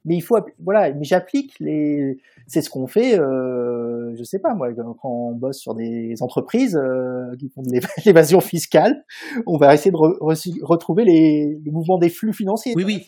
[0.05, 4.55] mais il faut voilà mais j'applique les c'est ce qu'on fait euh, je sais pas
[4.55, 7.69] moi quand on bosse sur des entreprises euh, qui font de
[8.05, 9.03] l'évasion fiscale
[9.45, 12.73] on va essayer de retrouver les, les, mouvements des flux financiers.
[12.75, 13.07] Oui oui.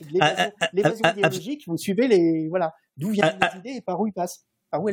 [0.74, 4.46] L'évasion idéologique vous suivez les voilà d'où viennent les idées et par où ils passent.
[4.70, 4.90] Par où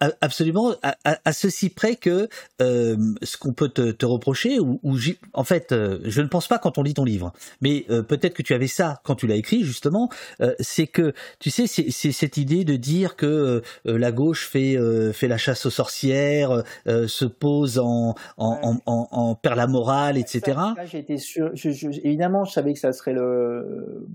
[0.00, 2.28] Absolument, à, à, ceci près que
[2.62, 4.96] euh, ce qu'on peut te, te, reprocher, ou, ou
[5.32, 8.34] en fait, euh, je ne pense pas quand on lit ton livre, mais euh, peut-être
[8.34, 10.08] que tu avais ça quand tu l'as écrit justement,
[10.40, 14.76] euh, c'est que tu sais, c'est cette idée de dire que la gauche fait
[15.12, 20.58] fait la chasse aux sorcières, se pose en en, en, en, perd la morale, etc.
[20.92, 24.06] Été sûr, je, je, évidemment, je savais que ça serait le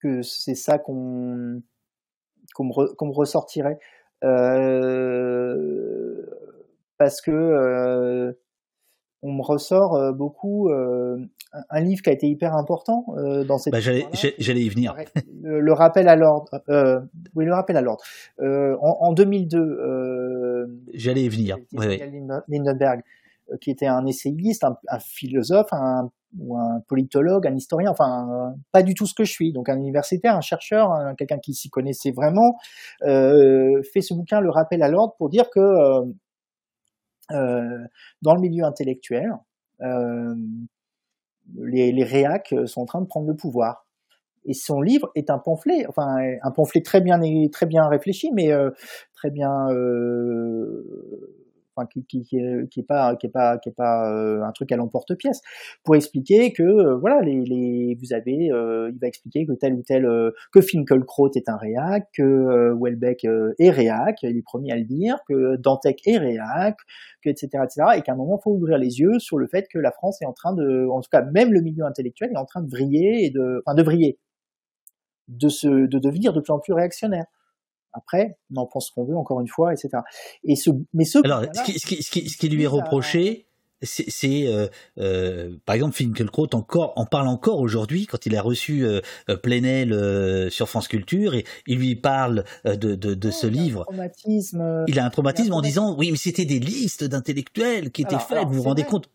[0.00, 1.62] que c'est ça qu'on
[2.54, 3.78] qu'on me, qu me ressortirait.
[4.24, 6.22] Euh,
[6.98, 8.32] parce que euh,
[9.22, 10.70] on me ressort euh, beaucoup
[11.70, 13.04] un livre qui a été hyper important
[13.46, 13.72] dans cette.
[13.72, 14.06] Bah, j'allais,
[14.60, 14.96] y venir.
[15.42, 16.62] Le, rappel à l'ordre.
[17.34, 18.02] oui, le rappel à l'ordre.
[18.40, 20.66] En, en, 2002.
[20.94, 21.58] j'allais y venir.
[21.72, 22.00] Oui,
[22.48, 23.02] Lindenberg,
[23.60, 28.94] qui était un essayiste, un, philosophe, un ou un politologue, un historien, enfin pas du
[28.94, 32.56] tout ce que je suis, donc un universitaire, un chercheur, quelqu'un qui s'y connaissait vraiment,
[33.02, 36.04] euh, fait ce bouquin le rappel à l'ordre pour dire que euh,
[37.32, 37.86] euh,
[38.22, 39.32] dans le milieu intellectuel,
[39.80, 40.34] euh,
[41.56, 43.86] les, les réacs sont en train de prendre le pouvoir.
[44.46, 47.18] Et son livre est un pamphlet, enfin un pamphlet très bien
[47.50, 48.70] très bien réfléchi, mais euh,
[49.14, 49.68] très bien
[51.76, 54.52] enfin qui, qui, est, qui est pas qui est pas qui est pas euh, un
[54.52, 55.40] truc à l'emporte-pièce
[55.82, 59.74] pour expliquer que euh, voilà les, les vous avez euh, il va expliquer que tel
[59.74, 60.08] ou tel
[60.52, 65.18] que Finkelkraut est un réac que Welbeck est réac il est premier à le dire
[65.28, 66.76] que Dantec est réac
[67.22, 69.78] que etc etc et qu'à un moment faut ouvrir les yeux sur le fait que
[69.78, 72.46] la France est en train de en tout cas même le milieu intellectuel est en
[72.46, 74.18] train de vriller et de enfin de vriller
[75.28, 77.24] de se de devenir de plus en plus réactionnaire
[77.94, 80.02] après, on en pense qu'on veut, encore une fois, etc.
[80.42, 81.18] Et ce, mais ce.
[81.24, 83.46] Alors, ce qui, ce, qui, ce, qui, lui est reproché,
[83.84, 88.84] c'est euh, euh, par exemple Finkielkraut encore en parle encore aujourd'hui quand il a reçu
[88.84, 93.86] euh, euh Plenel sur France Culture et il lui parle de, de, de ce livre.
[94.86, 98.18] Il a un traumatisme, a en disant oui mais c'était des listes d'intellectuels qui étaient
[98.18, 99.10] faites, vous vous rendez compte?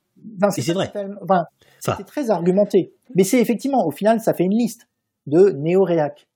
[0.51, 0.91] C'est vrai.
[1.23, 1.45] Enfin,
[1.79, 4.87] c'était très argumenté, mais c'est effectivement au final ça fait une liste
[5.25, 6.27] de néo-réac.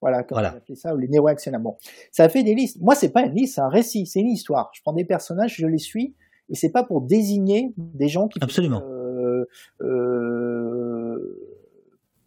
[0.00, 0.54] Voilà, comme voilà.
[0.68, 1.60] on ça, ou les néo-actionnaires.
[1.60, 1.76] Bon,
[2.12, 2.80] ça fait des listes.
[2.80, 4.70] Moi, c'est pas une liste, c'est un récit, c'est une histoire.
[4.74, 6.14] Je prends des personnages, je les suis,
[6.48, 9.44] et c'est pas pour désigner des gens qui absolument euh,
[9.82, 11.48] euh,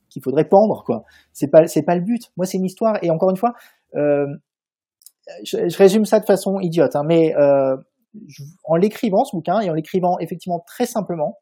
[0.10, 1.06] qu'il faudrait pendre, quoi.
[1.32, 2.32] C'est pas, c'est pas le but.
[2.36, 3.54] Moi, c'est une histoire, et encore une fois,
[3.96, 4.28] euh,
[5.44, 7.78] je, je, résume ça de façon idiote, hein, mais euh,
[8.28, 11.40] je, en l'écrivant ce bouquin et en l'écrivant effectivement très simplement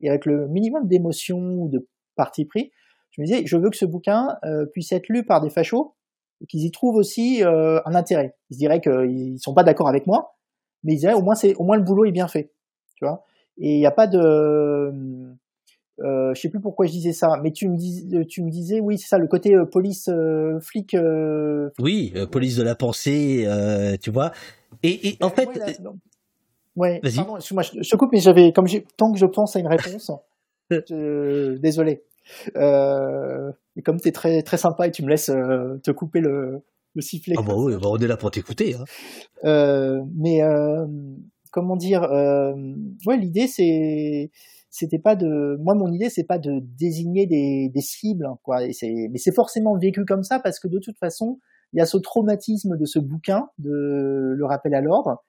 [0.00, 2.70] et avec le minimum d'émotion ou de parti pris,
[3.16, 5.94] je me disais, je veux que ce bouquin euh, puisse être lu par des fachos
[6.40, 8.36] et qu'ils y trouvent aussi euh, un intérêt.
[8.50, 10.36] Ils se diraient qu'ils sont pas d'accord avec moi,
[10.84, 12.52] mais ils diraient au moins c'est au moins le boulot est bien fait,
[12.96, 13.24] tu vois.
[13.58, 14.92] Et il n'y a pas de,
[16.00, 18.80] euh, je sais plus pourquoi je disais ça, mais tu me dis, tu me disais,
[18.80, 20.94] oui, c'est ça, le côté euh, police euh, flic.
[21.78, 23.48] oui, police de la pensée,
[24.02, 24.32] tu vois.
[24.82, 25.48] Et, et en fait,
[26.76, 29.68] ouais, pardon, moi je, je coupe, mais j'avais, comme tant que je pense à une
[29.68, 30.10] réponse,
[30.70, 32.02] je, désolé.
[32.56, 36.20] Euh, et comme tu es très, très sympa et tu me laisses euh, te couper
[36.20, 36.62] le,
[36.94, 37.34] le sifflet.
[37.38, 38.74] Ah bah oui, on est là pour t'écouter.
[38.74, 38.84] Hein.
[39.44, 40.40] Euh, mais
[41.52, 42.02] comment dire
[43.06, 44.30] Ouais, l'idée c'est
[44.68, 48.72] c'était pas de moi mon idée c'est pas de désigner des, des cibles quoi et
[49.10, 51.38] mais c'est forcément vécu comme ça parce que de toute façon
[51.72, 55.24] il y a ce traumatisme de ce bouquin de le rappel à l'ordre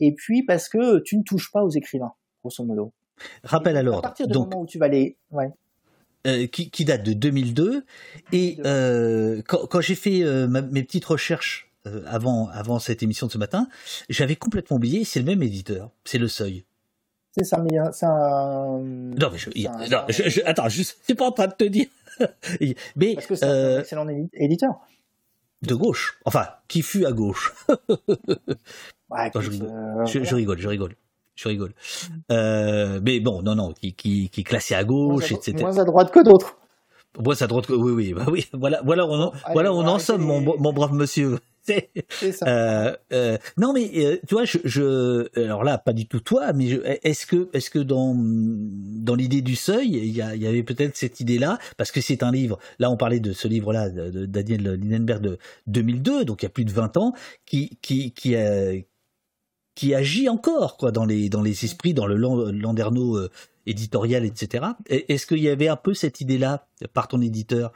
[0.00, 2.12] et puis parce que tu ne touches pas aux écrivains
[2.42, 2.92] grosso modo
[3.44, 4.50] rappel à l'ordre à partir du Donc...
[4.50, 5.52] moment où tu vas les ouais
[6.28, 7.84] euh, qui, qui, date de 2002.
[8.32, 11.70] Et euh, quand, quand j'ai fait euh, ma, mes petites recherches
[12.06, 13.66] avant, avant cette émission de ce matin,
[14.10, 16.64] j'avais complètement oublié, c'est le même éditeur, c'est Le Seuil.
[17.32, 18.78] C'est ça, mais c'est un...
[18.80, 21.64] Non, mais je, a, non, je, je, attends, je suis pas en train de te
[21.64, 21.86] dire.
[22.96, 24.80] mais, Parce que c'est un excellent éditeur.
[25.62, 26.18] De gauche.
[26.26, 27.54] Enfin, qui fut à gauche.
[27.68, 30.06] ouais, non, je, rigole.
[30.06, 30.94] je, je rigole, je rigole
[31.38, 31.72] je rigole.
[32.32, 35.56] Euh, mais bon, non, non, qui, qui, qui est classé à gauche, moins etc.
[35.62, 36.56] Moins à droite que d'autres.
[37.18, 38.46] Moins à droite que oui, oui, bah oui.
[38.52, 41.38] Voilà, voilà, on, en, voilà, on en somme, mon, mon brave monsieur.
[42.32, 42.46] Ça.
[42.46, 46.54] Euh, euh, non, mais euh, tu vois, je, je, alors là, pas du tout toi,
[46.54, 46.66] mais
[47.02, 50.62] est-ce que, est-ce que dans dans l'idée du seuil, il y, a- il y avait
[50.62, 52.58] peut-être cette idée-là, parce que c'est un livre.
[52.78, 56.48] Là, on parlait de ce livre-là de, de Daniel Lindenberg de 2002, donc il y
[56.48, 57.12] a plus de 20 ans,
[57.44, 58.78] qui qui qui euh,
[59.78, 63.30] qui agit encore quoi dans les dans les esprits, dans le lan- landerneau euh,
[63.66, 64.66] éditorial, etc.
[64.88, 67.72] Et- Est-ce qu'il y avait un peu cette idée-là par ton éditeur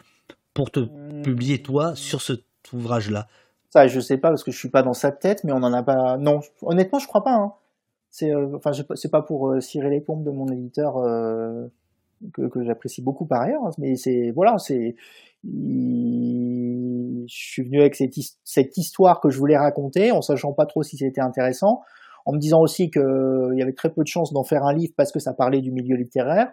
[0.52, 0.80] pour te
[1.22, 3.28] publier toi sur cet ouvrage-là?
[3.70, 5.72] Ça, je sais pas parce que je suis pas dans sa tête, mais on en
[5.72, 6.18] a pas.
[6.18, 7.34] Non, honnêtement, je crois pas.
[7.36, 7.52] Hein.
[8.10, 10.94] C'est, euh, enfin, c'est pas pour euh, cirer les pompes de mon éditeur
[12.34, 14.96] que, que j'apprécie beaucoup par ailleurs, hein, mais c'est voilà, c'est.
[15.44, 20.66] Je suis venu avec cette, his- cette histoire que je voulais raconter, en sachant pas
[20.66, 21.80] trop si c'était intéressant,
[22.26, 24.64] en me disant aussi que euh, il y avait très peu de chances d'en faire
[24.64, 26.52] un livre parce que ça parlait du milieu littéraire.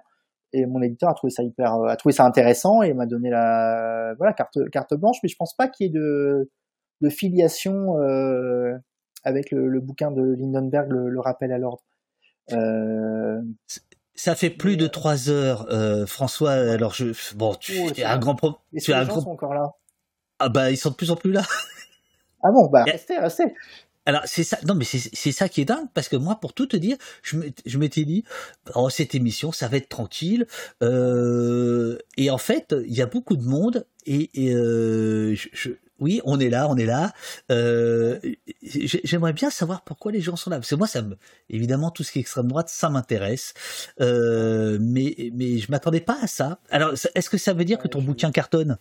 [0.53, 4.15] Et mon éditeur a trouvé ça hyper, a trouvé ça intéressant et m'a donné la
[4.17, 5.17] voilà carte carte blanche.
[5.23, 5.93] Mais je pense pas qu'il y ait
[7.01, 8.73] de filiation euh,
[9.23, 11.83] avec le, bouquin de Lindenberg, le, le rappel à l'ordre.
[12.53, 13.41] Euh,
[14.21, 16.51] Ça fait plus de trois heures, euh, François.
[16.51, 18.57] Alors je, bon, tu Oh, es c'est un grand pro.
[18.73, 19.21] Est-ce Tu les un gens grand.
[19.21, 19.69] sont encore là
[20.39, 21.41] Ah bah ils sont de plus en plus là.
[22.43, 23.43] Ah bon, bah restez, restez.
[24.05, 24.57] Alors c'est ça.
[24.65, 27.37] Non mais c'est ça qui est dingue parce que moi, pour tout te dire, je
[27.37, 28.23] m'étais- je m'étais dit,
[28.75, 30.47] oh cette émission, ça va être tranquille.
[30.83, 35.71] Euh, et en fait, il y a beaucoup de monde et, et, euh, je, je-
[35.99, 37.11] oui, on est là, on est là.
[37.51, 38.19] Euh,
[38.63, 40.57] j'ai- J'aimerais bien savoir pourquoi les gens sont là.
[40.57, 41.17] Parce que moi, ça me,
[41.49, 43.53] évidemment, tout ce qui est extrême droite, ça m'intéresse.
[44.01, 46.59] Euh, mais, mais je m'attendais pas à ça.
[46.69, 48.77] Alors, est-ce que ça veut dire que ton Ouais, je- bouquin cartonne?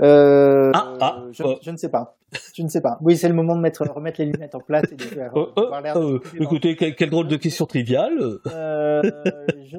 [0.00, 1.58] Euh, Ah, ah, je, oh.
[1.62, 2.16] je ne sais pas.
[2.54, 2.98] Je ne sais pas.
[3.00, 5.30] Oui, c'est le moment de mettre, remettre les lunettes en place et de faire.
[5.36, 8.18] Oh, oh, de- oh, écoutez, quelle, quelle drôle de question triviale.
[8.48, 9.02] Euh,
[9.70, 9.76] je...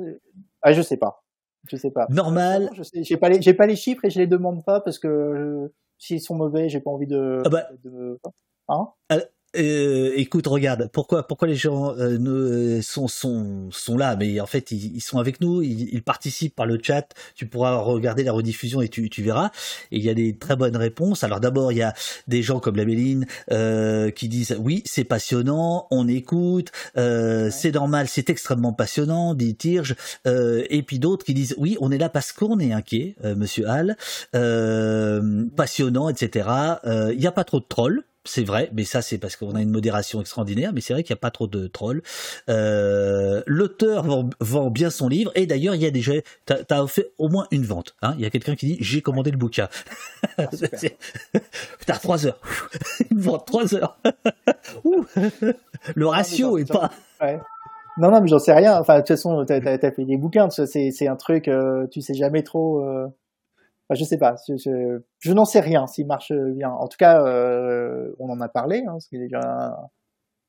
[0.61, 1.21] Ah, je sais pas.
[1.69, 2.05] Je sais pas.
[2.09, 2.69] Normal.
[2.75, 5.73] Je j'ai pas les, pas les chiffres et je les demande pas parce que euh,
[5.97, 7.41] s'ils sont mauvais, j'ai pas envie de.
[7.45, 7.67] Ah bah.
[7.83, 8.19] de-
[8.67, 8.87] Hein?
[9.57, 14.45] Euh, écoute, regarde, pourquoi, pourquoi les gens euh, ne- sont, sont, sont là, mais en
[14.45, 18.23] fait, ils, ils sont avec nous, ils, ils participent par le chat, tu pourras regarder
[18.23, 19.51] la rediffusion et tu, tu verras.
[19.91, 21.23] Et il y a des très bonnes réponses.
[21.23, 21.93] Alors d'abord, il y a
[22.27, 27.71] des gens comme la Méline euh, qui disent oui, c'est passionnant, on écoute, euh, c'est
[27.71, 29.95] normal, c'est extrêmement passionnant, dit Tirge.
[30.27, 33.35] Euh, et puis d'autres qui disent oui, on est là parce qu'on est inquiet, euh,
[33.35, 33.95] Monsieur Hall,
[34.35, 36.49] euh, passionnant, etc.
[36.85, 38.03] Euh, Il n'y a pas trop de trolls.
[38.25, 41.13] C'est vrai, mais ça c'est parce qu'on a une modération extraordinaire, mais c'est vrai qu'il
[41.13, 42.01] n'y a pas trop de trolls.
[42.49, 46.13] Euh, L'auteur vend, vend bien son livre, et d'ailleurs il y a déjà,
[46.45, 47.95] t'as as fait au moins une vente.
[48.01, 49.69] Hein il y a quelqu'un qui dit j'ai commandé le bouquin.
[50.37, 50.47] Ah,
[52.01, 52.39] trois heures.
[53.11, 53.97] Une vente trois heures.
[54.83, 55.05] Ouh.
[55.95, 56.91] Le ratio est pas.
[57.21, 57.39] Ouais.
[57.97, 58.77] Non, non, mais j'en sais rien.
[58.79, 60.49] Enfin, de toute façon, t'as, t'as fait des bouquins.
[60.49, 62.81] c'est un truc, euh, tu sais jamais trop.
[62.81, 63.07] Euh...
[63.87, 64.35] Enfin, je sais pas.
[64.47, 66.69] Je, je, je n'en sais rien s'il marche bien.
[66.71, 69.77] En tout cas, euh, on en a parlé, hein, ce qui est déjà,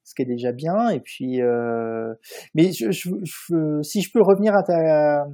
[0.05, 0.89] ce qui est déjà bien.
[0.91, 2.15] Et puis, euh...
[2.55, 5.27] mais je, je, je- si je peux revenir à ta,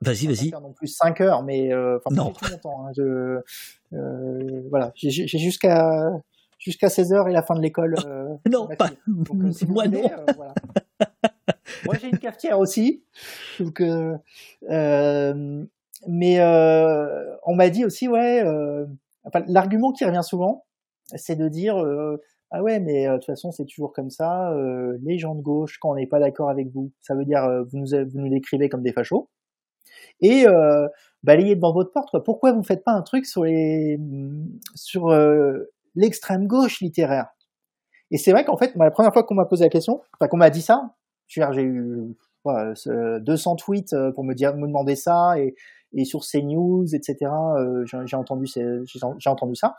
[0.00, 0.50] Vas-y, vas-y.
[0.50, 2.32] non plus 5 heures, mais euh, enfin, Non.
[2.32, 2.86] pas tout mon temps.
[2.86, 2.90] hein.
[2.96, 3.40] Je,
[3.92, 6.10] euh, voilà, j'ai jusqu'à
[6.58, 7.96] jusqu'à 16 heures et la fin de l'école.
[8.06, 8.90] euh, Non, pas.
[9.06, 10.10] Donc, si Moi voulez, non.
[10.36, 10.54] voilà.
[11.84, 13.02] Moi j'ai une cafetière aussi,
[13.60, 13.80] donc
[16.08, 18.86] mais euh, on m'a dit aussi ouais, euh,
[19.24, 20.64] enfin l'argument qui revient souvent,
[21.14, 24.98] c'est de dire euh, ah ouais mais de toute façon c'est toujours comme ça, euh,
[25.02, 27.62] les gens de gauche quand on n'est pas d'accord avec vous, ça veut dire euh,
[27.64, 29.28] vous nous vous nous décrivez comme des fachos
[30.20, 30.88] et euh,
[31.22, 32.22] balayez devant votre porte quoi.
[32.24, 33.98] Pourquoi vous faites pas un truc sur les
[34.74, 35.12] sur
[35.94, 37.28] l'extrême gauche littéraire?
[38.10, 40.28] Et c'est vrai qu'en fait, moi, la première fois qu'on m'a posé la question, enfin
[40.28, 40.94] qu'on m'a dit ça,
[41.28, 45.54] j'ai eu quoi, euh, 200 tweets pour me dire, me demander ça, et,
[45.94, 47.30] et sur CNews, etc.
[48.04, 48.46] j'ai entendu,
[49.54, 49.74] ça.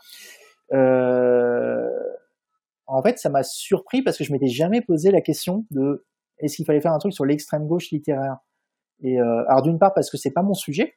[0.72, 1.88] Euh,
[2.86, 6.04] en fait, ça m'a surpris parce que je m'étais jamais posé la question de
[6.38, 8.38] est-ce qu'il fallait faire un truc sur l'extrême gauche littéraire?
[9.04, 10.94] Euh, alors d'une part parce que c'est pas mon sujet,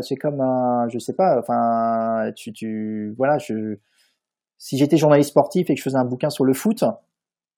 [0.00, 5.74] c'est comme un, je sais pas, enfin, tu, tu, voilà, si j'étais journaliste sportif et
[5.74, 6.82] que je faisais un bouquin sur le foot,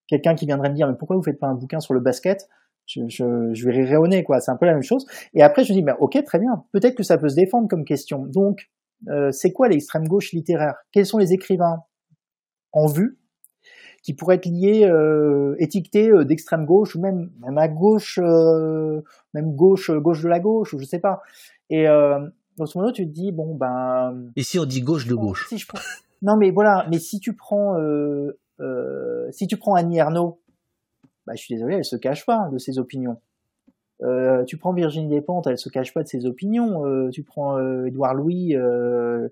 [0.08, 2.48] quelqu'un qui viendrait me dire, mais pourquoi vous faites pas un bouquin sur le basket?
[2.86, 4.40] Je, je, je vais rirer au nez, quoi.
[4.40, 5.06] C'est un peu la même chose.
[5.32, 6.64] Et après, je me dis, mais ok, très bien.
[6.72, 8.26] Peut-être que ça peut se défendre comme question.
[8.26, 8.68] Donc,
[9.08, 10.76] euh, c'est quoi l'extrême gauche littéraire?
[10.92, 11.82] Quels sont les écrivains
[12.72, 13.18] en vue
[14.02, 19.00] qui pourraient être liés, euh, étiquetés euh, d'extrême gauche ou même même à gauche, euh,
[19.32, 21.22] même gauche, gauche de la gauche ou je sais pas.
[21.70, 22.18] Et euh,
[22.58, 25.46] dans ce moment, tu te dis bon ben Et si on dit gauche de gauche?
[25.48, 25.78] si je prends...
[26.20, 30.38] Non, mais voilà, mais si tu prends, euh, euh, si tu prends Annie Ernaux,
[31.26, 33.20] bah, je suis désolé, elle se cache pas de ses opinions.
[34.02, 36.84] Euh, tu prends Virginie Despentes, elle se cache pas de ses opinions.
[36.86, 39.28] Euh, tu prends euh, Édouard Louis, euh,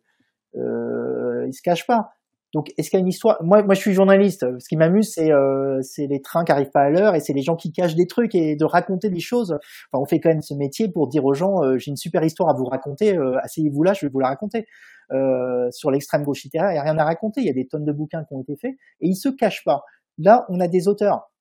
[0.57, 2.13] euh, il se cache pas.
[2.55, 3.43] Donc, est-ce qu'il y a une histoire?
[3.43, 4.45] Moi, moi, je suis journaliste.
[4.59, 7.41] Ce qui m'amuse, c'est euh, les trains qui arrivent pas à l'heure et c'est les
[7.41, 9.53] gens qui cachent des trucs et de raconter des choses.
[9.91, 12.23] Enfin, on fait quand même ce métier pour dire aux gens euh, j'ai une super
[12.23, 13.17] histoire à vous raconter.
[13.17, 14.67] Euh, Asseyez-vous là, je vais vous la raconter.
[15.13, 17.41] Euh, sur l'extrême gauche littéraire, il y a rien à raconter.
[17.41, 19.65] Il y a des tonnes de bouquins qui ont été faits et ils se cachent
[19.65, 19.83] pas.
[20.19, 21.32] Là, on a des auteurs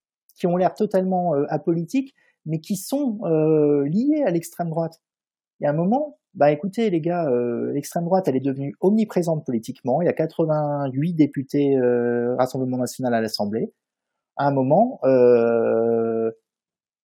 [0.41, 2.15] qui ont l'air totalement euh, apolitiques,
[2.47, 4.99] mais qui sont euh, liés à l'extrême droite.
[5.59, 8.73] Il y a un moment, bah écoutez les gars, euh, l'extrême droite, elle est devenue
[8.79, 10.01] omniprésente politiquement.
[10.01, 11.77] Il y a 88 députés
[12.39, 13.71] Rassemblement national à l'Assemblée.
[14.35, 16.31] À un moment, euh,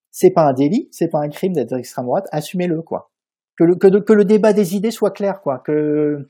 [0.10, 2.26] c'est pas un délit, c'est pas un crime d'être d'extrême droite.
[2.32, 3.12] Assumez-le quoi.
[3.56, 5.60] Que le, que, le débat des idées soit clair quoi.
[5.60, 6.28] Que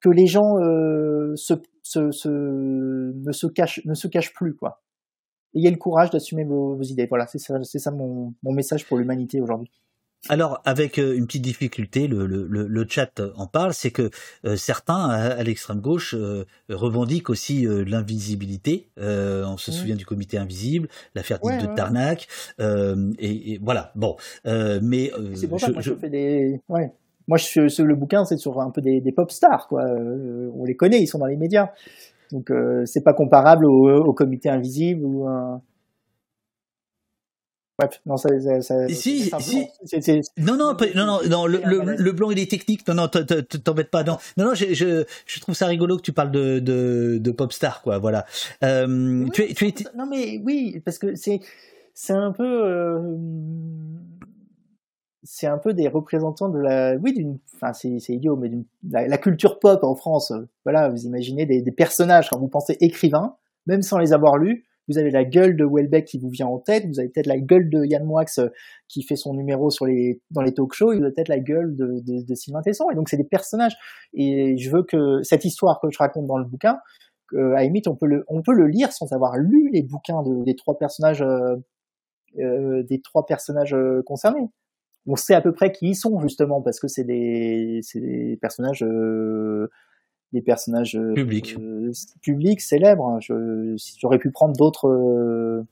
[0.00, 0.56] que les gens
[1.36, 4.80] se, se, se, ne se cachent ne se cachent plus quoi.
[5.56, 7.06] Ayez le courage d'assumer vos, vos, idées.
[7.06, 9.70] Voilà, c'est ça, mon, mon message pour l'humanité aujourd'hui.
[10.28, 14.10] Alors, avec euh, une petite difficulté, le, le, le chat en parle, c'est que
[14.44, 18.88] euh, certains à, l'extrême gauche euh, revendiquent aussi euh, l'invisibilité.
[18.96, 19.74] on se mmh.
[19.74, 21.74] souvient du comité invisible, l'affaire ouais, de ouais.
[21.74, 22.28] Tarnac,
[22.58, 23.92] et, et, voilà.
[23.94, 26.60] Bon, mais c'est pour ça je, que moi je, je fais des.
[26.68, 26.92] Ouais.
[27.28, 29.84] Moi, je, le bouquin, c'est sur un peu des, des pop stars, quoi.
[29.84, 31.70] on les connaît, ils sont dans les médias.
[32.32, 32.52] Donc,
[32.84, 35.62] c'est pas comparable au, au, comité invisible ou un
[37.78, 39.68] Bref, non, ça, ça, ça si, si.
[39.84, 40.38] C est, c est...
[40.38, 42.88] Non, non, non, non, non, le, le, le, blanc il est technique.
[42.88, 44.02] Non, non, t'embête pas.
[44.02, 47.30] Non, non, non, je, je, je, trouve ça rigolo que tu parles de, de, de
[47.32, 47.98] pop star, quoi.
[47.98, 48.24] Voilà.
[48.64, 49.74] Euh, oui, tu, es, tu es...
[49.94, 51.40] Non, mais oui, parce que c'est,
[51.92, 53.14] c'est un peu, euh,
[55.26, 59.18] c'est un peu des représentants de la, oui, d'une, enfin, c'est, idiot, mais d'une, la,
[59.18, 60.32] culture pop en France.
[60.64, 64.64] Voilà, vous imaginez des, des personnages quand vous pensez écrivain, même sans les avoir lus
[64.88, 67.38] vous avez la gueule de Welbeck qui vous vient en tête, vous avez peut-être la
[67.38, 68.48] gueule de Yann Moix euh,
[68.88, 71.74] qui fait son numéro sur les, dans les talk shows, vous avez peut-être la gueule
[71.74, 72.84] de, de, de Sylvain Tesson.
[72.90, 73.76] Et donc c'est des personnages.
[74.14, 76.78] Et je veux que cette histoire que je raconte dans le bouquin,
[77.34, 80.22] euh, à limite on peut le, on peut le lire sans avoir lu les bouquins
[80.22, 81.56] de, des trois personnages, euh,
[82.38, 84.48] euh, des trois personnages euh, concernés.
[85.06, 88.82] On sait à peu près qui ils sont justement parce que c'est des, des personnages
[88.82, 89.70] euh,
[90.32, 93.18] des personnages publics, euh, publics célèbres.
[94.00, 95.64] J'aurais pu prendre d'autres, euh,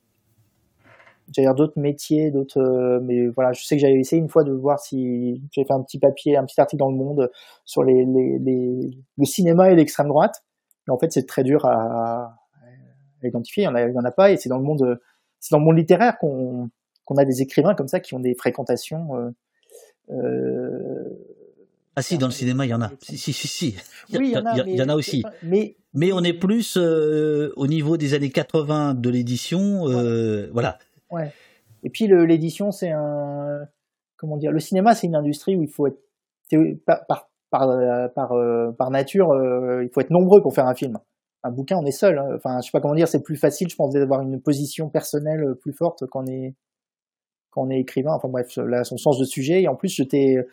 [1.32, 4.44] j'allais dire d'autres métiers, d'autres, euh, mais voilà, je sais que j'avais essayé une fois
[4.44, 7.30] de voir si j'avais fait un petit papier, un petit article dans le Monde
[7.64, 10.44] sur les, les, les le cinéma et l'extrême droite.
[10.86, 12.36] Mais en fait, c'est très dur à,
[13.22, 13.64] à identifier.
[13.64, 15.00] Il y en a, il y en a pas, et c'est dans le monde,
[15.40, 16.70] c'est dans le monde littéraire qu'on
[17.04, 19.16] qu'on a des écrivains comme ça qui ont des fréquentations.
[19.16, 19.30] Euh,
[20.10, 21.08] euh,
[21.96, 22.90] ah si, dans le cinéma, il y en a.
[23.00, 23.76] Si, si, si, si.
[24.08, 25.22] Il y, oui, il y en a, il y, en a aussi.
[25.42, 29.88] Mais, mais on est plus euh, au niveau des années 80 de l'édition.
[29.88, 30.78] Euh, voilà.
[31.10, 31.32] Ouais.
[31.84, 33.66] Et puis l'édition, c'est un...
[34.16, 35.98] Comment dire Le cinéma, c'est une industrie où il faut être...
[36.84, 39.28] Par, par, par, par, euh, par nature,
[39.82, 40.98] il faut être nombreux pour faire un film.
[41.44, 42.18] Un bouquin, on est seul.
[42.18, 42.28] Hein.
[42.34, 45.54] Enfin, je sais pas comment dire, c'est plus facile, je pense, d'avoir une position personnelle
[45.60, 46.54] plus forte quand on est,
[47.54, 48.12] quand on est écrivain.
[48.14, 49.62] Enfin bref, là, son sens de sujet.
[49.62, 50.44] Et en plus, j'étais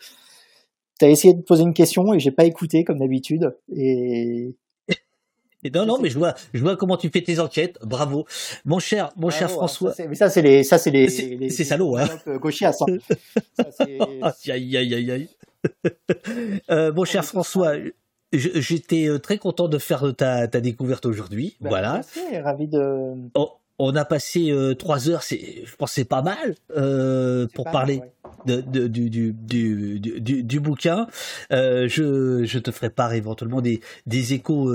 [0.98, 4.54] t'as essayé de poser une question et j'ai pas écouté comme d'habitude et
[5.64, 7.78] et non, non, mais je vois, je vois comment tu fais tes enquêtes.
[7.82, 8.26] Bravo,
[8.64, 9.92] mon cher, mon Bravo, cher François.
[9.92, 12.08] Ça, mais ça, c'est les, ça, c'est les, c'est salaud, hein.
[12.26, 12.76] Gauchias.
[12.80, 12.96] Hein.
[13.78, 15.28] aïe, aïe, aïe, aïe.
[16.70, 17.74] euh, mon cher François,
[18.32, 21.56] j'étais euh, très content de faire ta, ta découverte aujourd'hui.
[21.60, 21.92] Ben, voilà.
[21.92, 23.30] Merci, ravi de.
[23.36, 27.64] Oh, on a passé euh, trois heures, c'est, je pense, c'est pas mal euh, pour
[27.64, 27.98] pas parler.
[27.98, 28.12] Mal, ouais.
[28.44, 31.06] De, de, du, du, du, du, du bouquin.
[31.52, 34.66] Euh, je, je te ferai part éventuellement des, des échos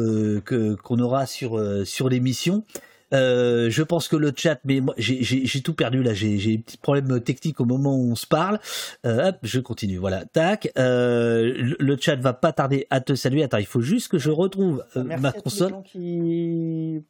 [0.46, 2.64] que, qu'on aura sur, sur l'émission.
[3.14, 6.78] Euh, je pense que le chat, mais moi j'ai tout perdu là, j'ai un petit
[6.78, 8.60] problème technique au moment où on se parle.
[9.06, 10.72] Euh, hop, je continue, voilà, tac.
[10.78, 13.44] Euh, le, le, chat va pas tarder à te saluer.
[13.44, 15.74] Attends, il faut juste que je retrouve ma console.
[15.86, 17.04] Qui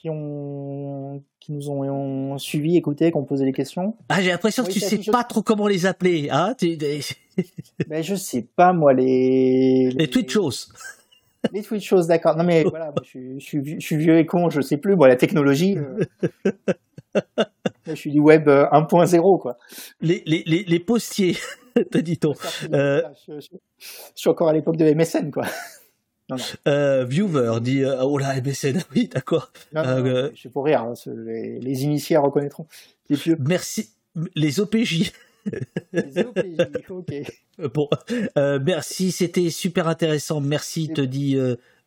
[0.00, 3.96] qui ont qui nous ont, ont suivi, écouté, qui ont posé des questions.
[4.08, 6.78] Ah, j'ai l'impression oui, que tu sais pas trop comment les appeler, hein tu...
[7.86, 10.50] Ben je sais pas moi les les, tweet shows.
[11.52, 12.36] Les tweet shows, d'accord.
[12.36, 14.76] Non mais voilà, moi, je, suis, je, suis, je suis vieux et con, je sais
[14.76, 14.94] plus.
[14.94, 15.78] Moi, la technologie.
[15.78, 17.22] Euh...
[17.86, 19.58] je suis du web 1.0 quoi.
[20.00, 21.36] Les les les, les postiers,
[21.90, 22.34] te dit-on.
[22.72, 23.02] Euh...
[23.26, 23.40] Je,
[24.14, 25.44] suis encore à l'époque de MSN quoi.
[26.30, 26.42] Non, non.
[26.68, 29.52] Euh, viewer dit euh, oh là MSN oui d'accord.
[29.74, 32.66] Euh, je suis pour rire hein, les, les, initiés reconnaîtront.
[33.38, 33.90] Merci.
[34.34, 35.12] Les OPJ
[35.92, 37.14] les OPJ ok.
[37.74, 37.88] Bon
[38.64, 40.40] merci c'était super intéressant.
[40.40, 41.36] Merci te dit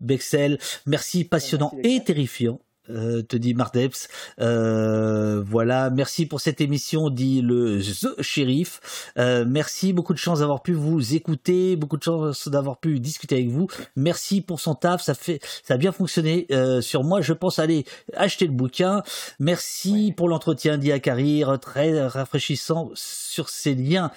[0.01, 0.59] Bexel.
[0.85, 4.07] Merci passionnant merci, et terrifiant euh, te dit Mardeps.
[4.39, 9.11] Euh, voilà, merci pour cette émission, dit le The Shérif.
[9.17, 13.35] Euh, merci, beaucoup de chance d'avoir pu vous écouter, beaucoup de chance d'avoir pu discuter
[13.35, 13.67] avec vous.
[13.95, 16.47] Merci pour son taf, ça fait, ça a bien fonctionné
[16.81, 17.21] sur moi.
[17.21, 19.03] Je pense aller acheter le bouquin.
[19.39, 24.11] Merci pour l'entretien, dit Akarir, très rafraîchissant sur ces liens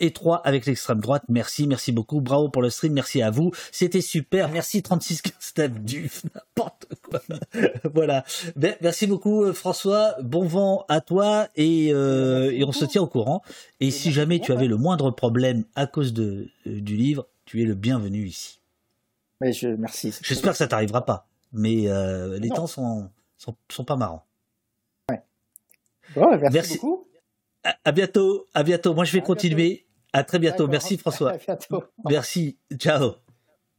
[0.00, 1.24] étroits avec l'extrême droite.
[1.28, 2.20] Merci, merci beaucoup.
[2.20, 3.52] Bravo pour le stream, merci à vous.
[3.72, 4.50] C'était super.
[4.50, 6.86] Merci 36 Steph du n'importe
[7.94, 8.24] voilà.
[8.80, 10.14] Merci beaucoup euh, François.
[10.22, 13.42] Bon vent à toi et, euh, et on se tient au courant.
[13.80, 17.62] Et, si jamais tu avais le moindre problème à cause de, euh, du livre, tu
[17.62, 18.60] es le bienvenu ici.
[19.40, 20.14] Mais je, merci.
[20.22, 21.26] J'espère que ça t'arrivera pas.
[21.52, 21.88] Mais
[22.38, 24.24] les temps sont, sont, pas marrants.
[25.08, 25.20] Ouais.
[26.52, 27.08] merci, beaucoup.
[27.84, 28.46] À, bientôt.
[28.54, 28.94] À bientôt.
[28.94, 29.86] Moi, je vais continuer.
[30.12, 30.68] À très bientôt.
[30.68, 31.32] Merci François.
[31.34, 31.84] À bientôt.
[32.04, 32.58] Merci.
[32.76, 33.14] Ciao.